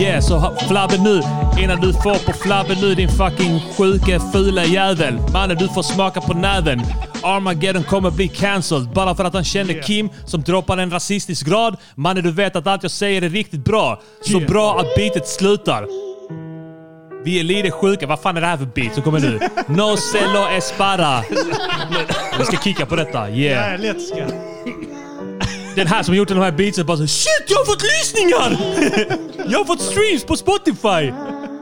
Yeah, 0.02 0.22
så 0.22 0.54
flabben 0.68 1.04
nu. 1.04 1.22
Innan 1.64 1.82
du 1.82 1.94
får 1.94 2.26
på 2.26 2.34
flabben 2.34 2.78
nu 2.82 2.96
din 2.96 3.10
fucking 3.10 3.62
sjuke 3.78 4.20
fula 4.34 4.64
jävel. 4.66 5.20
Mannen, 5.34 5.58
du 5.58 5.68
får 5.68 5.84
smaka 5.84 6.22
på 6.22 6.34
näven. 6.34 6.82
Armageddon 7.24 7.84
kommer 7.84 8.12
bli 8.12 8.28
cancelled 8.28 8.90
bara 8.90 9.16
för 9.16 9.24
att 9.24 9.34
han 9.34 9.44
kände 9.44 9.74
Yeah. 9.74 9.86
Kim 9.86 10.10
som 10.26 10.42
droppar 10.42 10.78
en 10.78 10.92
rasistisk 10.92 11.46
grad. 11.48 11.76
Mannen, 11.96 12.24
du 12.24 12.32
vet 12.32 12.56
att 12.56 12.68
allt 12.68 12.84
jag 12.84 12.92
säger 12.92 13.22
är 13.22 13.30
riktigt 13.30 13.66
bra. 13.66 14.02
Så 14.22 14.32
Yeah. 14.38 14.52
bra 14.52 14.80
att 14.80 14.96
beatet 14.96 15.28
slutar. 15.28 16.05
Vi 17.26 17.40
är 17.40 17.44
lite 17.44 17.72
sjuka. 17.72 18.08
Vad 18.08 18.20
fan 18.20 18.38
är 18.38 18.42
det 18.42 18.48
här 18.48 18.58
för 18.58 18.66
beat 18.66 18.94
som 18.94 19.04
kommer 19.04 19.20
nu? 19.20 19.40
No 19.68 19.98
cello 19.98 20.48
espara. 20.58 21.24
Vi 22.40 22.46
ska 22.46 22.58
kicka 22.58 22.86
på 22.86 22.96
detta. 22.96 23.30
Yeah. 23.30 23.72
Ja, 23.72 23.78
lätt 23.78 24.02
ska. 24.02 24.16
Den 25.76 25.88
här 25.88 26.04
som 26.04 26.16
gjort 26.16 26.28
de 26.28 26.38
här 26.38 26.52
beatsen 26.52 26.86
bara 26.86 26.98
så 26.98 27.08
Shit, 27.08 27.46
jag 27.48 27.58
har 27.58 27.66
fått 27.66 27.84
lyssningar! 27.84 28.58
jag 29.52 29.58
har 29.60 29.66
fått 29.66 29.82
streams 29.82 30.26
på 30.26 30.36
Spotify! 30.36 31.12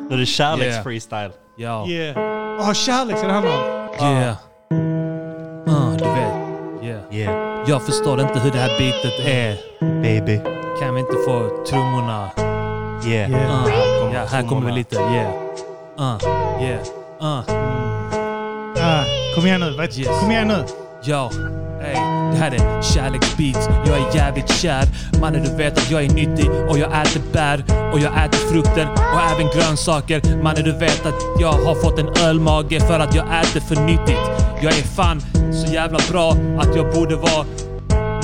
Nu 0.09 0.15
är 0.15 0.17
det 0.17 0.25
kärleksfreestyle. 0.25 1.31
Ja. 1.57 1.87
Yeah. 1.87 2.59
Åh, 2.59 2.73
kärlek 2.73 3.17
ska 3.17 3.27
det 3.27 3.33
handla 3.33 3.51
om. 3.51 4.07
Yeah. 4.17 4.35
Ah, 5.67 5.91
du 5.91 6.05
vet. 6.05 6.83
Yeah. 6.83 7.15
Yeah. 7.15 7.69
Jag 7.69 7.85
förstår 7.85 8.21
inte 8.21 8.39
hur 8.39 8.51
det 8.51 8.57
här 8.57 8.77
beatet 8.79 9.19
är. 9.25 9.57
Baby. 10.01 10.39
Kan 10.79 10.93
vi 10.93 10.99
inte 10.99 11.13
få 11.25 11.63
trummorna? 11.69 12.29
Yeah. 13.07 13.31
Ah, 13.31 13.63
kommer 13.99 14.15
ja, 14.15 14.25
här 14.25 14.43
kommer 14.43 14.65
vi 14.65 14.71
lite. 14.71 14.95
Yeah. 14.95 15.52
Uh, 15.99 16.17
yeah. 16.61 16.81
Uh. 17.21 17.43
Ah, 18.77 19.05
kom 19.35 19.45
igen 19.45 19.59
nu. 19.59 19.77
Vet, 19.77 20.07
Kom 20.19 20.31
igen 20.31 20.47
nu. 20.47 20.65
Ja, 21.03 21.31
ey, 21.81 21.93
det 22.31 22.37
här 22.37 22.51
är 22.51 22.81
kärleksbeats. 22.81 23.69
Jag 23.85 23.97
är 23.97 24.15
jävligt 24.15 24.49
kär. 24.49 24.85
Mannen, 25.21 25.43
du 25.43 25.55
vet 25.55 25.77
att 25.77 25.91
jag 25.91 26.03
är 26.03 26.09
nyttig 26.09 26.49
och 26.69 26.77
jag 26.77 27.01
äter 27.01 27.21
bär 27.33 27.63
och 27.93 27.99
jag 27.99 28.25
äter 28.25 28.51
frukter 28.51 28.89
och 28.91 29.21
även 29.31 29.47
grönsaker. 29.55 30.43
Mannen, 30.43 30.63
du 30.63 30.71
vet 30.71 31.05
att 31.05 31.21
jag 31.39 31.51
har 31.51 31.75
fått 31.75 31.99
en 31.99 32.09
ölmage 32.27 32.79
för 32.87 32.99
att 32.99 33.15
jag 33.15 33.25
äter 33.25 33.59
för 33.59 33.75
nyttigt. 33.75 34.19
Jag 34.61 34.71
är 34.71 34.83
fan 34.95 35.21
så 35.53 35.73
jävla 35.73 35.99
bra 36.11 36.31
att 36.59 36.75
jag 36.75 36.93
borde 36.93 37.15
vara 37.15 37.45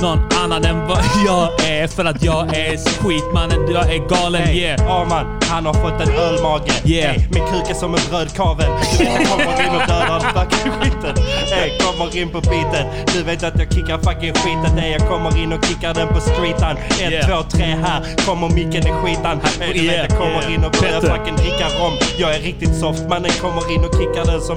någon 0.02 0.18
annan 0.44 0.64
än 0.64 0.86
vad 0.86 0.98
jag 1.26 1.48
är 1.68 1.86
för 1.86 2.04
att 2.04 2.22
jag 2.24 2.56
är 2.56 2.76
skit 3.02 3.24
mannen. 3.34 3.70
Jag 3.72 3.94
är 3.94 4.08
galen, 4.08 4.42
Hey, 4.42 4.58
yeah. 4.58 4.92
Arman, 5.00 5.38
han 5.42 5.66
har 5.66 5.74
fått 5.74 6.00
en 6.08 6.14
ölmage. 6.14 6.70
Yeah. 6.84 7.12
Hey, 7.12 7.24
min 7.30 7.42
kuk 7.46 7.70
är 7.70 7.74
som 7.74 7.94
en 7.94 8.00
brödkavel. 8.10 8.66
Du 8.98 9.04
vet 9.04 9.28
kommer 9.30 9.62
in 9.66 9.74
och 9.80 9.86
dödar 9.88 10.20
fucking 10.20 10.72
skiten. 10.72 11.24
Hey, 11.50 11.78
kommer 11.78 12.16
in 12.18 12.28
på 12.28 12.40
beaten. 12.40 12.86
Du 13.14 13.22
vet 13.22 13.42
att 13.42 13.58
jag 13.58 13.72
kickar 13.74 13.98
fucking 13.98 14.34
skiten. 14.34 14.78
Hey, 14.78 14.90
jag 14.92 15.08
kommer 15.08 15.42
in 15.42 15.52
och 15.52 15.64
kickar 15.64 15.94
den 15.94 16.08
på 16.08 16.20
streetan. 16.20 16.76
Ett, 16.76 17.10
Yeah. 17.10 17.26
två, 17.28 17.42
tre 17.50 17.64
här. 17.64 18.00
Kommer 18.26 18.48
micken 18.48 18.86
i 18.86 18.92
skitan. 18.92 19.40
Hey, 19.60 19.72
du 19.72 19.86
vet 19.88 19.96
jag 20.10 20.18
kommer 20.18 20.54
in 20.54 20.64
och 20.64 20.72
börjar 20.80 21.00
fucking 21.00 21.36
dricka 21.36 21.66
rom. 21.78 21.92
Jag 22.18 22.34
är 22.34 22.40
riktigt 22.40 22.76
soft. 22.80 23.02
Mannen 23.08 23.30
kommer 23.40 23.72
in 23.74 23.84
och 23.84 23.94
kickar 23.98 24.24
den 24.32 24.40
som 24.40 24.56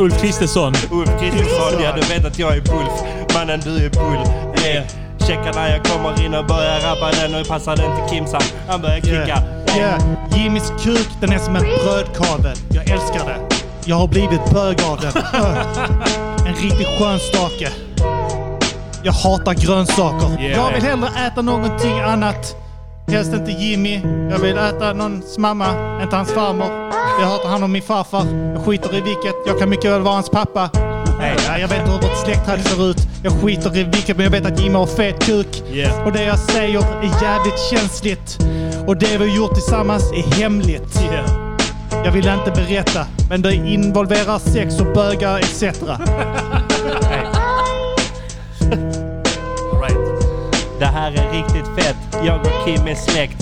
Ulf 0.00 0.20
Kristersson. 0.20 0.74
Ulf 0.90 1.10
Kristersson. 1.20 1.82
Ja, 1.82 1.92
du 1.94 2.14
vet 2.14 2.24
att 2.24 2.38
jag 2.38 2.56
är 2.56 2.60
Bulf. 2.60 2.92
Mannen, 3.34 3.60
du 3.64 3.84
är 3.84 3.90
Bull. 3.90 4.32
Hey. 4.62 4.82
Checka 5.18 5.52
när 5.54 5.70
jag 5.70 5.84
kommer 5.84 6.24
in 6.24 6.34
och 6.34 6.46
börjar 6.46 6.80
rappa 6.80 7.10
den 7.10 7.40
och 7.40 7.48
passar 7.48 7.76
den 7.76 7.96
till 7.96 8.16
Kimsan. 8.16 8.40
Han 8.68 8.80
börjar 8.80 9.00
kicka. 9.00 9.42
Yeah. 9.76 10.02
Jimmys 10.36 10.72
kuk, 10.82 11.08
den 11.20 11.32
är 11.32 11.38
som 11.38 11.56
en 11.56 11.62
brödkavel. 11.62 12.56
Jag 12.70 12.90
älskar 12.90 13.24
det. 13.26 13.56
Jag 13.84 13.96
har 13.96 14.08
blivit 14.08 14.50
bög 14.52 14.82
av 14.82 15.00
den. 15.00 15.12
En 16.46 16.54
riktigt 16.54 16.88
skön 16.98 17.18
stake. 17.18 17.72
Jag 19.02 19.12
hatar 19.12 19.54
grönsaker. 19.54 20.42
Yeah. 20.42 20.64
Jag 20.64 20.72
vill 20.72 20.82
hellre 20.82 21.08
äta 21.26 21.42
någonting 21.42 22.00
annat. 22.00 22.56
Helst 23.10 23.32
inte 23.32 23.50
Jimmy. 23.50 24.00
Jag 24.30 24.38
vill 24.38 24.58
äta 24.58 24.92
någons 24.92 25.38
mamma, 25.38 25.66
inte 26.02 26.16
hans 26.16 26.32
farmor. 26.32 26.66
Jag 27.20 27.26
har 27.26 27.48
hand 27.48 27.64
om 27.64 27.72
min 27.72 27.82
farfar. 27.82 28.26
Jag 28.54 28.64
skiter 28.64 28.96
i 28.96 29.00
vilket. 29.00 29.34
Jag 29.46 29.58
kan 29.58 29.68
mycket 29.70 29.90
väl 29.90 30.00
vara 30.00 30.14
hans 30.14 30.30
pappa. 30.30 30.70
Nej, 31.18 31.36
ja, 31.46 31.58
jag 31.58 31.68
vet 31.68 31.78
inte 31.78 31.90
hur 31.90 31.98
vårt 31.98 32.24
släktträd 32.24 32.66
ser 32.66 32.90
ut. 32.90 32.96
Jag 33.22 33.32
skiter 33.32 33.76
i 33.76 33.84
vilket, 33.84 34.16
men 34.16 34.24
jag 34.24 34.30
vet 34.30 34.46
att 34.46 34.60
Jimmy 34.60 34.74
har 34.74 34.86
fet 34.86 35.24
kuk. 35.26 35.62
Yeah. 35.72 36.06
Och 36.06 36.12
det 36.12 36.22
jag 36.22 36.38
säger 36.38 36.78
är 36.78 37.22
jävligt 37.22 37.58
känsligt. 37.70 38.38
Och 38.86 38.96
det 38.96 39.18
vi 39.18 39.28
har 39.28 39.36
gjort 39.36 39.54
tillsammans 39.54 40.12
är 40.12 40.40
hemligt. 40.40 41.00
Jag 42.04 42.12
vill 42.12 42.28
inte 42.28 42.50
berätta, 42.50 43.06
men 43.28 43.42
det 43.42 43.54
involverar 43.54 44.38
sex 44.38 44.80
och 44.80 44.94
bögar 44.94 45.38
etc. 45.38 45.62
Right. 49.80 49.98
Det 50.78 50.86
här 50.86 51.12
är 51.12 51.32
riktigt 51.32 51.84
fett. 51.84 52.09
Jag 52.24 52.40
och 52.40 52.64
Kim 52.64 52.86
är 52.86 52.94
släkt. 52.94 53.36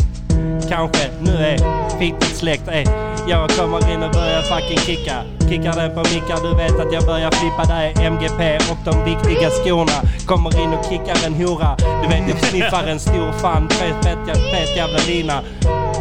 Kanske 0.69 1.09
nu 1.21 1.33
är 1.33 1.59
fittet 1.99 2.37
släkt. 2.37 2.69
Ey. 2.69 2.85
Jag 3.29 3.51
kommer 3.51 3.93
in 3.93 4.03
och 4.03 4.13
börjar 4.13 4.43
fucking 4.43 4.79
kicka. 4.79 5.23
Kickar 5.49 5.73
den 5.73 5.95
på 5.95 6.01
mickar, 6.01 6.43
du 6.43 6.57
vet 6.57 6.87
att 6.87 6.93
jag 6.93 7.05
börjar 7.07 7.31
flippa. 7.31 7.65
Där 7.65 7.83
är 7.83 8.07
MGP 8.07 8.59
och 8.71 8.79
de 8.85 9.05
viktiga 9.05 9.51
skorna. 9.51 10.09
Kommer 10.27 10.61
in 10.63 10.73
och 10.73 10.85
kickar 10.85 11.27
en 11.27 11.35
hora. 11.35 11.77
Du 12.03 12.09
vet 12.09 12.29
jag 12.29 12.39
sniffar 12.39 12.85
en 12.87 13.01
stor 13.01 13.33
fan. 13.33 13.69
Fet, 13.69 14.05
fet, 14.05 14.37
fet 14.37 14.77
jävla 14.77 14.99
lina. 15.07 15.43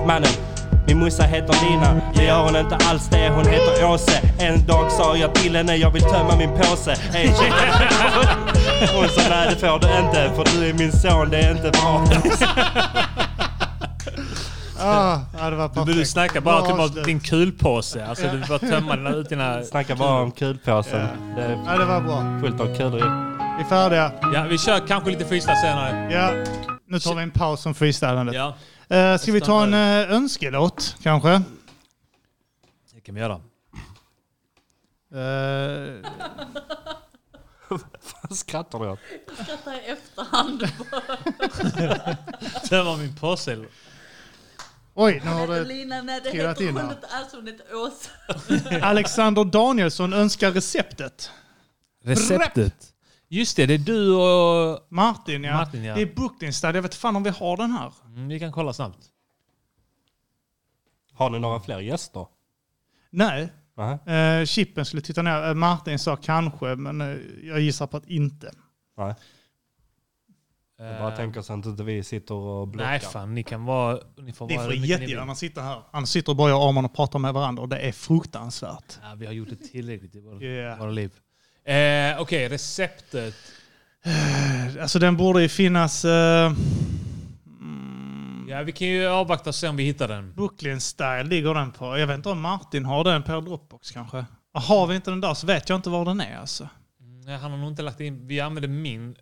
Mannen. 0.08 0.57
Min 0.88 1.00
morsa 1.00 1.24
heter 1.24 1.56
Lina, 1.70 2.02
det 2.16 2.24
gör 2.24 2.44
hon 2.44 2.56
inte 2.56 2.76
alls 2.76 3.08
det, 3.10 3.30
hon 3.30 3.46
heter 3.46 3.86
Åse. 3.92 4.22
En 4.40 4.66
dag 4.68 4.92
sa 4.92 5.18
jag 5.18 5.36
till 5.36 5.56
henne, 5.56 5.76
jag 5.76 5.92
vill 5.92 6.02
tömma 6.04 6.36
min 6.38 6.50
påse. 6.50 6.96
Hey, 7.14 7.28
hon 8.96 9.10
sa 9.10 9.22
nej 9.30 9.50
det 9.50 9.56
får 9.56 9.80
du 9.80 10.00
inte, 10.06 10.32
för 10.36 10.46
du 10.60 10.70
är 10.70 10.74
min 10.74 10.92
son, 10.92 11.30
det 11.30 11.38
är 11.38 11.52
inte 11.52 11.70
bra. 11.72 12.06
Ah, 14.80 15.20
ja, 15.40 15.50
det 15.50 15.56
var 15.56 15.68
Du, 15.68 15.74
perfekt. 15.74 15.98
du 15.98 16.06
snackar 16.06 16.42
bara 16.42 16.56
Bra 16.60 16.66
typ 16.66 16.74
om 16.74 16.80
avslut. 16.80 17.06
din 17.06 17.20
kulpåse. 17.20 18.06
Alltså 18.06 18.28
du 18.32 18.40
bara 18.50 18.60
tömma 18.60 18.96
dina, 18.96 19.10
ut 19.10 19.30
dina... 19.30 19.64
Snackar 19.64 19.96
bara 19.96 20.22
om 20.22 20.32
kulpåsen. 20.32 21.08
Det 21.36 21.42
är 21.42 21.60
Ja, 21.66 21.78
det 21.78 21.86
var 21.86 22.02
bra. 22.02 22.40
fullt 22.42 22.62
av 22.62 22.76
kulor 22.78 23.00
i. 23.00 23.04
Vi 23.58 23.64
är 23.64 23.70
färdiga. 23.70 24.12
Ja, 24.34 24.46
vi 24.50 24.58
kör 24.58 24.88
kanske 24.88 25.10
lite 25.10 25.26
freestyle 25.26 25.56
senare. 25.58 26.10
Ja, 26.14 26.30
nu 26.90 27.00
tar 27.00 27.16
vi 27.16 27.24
en 27.24 27.32
paus 27.32 27.64
från 27.64 27.74
freestylandet. 27.74 28.36
Ja, 28.36 28.56
Eh, 28.90 29.18
ska 29.18 29.32
vi 29.32 29.42
ta 29.42 29.64
en 29.64 29.74
uh, 29.74 30.14
önskelåt 30.14 30.96
kanske? 31.04 31.42
det 32.94 33.02
kan 33.02 33.16
vi 33.16 33.22
göra. 33.22 33.42
Uh, 35.14 36.06
Vad 38.30 38.38
skrattar 38.38 38.80
du 38.80 38.90
åt? 38.90 39.00
Jag 39.28 39.46
skrattar 39.46 39.74
i 39.74 39.86
efterhand. 39.86 40.68
Tömma 42.70 42.98
min 42.98 43.16
påse. 43.16 43.66
oj, 44.94 45.22
nu 45.26 45.32
har 45.32 45.48
det... 45.48 45.64
Lina, 45.64 46.02
det 46.02 46.20
trillat 46.20 46.52
heter 46.52 46.70
in 46.70 46.76
hon 46.76 46.86
här. 46.86 46.94
inte 46.94 47.08
alls, 47.08 47.34
hon 47.34 47.48
heter 47.48 47.76
Åsa. 47.76 48.10
Alexander 48.86 49.44
Danielsson 49.44 50.14
önskar 50.14 50.52
receptet. 50.52 51.32
Receptet. 52.04 52.94
Just 53.30 53.58
det, 53.58 53.66
det 53.66 53.74
är 53.74 53.78
du 53.78 54.16
och... 54.16 54.88
Martin, 54.90 55.44
ja. 55.44 55.54
Martin, 55.54 55.84
ja. 55.84 55.95
Det 55.95 56.02
är 56.02 56.16
Brooklynstad. 56.16 56.76
Jag 56.76 56.82
vet 56.82 56.95
fan 56.95 57.16
om 57.16 57.24
vi 57.24 57.30
har 57.30 57.58
den 57.58 57.72
här. 57.72 57.94
Mm, 58.06 58.28
vi 58.28 58.40
kan 58.40 58.52
kolla 58.52 58.74
snabbt. 58.74 59.08
Har 61.14 61.30
ni 61.30 61.40
några 61.40 61.60
fler 61.60 61.80
gäster? 61.80 62.28
Nej. 63.10 63.49
Nej. 63.78 64.40
Uh, 64.40 64.45
Chippen 64.45 64.86
skulle 64.86 65.02
titta 65.02 65.22
ner. 65.22 65.48
Eh, 65.48 65.54
Martin 65.54 65.99
sa 65.99 66.16
kanske, 66.16 66.76
men 66.76 67.02
eh, 67.02 67.18
jag 67.44 67.60
gissar 67.60 67.88
på 67.88 67.98
att 67.98 68.06
inte. 68.06 68.52
Nej. 68.98 69.16
Jag 70.80 70.99
bara 70.99 71.16
tänker 71.16 71.41
så 71.41 71.54
att 71.54 71.66
inte 71.66 71.84
vi 71.84 72.04
sitter 72.04 72.36
och 72.36 72.68
blockar. 72.68 72.90
Nej 72.90 72.99
fan, 72.99 73.36
ni 73.36 73.44
kan 73.44 73.66
vara... 73.66 73.99
Ni 74.18 74.34
får 74.34 74.48
Ni 74.48 74.56
vara 74.56 74.66
får 74.66 74.76
jättegärna 74.76 75.36
sitta 75.36 75.62
här. 75.62 75.82
Han 75.91 76.08
sitter 76.08 76.32
och 76.32 76.36
böjer 76.36 76.70
armarna 76.70 76.88
och 76.88 76.95
pratar 76.95 77.20
med 77.20 77.34
varandra 77.34 77.64
och 77.64 77.70
det 77.70 77.80
är 77.80 77.91
fruktansvärt. 77.91 78.99
Ja, 79.02 79.16
vi 79.16 79.26
har 79.26 79.34
gjort 79.34 79.49
det 79.49 79.56
tillräckligt 79.56 80.16
i 80.16 80.20
våra, 80.20 80.41
Yeah. 80.41 80.80
våra 80.80 80.91
liv. 80.91 81.12
Eh, 81.68 82.22
Okej, 82.22 82.49
receptet. 82.49 83.35
Alltså 84.81 84.99
den 84.99 85.18
borde 85.18 85.41
ju 85.41 85.49
finnas... 85.49 86.06
eh, 86.06 86.53
Ja, 88.49 88.64
vi 88.64 88.72
kan 88.72 88.88
ju 88.88 89.07
avvakta 89.07 89.49
och 89.49 89.56
se 89.56 89.68
om 89.68 89.76
vi 89.76 89.84
hittar 89.84 90.07
den. 90.07 90.34
Brooklyn 90.34 90.81
Style 90.81 91.23
ligger 91.23 91.53
den 91.53 91.72
på. 91.72 91.98
Jag 91.98 92.07
vet 92.07 92.15
inte 92.15 92.30
om 92.30 92.41
Martin 92.41 92.85
har 92.85 93.03
den 93.03 93.23
på 93.23 93.41
Dropbox 93.41 93.91
kanske. 93.91 94.26
Har 94.53 94.88
vi 94.88 94.95
inte 94.95 95.10
den 95.11 95.22
där 95.22 95.34
så 95.34 95.48
vet 95.48 95.69
jag 95.69 95.76
inte 95.76 95.89
var 95.89 96.06
den 96.06 96.22
är 96.22 96.38
alltså. 96.38 96.69
Nej, 97.26 97.38
han 97.38 97.52
har 97.52 97.57
nog 97.57 97.68
inte 97.69 97.81
lagt 97.81 97.99
in... 97.99 98.27
Vi 98.27 98.39
använder 98.39 98.68
min 98.69 99.15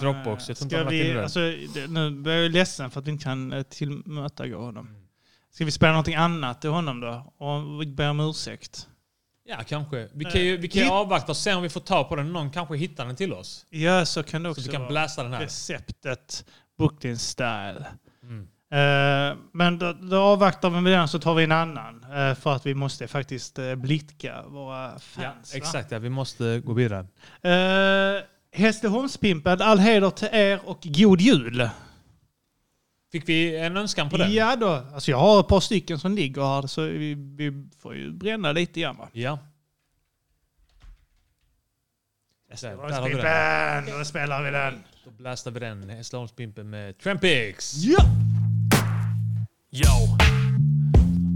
Dropbox. 0.00 0.48
Jag 0.48 0.56
tror 0.56 0.66
inte 0.66 0.76
han 0.76 0.84
har 0.86 0.92
lagt 0.92 1.04
in 1.04 1.14
den. 1.14 1.22
alltså, 1.22 1.40
det, 1.74 1.86
nu 1.90 2.10
blir 2.10 2.42
jag 2.42 2.50
ledsen 2.52 2.90
för 2.90 3.00
att 3.00 3.06
vi 3.06 3.10
inte 3.10 3.24
kan 3.24 3.52
eh, 3.52 3.62
tillmötesgå 3.62 4.58
honom. 4.58 4.88
Ska 5.54 5.64
vi 5.64 5.70
spela 5.70 5.92
någonting 5.92 6.14
annat 6.14 6.60
till 6.60 6.70
honom 6.70 7.00
då? 7.00 7.32
Och 7.38 7.86
be 7.86 8.08
om 8.08 8.20
ursäkt? 8.20 8.88
Ja, 9.44 9.56
kanske. 9.66 10.08
Vi 10.14 10.24
kan 10.24 10.40
ju, 10.40 10.56
vi 10.56 10.68
kan 10.68 10.82
ju 10.82 10.88
avvakta 10.88 11.32
och 11.32 11.36
se 11.36 11.54
om 11.54 11.62
vi 11.62 11.68
får 11.68 11.80
ta 11.80 12.04
på 12.04 12.16
den. 12.16 12.32
Någon 12.32 12.50
kanske 12.50 12.76
hittar 12.76 13.06
den 13.06 13.16
till 13.16 13.32
oss. 13.32 13.66
Ja, 13.70 14.06
så 14.06 14.22
kan 14.22 14.42
det 14.42 14.48
också 14.50 14.62
Så 14.62 14.68
vi 14.68 14.72
kan 14.72 14.80
vara. 14.80 14.90
blästa 14.90 15.22
den 15.22 15.32
här. 15.32 15.40
Receptet 15.40 16.44
Brooklyn 16.78 17.18
Style. 17.18 17.86
Mm. 18.22 18.48
Eh, 18.72 19.36
men 19.52 19.78
då, 19.78 19.92
då 19.92 20.16
avvaktar 20.20 20.70
vi 20.70 20.80
med 20.80 20.92
den 20.92 21.08
så 21.08 21.18
tar 21.18 21.34
vi 21.34 21.44
en 21.44 21.52
annan. 21.52 22.04
eh, 22.04 22.34
för 22.34 22.52
att 22.54 22.66
vi 22.66 22.74
måste 22.74 23.08
faktiskt 23.08 23.58
uh, 23.58 23.74
blidka 23.74 24.42
våra 24.48 24.98
fans. 24.98 25.50
Ja, 25.52 25.58
exakt. 25.58 25.90
Ja, 25.90 25.98
vi 25.98 26.08
måste 26.08 26.60
gå 26.60 26.72
vidare. 26.72 27.06
Uh, 27.46 28.22
all 29.60 29.78
heder 29.78 30.10
till 30.10 30.28
er 30.32 30.60
och 30.64 30.78
god 30.82 31.20
jul. 31.20 31.68
Fick 33.12 33.28
vi 33.28 33.56
en 33.56 33.76
önskan 33.76 34.10
på 34.10 34.16
den? 34.16 34.32
Ja 34.32 34.56
då, 34.56 34.84
alltså 34.94 35.10
jag 35.10 35.18
har 35.18 35.40
ett 35.40 35.48
par 35.48 35.60
stycken 35.60 35.98
som 35.98 36.14
ligger 36.14 36.42
här 36.42 36.66
så 36.66 36.82
vi, 36.82 37.14
vi 37.14 37.68
får 37.78 37.96
ju 37.96 38.12
bränna 38.12 38.52
lite 38.52 38.80
grann 38.80 38.96
va. 38.96 39.08
Ja. 39.12 39.38
Där, 42.60 42.76
där 42.88 43.00
har 43.00 43.08
vi 43.08 43.14
den. 43.14 43.98
Då 43.98 44.04
spelar 44.04 44.42
vi 44.42 44.50
den. 44.50 44.74
Då 45.04 45.10
blastar 45.10 45.50
vi 45.50 45.60
den. 45.60 45.90
Hässleholmspimpen 45.90 46.70
med 46.70 46.98
Trampix. 46.98 47.74
Ja! 47.74 48.04
Yo. 49.70 50.16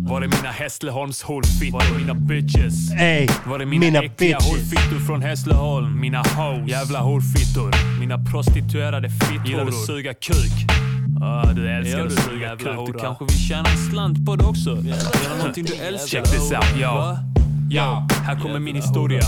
Var 0.09 0.23
är 0.23 0.27
mina 0.27 0.51
Hässleholms 0.51 1.23
horfittor? 1.23 1.73
Var 1.73 1.85
är 1.85 1.99
mina 1.99 2.15
bitches? 2.15 2.93
Ey, 2.93 3.29
Var 3.47 3.61
är 3.61 3.67
mina, 3.67 3.85
mina 3.85 4.03
äckliga 4.03 4.37
horfittor 4.37 5.07
från 5.07 5.23
Hässleholm? 5.23 6.01
Mina 6.01 6.19
hoes. 6.19 6.69
Jävla 6.71 7.01
horfittor. 7.01 7.99
Mina 8.01 8.25
prostituerade 8.25 9.11
fitthoror. 9.11 9.47
Gillar 9.47 9.65
du 9.65 9.73
suga 9.73 10.15
kuk? 10.15 10.96
Ah, 11.23 11.53
du 11.53 11.71
älskar 11.71 12.07
att 12.07 12.13
suga 12.13 12.57
kuk. 12.57 12.87
Du 12.87 12.93
kanske 12.93 13.25
vill 13.25 13.39
tjäna 13.39 13.69
en 13.69 13.91
slant 13.91 14.27
på 14.27 14.37
det 14.37 14.45
också? 14.45 14.71
Göra 14.71 15.37
någonting 15.39 15.65
du 15.65 15.75
älskar. 15.87 16.09
Check 16.25 16.31
this 16.31 16.53
out, 16.53 16.81
yo. 16.81 17.17
Yo, 17.71 18.07
här 18.25 18.41
kommer 18.41 18.59
min 18.59 18.77
historia. 18.77 19.21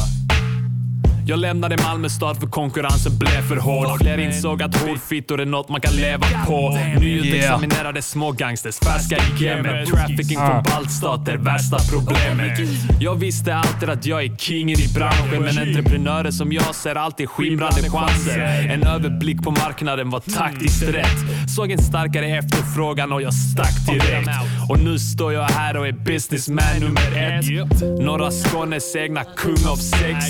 Jag 1.29 1.39
lämnade 1.39 1.77
Malmö 1.83 2.09
stad 2.09 2.41
för 2.41 2.47
konkurrensen 2.47 3.19
blev 3.19 3.49
för 3.49 3.57
hård. 3.57 3.99
Fler 4.01 4.19
insåg 4.19 4.63
att 4.63 4.77
horfittor 4.77 5.41
är 5.41 5.47
något 5.47 5.69
man 5.69 5.81
kan 5.81 5.93
leva 5.93 6.27
på. 6.47 6.79
Nyutexaminerade 7.01 8.03
smågangsters, 8.03 8.79
färska 8.79 9.17
i 9.17 9.45
gamet. 9.45 9.89
Trafficking 9.89 10.39
från 10.39 10.63
baltstater, 10.63 11.37
värsta 11.37 11.79
problemet. 11.93 12.59
Jag 13.01 13.15
visste 13.15 13.55
alltid 13.55 13.91
att 13.91 14.07
jag 14.07 14.25
är 14.25 14.37
kingen 14.37 14.81
i 14.81 14.89
branschen, 14.95 15.43
men 15.43 15.59
entreprenörer 15.59 16.31
som 16.31 16.53
jag 16.53 16.75
ser 16.75 16.95
alltid 16.95 17.29
skimrande 17.29 17.91
chanser. 17.91 18.41
En 18.71 18.83
överblick 18.83 19.43
på 19.43 19.51
marknaden 19.51 20.11
var 20.11 20.21
taktiskt 20.21 20.83
rätt. 20.83 21.51
Såg 21.57 21.71
en 21.71 21.79
starkare 21.79 22.27
efterfrågan 22.27 23.13
och 23.13 23.23
jag 23.23 23.35
stack 23.35 23.87
direkt. 23.87 24.31
Och 24.69 24.79
nu 24.79 24.99
står 24.99 25.33
jag 25.33 25.45
här 25.45 25.77
och 25.77 25.89
är 25.89 25.93
businessman 25.93 26.81
nummer 26.81 27.17
ett. 27.17 27.81
Norra 28.01 28.31
Skånes 28.31 28.97
egna 28.97 29.25
kung 29.25 29.67
av 29.71 29.77
sex. 29.77 30.27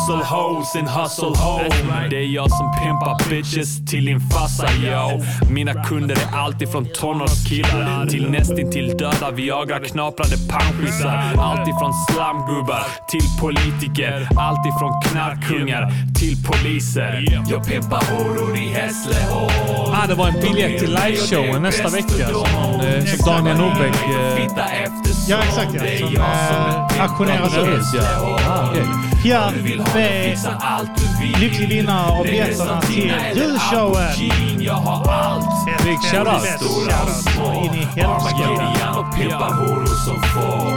Hustle 0.00 0.24
hoes 0.24 0.74
and 0.76 0.88
hustle 0.88 1.34
home. 1.34 2.08
Det 2.10 2.16
är 2.16 2.34
jag 2.34 2.50
som 2.50 2.72
pimpar 2.72 3.30
bitches 3.30 3.86
till 3.86 4.04
din 4.04 4.20
farsa 4.20 4.66
yo. 4.72 5.22
Mina 5.50 5.84
kunder 5.84 6.16
är 6.16 6.38
alltid 6.38 6.72
från 6.72 6.86
tonårskillar 6.94 8.06
till 8.06 8.30
nästintill 8.30 8.88
döda 8.98 9.30
Viagra-knaprande 9.30 10.36
panschisar. 10.48 11.34
Alltifrån 11.38 11.92
slamgubbar 12.10 12.82
till 13.10 13.20
politiker. 13.40 14.28
Alltifrån 14.36 15.00
knarkkungar 15.02 15.92
till 16.18 16.36
poliser. 16.44 17.42
Jag 17.50 17.66
pimpar 17.66 18.02
horor 18.10 18.56
i 18.56 18.68
Hässleholm. 18.68 19.94
Ah, 19.94 20.06
det 20.06 20.14
var 20.14 20.28
en 20.28 20.40
biljett 20.40 20.78
till 20.78 20.98
liveshowen 21.04 21.62
nästa 21.62 21.88
vecka 21.88 22.28
som, 22.28 22.80
eh, 22.80 23.04
som 23.04 23.26
Daniel 23.26 23.56
Norbeck... 23.56 23.94
Eh, 23.94 24.90
Ja, 25.28 25.38
exakt 25.48 25.74
ja. 25.74 25.98
Som 25.98 26.16
eh, 26.16 27.02
auktioneras 27.02 27.58
ut. 27.58 27.84
Ja. 27.94 28.38
Ah, 28.48 28.68
okej. 28.70 29.09
Pierre 29.22 29.52
B. 29.94 30.36
Lycklig 31.40 31.68
vinnare 31.68 32.10
av 32.12 32.24
biljetterna 32.24 32.80
till 32.80 33.12
julshowen. 33.34 34.12
Big 35.84 35.98
shoutout. 35.98 36.44
In 37.64 37.74
i 37.74 37.86
få. 40.34 40.70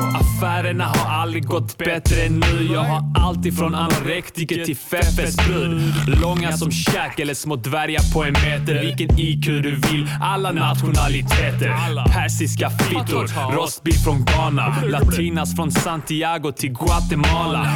Affärerna 0.43 0.85
har 0.85 1.21
aldrig 1.21 1.45
gått 1.45 1.77
bättre 1.77 2.21
än 2.21 2.39
nu. 2.39 2.73
Jag 2.73 2.83
har 2.83 3.03
allt 3.15 3.45
ifrån 3.45 3.75
anorektiker 3.75 4.65
till 4.65 4.77
Feffes 4.77 5.35
brud. 5.35 5.93
Långa 6.21 6.51
som 6.51 6.71
käk 6.71 7.19
eller 7.19 7.33
små 7.33 7.55
dvärgar 7.55 8.13
på 8.13 8.23
en 8.23 8.33
meter. 8.33 8.81
Vilken 8.81 9.19
IQ 9.19 9.45
du 9.45 9.75
vill, 9.75 10.09
alla 10.21 10.51
nationaliteter. 10.51 11.69
Persiska 12.11 12.69
fittor, 12.69 13.51
rostbil 13.55 13.93
från 13.93 14.25
Ghana. 14.25 14.75
Latinas 14.85 15.55
från 15.55 15.71
Santiago 15.71 16.51
till 16.51 16.73
Guatemala. 16.73 17.67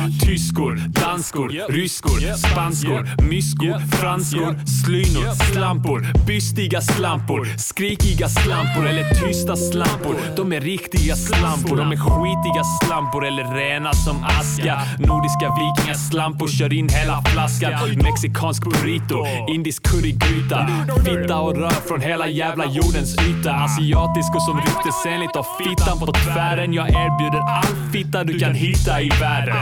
Tyskor, 0.58 0.76
danskor, 0.76 1.50
ryskor, 1.70 2.36
spanskor, 2.38 3.24
myskor, 3.30 3.80
franskor, 3.98 4.56
slynor, 4.66 5.54
slampor, 5.54 6.26
bystiga 6.28 6.82
slampor, 6.82 7.46
skrikiga 7.58 8.30
slampor 8.30 8.88
eller 8.88 9.04
tysta 9.10 9.56
slampor. 9.56 10.16
De 10.36 10.54
är 10.54 10.62
riktiga 10.62 11.16
slampor, 11.16 11.78
de 11.78 11.92
är 11.92 11.98
skitiga 11.98 12.64
slampor 12.64 13.26
eller 13.26 13.44
rena 13.44 13.94
som 13.94 14.24
aska. 14.24 14.82
Nordiska 15.00 15.56
vikingaslampor 15.60 16.48
kör 16.48 16.74
in 16.74 16.90
hela 16.90 17.22
flaskan. 17.22 17.72
Mexikansk 18.04 18.64
burrito, 18.64 19.26
indisk 19.48 19.84
currygryta. 19.84 20.68
Fitta 21.06 21.40
och 21.40 21.58
rör 21.58 21.88
från 21.88 22.02
hela 22.02 22.28
jävla 22.28 22.66
jordens 22.66 23.16
yta. 23.28 23.52
Asiatisk 23.54 24.36
och 24.36 24.42
som 24.42 24.58
ryktesenligt 24.58 25.36
av 25.36 25.46
fittan 25.60 26.00
på 26.00 26.12
tvären. 26.12 26.74
Jag 26.74 26.90
erbjuder 26.90 27.40
all 27.40 27.92
fitta 27.94 28.24
du 28.24 28.40
kan 28.40 28.54
hitta 28.54 29.02
i 29.02 29.10
världen. 29.10 29.56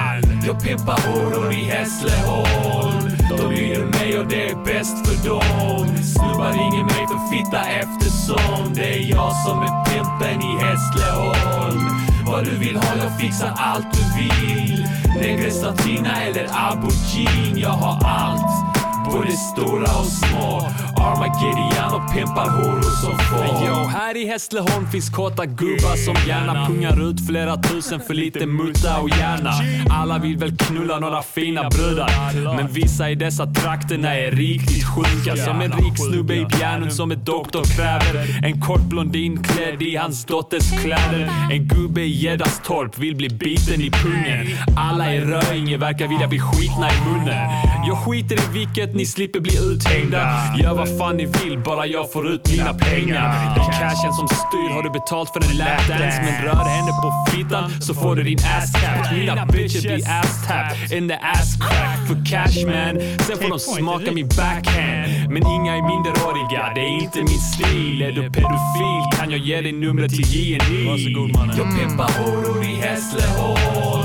Jag 0.87 0.95
pimpar 0.95 1.11
horor 1.11 1.53
i 1.53 1.63
Hässleholm. 1.63 3.17
De 3.37 3.51
lyder 3.51 3.85
mig 3.85 4.19
och 4.19 4.27
det 4.27 4.49
är 4.49 4.55
bäst 4.65 5.07
för 5.07 5.27
dem. 5.29 5.97
Snubbar 6.03 6.51
ringer 6.51 6.83
mig 6.83 7.07
för 7.07 7.29
fitta 7.31 7.65
eftersom 7.65 8.73
det 8.73 8.93
är 8.93 9.09
jag 9.09 9.31
som 9.45 9.59
är 9.61 9.85
pimpen 9.85 10.41
i 10.41 10.63
Hässleholm. 10.63 11.89
Vad 12.25 12.45
du 12.45 12.57
vill 12.57 12.75
ha, 12.75 12.95
jag 12.97 13.19
fixar 13.19 13.53
allt 13.57 13.87
du 13.93 14.21
vill. 14.21 14.87
Negresatina 15.21 16.21
eller 16.21 16.47
aubergine, 16.51 17.59
jag 17.59 17.69
har 17.69 18.09
allt. 18.09 18.74
Både 19.11 19.31
stora 19.31 19.99
och 19.99 20.05
små. 20.05 20.61
Armageddon 20.97 22.01
och 22.01 22.13
pimpar 22.13 22.49
horor 22.49 22.81
som 22.81 23.17
få. 23.17 23.65
Yo, 23.65 23.73
här 23.73 24.17
i 24.17 24.27
Hässleholm 24.27 24.87
finns 24.91 25.09
kåta 25.09 25.45
gubbar 25.45 25.95
som 25.95 26.15
gärna 26.27 26.67
pungar 26.67 27.09
ut 27.09 27.27
flera 27.27 27.57
tusen 27.57 27.99
för 27.99 28.13
lite 28.13 28.45
mutta 28.45 28.99
och 28.99 29.09
gärna. 29.09 29.51
Alla 29.89 30.17
vill 30.17 30.37
väl 30.37 30.57
knulla 30.57 30.99
några 30.99 31.21
fina 31.21 31.69
brudar. 31.69 32.55
Men 32.57 32.67
vissa 32.67 33.09
i 33.09 33.15
dessa 33.15 33.45
trakterna 33.45 34.15
är 34.15 34.31
riktigt 34.31 34.85
sjuka. 34.85 35.35
Som 35.35 35.61
en 35.61 35.71
rik 35.71 35.97
snubbe 35.97 36.35
i 36.35 36.45
Bjärnum 36.45 36.91
som 36.91 37.11
ett 37.11 37.25
doktor 37.25 37.63
kräver. 37.63 38.45
En 38.45 38.61
kort 38.61 38.83
blondin 38.83 39.43
klädd 39.43 39.81
i 39.81 39.95
hans 39.95 40.25
dotters 40.25 40.81
kläder. 40.81 41.31
En 41.51 41.67
gubbe 41.67 42.01
i 42.01 42.23
Gäddastorp 42.23 42.97
vill 42.97 43.15
bli 43.15 43.29
biten 43.29 43.81
i 43.81 43.91
pungen. 43.91 44.47
Alla 44.77 45.13
i 45.13 45.21
Röinge 45.21 45.77
verkar 45.77 46.07
vilja 46.07 46.27
bli 46.27 46.39
skitna 46.39 46.89
i 46.89 47.09
munnen. 47.09 47.49
Jag 47.87 47.97
skiter 47.97 48.35
i 48.35 48.53
vilket, 48.53 48.94
ni 48.95 49.05
slipper 49.05 49.39
bli 49.39 49.57
uthängda. 49.71 50.19
Gör 50.57 50.73
vad 50.73 50.97
fan 50.97 51.17
ni 51.17 51.25
vill, 51.25 51.59
bara 51.59 51.85
jag 51.85 52.11
får 52.11 52.27
ut 52.27 52.51
mina 52.51 52.73
pengar. 52.73 53.55
Det 53.55 53.61
är 53.61 53.71
cashen 53.79 54.13
som 54.13 54.27
styr, 54.27 54.69
har 54.73 54.83
du 54.83 54.89
betalt 54.89 55.29
för 55.29 55.51
en 55.51 55.57
lapdance 55.57 56.21
men 56.25 56.43
rör 56.45 56.65
henne 56.75 56.91
på 57.03 57.25
fittan 57.31 57.81
så 57.81 57.93
får 57.93 58.15
du 58.15 58.23
din 58.23 58.37
ass 58.37 58.71
tapped. 58.71 59.17
Mina 59.17 59.45
bitches 59.45 59.81
blir 59.81 60.09
ass 60.19 60.47
tapped 60.47 60.97
in 60.97 61.07
the 61.07 61.13
ass 61.15 61.55
crack 61.59 61.99
för 62.07 62.17
cash 62.31 62.65
man. 62.65 62.93
Sen 63.27 63.37
får 63.37 63.49
de 63.49 63.59
smaka 63.59 64.11
min 64.11 64.27
backhand. 64.27 65.31
Men 65.33 65.47
inga 65.55 65.71
är 65.77 65.81
minderåriga, 65.81 66.71
det 66.75 66.81
är 66.81 67.01
inte 67.03 67.19
min 67.19 67.39
stil. 67.53 68.01
Är 68.01 68.11
du 68.11 68.21
pedofil 68.21 69.03
kan 69.17 69.31
jag 69.31 69.39
ge 69.39 69.61
dig 69.61 69.71
numret 69.71 70.11
till 70.11 70.25
JNI. 70.35 71.13
Jag 71.57 71.77
pimpar 71.77 72.11
horor 72.23 72.63
i 72.63 72.75
Hässleholm. 72.75 74.04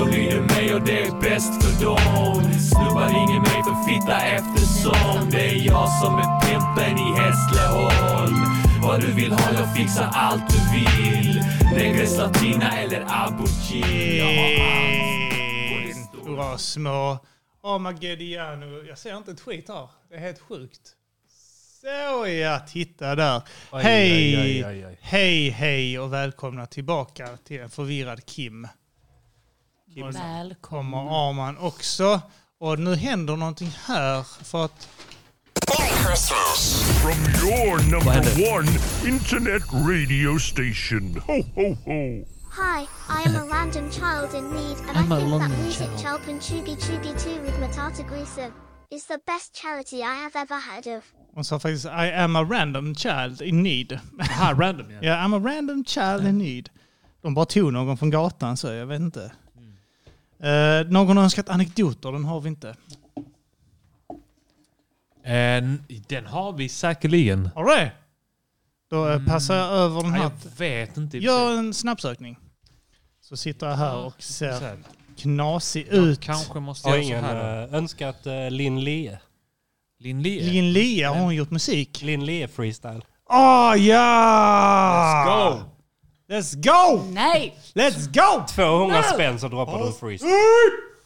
De 0.00 0.10
lyder 0.10 0.40
mig 0.40 0.74
och 0.74 0.80
det 0.80 1.02
är 1.02 1.20
bäst 1.20 1.64
för 1.64 1.84
dem. 1.84 2.52
Snubbar 2.70 3.08
ringer 3.08 3.40
mig 3.40 3.62
för 3.64 3.76
fitta 3.88 4.20
eftersom 4.20 5.30
det 5.30 5.50
är 5.50 5.66
jag 5.66 5.88
som 6.02 6.14
är 6.14 6.40
pimpen 6.40 6.98
i 6.98 7.20
Hässleholm. 7.20 8.36
Vad 8.82 9.00
du 9.00 9.12
vill 9.12 9.32
ha, 9.32 9.52
jag 9.52 9.76
fixar 9.76 10.10
allt 10.12 10.42
du 10.48 10.58
vill. 10.78 11.42
Negres 11.74 12.18
Latina 12.18 12.78
eller 12.78 13.00
aubergine. 13.00 14.16
Jag 14.16 14.26
har 14.26 14.66
allt. 14.66 16.22
Stora 16.22 16.58
små. 16.58 17.18
Armageddon. 17.62 18.86
Jag 18.86 18.98
ser 18.98 19.16
inte 19.16 19.30
ett 19.30 19.40
skit 19.40 19.68
här. 19.68 19.88
Det 20.08 20.14
är 20.14 20.20
helt 20.20 20.40
sjukt. 20.40 20.96
Så 21.80 22.26
ja, 22.26 22.60
titta 22.68 23.14
där. 23.14 23.42
Oj, 23.72 23.82
hej, 23.82 24.38
oj, 24.38 24.66
oj, 24.66 24.86
oj. 24.86 24.98
hej, 25.00 25.50
hej 25.50 25.98
och 25.98 26.12
välkomna 26.12 26.66
tillbaka 26.66 27.36
till 27.44 27.60
en 27.60 27.70
förvirrad 27.70 28.26
Kim. 28.26 28.68
Och 30.02 30.14
Välkomna. 30.14 30.54
kommer 30.60 31.28
Arman 31.28 31.58
också. 31.58 32.20
Och 32.60 32.78
nu 32.78 32.94
händer 32.96 33.36
någonting 33.36 33.72
här 33.86 34.22
för 34.44 34.64
att 34.64 34.88
From 37.02 37.20
your 37.48 37.78
number 37.90 38.20
one 38.56 38.68
internet 39.06 39.62
radio 39.72 40.38
station. 40.38 41.22
Ho, 41.26 41.42
ho, 41.54 41.74
ho. 41.84 42.24
Hi, 42.50 42.86
I 43.08 43.22
am 43.28 43.36
a 43.36 43.44
random 43.44 43.90
child 43.90 44.34
in 44.34 44.50
need, 44.50 44.76
and 44.88 44.96
I'm 44.98 45.12
I 45.12 45.20
think 45.20 45.40
that 45.42 45.50
Music 45.50 45.86
child. 45.86 45.98
Chelpen 46.00 46.40
Chubi 46.40 46.76
Chubi 46.76 47.12
2 47.24 47.40
with 47.42 47.54
Matata 47.60 48.02
Grissom 48.08 48.52
is 48.90 49.06
the 49.06 49.18
best 49.26 49.54
charity 49.54 49.96
I 50.02 50.14
have 50.14 50.36
ever 50.36 50.56
heard 50.60 50.86
of. 50.98 51.04
hon 51.34 51.44
sa 51.44 51.58
faktiskt 51.58 51.86
I 51.86 52.10
am 52.12 52.36
a 52.36 52.44
random 52.44 52.94
child 52.94 53.40
in 53.42 53.62
need. 53.62 54.00
Aha, 54.20 54.54
random 54.58 54.86
ja. 54.90 54.98
Ja, 55.02 55.14
I'm 55.26 55.34
a 55.34 55.38
random 55.38 55.84
child 55.84 56.26
in 56.26 56.38
need. 56.38 56.68
De 57.22 57.34
bara 57.34 57.44
tog 57.46 57.72
någon 57.72 57.96
från 57.96 58.10
gatan 58.10 58.56
så 58.56 58.66
jag 58.72 58.86
vet 58.86 59.00
inte. 59.00 59.32
Eh, 60.42 60.86
någon 60.90 61.16
har 61.16 61.24
önskat 61.24 61.48
anekdoter, 61.48 62.12
den 62.12 62.24
har 62.24 62.40
vi 62.40 62.48
inte. 62.48 62.68
Eh, 65.24 65.62
den 66.08 66.26
har 66.26 66.52
vi 66.52 66.68
säkerligen. 66.68 67.50
Har 67.54 67.64
du 67.64 67.70
det? 67.70 67.92
Då 68.90 69.08
eh, 69.08 69.26
passar 69.26 69.56
jag 69.56 69.66
över 69.72 70.02
den 70.02 70.12
här. 70.12 70.22
jag 70.22 70.32
vet 70.58 70.96
inte. 70.96 71.18
Gör 71.18 71.58
en 71.58 71.74
snabbsökning. 71.74 72.38
Så 73.20 73.36
sitter 73.36 73.68
jag 73.68 73.76
här 73.76 73.96
och 73.96 74.14
Så 74.18 74.32
ser 74.32 74.60
här. 74.60 74.78
knasig 75.16 75.86
Jag 75.90 75.96
ut. 75.98 76.20
kanske 76.20 76.60
måste 76.60 76.88
Har 76.88 76.96
så 76.96 77.02
ingen 77.02 77.24
här. 77.24 77.62
äh, 77.68 77.74
önskat 77.74 78.26
Linn 78.50 78.84
Lie? 78.84 79.18
Linn 79.98 80.22
Lie? 80.22 80.42
Linn 80.50 80.72
Lia, 80.72 81.08
har 81.12 81.20
hon 81.20 81.34
gjort 81.34 81.50
musik? 81.50 82.02
Linn 82.02 82.24
Lie 82.26 82.48
freestyle. 82.48 83.02
Åh 83.30 83.74
ja! 83.78 85.24
Let's 85.26 85.58
go! 85.58 85.64
Let's 86.30 86.54
go! 86.54 87.02
Nej! 87.12 87.56
Let's 87.74 88.06
go! 88.06 88.44
200 88.54 88.96
No! 88.96 89.02
spänn 89.02 89.38
så 89.38 89.48
droppar 89.48 89.78
du 89.78 89.86
en 89.86 89.92
freestyle. 89.92 90.30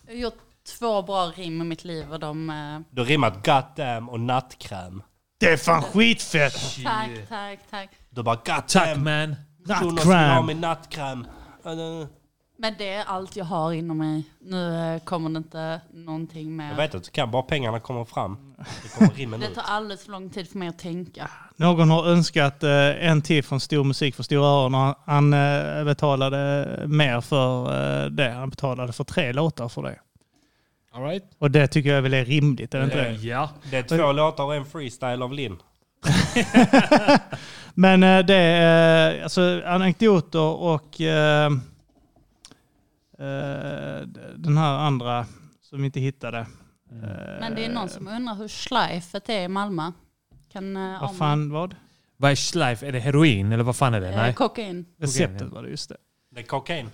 Jag 0.07 0.15
har 0.15 0.21
gjort 0.21 0.39
två 0.79 1.03
bra 1.03 1.27
rim 1.37 1.61
i 1.63 1.65
mitt 1.65 1.85
liv 1.85 2.13
och 2.13 2.21
de... 2.21 2.51
eh, 2.51 2.81
Du 2.91 3.01
har 3.03 3.07
rimmat 3.07 3.35
goddamn 3.47 4.09
och 4.09 4.21
nattkräm. 4.21 5.03
Det 5.41 5.47
är 5.47 5.57
fan 5.57 5.83
skitfett! 5.83 6.55
tack, 6.85 7.11
tack, 7.29 7.59
tack. 7.71 7.91
Du 8.11 8.23
bara 8.23 8.37
goddamn. 8.37 8.63
Tack 8.69 8.97
man. 8.97 9.37
Shunon 9.81 9.99
ska 9.99 10.13
ha 10.17 10.43
min 10.43 10.61
nattkräm. 10.61 11.27
Uh, 11.67 12.07
Men 12.65 12.75
det 12.79 12.89
är 12.89 13.05
allt 13.05 13.37
jag 13.37 13.45
har 13.45 13.73
inom 13.73 13.99
mig. 13.99 14.25
Nu 14.41 14.95
eh, 14.95 15.01
kommer 15.01 15.31
det 15.31 15.37
inte 15.39 15.81
någonting 15.93 16.57
mer. 16.57 16.69
Jag 16.69 16.77
vet 16.77 16.95
att 16.95 17.05
du 17.05 17.11
kan, 17.11 17.31
bara 17.31 17.43
pengarna 17.43 17.81
kommer 17.81 18.05
fram. 18.05 18.55
Det 18.83 18.89
kommer 18.99 19.11
rimmen 19.11 19.41
Det 19.49 19.55
tar 19.55 19.63
alldeles 19.63 20.05
för 20.05 20.13
lång 20.13 20.31
tid 20.31 20.49
för 20.49 20.59
mig 20.59 20.69
att 20.69 20.79
tänka. 20.79 21.31
Någon 21.57 21.91
har 21.91 22.07
önskat 22.07 22.63
eh, 22.63 23.09
en 23.09 23.23
till 23.23 23.45
från 23.45 23.61
Stor 23.61 23.85
Musik 23.85 24.15
för 24.15 24.23
Stora 24.23 24.47
Öron. 24.47 24.75
och 24.75 24.95
Han 25.05 25.33
eh, 25.33 25.85
betalade 25.85 26.69
mer 26.87 27.21
för 27.21 27.65
eh, 28.05 28.11
det. 28.11 28.31
Han 28.31 28.51
betalade 28.51 28.93
för 28.93 29.05
tre 29.05 29.33
låtar 29.33 29.69
för 29.69 29.83
det. 29.83 29.99
All 30.93 31.03
right. 31.03 31.25
Och 31.39 31.51
det 31.51 31.67
tycker 31.67 31.95
jag 31.95 32.03
väl 32.03 32.15
är 32.15 32.25
rimligt, 32.25 32.75
är 32.75 32.79
det 32.79 32.85
inte 32.85 33.03
det? 33.03 33.13
Ja. 33.13 33.51
Det 33.71 33.77
är 33.77 33.99
två 33.99 34.13
låtar 34.13 34.45
och 34.45 34.55
en 34.55 34.65
freestyle 34.65 35.23
av 35.23 35.33
Linn. 35.33 35.57
Men 37.75 38.01
det 38.27 38.35
är 38.35 39.23
alltså 39.23 39.63
anekdoter 39.67 40.41
och 40.41 41.01
den 44.37 44.57
här 44.59 44.73
andra 44.79 45.27
som 45.61 45.79
vi 45.81 45.87
inte 45.87 46.01
hittade. 46.01 46.39
Eh, 46.39 46.97
Men 47.41 47.55
det 47.55 47.65
är 47.65 47.73
någon 47.73 47.89
som 47.89 48.09
undrar 48.09 48.35
hur 48.35 48.49
schleifet 48.49 49.29
är 49.29 49.41
i 49.43 49.49
Malmö. 49.49 49.93
Kan 50.53 50.77
eh, 50.77 51.01
Vad 51.01 51.17
fan, 51.17 51.51
vad? 51.51 51.75
Vad 52.17 52.31
är 52.31 52.35
schleif? 52.35 52.83
Är 52.83 52.93
det 52.93 53.01
heroin 53.01 53.53
eller 53.53 53.65
vad 53.65 53.77
fan 53.77 53.95
är 53.95 54.01
det? 54.01 54.09
Eh, 54.09 54.17
Nej. 54.17 54.35
kokain. 54.35 54.87
Receptet 54.99 55.49
var 55.49 55.63
det, 55.63 55.69
just 55.71 55.89
det. 55.89 55.97
Det 56.31 56.41
är 56.41 56.45
kokain. 56.45 56.87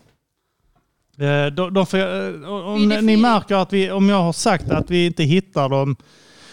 Eh, 1.19 1.47
De, 1.47 1.75
de 1.75 1.87
får, 1.87 1.99
eh, 1.99 2.49
om 2.49 2.89
ni 2.89 3.17
märker 3.17 3.55
att 3.55 3.73
vi, 3.73 3.91
om 3.91 4.09
jag 4.09 4.23
har 4.23 4.33
sagt 4.33 4.71
att 4.71 4.91
vi 4.91 5.07
inte 5.07 5.23
hittar 5.25 5.69
dem 5.69 5.97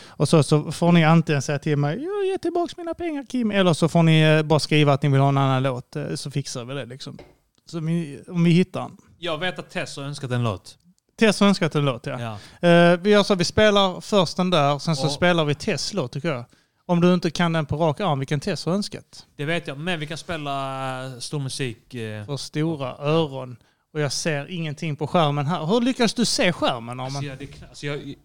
och 0.07 0.29
så, 0.29 0.43
så 0.43 0.71
får 0.71 0.91
ni 0.91 1.03
antingen 1.05 1.41
säga 1.41 1.59
till 1.59 1.77
mig 1.77 2.03
"Ja, 2.03 2.31
ge 2.31 2.37
tillbaka 2.37 2.73
mina 2.77 2.93
pengar 2.93 3.23
Kim, 3.23 3.51
eller 3.51 3.73
så 3.73 3.87
får 3.87 4.03
ni 4.03 4.21
eh, 4.21 4.43
bara 4.43 4.59
skriva 4.59 4.93
att 4.93 5.03
ni 5.03 5.09
vill 5.09 5.21
ha 5.21 5.29
en 5.29 5.37
annan 5.37 5.63
låt 5.63 5.95
eh, 5.95 6.15
så 6.15 6.31
fixar 6.31 6.65
vi 6.65 6.73
det 6.73 6.85
liksom. 6.85 7.17
Så 7.67 7.79
vi, 7.79 8.19
om 8.27 8.43
vi 8.43 8.51
hittar 8.51 8.81
den. 8.81 8.97
Jag 9.17 9.37
vet 9.37 9.59
att 9.59 9.69
Tess 9.69 9.97
har 9.97 10.03
önskat 10.03 10.31
en 10.31 10.43
låt. 10.43 10.77
Tess 11.19 11.39
har 11.39 11.47
önskat 11.47 11.75
en 11.75 11.85
låt 11.85 12.05
ja. 12.05 12.37
Ja. 12.61 12.67
Eh, 12.69 12.99
vi 12.99 13.09
gör 13.09 13.23
så 13.23 13.35
vi 13.35 13.43
spelar 13.43 14.01
först 14.01 14.37
den 14.37 14.49
där, 14.49 14.79
sen 14.79 14.95
så 14.95 15.05
Och- 15.05 15.11
spelar 15.11 15.45
vi 15.45 15.55
Tess 15.55 15.93
låt 15.93 16.11
tycker 16.11 16.29
jag. 16.29 16.45
Om 16.85 17.01
du 17.01 17.13
inte 17.13 17.29
kan 17.31 17.53
den 17.53 17.65
på 17.65 17.75
rak 17.77 17.99
arm, 17.99 18.19
vilken 18.19 18.39
Tess 18.39 18.65
har 18.65 18.73
önskat. 18.73 19.25
Det 19.35 19.45
vet 19.45 19.67
jag, 19.67 19.77
men 19.77 19.99
vi 19.99 20.07
kan 20.07 20.17
spela 20.17 21.05
eh, 21.05 21.19
stor 21.19 21.39
musik. 21.39 21.93
eh. 21.93 22.25
För 22.25 22.37
stora 22.37 22.95
öron. 22.99 23.57
Och 23.93 23.99
jag 24.01 24.11
ser 24.11 24.51
ingenting 24.51 24.95
på 24.95 25.07
skärmen 25.07 25.45
här. 25.45 25.65
Hur 25.65 25.81
lyckas 25.81 26.13
du 26.13 26.25
se 26.25 26.51
skärmen? 26.53 26.99
Arman? 26.99 27.05
Alltså, 27.05 27.23
jag, 27.25 27.37
det, 27.37 27.47
alltså, 27.69 27.85
jag, 27.85 28.15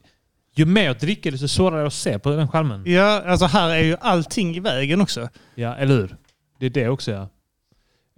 ju 0.55 0.65
mer 0.67 0.85
jag 0.85 0.99
dricker 0.99 1.33
desto 1.33 1.49
svårare 1.49 1.79
är 1.79 1.81
det 1.81 1.87
att 1.87 1.93
se 1.93 2.19
på 2.19 2.31
den 2.31 2.49
skärmen. 2.49 2.83
Ja, 2.87 3.23
alltså 3.27 3.47
här 3.47 3.71
är 3.71 3.83
ju 3.83 3.97
allting 4.01 4.57
i 4.57 4.61
vägen 4.61 5.01
också. 5.01 5.29
Ja, 5.55 5.75
eller 5.77 5.95
hur? 5.95 6.17
Det 6.59 6.67
är 6.67 6.71
det 6.71 6.89
också 6.89 7.11
ja. 7.11 7.29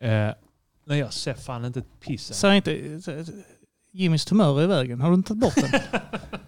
Eh, 0.08 0.34
nej, 0.86 0.98
jag 0.98 1.12
ser 1.12 1.34
fan 1.34 1.64
inte 1.64 1.78
ett 1.78 2.00
piss. 2.00 2.34
Ser 2.34 2.52
inte... 2.52 3.00
Jimmys 3.92 4.24
tumör 4.24 4.60
är 4.60 4.64
i 4.64 4.66
vägen. 4.66 5.00
Har 5.00 5.08
du 5.08 5.14
inte 5.14 5.28
tagit 5.28 5.40
bort 5.40 5.54
den? 5.54 5.80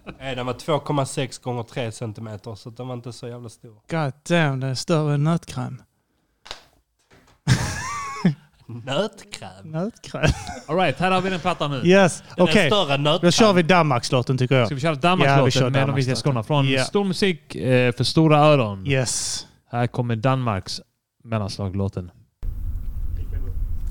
Nej, 0.19 0.35
den 0.35 0.45
var 0.45 0.53
2,6 0.53 1.43
gånger 1.43 1.63
3 1.63 1.91
centimeter 1.91 2.55
så 2.55 2.69
den 2.69 2.87
var 2.87 2.95
inte 2.95 3.13
så 3.13 3.27
jävla 3.27 3.49
stor. 3.49 3.73
God 3.89 4.13
damn, 4.29 4.59
den 4.59 4.69
är 4.69 4.75
större 4.75 5.13
än 5.13 5.23
nötkräm. 5.23 5.81
Nötkräm? 8.85 9.49
Nötkräm. 9.63 10.31
All 10.67 10.75
right, 10.77 10.99
här 10.99 11.11
har 11.11 11.21
vi 11.21 11.29
den 11.29 11.39
plattan 11.39 11.71
nu. 11.71 11.81
Yes, 11.89 12.23
okej. 12.37 12.69
än 12.89 13.03
Då 13.21 13.31
kör 13.31 13.53
vi 13.53 13.63
Danmarkslåten 13.63 14.37
tycker 14.37 14.55
jag. 14.55 14.67
Ska 14.67 14.75
vi 14.75 14.81
köra 14.81 14.91
Ja, 14.91 14.95
vi 14.95 15.01
Danmarkslåten 15.01 15.51
kör 15.51 15.69
med 15.69 15.71
de 15.71 15.71
viktiga 15.71 15.85
Danmarkslåten. 15.85 16.15
skorna 16.15 16.43
från 16.43 16.67
Ja. 16.67 16.83
Stor 16.83 17.03
musik 17.03 17.55
eh, 17.55 17.91
för 17.91 18.03
stora 18.03 18.37
öron. 18.37 18.87
Yes. 18.87 19.47
Här 19.71 19.87
kommer 19.87 20.15
Danmarks 20.15 20.81
mellanslaglåten. 21.23 22.11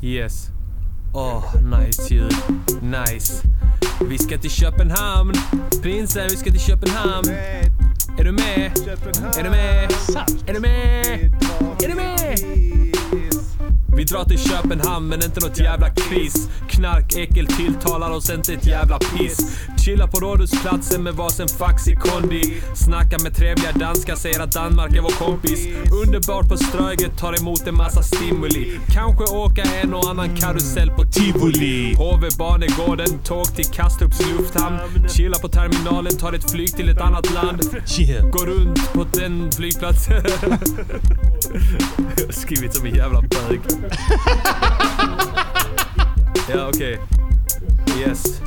Yes. 0.02 0.48
Åh, 1.14 1.44
nice 1.78 2.14
ljud. 2.14 2.34
Nice. 2.82 3.42
Vi 4.08 4.18
ska 4.18 4.38
till 4.38 4.50
Köpenhamn. 4.50 5.34
Prinsen, 5.82 6.26
vi 6.30 6.36
ska 6.36 6.50
till 6.50 6.60
Köpenhamn. 6.60 7.28
Är 8.18 8.24
du 8.24 8.32
med? 8.32 8.72
Är 9.38 9.42
du 9.42 9.50
med? 9.50 9.90
Är 10.48 10.54
du 10.54 10.60
med? 10.60 11.34
Är 11.84 11.88
du 11.88 11.94
med? 11.94 12.15
Vi 13.96 14.04
drar 14.04 14.24
till 14.24 14.38
Köpenhamn 14.38 15.08
men 15.08 15.24
inte 15.24 15.40
nåt 15.40 15.58
jävla 15.58 15.90
kris. 15.90 16.48
Knark, 16.68 17.16
äckel 17.16 17.46
tilltalar 17.46 18.10
oss 18.10 18.30
inte 18.30 18.52
ett 18.52 18.66
jävla 18.66 18.98
piss. 18.98 19.66
Chilla 19.84 20.06
på 20.06 20.20
Rådhusplatsen 20.20 21.02
med 21.02 21.14
varsin 21.14 21.48
fax 21.48 21.88
i 21.88 21.96
kondi. 21.96 22.62
Snacka 22.74 23.16
med 23.22 23.36
trevliga 23.36 23.72
danskar, 23.72 24.16
säger 24.16 24.40
att 24.40 24.52
Danmark 24.52 24.96
är 24.96 25.00
vår 25.00 25.10
kompis. 25.26 25.68
Underbart 26.04 26.48
på 26.48 26.56
Ströget, 26.56 27.18
tar 27.18 27.40
emot 27.40 27.66
en 27.66 27.76
massa 27.76 28.02
stimuli. 28.02 28.80
Kanske 28.92 29.24
åka 29.24 29.62
en 29.62 29.94
och 29.94 30.10
annan 30.10 30.36
karusell 30.36 30.90
på 30.90 31.04
tivoli. 31.04 31.94
HV 31.94 32.28
Banegården, 32.38 33.18
tåg 33.24 33.56
till 33.56 33.64
Kastrups 33.64 34.20
lufthamn. 34.20 34.78
Chilla 35.08 35.38
på 35.38 35.48
terminalen, 35.48 36.16
tar 36.16 36.32
ett 36.32 36.50
flyg 36.50 36.76
till 36.76 36.88
ett 36.88 37.00
annat 37.00 37.34
land. 37.34 37.62
Går 38.32 38.46
runt 38.46 38.92
på 38.92 39.06
den 39.12 39.52
flygplatsen. 39.52 40.22
Jag 42.16 42.26
har 42.26 42.32
skrivit 42.32 42.74
som 42.74 42.86
en 42.86 42.94
jävla 42.94 43.20
bög. 43.20 43.60
Ja, 46.48 46.68
okay. 46.68 46.98
Yes. 47.98 48.40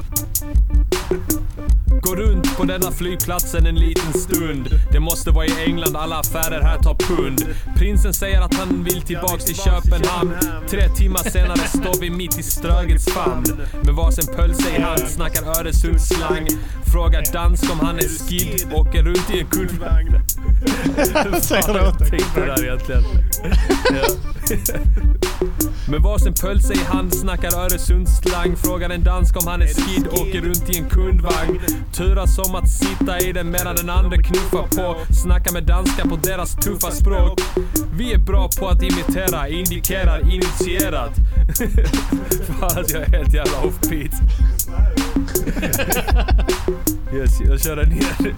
Går 2.01 2.15
runt 2.15 2.57
på 2.57 2.63
denna 2.63 2.91
flygplatsen 2.91 3.65
en 3.65 3.75
liten 3.75 4.13
stund. 4.13 4.69
Det 4.91 4.99
måste 4.99 5.31
vara 5.31 5.45
i 5.45 5.63
England, 5.65 5.95
alla 5.95 6.19
affärer 6.19 6.61
här 6.61 6.77
tar 6.77 6.95
pund. 6.95 7.45
Prinsen 7.77 8.13
säger 8.13 8.41
att 8.41 8.53
han 8.53 8.83
vill 8.83 9.01
tillbaks 9.01 9.45
till 9.45 9.55
Köpenhamn. 9.55 10.33
Tre 10.69 10.89
timmar 10.89 11.29
senare 11.29 11.67
står 11.67 12.01
vi 12.01 12.09
mitt 12.09 12.39
i 12.39 12.43
Strögets 12.43 13.05
famn. 13.05 13.45
Med 13.83 13.95
varsin 13.95 14.35
pölse 14.35 14.75
i 14.77 14.81
hand, 14.81 15.07
snackar 15.07 15.59
Öresundsslang. 15.59 16.47
Frågar 16.93 17.33
dansk 17.33 17.71
om 17.71 17.79
han 17.79 17.97
är 17.97 18.27
skid, 18.27 18.67
åker 18.73 19.03
runt 19.03 19.29
i 19.33 19.39
en 19.39 19.47
kundvagn. 19.47 20.19
Säger 21.41 21.73
det 21.73 21.79
Fan, 21.79 21.87
åt 21.87 21.99
tänkte 21.99 22.45
där 22.45 22.63
egentligen. 22.63 23.03
Med 25.89 26.01
varsin 26.01 26.33
pölse 26.33 26.73
i 26.73 26.83
hand 26.83 27.13
snackar 27.13 27.57
Öresundsslang 27.57 28.55
Frågar 28.55 28.89
en 28.89 29.03
dansk 29.03 29.37
om 29.37 29.47
han 29.47 29.61
är 29.61 29.67
skid, 29.67 30.07
åker 30.07 30.41
runt 30.41 30.69
i 30.69 30.77
en 30.77 30.89
kundvagn 30.89 31.48
Turas 31.93 32.39
om 32.39 32.55
att 32.55 32.69
sitta 32.69 33.19
i 33.19 33.31
den 33.31 33.51
medan 33.51 33.75
den 33.75 33.89
andra 33.89 34.17
knuffar 34.17 34.67
på. 34.67 35.13
Snackar 35.13 35.51
med 35.51 35.63
danskar 35.63 36.09
på 36.09 36.15
deras 36.15 36.55
tuffa 36.55 36.91
språk. 36.91 37.41
Vi 37.93 38.13
är 38.13 38.17
bra 38.17 38.49
på 38.59 38.67
att 38.67 38.83
imitera, 38.83 39.47
indikerar 39.47 40.33
initierat. 40.33 41.11
Fan 42.59 42.79
att 42.79 42.91
jag 42.91 43.01
är 43.01 43.11
helt 43.11 43.33
jävla 43.33 43.61
offbeat. 43.61 44.11
Yes, 47.13 47.41
jag 47.41 47.61
kör 47.61 47.75
den 47.75 47.91
igen 47.91 48.35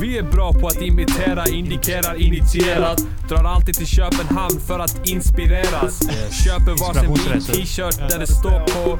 vi 0.00 0.18
är 0.18 0.22
bra 0.22 0.52
på 0.52 0.66
att 0.66 0.82
imitera, 0.82 1.46
indikerar 1.46 2.20
initierat. 2.20 3.04
Drar 3.28 3.44
alltid 3.44 3.74
till 3.74 3.86
Köpenhamn 3.86 4.60
för 4.66 4.78
att 4.78 5.08
inspireras. 5.08 6.00
Köper 6.44 6.80
varsin 6.80 7.14
vit 7.14 7.46
t-shirt 7.46 8.10
där 8.10 8.18
det 8.18 8.26
står 8.26 8.60
på... 8.60 8.98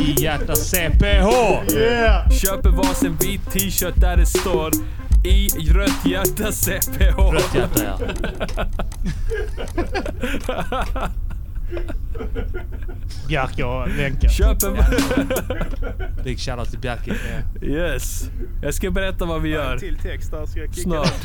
I 0.00 0.22
hjärta 0.22 0.54
CPH! 0.54 1.28
Yeah! 1.72 2.30
Köper 2.30 2.70
varsin 2.70 3.16
vit 3.20 3.50
t-shirt 3.52 4.00
där 4.00 4.16
det 4.16 4.26
står 4.26 4.70
i 5.24 5.48
rött 5.48 6.06
hjärta 6.06 6.52
CPH. 6.52 7.18
Rött 7.32 7.54
hjärta 7.54 7.82
ja. 7.84 7.98
Bjarke 13.28 13.64
och 13.64 13.88
Wenche. 13.88 14.28
Köper... 14.28 14.84
Big 16.24 16.40
shoutout 16.40 16.70
till 16.70 16.78
Bjarke. 16.78 17.14
Yes. 17.62 18.30
Jag 18.62 18.74
ska 18.74 18.90
berätta 18.90 19.24
vad 19.24 19.42
vi 19.42 19.48
gör. 19.48 19.78
till 19.78 19.98
text 19.98 20.30
där 20.30 20.46
ska 20.46 20.60
jag 20.60 20.74
kicka 20.74 20.82
Snart. 20.90 21.06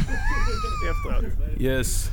efteråt. 0.91 1.25
Yes. 1.59 2.09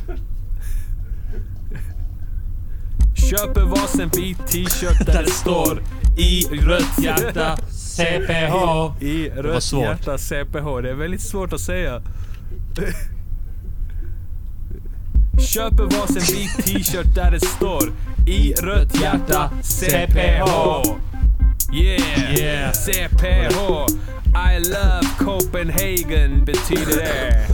Köper 3.30 3.62
varsin 3.62 4.10
vit 4.16 4.46
t-shirt 4.46 5.06
där 5.06 5.22
det 5.22 5.30
står 5.30 5.82
I 6.18 6.44
rött 6.44 6.98
hjärta 7.02 7.56
CPH. 7.56 9.04
I 9.04 9.30
rött 9.30 9.72
hjärta 9.72 10.18
CPH. 10.18 10.82
Det 10.82 10.90
är 10.90 10.94
väldigt 10.94 11.20
svårt 11.20 11.52
att 11.52 11.60
säga. 11.60 12.02
Köper 15.38 15.84
varsin 15.84 16.36
vit 16.36 16.66
t-shirt 16.66 17.14
där 17.14 17.30
det 17.30 17.40
står 17.40 17.92
I 18.26 18.52
rött 18.54 19.00
hjärta 19.00 19.50
CPH. 19.62 20.50
Yeah, 21.72 22.34
Yeah. 22.40 22.72
CPH. 22.72 23.86
I 24.34 24.58
love 24.58 25.06
Copenhagen 25.18 26.44
betyder 26.44 26.96
det. 26.96 27.46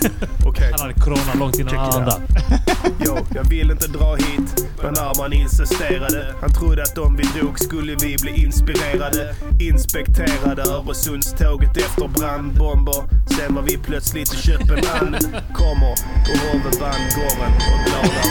Okej. 0.46 0.68
Han 0.70 0.80
hade 0.80 1.00
corona 1.00 1.34
långt 1.38 1.58
innan 1.58 1.78
alla 1.78 1.94
andra. 1.94 2.12
Jo, 3.06 3.18
jag 3.34 3.44
vill 3.48 3.70
inte 3.70 3.88
dra 3.88 4.14
hit, 4.14 4.66
men 4.82 4.98
Arman 4.98 5.32
insisterade. 5.32 6.34
Han 6.40 6.52
trodde 6.52 6.82
att 6.82 6.98
om 6.98 7.16
vi 7.16 7.24
drog 7.38 7.58
skulle 7.58 7.96
vi 8.02 8.16
bli 8.22 8.44
inspirerade. 8.44 9.34
Inspekterade 9.60 10.62
Öresundståget 10.62 11.76
efter 11.76 12.08
brandbomber. 12.08 13.00
Sen 13.36 13.54
var 13.54 13.62
vi 13.62 13.76
plötsligt 13.78 14.34
i 14.34 14.36
Köpenhamn. 14.36 15.16
Kommer 15.54 15.92
och 16.32 16.80
vann 16.80 17.02
gården 17.16 17.52
och 17.72 17.80
glada. 17.86 18.22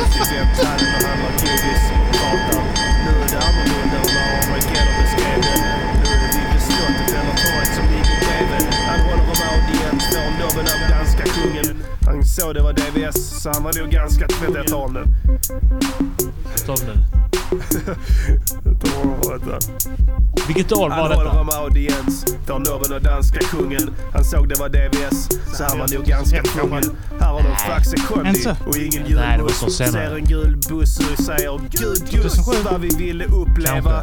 Ut 0.00 0.14
i 0.16 0.34
vänthallen 0.34 0.90
och 0.96 1.02
handlar 1.08 1.32
godis 1.40 1.84
och 1.98 2.08
pratar. 2.16 2.62
Nu 3.04 3.10
är 3.24 3.28
det 3.34 3.40
annorlunda 3.48 3.98
när 4.50 4.53
Han 12.14 12.24
såg 12.24 12.54
det 12.54 12.62
var 12.62 12.72
DVS, 12.72 13.42
så 13.42 13.50
han 13.50 13.62
var 13.62 13.80
nog 13.80 13.90
ganska 13.90 14.28
tvätt 14.28 14.56
ett 14.56 14.66
tag 14.66 14.92
nu. 14.92 15.04
Stopp 16.54 16.80
nu. 16.86 17.23
Vilket 20.46 20.72
år 20.72 20.88
var 20.88 20.96
han 20.96 21.10
detta? 21.10 21.22
håller 21.22 21.40
om 21.40 21.48
audiens, 21.48 22.24
får 22.46 22.58
nobben 22.58 22.92
av 22.92 23.02
danska 23.02 23.40
kungen. 23.40 23.90
Han 24.12 24.24
såg 24.24 24.48
det 24.48 24.58
var 24.58 24.68
DVS, 24.68 25.28
så 25.56 25.64
han 25.64 25.78
var 25.78 25.88
nog 25.94 26.04
ganska 26.04 26.42
tvungen. 26.42 26.82
Här 27.20 27.28
har 27.28 27.42
de 27.42 27.56
Faxe 27.56 27.96
Kondi 27.96 28.46
och 28.66 28.76
ingen 28.76 29.06
senare. 29.06 29.50
Ser 30.08 30.16
en 30.16 30.24
gul 30.24 30.56
buss 30.68 30.98
och 30.98 31.24
säger 31.24 31.60
Gud 31.70 32.08
just 32.10 32.38
vad 32.64 32.80
vi 32.80 32.88
ville 32.88 33.24
uppleva. 33.24 34.02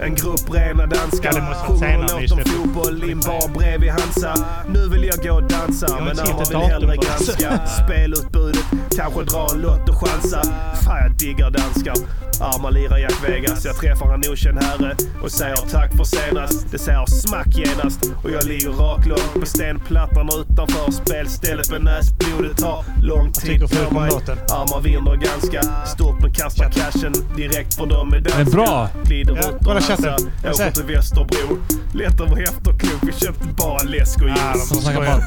En 0.00 0.14
grupp 0.14 0.54
rena 0.54 0.86
danskar 0.86 1.32
sjunger 1.66 1.98
låt 1.98 2.32
om 2.32 2.38
fotboll 2.44 3.04
i 3.08 3.12
en 3.12 3.20
bar 3.20 3.58
bredvid 3.58 3.90
Hansa. 3.90 4.34
Nu 4.68 4.88
vill 4.88 5.04
jag 5.04 5.22
gå 5.22 5.32
och 5.34 5.42
dansa, 5.42 6.00
men 6.00 6.08
hittat 6.08 6.50
vill 6.50 6.58
hellre 6.58 6.96
granska 6.96 7.66
spelutbudet. 7.84 8.61
Kanske 8.96 9.24
dra 9.24 9.46
en 9.54 9.60
lott 9.60 9.88
och 9.88 10.08
chansa. 10.08 10.42
Fan, 10.84 10.98
jag 11.02 11.12
diggar 11.18 11.50
danskar. 11.50 11.94
Arman 12.40 12.74
lirar 12.74 12.98
Jack 12.98 13.14
Vegas. 13.28 13.64
Jag 13.64 13.76
träffar 13.76 14.14
en 14.14 14.22
okänd 14.32 14.62
herre 14.62 14.96
och 15.22 15.30
säger 15.30 15.56
tack 15.56 15.96
för 15.96 16.04
senast. 16.04 16.66
Det 16.70 16.78
säger 16.78 17.06
smack 17.06 17.46
genast 17.56 18.00
och 18.24 18.30
jag 18.30 18.44
ligger 18.44 18.70
raklång 18.70 19.40
på 19.40 19.46
stenplattorna 19.46 20.30
utanför 20.40 20.92
spelstället 20.92 21.70
med 21.70 21.84
näsblodet 21.84 22.56
tar 22.58 22.84
lång 23.02 23.32
tid 23.32 23.60
på 23.88 23.94
mig. 23.94 24.10
Arman 24.50 24.82
vinner 24.82 25.16
ganska 25.16 25.62
stort 25.86 26.20
men 26.20 26.32
kastar 26.34 26.70
cashen 26.70 27.12
direkt 27.36 27.74
för 27.74 27.86
dem 27.86 28.08
med 28.08 28.22
danska. 28.22 28.44
Bra. 28.56 28.88
Glider 29.04 29.36
Ja, 29.42 29.48
ut 29.48 29.54
kolla 29.64 29.76
och 29.78 29.84
chatten. 29.84 30.04
dansar. 30.04 30.28
Jag 30.44 30.56
ser. 30.56 30.64
Åker 30.68 30.72
till 30.82 30.94
Västerbro. 30.94 31.58
Lätt 31.94 32.20
över 32.20 32.42
efterklok. 32.42 33.00
Vi 33.02 33.12
köpte 33.12 33.48
bara 33.58 33.82
läsk 33.82 34.22
och 34.22 34.28
Ah, 34.30 34.54
som 34.54 34.84
nördar. 34.94 35.24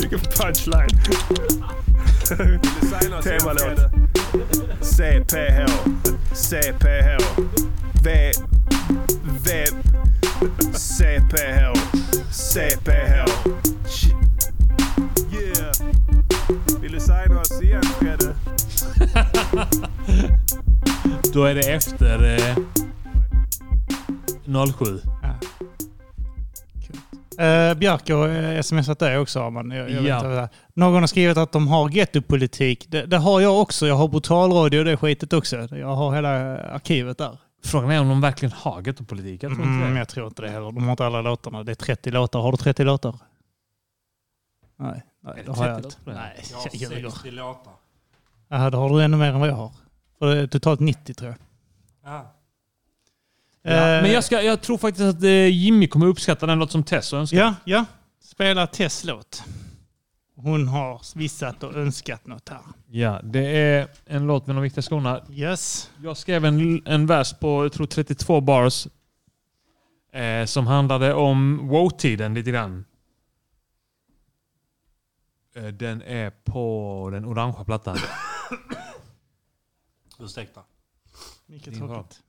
Vilken 0.00 0.18
punchline. 0.18 0.88
Temalåt. 3.22 3.80
CPH. 4.80 5.66
CPH. 6.32 7.40
V... 8.02 8.32
V... 9.44 9.64
CPH. 10.72 11.74
CPH. 12.30 13.14
Yeah. 15.32 15.72
Vill 16.80 16.92
du 16.92 17.00
signa 17.00 17.40
oss 17.40 17.62
igen 17.62 17.82
Fredde? 17.82 18.34
Då 21.32 21.44
är 21.44 21.54
det 21.54 21.72
efter 21.72 22.38
eh, 22.38 22.56
07. 24.78 25.00
Uh, 27.40 27.74
Björk 27.78 28.10
har 28.10 28.28
eh, 28.28 28.60
smsat 28.62 28.98
dig 28.98 29.18
också 29.18 29.40
Arman. 29.42 29.70
Jag, 29.70 29.90
jag 29.90 30.00
vet 30.00 30.08
Ja. 30.08 30.24
är. 30.30 30.48
Någon 30.74 31.00
har 31.02 31.06
skrivit 31.06 31.36
att 31.36 31.52
de 31.52 31.68
har 31.68 31.88
gettopolitik. 31.90 32.86
Det, 32.88 33.06
det 33.06 33.16
har 33.18 33.40
jag 33.40 33.60
också. 33.60 33.86
Jag 33.86 33.94
har 33.94 34.08
brutalradio 34.08 34.78
och 34.78 34.84
det 34.84 34.96
skitet 34.96 35.32
också. 35.32 35.56
Jag 35.76 35.94
har 35.94 36.14
hela 36.14 36.58
arkivet 36.58 37.18
där. 37.18 37.38
Frågan 37.64 37.90
är 37.90 38.00
om 38.00 38.08
de 38.08 38.20
verkligen 38.20 38.52
har 38.52 38.82
gettopolitik. 38.86 39.42
Jag 39.42 39.50
tror 39.54 39.66
inte 39.66 39.76
Mm, 39.78 39.92
det. 39.94 39.98
jag 39.98 40.08
tror 40.08 40.26
inte 40.26 40.42
det 40.42 40.48
heller. 40.50 40.72
De 40.72 40.84
har 40.84 40.90
inte 40.90 41.06
alla 41.06 41.20
låtarna. 41.22 41.62
Det 41.64 41.72
är 41.72 41.74
30 41.74 42.10
låtar. 42.10 42.40
Har 42.40 42.50
du 42.52 42.56
30 42.58 42.84
låtar? 42.84 43.18
Nej, 44.76 45.02
nej 45.22 45.34
det 45.36 45.42
det 45.42 45.52
har 45.58 45.68
jag 45.68 45.82
30 45.82 45.86
inte. 45.98 46.10
Nej, 46.20 46.36
Jag 46.50 46.56
har 46.58 46.68
jag 46.72 46.92
ljuger. 46.92 47.10
60 47.10 47.30
låtar. 47.30 47.72
Jaha, 48.48 48.70
då 48.70 48.78
har 48.78 48.88
du 48.88 49.02
ännu 49.04 49.16
mer 49.16 49.32
än 49.32 49.40
vad 49.40 49.48
jag 49.48 49.54
har. 49.54 49.72
För 50.18 50.26
det 50.34 50.40
är 50.40 50.46
totalt 50.46 50.80
90 50.80 51.14
tror 51.14 51.30
jag. 51.30 51.38
Ja. 52.12 52.33
Ja, 53.66 53.70
Eh, 53.72 54.02
men 54.02 54.12
jag, 54.12 54.24
ska, 54.24 54.42
jag 54.42 54.60
tror 54.60 54.78
faktiskt 54.78 55.04
att 55.16 55.22
eh, 55.22 55.48
Jimmy 55.48 55.88
kommer 55.88 56.06
uppskatta 56.06 56.46
den 56.46 56.58
låt 56.58 56.72
som 56.72 56.82
Tess 56.84 57.12
har 57.12 57.18
önskat. 57.18 57.38
Ja, 57.38 57.54
ja. 57.64 57.84
Spela 58.20 58.66
Tess 58.66 59.04
låt. 59.04 59.44
Hon 60.36 60.68
har 60.68 61.18
vissat 61.18 61.62
och 61.62 61.74
önskat 61.74 62.26
något 62.26 62.48
här. 62.48 62.60
Ja, 62.90 63.20
det 63.22 63.46
är 63.46 63.88
en 64.06 64.26
låt 64.26 64.46
med 64.46 64.56
de 64.56 64.62
viktiga 64.62 64.82
skorna. 64.82 65.20
Yes. 65.30 65.90
Jag 66.02 66.16
skrev 66.16 66.44
en, 66.44 66.86
en 66.86 67.06
vers 67.06 67.32
på, 67.38 67.64
jag 67.64 67.72
tror 67.72 67.86
32 67.86 68.40
bars. 68.40 68.86
Eh, 70.12 70.44
som 70.46 70.66
handlade 70.66 71.14
om 71.14 71.68
wow-tiden 71.68 72.34
lite 72.34 72.50
grann. 72.50 72.84
Eh, 75.54 75.64
den 75.66 76.02
är 76.02 76.30
på 76.30 77.08
den 77.12 77.24
orangea 77.24 77.64
plattan. 77.64 77.98
Ursäkta. 80.18 80.60
Mycket 81.46 81.72
Din 81.72 81.78
tråkigt. 81.88 82.20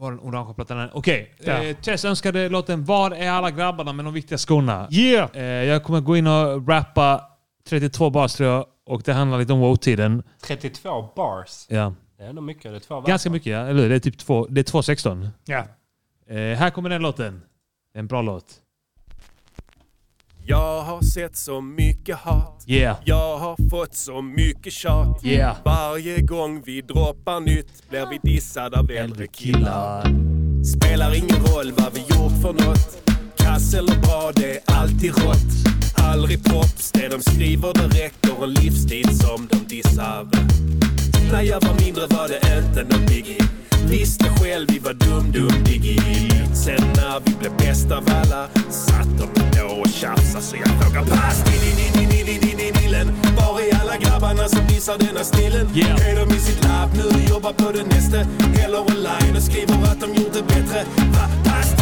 Var 0.00 0.10
den 0.10 0.20
orangea 0.20 0.54
plattan? 0.54 0.90
Okej. 0.92 1.34
Där. 1.38 1.68
Eh, 1.68 1.76
Tess 1.76 2.04
önskade 2.04 2.48
låten 2.48 2.84
Var 2.84 3.10
är 3.10 3.30
alla 3.30 3.50
grabbarna 3.50 3.92
med 3.92 4.04
de 4.04 4.14
viktiga 4.14 4.38
skorna? 4.38 4.88
Yeah! 4.90 5.30
Eh, 5.36 5.42
jag 5.44 5.84
kommer 5.84 6.00
gå 6.00 6.16
in 6.16 6.26
och 6.26 6.68
rappa 6.68 7.24
32 7.68 8.10
bars 8.10 8.34
tror 8.34 8.48
jag. 8.48 8.66
Och 8.86 9.02
det 9.02 9.12
handlar 9.12 9.38
lite 9.38 9.52
om 9.52 9.60
wow-tiden. 9.60 10.22
32 10.42 11.08
bars. 11.16 11.66
Ja. 11.68 11.94
Det 12.18 12.24
är 12.24 12.28
ändå 12.28 12.42
mycket. 12.42 12.62
Det 12.62 12.76
är 12.76 12.80
två 12.80 13.00
Ganska 13.00 13.30
mycket 13.30 13.52
ja, 13.52 13.58
eller 13.58 13.82
hur? 13.82 13.88
Det 13.88 13.94
är 13.94 13.98
typ 14.00 14.18
två, 14.18 14.46
det 14.50 14.60
är 14.60 14.64
2.16. 14.64 15.28
Ja. 15.44 15.64
Eh, 16.28 16.36
här 16.36 16.70
kommer 16.70 16.88
den 16.90 17.02
låten. 17.02 17.42
En 17.94 18.06
bra 18.06 18.22
låt. 18.22 18.54
Jag 20.50 20.82
har 20.82 21.02
sett 21.02 21.36
så 21.36 21.60
mycket 21.60 22.16
hat. 22.16 22.64
Yeah. 22.66 22.96
Jag 23.04 23.38
har 23.38 23.70
fått 23.70 23.94
så 23.94 24.22
mycket 24.22 24.72
tjat. 24.72 25.24
Yeah. 25.24 25.56
Varje 25.64 26.20
gång 26.20 26.62
vi 26.66 26.80
droppar 26.80 27.40
nytt 27.40 27.88
blir 27.90 28.06
vi 28.10 28.32
dissade 28.34 28.78
av 28.78 28.90
äldre 28.90 29.26
killar. 29.26 30.04
Spelar 30.64 31.14
ingen 31.14 31.36
roll 31.36 31.72
vad 31.76 31.94
vi 31.94 32.00
gjort 32.00 32.42
för 32.42 32.52
något. 32.52 33.10
Kass 33.36 33.74
eller 33.74 34.00
bra, 34.00 34.32
det 34.34 34.56
är 34.56 34.60
alltid 34.66 35.10
rått. 35.10 35.52
Aldrig 35.96 36.44
props, 36.44 36.92
det 36.92 37.08
de 37.08 37.20
skriver 37.20 37.72
det 37.74 38.04
räcker. 38.04 38.44
En 38.44 38.54
livsstil 38.54 39.18
som 39.18 39.48
de 39.50 39.56
dissar. 39.56 40.28
När 41.32 41.42
jag 41.42 41.60
var 41.60 41.84
mindre 41.84 42.06
var 42.06 42.28
det 42.28 42.40
inte 42.58 42.96
någon 42.96 43.06
biggie. 43.06 43.38
Visste 43.88 44.24
själv 44.24 44.68
vi 44.70 44.78
var 44.78 44.92
dum 44.92 45.32
dum 45.32 45.64
diggi. 45.64 45.98
Sen 46.54 46.82
när 46.96 47.20
vi 47.24 47.34
blev 47.38 47.56
bäst 47.56 47.90
av 47.90 48.04
alla 48.22 48.48
satt 48.70 49.08
de 49.18 49.58
då 49.58 49.66
och 49.66 49.88
tjafsade 49.88 50.44
så 50.44 50.56
jag 50.56 50.82
frågar 50.82 51.04
pass 51.04 51.44
Var 53.36 53.60
är 53.60 53.80
alla 53.80 53.96
grabbarna 53.96 54.48
som 54.48 54.66
dissar 54.66 54.98
denna 54.98 55.24
stilen? 55.24 55.66
Är 56.08 56.26
de 56.26 56.34
i 56.36 56.38
sitt 56.38 56.64
labb 56.64 56.90
nu 56.94 57.04
och 57.04 57.30
jobbar 57.30 57.52
på 57.52 57.72
det 57.72 57.84
nästa? 57.84 58.20
Eller 58.64 58.80
online 58.80 59.36
och 59.36 59.42
skriver 59.42 59.74
att 59.74 60.00
de 60.00 60.06
gjort 60.14 60.32
det 60.32 60.42
bättre? 60.42 60.84
Va? 60.96 61.28
Pass 61.44 61.74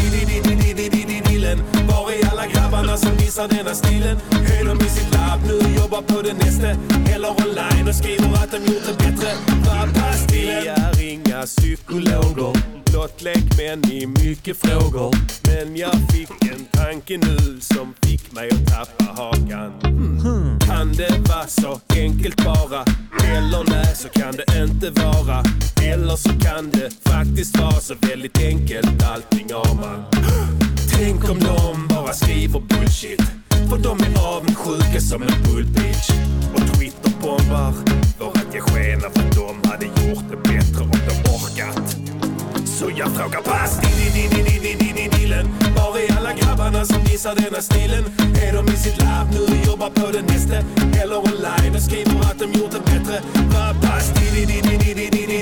dillen 1.49 1.78
Var 1.99 2.11
är 2.11 2.31
alla 2.31 2.47
grabbarna 2.47 2.97
som 2.97 3.17
dissar 3.17 3.49
denna 3.49 3.75
stilen? 3.75 4.17
Är 4.31 4.65
de 4.65 4.87
i 4.87 4.89
sitt 4.89 5.15
labb 5.15 5.41
nu 5.47 5.75
jobbar 5.81 6.03
på 6.03 6.23
det 6.23 6.33
nästa? 6.33 6.69
Eller 7.15 7.29
online 7.29 7.89
och 7.89 7.95
skriver 7.95 8.35
att 8.35 8.51
de 8.51 8.57
gjort 8.73 8.87
det 8.87 8.99
bättre? 8.99 9.31
Pass 9.95 10.27
Vi 10.33 10.49
är 10.69 11.03
inga 11.03 11.43
psykologer 11.43 12.53
Blott 12.91 13.23
lekmän 13.23 13.93
i 13.93 14.07
mycket 14.07 14.57
frågor 14.57 15.15
Men 15.49 15.77
jag 15.77 15.95
fick 16.13 16.31
en 16.53 16.65
tanke 16.73 17.19
nu 17.19 17.61
som 17.61 17.95
fick 18.03 18.33
mig 18.33 18.49
att 18.51 18.67
tappa 18.67 19.23
hakan 19.23 19.73
hmm. 19.83 20.59
Kan 20.59 20.93
det 20.93 21.19
vara 21.29 21.47
så 21.47 21.81
enkelt 21.97 22.45
bara? 22.45 22.85
Eller 23.37 23.71
nej, 23.71 23.95
så 23.95 24.09
kan 24.09 24.35
det 24.37 24.63
inte 24.63 25.03
vara 25.03 25.43
Eller 25.83 26.17
så 26.17 26.29
kan 26.29 26.71
det 26.71 27.11
faktiskt 27.11 27.59
vara 27.59 27.81
så 27.81 27.95
väldigt 28.01 28.39
enkelt 28.39 29.03
allting 29.03 29.53
har 29.53 29.75
man 29.75 30.05
Tänk 31.01 31.31
om 31.31 31.39
de 31.39 31.87
bara 31.89 32.13
skriver 32.13 32.61
bullshit. 32.61 33.23
För 33.49 33.79
de 33.79 33.99
är 33.99 34.37
avundsjuka 34.37 35.01
som 35.01 35.23
en 35.23 35.43
bullbitch. 35.45 36.11
Och 36.55 36.61
Twitter-bombar 36.61 37.73
för 38.19 38.27
att 38.27 38.55
ge 38.55 38.61
sken 38.61 39.05
av 39.05 39.11
att 39.11 39.35
de 39.37 39.69
hade 39.69 39.85
gjort 39.85 40.25
det 40.31 40.37
bättre 40.37 40.83
om 40.83 40.91
de 40.91 41.31
orkat 41.31 42.18
så 42.69 42.91
jag 42.97 43.09
frågar 43.17 43.43
pass 43.43 43.81
dillen 45.29 45.47
Var 45.77 45.99
är 45.99 46.17
alla 46.19 46.33
grabbarna 46.33 46.85
som 46.85 47.05
dissar 47.05 47.35
denna 47.35 47.63
stilen? 47.63 48.05
Är 48.43 48.53
de 48.53 48.73
i 48.73 48.77
sitt 48.77 48.99
labb 48.99 49.29
nu 49.33 49.41
och 49.41 49.67
jobbar 49.67 49.91
på 49.91 50.07
det 50.13 50.23
nästa? 50.23 50.57
Eller 51.03 51.17
online 51.17 51.75
och 51.75 51.83
skriver 51.83 52.21
att 52.21 52.39
de 52.39 52.53
gjort 52.59 52.71
det 52.71 52.81
bättre? 52.91 53.23
Pass 53.83 54.13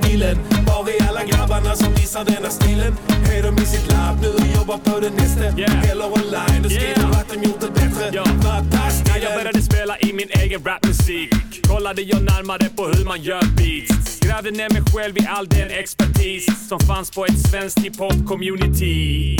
dillen 0.08 0.38
Var 0.66 0.88
är 0.90 1.08
alla 1.08 1.24
grabbarna 1.24 1.74
som 1.76 1.94
dissar 1.94 2.24
denna 2.24 2.50
stilen? 2.50 2.92
Är 3.34 3.42
de 3.42 3.62
i 3.62 3.66
sitt 3.66 3.92
labb 3.92 4.16
nu 4.22 4.28
och 4.28 4.46
jobbar 4.58 4.78
på 4.78 5.00
det 5.00 5.10
nästa? 5.10 5.44
Eller 5.90 6.06
online 6.06 6.64
och 6.64 6.70
skriver 6.70 6.86
Yeah. 6.86 7.20
att 7.20 7.28
de 7.32 7.42
gjort 7.42 7.60
det 7.60 7.70
bättre? 7.70 8.24
Vad 8.44 8.70
pass 8.70 9.02
När 9.08 9.22
jag 9.22 9.34
började 9.38 9.62
spela 9.62 9.98
i 9.98 10.12
min 10.12 10.28
egen 10.30 10.64
rapmusik 10.64 11.66
kollade 11.68 12.02
jag 12.02 12.22
närmare 12.22 12.68
på 12.76 12.86
hur 12.86 13.04
man 13.04 13.22
gör 13.22 13.42
beats. 13.56 14.15
Grävde 14.26 14.50
ner 14.50 14.70
mig 14.72 14.82
själv 14.92 15.18
i 15.18 15.26
all 15.28 15.48
den 15.48 15.70
expertis 15.70 16.68
som 16.68 16.80
fanns 16.80 17.10
på 17.10 17.24
ett 17.24 17.50
svenskt 17.50 17.78
hiphop-community. 17.78 19.36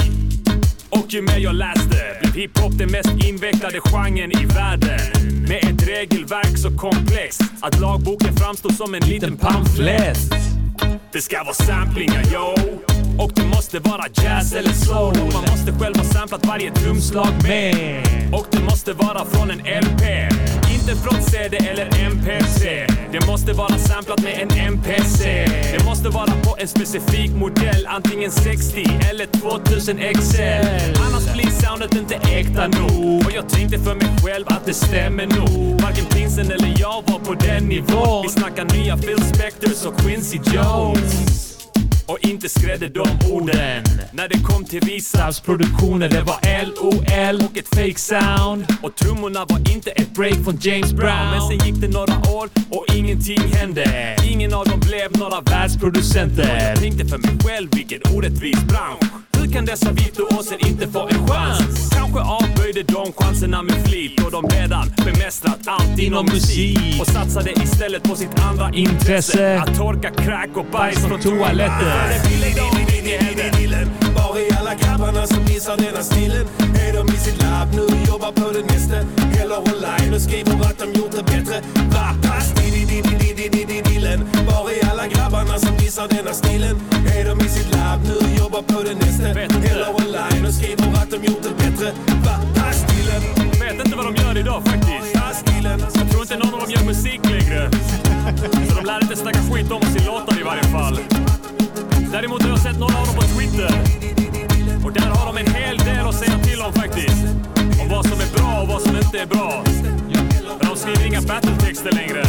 Och 0.90 1.06
ju 1.08 1.22
mer 1.22 1.38
jag 1.38 1.54
läste 1.54 2.18
blev 2.20 2.34
hiphop 2.34 2.78
den 2.78 2.90
mest 2.90 3.24
invecklade 3.28 3.80
genren 3.80 4.32
i 4.32 4.46
världen. 4.46 5.00
Med 5.48 5.64
ett 5.64 5.88
regelverk 5.88 6.58
så 6.58 6.78
komplext 6.78 7.42
att 7.60 7.80
lagboken 7.80 8.36
framstår 8.36 8.70
som 8.70 8.94
en 8.94 9.02
liten 9.02 9.36
pamflett. 9.36 10.18
Det 11.12 11.20
ska 11.20 11.44
vara 11.44 11.54
samplingar 11.54 12.22
yo 12.32 12.54
Och 13.18 13.32
det 13.34 13.44
måste 13.44 13.78
vara 13.78 14.04
jazz 14.12 14.52
eller 14.52 14.72
soul 14.72 15.14
Man 15.32 15.42
måste 15.50 15.72
själv 15.80 15.96
ha 15.96 16.04
samplat 16.04 16.46
varje 16.46 16.70
trumslag 16.70 17.32
med. 17.42 18.02
Och 18.32 18.46
det 18.50 18.60
måste 18.60 18.92
vara 18.92 19.24
från 19.24 19.50
en 19.50 19.58
LP 19.58 20.02
Inte 20.74 20.96
från 20.96 21.22
CD 21.22 21.56
eller 21.56 21.86
MPC 22.06 22.86
Det 23.12 23.26
måste 23.26 23.52
vara 23.52 23.78
samplat 23.78 24.22
med 24.22 24.32
en 24.42 24.58
MPC 24.74 25.24
Det 25.78 25.84
måste 25.84 26.08
vara 26.08 26.32
på 26.44 26.56
en 26.58 26.68
specifik 26.68 27.30
modell 27.30 27.86
Antingen 27.86 28.30
60 28.30 28.84
eller 29.10 29.26
2000 29.26 29.96
XL 29.96 31.02
Annars 31.06 31.32
blir 31.32 31.50
soundet 31.50 31.94
inte 31.94 32.14
äkta 32.14 32.68
nog. 32.68 33.26
Och 33.26 33.32
jag 33.32 33.48
tänkte 33.48 33.78
för 33.78 33.94
mig 33.94 34.08
själv 34.22 34.44
att 34.48 34.66
det 34.66 34.74
stämmer 34.74 35.26
nog. 35.26 35.80
Varken 35.80 36.04
Prinsen 36.04 36.50
eller 36.50 36.74
jag 36.78 37.02
var 37.06 37.18
på 37.18 37.34
den 37.34 37.64
nivån. 37.64 38.22
Vi 38.22 38.28
snackar 38.28 38.64
nya 38.64 38.96
Phil 38.96 39.22
Spectors 39.34 39.86
och 39.86 40.00
Quincy 40.00 40.38
Jones 40.54 41.45
och 42.06 42.18
inte 42.20 42.48
skrädde 42.48 42.88
de 42.88 43.06
orden. 43.32 43.84
När 44.12 44.28
det 44.28 44.38
kom 44.38 44.64
till 44.64 44.80
Visabs 44.80 45.40
produktioner 45.40 46.08
Det 46.08 46.22
var 46.22 46.38
LOL 46.64 47.48
och 47.50 47.56
ett 47.58 47.68
fake 47.68 47.98
sound. 47.98 48.66
Och 48.82 48.94
trummorna 48.96 49.44
var 49.44 49.58
inte 49.74 49.90
ett 49.90 50.14
break 50.14 50.44
från 50.44 50.58
James 50.60 50.92
Brown. 50.92 51.30
Men 51.30 51.40
sen 51.40 51.66
gick 51.66 51.80
det 51.80 51.88
några 51.88 52.30
år 52.30 52.48
och 52.70 52.84
ingenting 52.94 53.40
hände. 53.40 54.16
Ingen 54.30 54.54
av 54.54 54.64
dem 54.64 54.80
blev 54.80 55.18
några 55.18 55.40
världsproducenter. 55.40 56.42
Och 56.42 56.62
Jag 56.62 56.80
tänkte 56.80 57.06
för 57.06 57.18
mig 57.18 57.38
själv 57.44 57.68
vilken 57.72 58.00
orättvis 58.14 58.64
bransch 58.64 59.35
hur 59.36 59.52
kan 59.52 59.64
dessa 59.64 59.92
virtuoser 59.92 60.66
inte 60.68 60.88
få 60.88 61.08
en 61.08 61.28
chans? 61.28 61.90
Kanske 61.90 62.20
avböjde 62.20 62.82
de 62.82 63.12
chanserna 63.12 63.62
med 63.62 63.88
flit 63.88 64.24
och 64.24 64.30
de 64.30 64.48
redan 64.48 64.92
bemästrat 65.04 65.58
allt 65.66 65.98
inom 65.98 66.24
musik 66.26 67.00
och 67.00 67.06
satsade 67.06 67.50
istället 67.50 68.02
på 68.02 68.16
sitt 68.16 68.40
andra 68.40 68.70
intresse 68.72 69.60
att 69.60 69.76
torka 69.76 70.10
crack 70.10 70.50
och 70.54 70.66
bajs 70.72 71.06
från 71.06 71.20
toaletten. 71.20 72.10
Var 74.16 74.38
är 74.38 74.58
alla 74.58 74.74
grabbarna 74.74 75.26
som 75.26 75.44
gissar 75.44 75.76
denna 75.76 76.02
stilen? 76.02 76.46
Är 76.88 76.92
de 76.92 77.14
i 77.14 77.18
sitt 77.18 77.42
labb 77.42 77.68
nu 77.74 77.82
och 77.82 78.08
jobbar 78.08 78.32
på 78.32 78.50
det 78.52 78.74
nästa? 78.74 78.96
Eller 79.42 79.58
online 79.58 80.14
och 80.14 80.20
skriver 80.20 80.52
att 80.52 80.78
de 80.78 80.92
gjort 80.98 81.12
det 81.12 81.22
bättre? 81.22 81.60
Va? 81.90 82.14
Pass 82.22 82.55
grabbarna 85.36 85.58
som 85.58 85.76
gissar 85.76 86.08
denna 86.08 86.32
stilen? 86.32 86.76
Är 87.16 87.24
de 87.24 87.40
i 87.46 87.48
sitt 87.48 87.74
labb 87.74 88.00
nu 88.04 88.38
jobbar 88.38 88.62
på 88.62 88.82
det 88.82 88.94
nästa? 88.94 89.28
Eller 89.28 89.90
online 89.90 90.46
och 90.46 90.54
skriver 90.54 91.02
att 91.02 91.10
de 91.10 91.16
gjort 91.16 91.42
det 91.42 91.54
bättre? 91.64 91.92
Va? 92.24 92.36
Pass 92.54 92.84
Vet 93.60 93.86
inte 93.86 93.96
vad 93.96 94.06
de 94.06 94.14
gör 94.22 94.38
idag 94.38 94.62
faktiskt. 94.64 95.14
Jag 95.94 96.10
tror 96.10 96.22
inte 96.22 96.36
någon 96.36 96.54
av 96.54 96.60
dem 96.60 96.70
gör 96.70 96.84
musik 96.84 97.20
längre. 97.24 97.70
Så 98.68 98.74
de 98.74 98.86
lär 98.86 99.02
inte 99.02 99.16
snacka 99.16 99.38
skit 99.38 99.70
om 99.72 99.82
oss 99.82 99.96
i 99.96 100.06
låtar 100.06 100.40
i 100.40 100.42
varje 100.42 100.62
fall. 100.62 100.98
Däremot 102.12 102.42
har 102.42 102.50
jag 102.50 102.58
sett 102.58 102.78
några 102.78 102.98
av 102.98 103.06
dem 103.06 103.16
på 103.16 103.22
Twitter. 103.22 103.72
Och 104.84 104.92
där 104.92 105.10
har 105.16 105.26
de 105.32 105.38
en 105.38 105.54
hel 105.54 105.78
del 105.78 106.08
att 106.08 106.14
säga 106.14 106.38
till 106.38 106.60
om 106.60 106.72
faktiskt. 106.72 107.24
Om 107.82 107.88
vad 107.88 108.04
som 108.08 108.20
är 108.20 108.30
bra 108.36 108.62
och 108.62 108.68
vad 108.68 108.82
som 108.82 108.96
inte 108.96 109.18
är 109.18 109.26
bra. 109.26 109.64
Men 110.58 110.68
de 110.68 110.76
skriver 110.76 111.06
inga 111.06 111.20
battletexter 111.20 111.92
längre. 111.92 112.22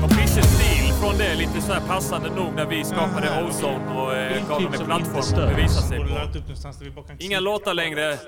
De 0.00 0.08
bytte 0.16 0.42
stil 0.42 0.85
från 1.06 1.18
det 1.18 1.34
lite 1.34 1.60
så 1.60 1.72
här 1.72 1.80
passande 1.80 2.30
nog 2.34 2.54
när 2.54 2.66
vi 2.66 2.84
skapade 2.84 3.44
Ozone 3.44 3.94
och 3.94 4.14
eh, 4.16 4.48
gav 4.48 4.62
dem 4.62 4.74
en 4.74 4.86
plattform 4.86 5.42
att 5.44 5.56
bevisa 5.56 5.80
sig 5.82 5.98
på. 5.98 6.04
lagt 6.04 6.36
upp 6.36 6.42
någonstans 6.42 6.78
där 6.78 6.84
vi 6.84 6.90
bara 6.90 7.06
kan 7.06 7.16
Inga 7.22 7.40
låtar 7.40 7.74
längre, 7.74 8.18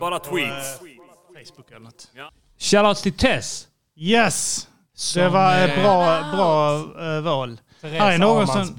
bara 0.00 0.18
på, 0.18 0.24
tweets. 0.24 0.80
eh, 0.82 1.44
Facebook 1.44 1.70
eller 1.70 1.80
något. 1.80 2.10
Shoutouts 2.58 3.02
till 3.02 3.12
Tess. 3.12 3.68
Yes! 3.96 4.68
Som, 4.94 5.22
det 5.22 5.28
var 5.28 5.52
eh, 5.52 5.64
ett 5.64 5.82
bra, 5.82 6.32
bra 6.36 6.78
eh, 7.16 7.20
val. 7.20 7.60
Här 7.82 8.12
är 8.12 8.18
någon 8.18 8.46
som 8.46 8.76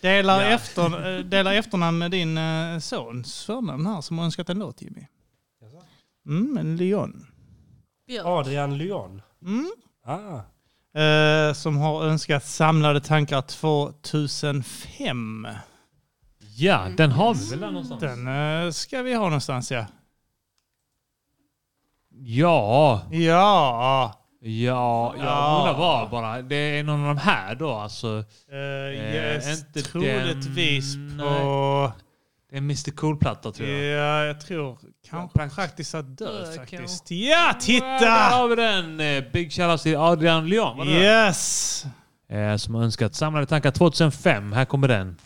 delar, 0.00 0.42
Ja. 0.42 0.46
efter, 0.48 1.16
eh, 1.18 1.24
delar 1.24 1.52
efternamn 1.54 1.98
med 1.98 2.10
din 2.10 2.38
eh, 2.38 2.78
sons 2.78 3.44
förnamn 3.44 3.86
här 3.86 4.00
som 4.00 4.18
har 4.18 4.24
önskat 4.24 4.48
en 4.48 4.58
låt 4.58 4.82
Jimmy. 4.82 5.06
Mm, 6.26 6.76
Leon. 6.76 7.26
Adrian 8.24 8.78
Lyon. 8.78 9.22
Mm. 9.42 9.72
Ah. 10.06 10.40
Eh, 10.98 11.52
som 11.52 11.76
har 11.76 12.04
önskat 12.04 12.44
Samlade 12.44 13.00
tankar 13.00 13.40
2005. 13.42 15.48
Ja, 16.56 16.86
den 16.96 17.12
har 17.12 17.34
vi 17.34 17.50
väl 17.50 17.60
där 17.60 17.66
någonstans? 17.70 18.00
Den 18.00 18.28
eh, 18.64 18.70
ska 18.70 19.02
vi 19.02 19.14
ha 19.14 19.24
någonstans 19.24 19.70
ja. 19.72 19.86
Ja. 22.10 23.02
Ja. 23.10 24.14
Ja, 24.40 25.14
jag 25.16 25.26
Ja. 25.26 25.58
undrar 25.58 25.78
vad 25.78 26.10
bara. 26.10 26.42
Det 26.42 26.54
är 26.56 26.82
någon 26.82 27.00
av 27.00 27.06
de 27.14 27.20
här 27.20 27.54
då 27.54 27.72
alltså. 27.72 28.08
Uh, 28.52 28.94
yes, 28.94 29.58
inte 29.60 29.82
troligtvis 29.82 30.94
den- 30.94 31.18
på... 31.18 31.92
Det 32.50 32.56
är 32.56 32.58
Mr 32.58 32.90
Cool-platta 32.96 33.52
tror 33.52 33.68
jag. 33.68 33.98
Ja, 33.98 34.24
jag 34.24 34.40
tror 34.40 34.78
kanske 35.10 35.38
praktiskt 35.38 35.94
att 35.94 36.06
Ja, 36.20 36.26
faktiskt. 36.56 37.10
Ja, 37.10 37.52
Där 37.52 37.60
titta! 37.60 38.10
har 38.10 38.48
vi 38.48 38.56
den! 38.56 39.00
Eh, 39.00 39.24
Big 39.32 39.52
shoutout 39.52 39.82
till 39.82 39.96
Adrian 39.96 40.48
Lyon. 40.48 40.88
Yes! 40.88 41.84
Eh, 42.32 42.56
Som 42.56 42.74
har 42.74 42.82
önskat 42.82 43.14
Samlade 43.14 43.46
tankar 43.46 43.70
2005. 43.70 44.52
Här 44.52 44.64
kommer 44.64 44.88
den. 44.88 45.16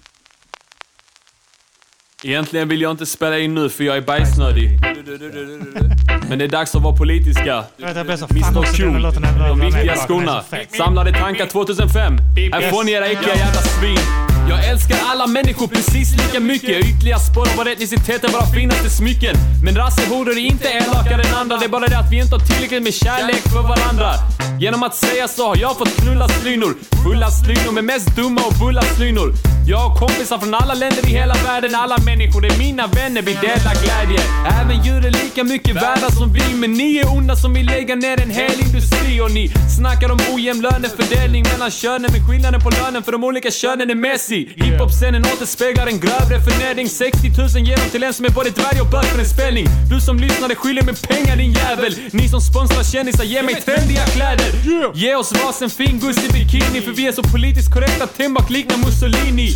Egentligen 2.24 2.68
vill 2.68 2.80
jag 2.82 2.90
inte 2.90 3.06
spela 3.06 3.38
in 3.38 3.54
nu 3.54 3.68
för 3.68 3.84
jag 3.84 3.96
är 3.96 4.00
bajsnödig. 4.02 4.78
Men 6.28 6.38
det 6.38 6.44
är 6.44 6.48
dags 6.48 6.74
att 6.74 6.82
vara 6.82 6.96
politiska. 6.96 7.64
Mr 7.78 8.26
Cool, 8.76 9.02
de 9.48 9.60
viktiga 9.60 9.96
skorna. 9.96 10.42
Samlade 10.76 11.12
tankar 11.12 11.46
2005. 11.46 12.18
Här 12.52 12.70
får 12.70 12.84
ni 12.84 12.92
era 12.92 13.06
äckliga 13.06 13.34
jävla 13.36 13.60
svin. 13.60 14.31
Jag 14.52 14.68
älskar 14.68 14.98
alla 15.04 15.26
människor 15.26 15.66
precis 15.66 16.16
lika 16.16 16.40
mycket. 16.40 16.86
Ytliga 16.86 17.18
spår 17.18 17.48
av 17.60 17.68
etnicitet 17.68 18.24
är 18.24 18.28
våra 18.28 18.46
finaste 18.46 18.90
smycken. 18.90 19.36
Men 19.64 19.76
rassehoror 19.76 20.30
är 20.30 20.46
inte 20.52 20.68
elakare 20.68 21.22
än 21.22 21.34
andra. 21.34 21.56
Det 21.56 21.64
är 21.64 21.68
bara 21.68 21.86
det 21.86 21.98
att 21.98 22.12
vi 22.12 22.20
inte 22.20 22.34
har 22.34 22.46
tillräckligt 22.46 22.82
med 22.82 22.94
kärlek 22.94 23.42
för 23.52 23.62
varandra. 23.62 24.10
Genom 24.60 24.82
att 24.82 24.94
säga 24.94 25.28
så 25.28 25.48
har 25.48 25.56
jag 25.56 25.78
fått 25.78 25.96
knulla 25.96 26.28
slynor. 26.28 26.76
Fulla 27.04 27.30
slynor 27.30 27.72
med 27.72 27.84
mest 27.84 28.16
dumma 28.16 28.40
och 28.40 28.54
bulla 28.60 28.82
slynor. 28.82 29.34
Jag 29.66 29.78
har 29.78 29.96
kompisar 29.96 30.38
från 30.38 30.54
alla 30.54 30.74
länder 30.74 31.06
i 31.08 31.10
hela 31.10 31.34
världen. 31.34 31.74
Alla 31.74 31.98
människor 31.98 32.46
är 32.46 32.58
mina 32.58 32.86
vänner, 32.86 33.22
vi 33.22 33.34
delar 33.34 33.74
glädje. 33.84 34.20
Även 34.60 34.84
djur 34.84 35.06
är 35.06 35.10
lika 35.10 35.44
mycket 35.44 35.76
värda 35.76 36.10
som 36.10 36.32
vi. 36.32 36.54
Men 36.54 36.72
ni 36.72 36.96
är 36.96 37.16
onda 37.16 37.36
som 37.36 37.54
vill 37.54 37.66
lägga 37.66 37.94
ner 37.94 38.20
en 38.20 38.30
hel 38.30 38.60
industri. 38.60 39.20
Och 39.20 39.30
ni 39.30 39.52
snackar 39.78 40.10
om 40.10 40.18
ojämn 40.34 40.60
lönefördelning 40.62 41.42
mellan 41.42 41.70
könen. 41.70 42.10
Men 42.12 42.28
skillnaden 42.28 42.60
på 42.60 42.70
lönen 42.70 43.02
för 43.02 43.12
de 43.12 43.24
olika 43.24 43.50
könen 43.50 43.90
är 43.90 43.94
mässig. 44.44 44.64
Hiphop-scenen 44.64 45.24
återspeglar 45.24 45.86
en 45.86 46.00
grövre 46.00 46.40
förnedring. 46.40 46.88
60 46.88 47.18
000 47.38 47.66
ger 47.66 47.76
de 47.76 47.90
till 47.90 48.02
en 48.02 48.14
som 48.14 48.24
är 48.24 48.30
både 48.30 48.50
dvärg 48.50 48.80
och 48.80 48.90
bög 48.90 49.04
för 49.04 49.18
en 49.18 49.28
spelning. 49.28 49.66
Du 49.90 50.00
som 50.00 50.16
lyssnade 50.18 50.54
skyller 50.54 50.82
mig 50.82 50.94
pengar 50.94 51.36
din 51.36 51.52
jävel. 51.52 51.94
Ni 52.12 52.28
som 52.28 52.40
sponsrar 52.40 52.82
kändisar, 52.82 53.24
ge 53.24 53.42
mig 53.42 53.54
trendiga 53.54 54.04
kläder. 54.06 54.50
Ge 54.94 55.14
oss 55.14 55.32
varsin 55.32 55.70
fin 55.70 55.98
guss 55.98 56.24
i 56.24 56.28
bikini. 56.32 56.80
För 56.80 56.92
vi 56.92 57.06
är 57.06 57.12
så 57.12 57.22
politiskt 57.22 57.72
korrekta 57.74 58.04
att 58.04 58.16
Tembak 58.16 58.50
liknar 58.50 58.76
Mussolini. 58.76 59.48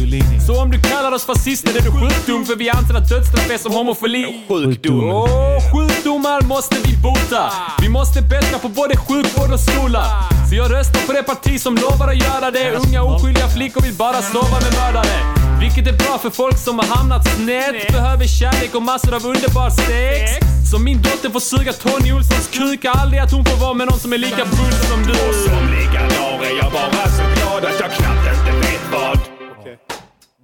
Så 0.46 0.62
om 0.62 0.70
du 0.70 0.80
kallar 0.80 1.12
oss 1.12 1.26
fascister 1.26 1.76
är 1.78 1.82
du 1.88 1.92
sjukdom. 2.00 2.44
För 2.46 2.56
vi 2.56 2.70
anser 2.70 2.94
att 2.94 3.08
dödsstraff 3.08 3.50
är 3.50 3.58
som 3.58 3.72
homofili. 3.72 4.44
Sjukdom. 4.48 5.10
Åh, 5.10 5.58
sjukdomar 5.72 6.40
måste 6.42 6.76
vi 6.84 6.96
bota. 6.96 7.52
Vi 7.82 7.88
måste 7.88 8.22
bättra 8.22 8.58
på 8.58 8.68
både 8.68 8.96
sjukvård 8.96 9.52
och 9.52 9.60
skola. 9.60 10.02
Så 10.48 10.55
jag 10.55 10.70
röstar 10.73 11.06
på 11.06 11.12
det 11.12 11.23
parti 11.23 11.60
som 11.60 11.74
lovar 11.74 12.09
att 12.09 12.23
göra 12.27 12.51
det. 12.51 12.70
Unga 12.70 13.02
oskyldiga 13.02 13.48
flickor 13.48 13.81
vill 13.82 13.94
bara 13.94 14.23
sova 14.23 14.60
med 14.60 14.73
mördare. 14.81 15.16
Vilket 15.60 15.86
är 15.86 15.93
bra 15.93 16.18
för 16.18 16.31
folk 16.31 16.59
som 16.59 16.78
har 16.78 16.86
hamnat 16.97 17.28
snett. 17.28 17.93
Behöver 17.93 18.27
kärlek 18.27 18.74
och 18.74 18.82
massor 18.82 19.14
av 19.14 19.24
underbar 19.27 19.70
sex. 19.70 20.47
Så 20.70 20.78
min 20.78 21.02
dotter 21.02 21.31
får 21.31 21.40
suga 21.40 21.73
Tony 21.73 22.12
Olssons 22.12 22.48
kuk. 22.52 22.85
Aldrig 22.85 23.20
att 23.23 23.32
hon 23.32 23.44
får 23.44 23.56
vara 23.56 23.74
med 23.74 23.86
någon 23.86 23.98
som 23.98 24.12
är 24.12 24.18
lika 24.18 24.44
bull 24.44 24.77
som 24.90 25.02
du. 25.09 25.12
Och 25.28 25.36
somliga 25.47 26.02
dagar 26.16 26.47
är 26.51 26.56
jag 26.62 26.73
bara 26.73 27.06
så 27.18 27.24
glad 27.36 27.64
att 27.70 27.81
jag 27.81 27.90
knappt 27.98 28.27
inte 28.35 28.52
vet 28.66 28.85
vad. 28.93 29.18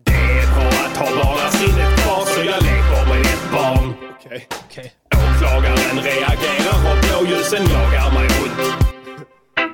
Det 0.07 0.23
är 0.41 0.47
bra 0.55 0.69
att 0.87 0.97
ha 1.03 1.09
bara 1.23 1.51
sinnet 1.51 1.91
kvar 2.01 2.25
så 2.35 2.41
jag 2.51 2.63
leker 2.69 3.05
med 3.11 3.21
ett 3.35 3.45
barn. 3.53 3.95
Åklagaren 5.15 5.97
reagerar 6.09 6.79
och 6.91 6.99
blåljusen 7.05 7.63
jagar 7.73 8.13
mig 8.15 8.29
runt. 8.29 8.92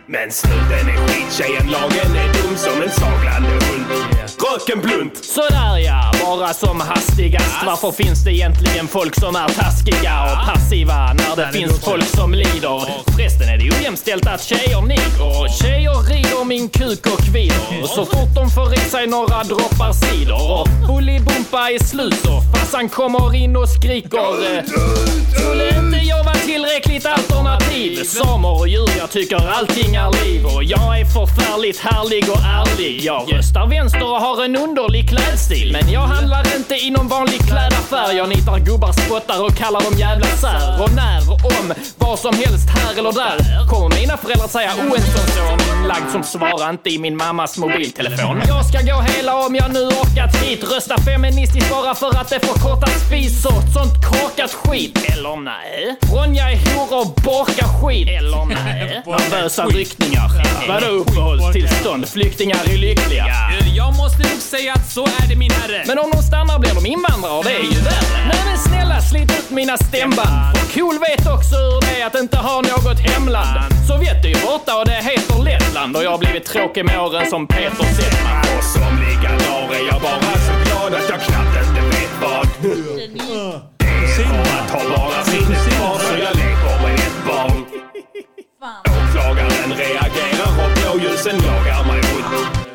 Men 0.07 0.31
snuten 0.33 0.89
är 0.89 1.07
skittjejen, 1.09 1.67
lagen 1.71 2.17
är 2.17 2.43
dum 2.43 2.57
som 2.57 2.83
en 2.83 2.91
saglande 2.91 3.49
hund. 3.49 3.85
Rök 3.91 4.61
Röken 4.69 4.81
blunt. 4.81 5.25
Sådär 5.25 5.79
ja, 5.79 6.13
bara 6.25 6.55
som 6.55 6.81
hastigast. 6.81 7.55
Varför 7.67 7.93
finns 7.93 8.25
det 8.25 8.33
egentligen 8.33 8.89
folk 8.89 9.15
som 9.21 9.37
är 9.37 9.49
taskiga 9.49 10.23
och 10.23 10.47
passiva 10.55 11.13
när 11.13 11.37
det 11.37 11.53
finns 11.53 11.81
folk 11.85 12.05
som 12.05 12.35
lider? 12.35 12.81
Förresten 13.13 13.49
är 13.49 13.59
det 13.59 13.77
ojämställt 13.81 14.27
att 14.27 14.43
tjejer 14.43 14.81
niger. 14.81 15.49
Tjejer 15.63 16.03
rider 16.09 16.45
min 16.45 16.69
kuk 16.69 17.07
och 17.07 17.19
kvider. 17.25 17.87
Så 17.87 18.05
fort 18.07 18.35
de 18.35 18.51
får 18.51 18.75
i 18.75 18.79
sig 18.79 19.07
några 19.07 19.43
droppar 19.45 19.93
cider. 19.93 20.51
Och 20.61 20.69
Bolibompa 20.89 21.71
är 21.71 21.85
slut 21.85 22.15
så 22.25 22.41
farsan 22.55 22.89
kommer 22.89 23.35
in 23.35 23.57
och 23.57 23.69
skriker. 23.69 24.19
eh, 24.59 24.65
Skulle 25.35 25.69
inte 25.79 25.99
jag 25.99 26.25
vara 26.25 26.35
tillräckligt 26.49 27.07
alternativ? 27.07 28.05
Samer 28.05 28.61
och 28.61 28.69
djur, 28.69 28.91
jag 28.99 29.11
tycker 29.11 29.37
allting 29.37 29.95
är 29.95 30.25
liv. 30.25 30.47
Och 30.47 30.65
jag 30.65 31.01
är 31.01 31.05
förfärligt 31.05 31.79
härlig 31.79 32.25
och 32.35 32.43
ärlig. 32.61 33.01
Jag 33.03 33.33
röstar 33.33 33.67
vänster 33.67 34.03
och 34.13 34.21
har 34.27 34.45
en 34.45 34.57
underlig 34.57 35.09
klädstil. 35.09 35.69
Men 35.73 35.93
jag 35.93 36.07
handlar 36.15 36.57
inte 36.57 36.75
i 36.75 36.91
någon 36.91 37.09
vanlig 37.09 37.41
klädaffär. 37.51 38.13
Jag 38.13 38.29
nitar 38.29 38.59
gubbar, 38.59 38.93
spottar 38.93 39.45
och 39.47 39.55
kallar 39.57 39.81
dem 39.81 39.95
jävla 39.99 40.27
sär. 40.27 40.83
Och 40.83 40.93
när 41.03 41.21
och 41.33 41.41
om 41.59 41.67
vad 41.99 42.19
som 42.19 42.35
helst 42.35 42.69
här 42.77 42.99
eller 42.99 43.13
där 43.13 43.39
kommer 43.71 43.89
mina 44.01 44.17
föräldrar 44.17 44.49
säga 44.49 44.71
oh 44.83 44.95
en 44.99 45.07
sån 45.15 45.29
son 45.37 45.59
Lagd 45.89 46.11
som 46.13 46.23
svarar 46.23 46.71
inte 46.71 46.91
i 46.91 46.99
min 46.99 47.17
mammas 47.17 47.59
mobiltelefon. 47.59 48.43
Jag 48.49 48.65
ska 48.67 48.79
gå 48.91 49.01
hela 49.01 49.47
om 49.47 49.55
jag 49.55 49.73
nu 49.73 49.83
orkat 49.87 50.37
hit. 50.43 50.65
Rösta 50.73 50.99
feministiskt 50.99 51.71
bara 51.71 51.95
för 51.95 52.11
att 52.21 52.29
det 52.29 52.41
förkortar 52.47 52.93
spis. 53.07 53.43
sånt 53.43 53.95
korkat 54.11 54.53
skit. 54.53 54.99
Eller 55.13 55.37
nej. 55.37 55.97
Ronja 56.39 56.51
är 56.51 56.79
hora 56.79 57.01
och 57.01 57.15
borkar 57.25 57.69
skit. 57.81 58.09
Eller 58.09 58.45
nej. 58.65 59.03
Nervösa 59.07 59.65
ryckningar. 59.67 60.31
Vadå 60.69 60.87
uppehållstillstånd? 60.87 62.09
Flyktingar 62.09 62.59
är 62.73 62.77
lyckliga. 62.77 63.27
Jag 63.77 63.97
måste 63.97 64.19
nog 64.19 64.41
säga 64.41 64.73
att 64.73 64.91
så 64.91 65.07
är 65.07 65.29
det 65.29 65.37
min 65.37 65.51
herre. 65.51 65.85
Men 65.87 65.99
om 65.99 66.11
de 66.11 66.23
stannar 66.23 66.59
blir 66.59 66.75
de 66.75 66.87
invandrare 66.87 67.33
och 67.33 67.45
det 67.45 67.51
är 67.51 67.63
ju 67.63 67.81
värre. 67.81 68.27
Nej 68.29 68.41
men 68.47 68.59
snälla 68.59 69.01
slit 69.01 69.31
ut 69.39 69.51
mina 69.51 69.77
stämband. 69.77 70.57
För 70.57 70.81
cool 70.81 70.99
vet 70.99 71.27
också 71.27 71.57
hur 71.57 71.81
det 71.81 72.01
är 72.01 72.07
att 72.07 72.15
inte 72.15 72.37
ha 72.37 72.57
något 72.61 73.01
hemland. 73.01 73.73
Sovjet 73.89 74.25
är 74.25 74.29
ju 74.29 74.41
borta 74.47 74.79
och 74.79 74.87
det 74.87 74.93
heter 75.11 75.43
Lettland 75.45 75.97
och 75.97 76.05
jag 76.05 76.11
har 76.11 76.19
blivit 76.19 76.45
tråkig 76.45 76.85
med 76.85 77.01
åren 77.01 77.31
som 77.31 77.47
Peter 77.47 77.85
Settman. 77.97 78.45
Och 78.59 78.65
somliga 78.65 79.31
dagar 79.45 79.75
är 79.81 79.87
jag 79.93 80.01
bara 80.03 80.35
så 80.47 80.55
glad 80.65 80.95
att 80.99 81.09
jag 81.09 81.21
knappt 81.21 81.69
inte 81.69 81.81
vet 81.97 82.15
vad. 82.23 83.78
Att 84.25 84.71
ha 84.71 84.81
bara 84.97 85.25
sinnesbarn 85.25 85.99
så 85.99 86.13
jag 86.13 86.35
leker 86.37 86.83
med 86.83 86.95
ett 86.95 87.27
barn. 87.27 87.65
Åklagaren 88.99 89.73
reagerar 89.77 90.51
och 90.65 90.71
blåljusen 90.77 91.37
jagar 91.37 91.85
mig 91.87 92.01
runt. 92.01 92.69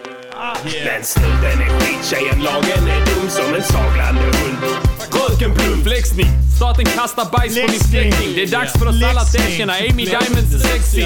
Men 0.85 1.03
snuten 1.03 1.61
är 1.61 1.79
skittjejen, 1.79 2.43
lagen 2.43 2.87
är 2.87 3.05
dum 3.05 3.29
som 3.29 3.55
en 3.55 3.63
saglande 3.63 4.21
hund. 4.21 4.92
Plump. 5.29 5.83
Flexning. 5.83 6.27
Staten 6.55 6.85
kastar 6.85 7.25
bajs 7.25 7.55
på 7.55 7.71
min 7.71 7.79
släkting. 7.79 8.33
Det 8.35 8.43
är 8.43 8.47
dags 8.47 8.73
för 8.73 8.87
oss 8.87 9.03
alla 9.03 9.21
att 9.21 9.35
erkänna 9.35 9.73
Amy 9.73 10.05
Diamonds 10.05 10.53
är 10.53 10.59
sexy. 10.59 11.01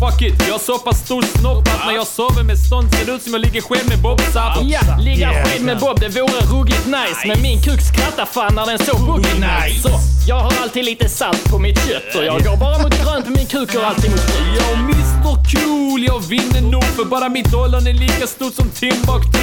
Fuck 0.00 0.22
it, 0.22 0.34
jag 0.46 0.54
har 0.54 0.58
så 0.58 0.78
pass 0.78 1.04
stor 1.04 1.22
snopp 1.22 1.68
att 1.68 1.86
när 1.86 1.94
jag 1.94 2.06
sover 2.06 2.42
med 2.42 2.58
stånd 2.58 2.94
ser 2.94 3.06
det 3.06 3.12
ut 3.12 3.22
som 3.22 3.32
jag 3.32 3.40
ligger 3.40 3.60
själv 3.60 3.88
med 3.88 3.98
Bob 3.98 4.20
Sapp. 4.32 4.58
Ja, 4.62 4.80
ligga 4.98 5.44
sked 5.44 5.62
med 5.62 5.78
Bob 5.78 6.00
det 6.00 6.08
vore 6.08 6.40
ruggigt 6.52 6.86
nice. 6.86 7.22
Men 7.26 7.42
min 7.42 7.62
kuk 7.62 7.80
skrattar 7.80 8.26
fan 8.26 8.54
när 8.54 8.66
den 8.66 8.78
så 8.78 8.96
boogie 8.98 9.34
nice. 9.34 9.82
Så 9.82 9.90
jag 10.28 10.40
har 10.40 10.52
alltid 10.62 10.84
lite 10.84 11.08
salt 11.08 11.44
på 11.50 11.58
mitt 11.58 11.78
kött 11.88 12.14
och 12.16 12.24
jag 12.24 12.44
går 12.44 12.56
bara 12.56 12.78
mot 12.82 13.02
grönt 13.02 13.24
men 13.24 13.34
min 13.34 13.46
kuk 13.46 13.72
går 13.72 13.82
alltid 13.82 14.10
mot 14.10 14.20
rött. 14.20 14.56
Jag 14.58 14.72
Mr 14.78 15.12
Cool, 15.22 15.71
jag 16.12 16.20
vinner 16.20 16.60
nog 16.60 16.84
för 16.84 17.04
bara 17.04 17.28
mitt 17.28 17.54
ollon 17.54 17.86
är 17.86 17.92
lika 17.92 18.26
stort 18.26 18.54
som 18.54 18.68
Timbuktu. 18.70 19.42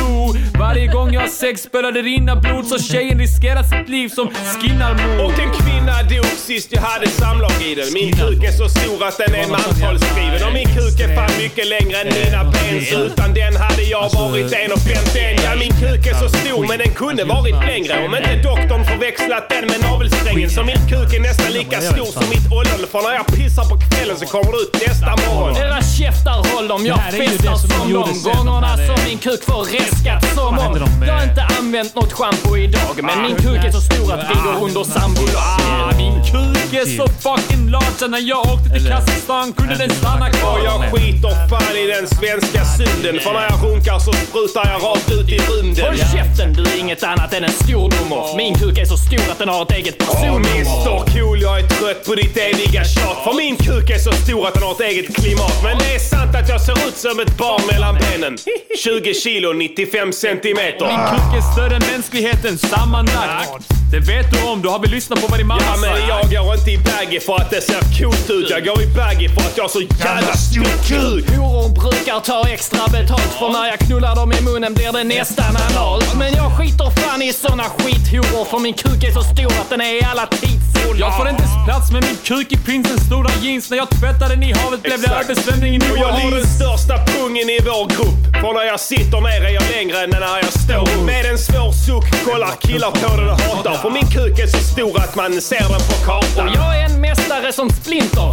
Varje 0.60 0.88
gång 0.88 1.14
jag 1.14 1.22
har 1.22 1.28
sex 1.28 1.72
börjar 1.72 1.92
det 1.92 2.02
rinna 2.02 2.36
blod 2.36 2.66
så 2.66 2.78
tjejen 2.80 3.20
riskerar 3.20 3.64
sitt 3.64 3.90
liv 3.90 4.10
som 4.10 4.28
skinnarmord. 4.50 5.26
Och 5.26 5.40
en 5.44 5.52
kvinna 5.60 5.96
dog 6.12 6.32
sist 6.48 6.68
jag 6.72 6.82
hade 6.82 7.08
samlag 7.10 7.56
i 7.70 7.76
den. 7.76 7.94
Min 7.94 8.12
kuk 8.12 8.44
är 8.50 8.52
så 8.62 8.70
stor 8.70 9.00
att 9.08 9.18
den 9.18 9.36
är 9.42 9.48
mantalsskriven. 9.58 10.40
Och 10.48 10.54
min 10.54 10.70
kuk 10.78 10.96
är 11.06 11.10
fan 11.16 11.34
mycket 11.44 11.68
längre 11.76 11.98
än 12.02 12.08
mina 12.20 12.44
ben. 12.54 12.86
Så 12.92 12.98
utan 13.08 13.34
den 13.34 13.54
hade 13.64 13.84
jag 13.96 14.08
varit 14.20 14.52
1,51. 14.52 15.40
Ja, 15.46 15.52
min 15.64 15.74
kuk 15.84 16.02
är 16.12 16.16
så 16.24 16.30
stor 16.38 16.62
men 16.70 16.78
den 16.84 16.92
kunde 17.02 17.24
varit 17.24 17.60
längre. 17.72 17.94
Om 18.06 18.16
inte 18.16 18.36
doktorn 18.50 18.84
förväxlat 18.92 19.50
den 19.50 19.66
med 19.72 19.80
navelsträngen. 19.88 20.50
Så 20.50 20.64
min 20.64 20.82
kuk 20.92 21.10
är 21.18 21.22
nästan 21.30 21.52
lika 21.60 21.82
stor 21.82 22.10
som 22.18 22.26
mitt 22.34 22.48
ollon. 22.58 22.82
För 22.94 23.02
när 23.08 23.14
jag 23.20 23.28
pissar 23.36 23.66
på 23.72 23.76
kvällen 23.86 24.18
så 24.22 24.26
kommer 24.34 24.52
det 24.54 24.60
ut 24.66 24.76
nästa 24.88 25.12
morgon. 25.24 25.58
Era 25.66 25.82
käftar 25.98 26.38
dem, 26.68 26.86
jag 26.86 27.00
festar 27.12 27.52
det 27.52 27.60
som 27.60 27.70
de 27.70 28.32
gångerna 28.32 28.78
som 28.78 29.06
min 29.08 29.18
kuk 29.18 29.44
får 29.44 29.64
reskat 29.64 30.36
som 30.36 30.58
om. 30.60 30.88
Jag 31.08 31.14
har 31.14 31.24
inte 31.24 31.44
använt 31.60 31.96
något 31.96 32.14
schampo 32.14 32.58
idag 32.58 33.04
men 33.04 33.22
min 33.22 33.36
kuk 33.36 33.66
är 33.66 33.72
så 33.72 33.82
stor 33.82 34.14
att 34.14 34.30
vi 34.30 34.36
går 34.46 34.64
under 34.66 34.84
sambolag. 34.84 35.36
Ah, 35.36 35.92
min 35.98 36.24
kuk 36.24 36.74
är 36.74 36.98
så 36.98 37.08
fucking 37.08 37.70
large 37.70 38.08
när 38.08 38.30
jag 38.30 38.40
åkte 38.54 38.70
till 38.70 38.88
Kazakstan 38.88 39.54
kunde 39.54 39.76
den 39.76 39.90
stanna 39.90 40.30
kvar. 40.30 40.60
Och 40.60 40.66
jag 40.66 40.80
skiter 40.92 41.48
fan 41.50 41.78
i 41.78 41.86
den 41.96 42.08
svenska 42.08 42.62
synden. 42.78 43.20
För 43.24 43.34
när 43.34 43.44
jag 43.50 43.58
runkar 43.64 44.00
så 44.00 44.12
sprutar 44.14 44.64
jag 44.72 44.84
rakt 44.84 45.12
ut 45.12 45.30
i 45.30 45.38
rymden. 45.38 45.86
Håll 45.86 45.98
käften, 45.98 46.54
du 46.54 46.64
är 46.64 46.80
inget 46.80 47.04
annat 47.04 47.34
än 47.34 47.44
en 47.44 47.52
stor 47.52 47.86
nummer. 47.96 48.36
Min 48.38 48.56
kuk 48.56 48.78
är 48.78 48.86
så 48.86 48.98
stor 48.98 49.32
att 49.32 49.40
den 49.40 49.50
har 49.50 49.62
ett 49.62 49.72
eget 49.72 49.98
personnummer. 49.98 50.50
Mr 50.50 50.98
Cool, 51.14 51.42
jag 51.42 51.60
är 51.60 51.68
trött 51.68 52.06
på 52.06 52.16
ditt 52.16 52.38
eviga 52.38 52.84
tjat. 52.84 53.18
För 53.24 53.34
min 53.34 53.56
kuk 53.56 53.90
är 53.90 54.00
så 54.00 54.12
stor 54.12 54.48
att 54.48 54.54
den 54.54 54.64
har 54.64 54.72
ett 54.72 54.82
eget 54.92 55.16
klimat. 55.16 55.64
Men 55.64 55.78
det 55.78 55.96
är 55.96 56.00
sant 56.00 56.36
att 56.36 56.49
jag 56.50 56.62
ser 56.62 56.88
ut 56.88 56.98
som 56.98 57.20
ett 57.20 57.38
barn 57.38 57.62
mellan 57.72 57.96
benen. 57.96 58.38
20 58.84 59.14
kilo, 59.14 59.54
95 59.54 60.14
centimeter. 60.14 60.86
Min 60.88 61.06
kuk 61.12 61.38
är 61.38 61.54
större 61.54 61.76
än 61.76 61.82
mänskligheten 61.92 62.58
sammanlagt. 62.58 63.80
Det 63.92 64.00
vet 64.00 64.32
du 64.32 64.48
om, 64.48 64.62
du 64.62 64.70
har 64.70 64.80
väl 64.80 64.92
lyssnat 64.92 65.22
på 65.22 65.28
vad 65.28 65.40
din 65.40 65.48
mamma 65.48 65.62
Ja 65.66 65.78
men 65.82 66.08
jag 66.08 66.46
går 66.46 66.56
inte 66.56 66.72
i 66.72 66.78
baggy 66.78 67.20
för 67.20 67.36
att 67.36 67.50
det 67.50 67.62
ser 67.62 67.82
coolt 67.98 68.30
ut. 68.30 68.50
Jag 68.50 68.66
går 68.66 68.82
i 68.82 68.88
baggy 68.88 69.28
för 69.30 69.42
att 69.42 69.58
jag 69.58 69.64
har 69.64 69.70
så 69.70 69.82
jävla 69.82 70.34
stor 70.34 70.74
kuk. 70.90 71.30
Horor 71.30 71.70
brukar 71.82 72.20
ta 72.20 72.50
extra 72.50 72.88
betalt 72.88 73.34
för 73.40 73.50
när 73.50 73.66
jag 73.68 73.80
knullar 73.80 74.16
dem 74.16 74.32
i 74.32 74.42
munnen 74.42 74.74
blir 74.74 74.92
det 74.92 75.04
nästan 75.04 75.54
analt. 75.68 76.16
Men 76.18 76.34
jag 76.34 76.58
skiter 76.58 76.90
fan 77.02 77.22
i 77.22 77.34
såna 77.34 77.64
skithoror 77.64 78.46
för 78.46 78.60
min 78.60 78.74
kuk 78.74 79.04
är 79.04 79.12
så 79.12 79.24
stor 79.34 79.52
att 79.62 79.70
den 79.70 79.82
är 79.82 79.94
i 80.02 80.04
alla 80.12 80.26
tidszoner. 80.26 81.00
Jag 81.00 81.18
får 81.18 81.30
inte 81.30 81.44
plats 81.66 81.92
med 81.92 82.02
min 82.08 82.18
kuk 82.24 82.52
i 82.52 82.58
prinsens 82.58 83.02
stora 83.10 83.32
jeans. 83.42 83.70
När 83.70 83.78
jag 83.78 83.90
tvättade 83.90 84.36
den 84.36 84.44
i 84.44 84.52
havet 84.54 84.82
blev 84.84 85.02
det 85.02 85.12
översvämning 85.22 85.76
i 85.76 85.78
New 85.78 85.96
den 86.40 86.48
största 86.48 86.96
pungen 87.06 87.50
i 87.50 87.60
vår 87.66 87.86
grupp. 87.96 88.22
För 88.42 88.54
när 88.54 88.64
jag 88.64 88.80
sitter 88.80 89.22
ner 89.22 89.42
är 89.50 89.54
jag 89.60 89.64
längre 89.76 89.98
än 90.04 90.10
när 90.10 90.38
jag 90.44 90.54
står 90.66 90.82
upp. 90.82 91.06
Med 91.06 91.26
en 91.26 91.38
svår 91.38 91.72
suck 91.86 92.08
kollar 92.26 92.56
killar 92.62 92.92
på 92.92 93.18
den 93.18 93.30
och 93.30 93.40
hatar. 93.40 93.78
För 93.84 93.90
min 93.90 94.08
kuk 94.18 94.40
är 94.40 94.48
så 94.48 94.62
stor 94.74 94.94
att 95.04 95.16
man 95.16 95.42
ser 95.42 95.68
den 95.74 95.84
på 95.90 95.96
kartan. 96.06 96.48
Och 96.48 96.56
jag 96.56 96.72
är 96.80 96.86
en 96.90 97.02
mästare 97.02 97.54
som 97.54 97.70
Splinter. 97.70 98.30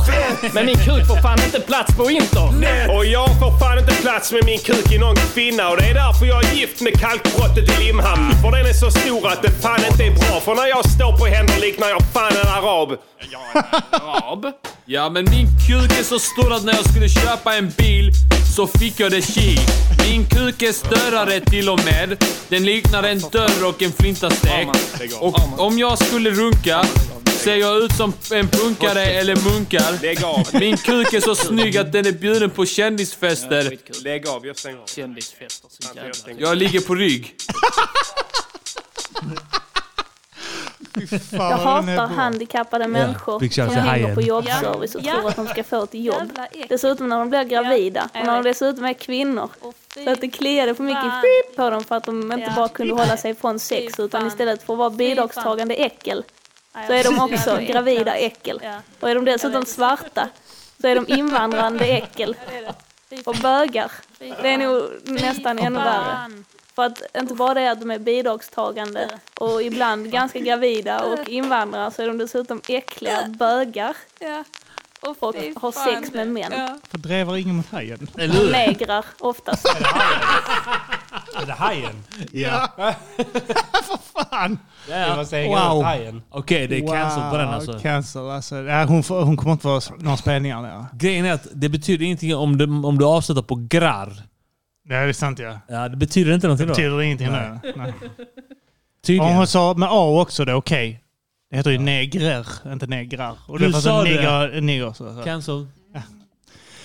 Men 0.55 0.66
min 0.66 0.77
kuk 0.89 1.03
får 1.11 1.19
fan 1.27 1.39
inte 1.45 1.61
plats 1.61 1.97
på 1.97 2.11
Inter. 2.11 2.49
Och 2.97 3.05
jag 3.05 3.28
får 3.41 3.53
fan 3.59 3.78
inte 3.78 3.95
plats 4.05 4.33
med 4.33 4.45
min 4.45 4.59
kuk 4.59 4.93
i 4.93 4.99
någon 4.99 5.16
kvinna 5.35 5.65
och 5.70 5.77
det 5.77 5.87
är 5.93 5.95
därför 5.95 6.27
jag 6.27 6.45
är 6.45 6.55
gift 6.55 6.81
med 6.81 6.93
kalkbrottet 7.01 7.65
i 7.73 7.85
Limhamn. 7.85 8.31
För 8.43 8.51
den 8.57 8.66
är 8.73 8.77
så 8.85 8.91
stor 8.91 9.23
att 9.33 9.43
det 9.43 9.53
fan 9.65 9.81
inte 9.91 10.03
är 10.09 10.15
bra. 10.20 10.41
För 10.47 10.55
när 10.55 10.66
jag 10.66 10.91
står 10.91 11.12
på 11.19 11.24
händer 11.27 11.59
liknar 11.66 11.89
jag 11.89 12.03
fan 12.15 12.33
en 12.43 12.49
arab. 12.59 12.89
Arab? 13.91 14.43
Ja, 14.89 15.09
men 15.15 15.24
min 15.35 15.47
kuk 15.69 15.91
är 16.01 16.03
så 16.03 16.19
stor 16.19 16.53
att 16.53 16.65
när 16.65 16.73
jag 16.73 16.87
skulle 16.91 17.09
köpa 17.09 17.55
en 17.55 17.69
bil 17.78 17.95
så 18.56 18.66
fick 18.66 19.01
jag 19.01 19.10
det 19.10 19.23
chi. 19.23 19.56
Min 20.10 20.28
kuk 20.28 20.62
är 20.62 20.73
större 20.73 21.40
till 21.40 21.68
och 21.68 21.85
med. 21.85 22.24
Den 22.48 22.64
liknar 22.64 23.02
en 23.02 23.18
dörr 23.18 23.68
och 23.68 23.82
en 23.82 23.93
flintastek. 23.93 24.68
Och 25.20 25.60
om 25.60 25.78
jag 25.78 25.98
skulle 25.98 26.31
runka 26.31 26.86
ser 27.47 27.56
jag 27.56 27.82
ut 27.82 27.93
som 27.93 28.12
en 28.32 28.48
punkare 28.48 29.05
eller 29.05 29.36
munkar. 29.36 29.98
Lägg 30.02 30.24
av. 30.24 30.48
Min 30.52 30.77
kuk 30.77 31.12
är 31.12 31.20
så 31.20 31.35
snygg 31.35 31.77
att 31.77 31.93
den 31.93 32.06
är 32.06 32.12
bjuden 32.12 32.51
på 32.51 32.66
kändisfester. 32.66 33.78
Lägg 34.05 34.28
av, 34.28 34.47
jag 34.47 34.59
stänger 34.59 34.78
av. 34.78 34.86
Kändisfester, 34.86 35.68
så 35.70 35.97
jävla... 35.97 36.40
Jag 36.40 36.59
ligger 36.59 36.81
på 36.81 36.94
rygg. 36.94 37.35
Jag 41.32 41.39
hatar 41.40 42.06
handikappade 42.06 42.89
människor 42.89 43.40
Big 43.40 43.55
som 43.55 43.68
Hajen. 43.68 44.14
på 44.14 44.20
jobbservice 44.20 44.94
och 44.94 45.01
Ja. 45.05 45.12
tror 45.14 45.28
att 45.28 45.36
de 45.36 45.47
ska 45.47 45.64
få 45.64 45.82
ett 45.82 45.94
jobb. 45.94 46.39
Dessutom 46.68 47.09
när 47.09 47.18
de 47.18 47.31
blir 47.31 47.44
gravida 47.44 48.09
och 48.14 48.27
när 48.27 48.35
de 48.35 48.44
dessutom 48.44 48.85
är 48.85 48.93
kvinnor. 48.93 49.48
Så 50.05 50.10
att 50.10 50.20
det 50.20 50.28
kliade 50.28 50.74
för 50.74 50.82
mycket 50.85 51.02
fan. 51.02 51.23
pip 51.23 51.56
på 51.56 51.70
dem 51.70 51.85
för 51.85 51.97
att 51.97 52.05
de 52.05 52.32
inte 52.32 52.52
bara 52.56 52.68
kunde 52.68 52.94
hålla 52.94 53.16
sig 53.16 53.35
från 53.35 53.59
sex 53.59 54.01
utan 54.01 54.27
istället 54.27 54.62
för 54.62 54.73
att 54.73 54.78
vara 54.78 54.90
bidragstagande 54.90 55.74
äckel 55.74 56.24
så 56.86 56.93
är 56.93 57.05
de 57.05 57.18
också 57.20 57.59
gravida 57.60 58.14
äckel. 58.14 58.60
Och 59.01 59.10
är 59.10 59.14
de 59.14 59.24
dessutom 59.24 59.64
svarta 59.64 60.28
så 60.81 60.89
är 60.89 60.94
de 60.94 61.05
invandrande 61.09 61.85
äckel. 61.85 62.36
Och 63.24 63.35
bögar. 63.35 63.93
Det 64.18 64.48
är 64.48 64.59
nog 64.59 64.82
nästan 65.05 65.59
ännu 65.59 65.78
värre. 65.78 66.43
För 66.77 66.82
att 66.86 67.03
inte 67.19 67.35
bara 67.35 67.55
det 67.55 67.70
att 67.70 67.81
de 67.81 67.90
är 67.90 67.98
bidragstagande 67.98 69.09
och 69.40 69.62
ibland 69.62 70.11
ganska 70.12 70.39
gravida 70.39 71.05
och 71.05 71.28
invandrare 71.28 71.90
så 71.90 72.03
är 72.03 72.07
de 72.07 72.19
dessutom 72.19 72.61
äckliga 72.69 73.28
bögar. 73.39 73.97
Och 75.01 75.16
har 75.61 75.73
sex 75.73 76.12
med 76.15 76.28
män. 76.28 76.81
Fördrevar 76.90 77.36
ingen 77.36 77.57
mot 77.57 77.70
hajen. 77.70 78.09
Negrar 78.53 79.05
oftast. 79.20 79.66
Är 81.43 81.47
det 81.47 81.53
hajen? 81.53 82.05
Ja. 82.32 82.69
För 83.73 84.23
fan! 84.31 84.59
Det 84.86 85.36
hänga 85.36 85.69
Wow. 85.74 85.82
hajen. 85.85 86.23
Okej, 86.31 86.66
det 86.66 86.77
är 86.77 86.86
cancel 86.89 87.31
på 87.31 87.36
den 87.36 87.48
alltså. 87.48 87.78
Cancel 87.78 88.31
alltså. 88.31 88.57
Ja, 88.57 88.85
hon, 88.85 89.03
får, 89.03 89.23
hon 89.23 89.36
kommer 89.36 89.53
inte 89.53 89.66
vara 89.66 89.81
några 89.98 90.16
spelningar 90.16 90.62
där. 90.62 90.85
Grejen 90.93 91.24
är 91.24 91.32
att 91.32 91.47
det 91.53 91.69
betyder 91.69 92.05
ingenting 92.05 92.36
om 92.36 92.59
du, 92.59 92.65
om 92.65 92.98
du 92.98 93.05
avslutar 93.05 93.43
på 93.43 93.66
grar. 93.69 94.12
Ja, 94.88 94.96
det 94.96 95.08
är 95.08 95.12
sant 95.12 95.38
ja. 95.38 95.60
Ja, 95.68 95.88
det 95.88 95.96
betyder 95.96 96.34
inte 96.34 96.46
någonting 96.46 96.66
Det 96.66 96.72
då. 96.72 96.76
betyder 96.76 97.02
ingenting 97.02 97.30
Nej. 97.30 97.50
nu. 97.62 97.72
Nej. 97.76 97.86
Om 97.86 98.08
Tydligen. 99.06 99.36
hon 99.36 99.46
sa 99.46 99.74
med 99.74 99.88
A 99.92 100.20
också, 100.20 100.44
det 100.44 100.52
är 100.52 100.56
okej. 100.56 101.02
Det 101.50 101.56
heter 101.56 101.70
ju 101.70 101.78
negrer, 101.78 102.46
inte 102.72 102.86
negrar. 102.86 103.36
Och 103.48 103.58
Du 103.58 103.66
det 103.68 103.80
sa 103.80 104.02
det. 104.02 104.10
Nigger, 104.10 104.60
nigger, 104.60 104.92
så. 104.92 105.14
så. 105.16 105.22
Cancel. 105.22 105.66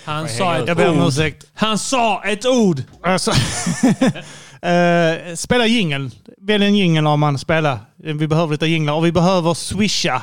Han 0.06 0.30
sa 0.30 0.58
ett 0.58 0.68
Jag 0.68 0.78
ber 0.78 0.90
om 0.90 1.02
ord. 1.02 1.08
ursäkt. 1.08 1.48
Han 1.54 1.78
sa 1.78 2.24
ett 2.24 2.46
ord! 2.46 2.84
Alltså, 3.04 3.32
eh, 4.62 5.36
spela 5.36 5.66
jingel. 5.66 6.10
Välj 6.38 6.66
en 6.66 6.76
jingel 6.76 7.08
om 7.08 7.20
man 7.20 7.38
spelar. 7.40 7.80
Vi 7.96 8.28
behöver 8.28 8.52
lite 8.52 8.66
jinglar 8.66 8.94
och 8.94 9.06
vi 9.06 9.12
behöver 9.12 9.54
swisha. 9.54 10.22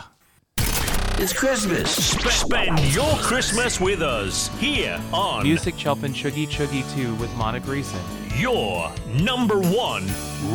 It's 1.20 1.32
Christmas. 1.32 1.90
Spend 1.90 2.78
your 2.95 3.12
Christmas 3.16 3.81
with 3.81 4.03
us 4.03 4.47
here 4.61 5.01
on 5.12 5.43
Music 5.43 5.77
Chopin 5.77 6.12
Chuggy 6.12 6.47
Chuggy 6.47 6.85
2 6.95 7.16
with 7.16 7.35
Monica 7.36 7.66
Greason. 7.66 8.01
your 8.40 8.93
number 9.20 9.59
one 9.59 10.07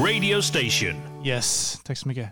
radio 0.02 0.40
station. 0.40 0.96
Yes, 1.22 1.80
tack 1.84 1.98
så 1.98 2.08
mycket. 2.08 2.22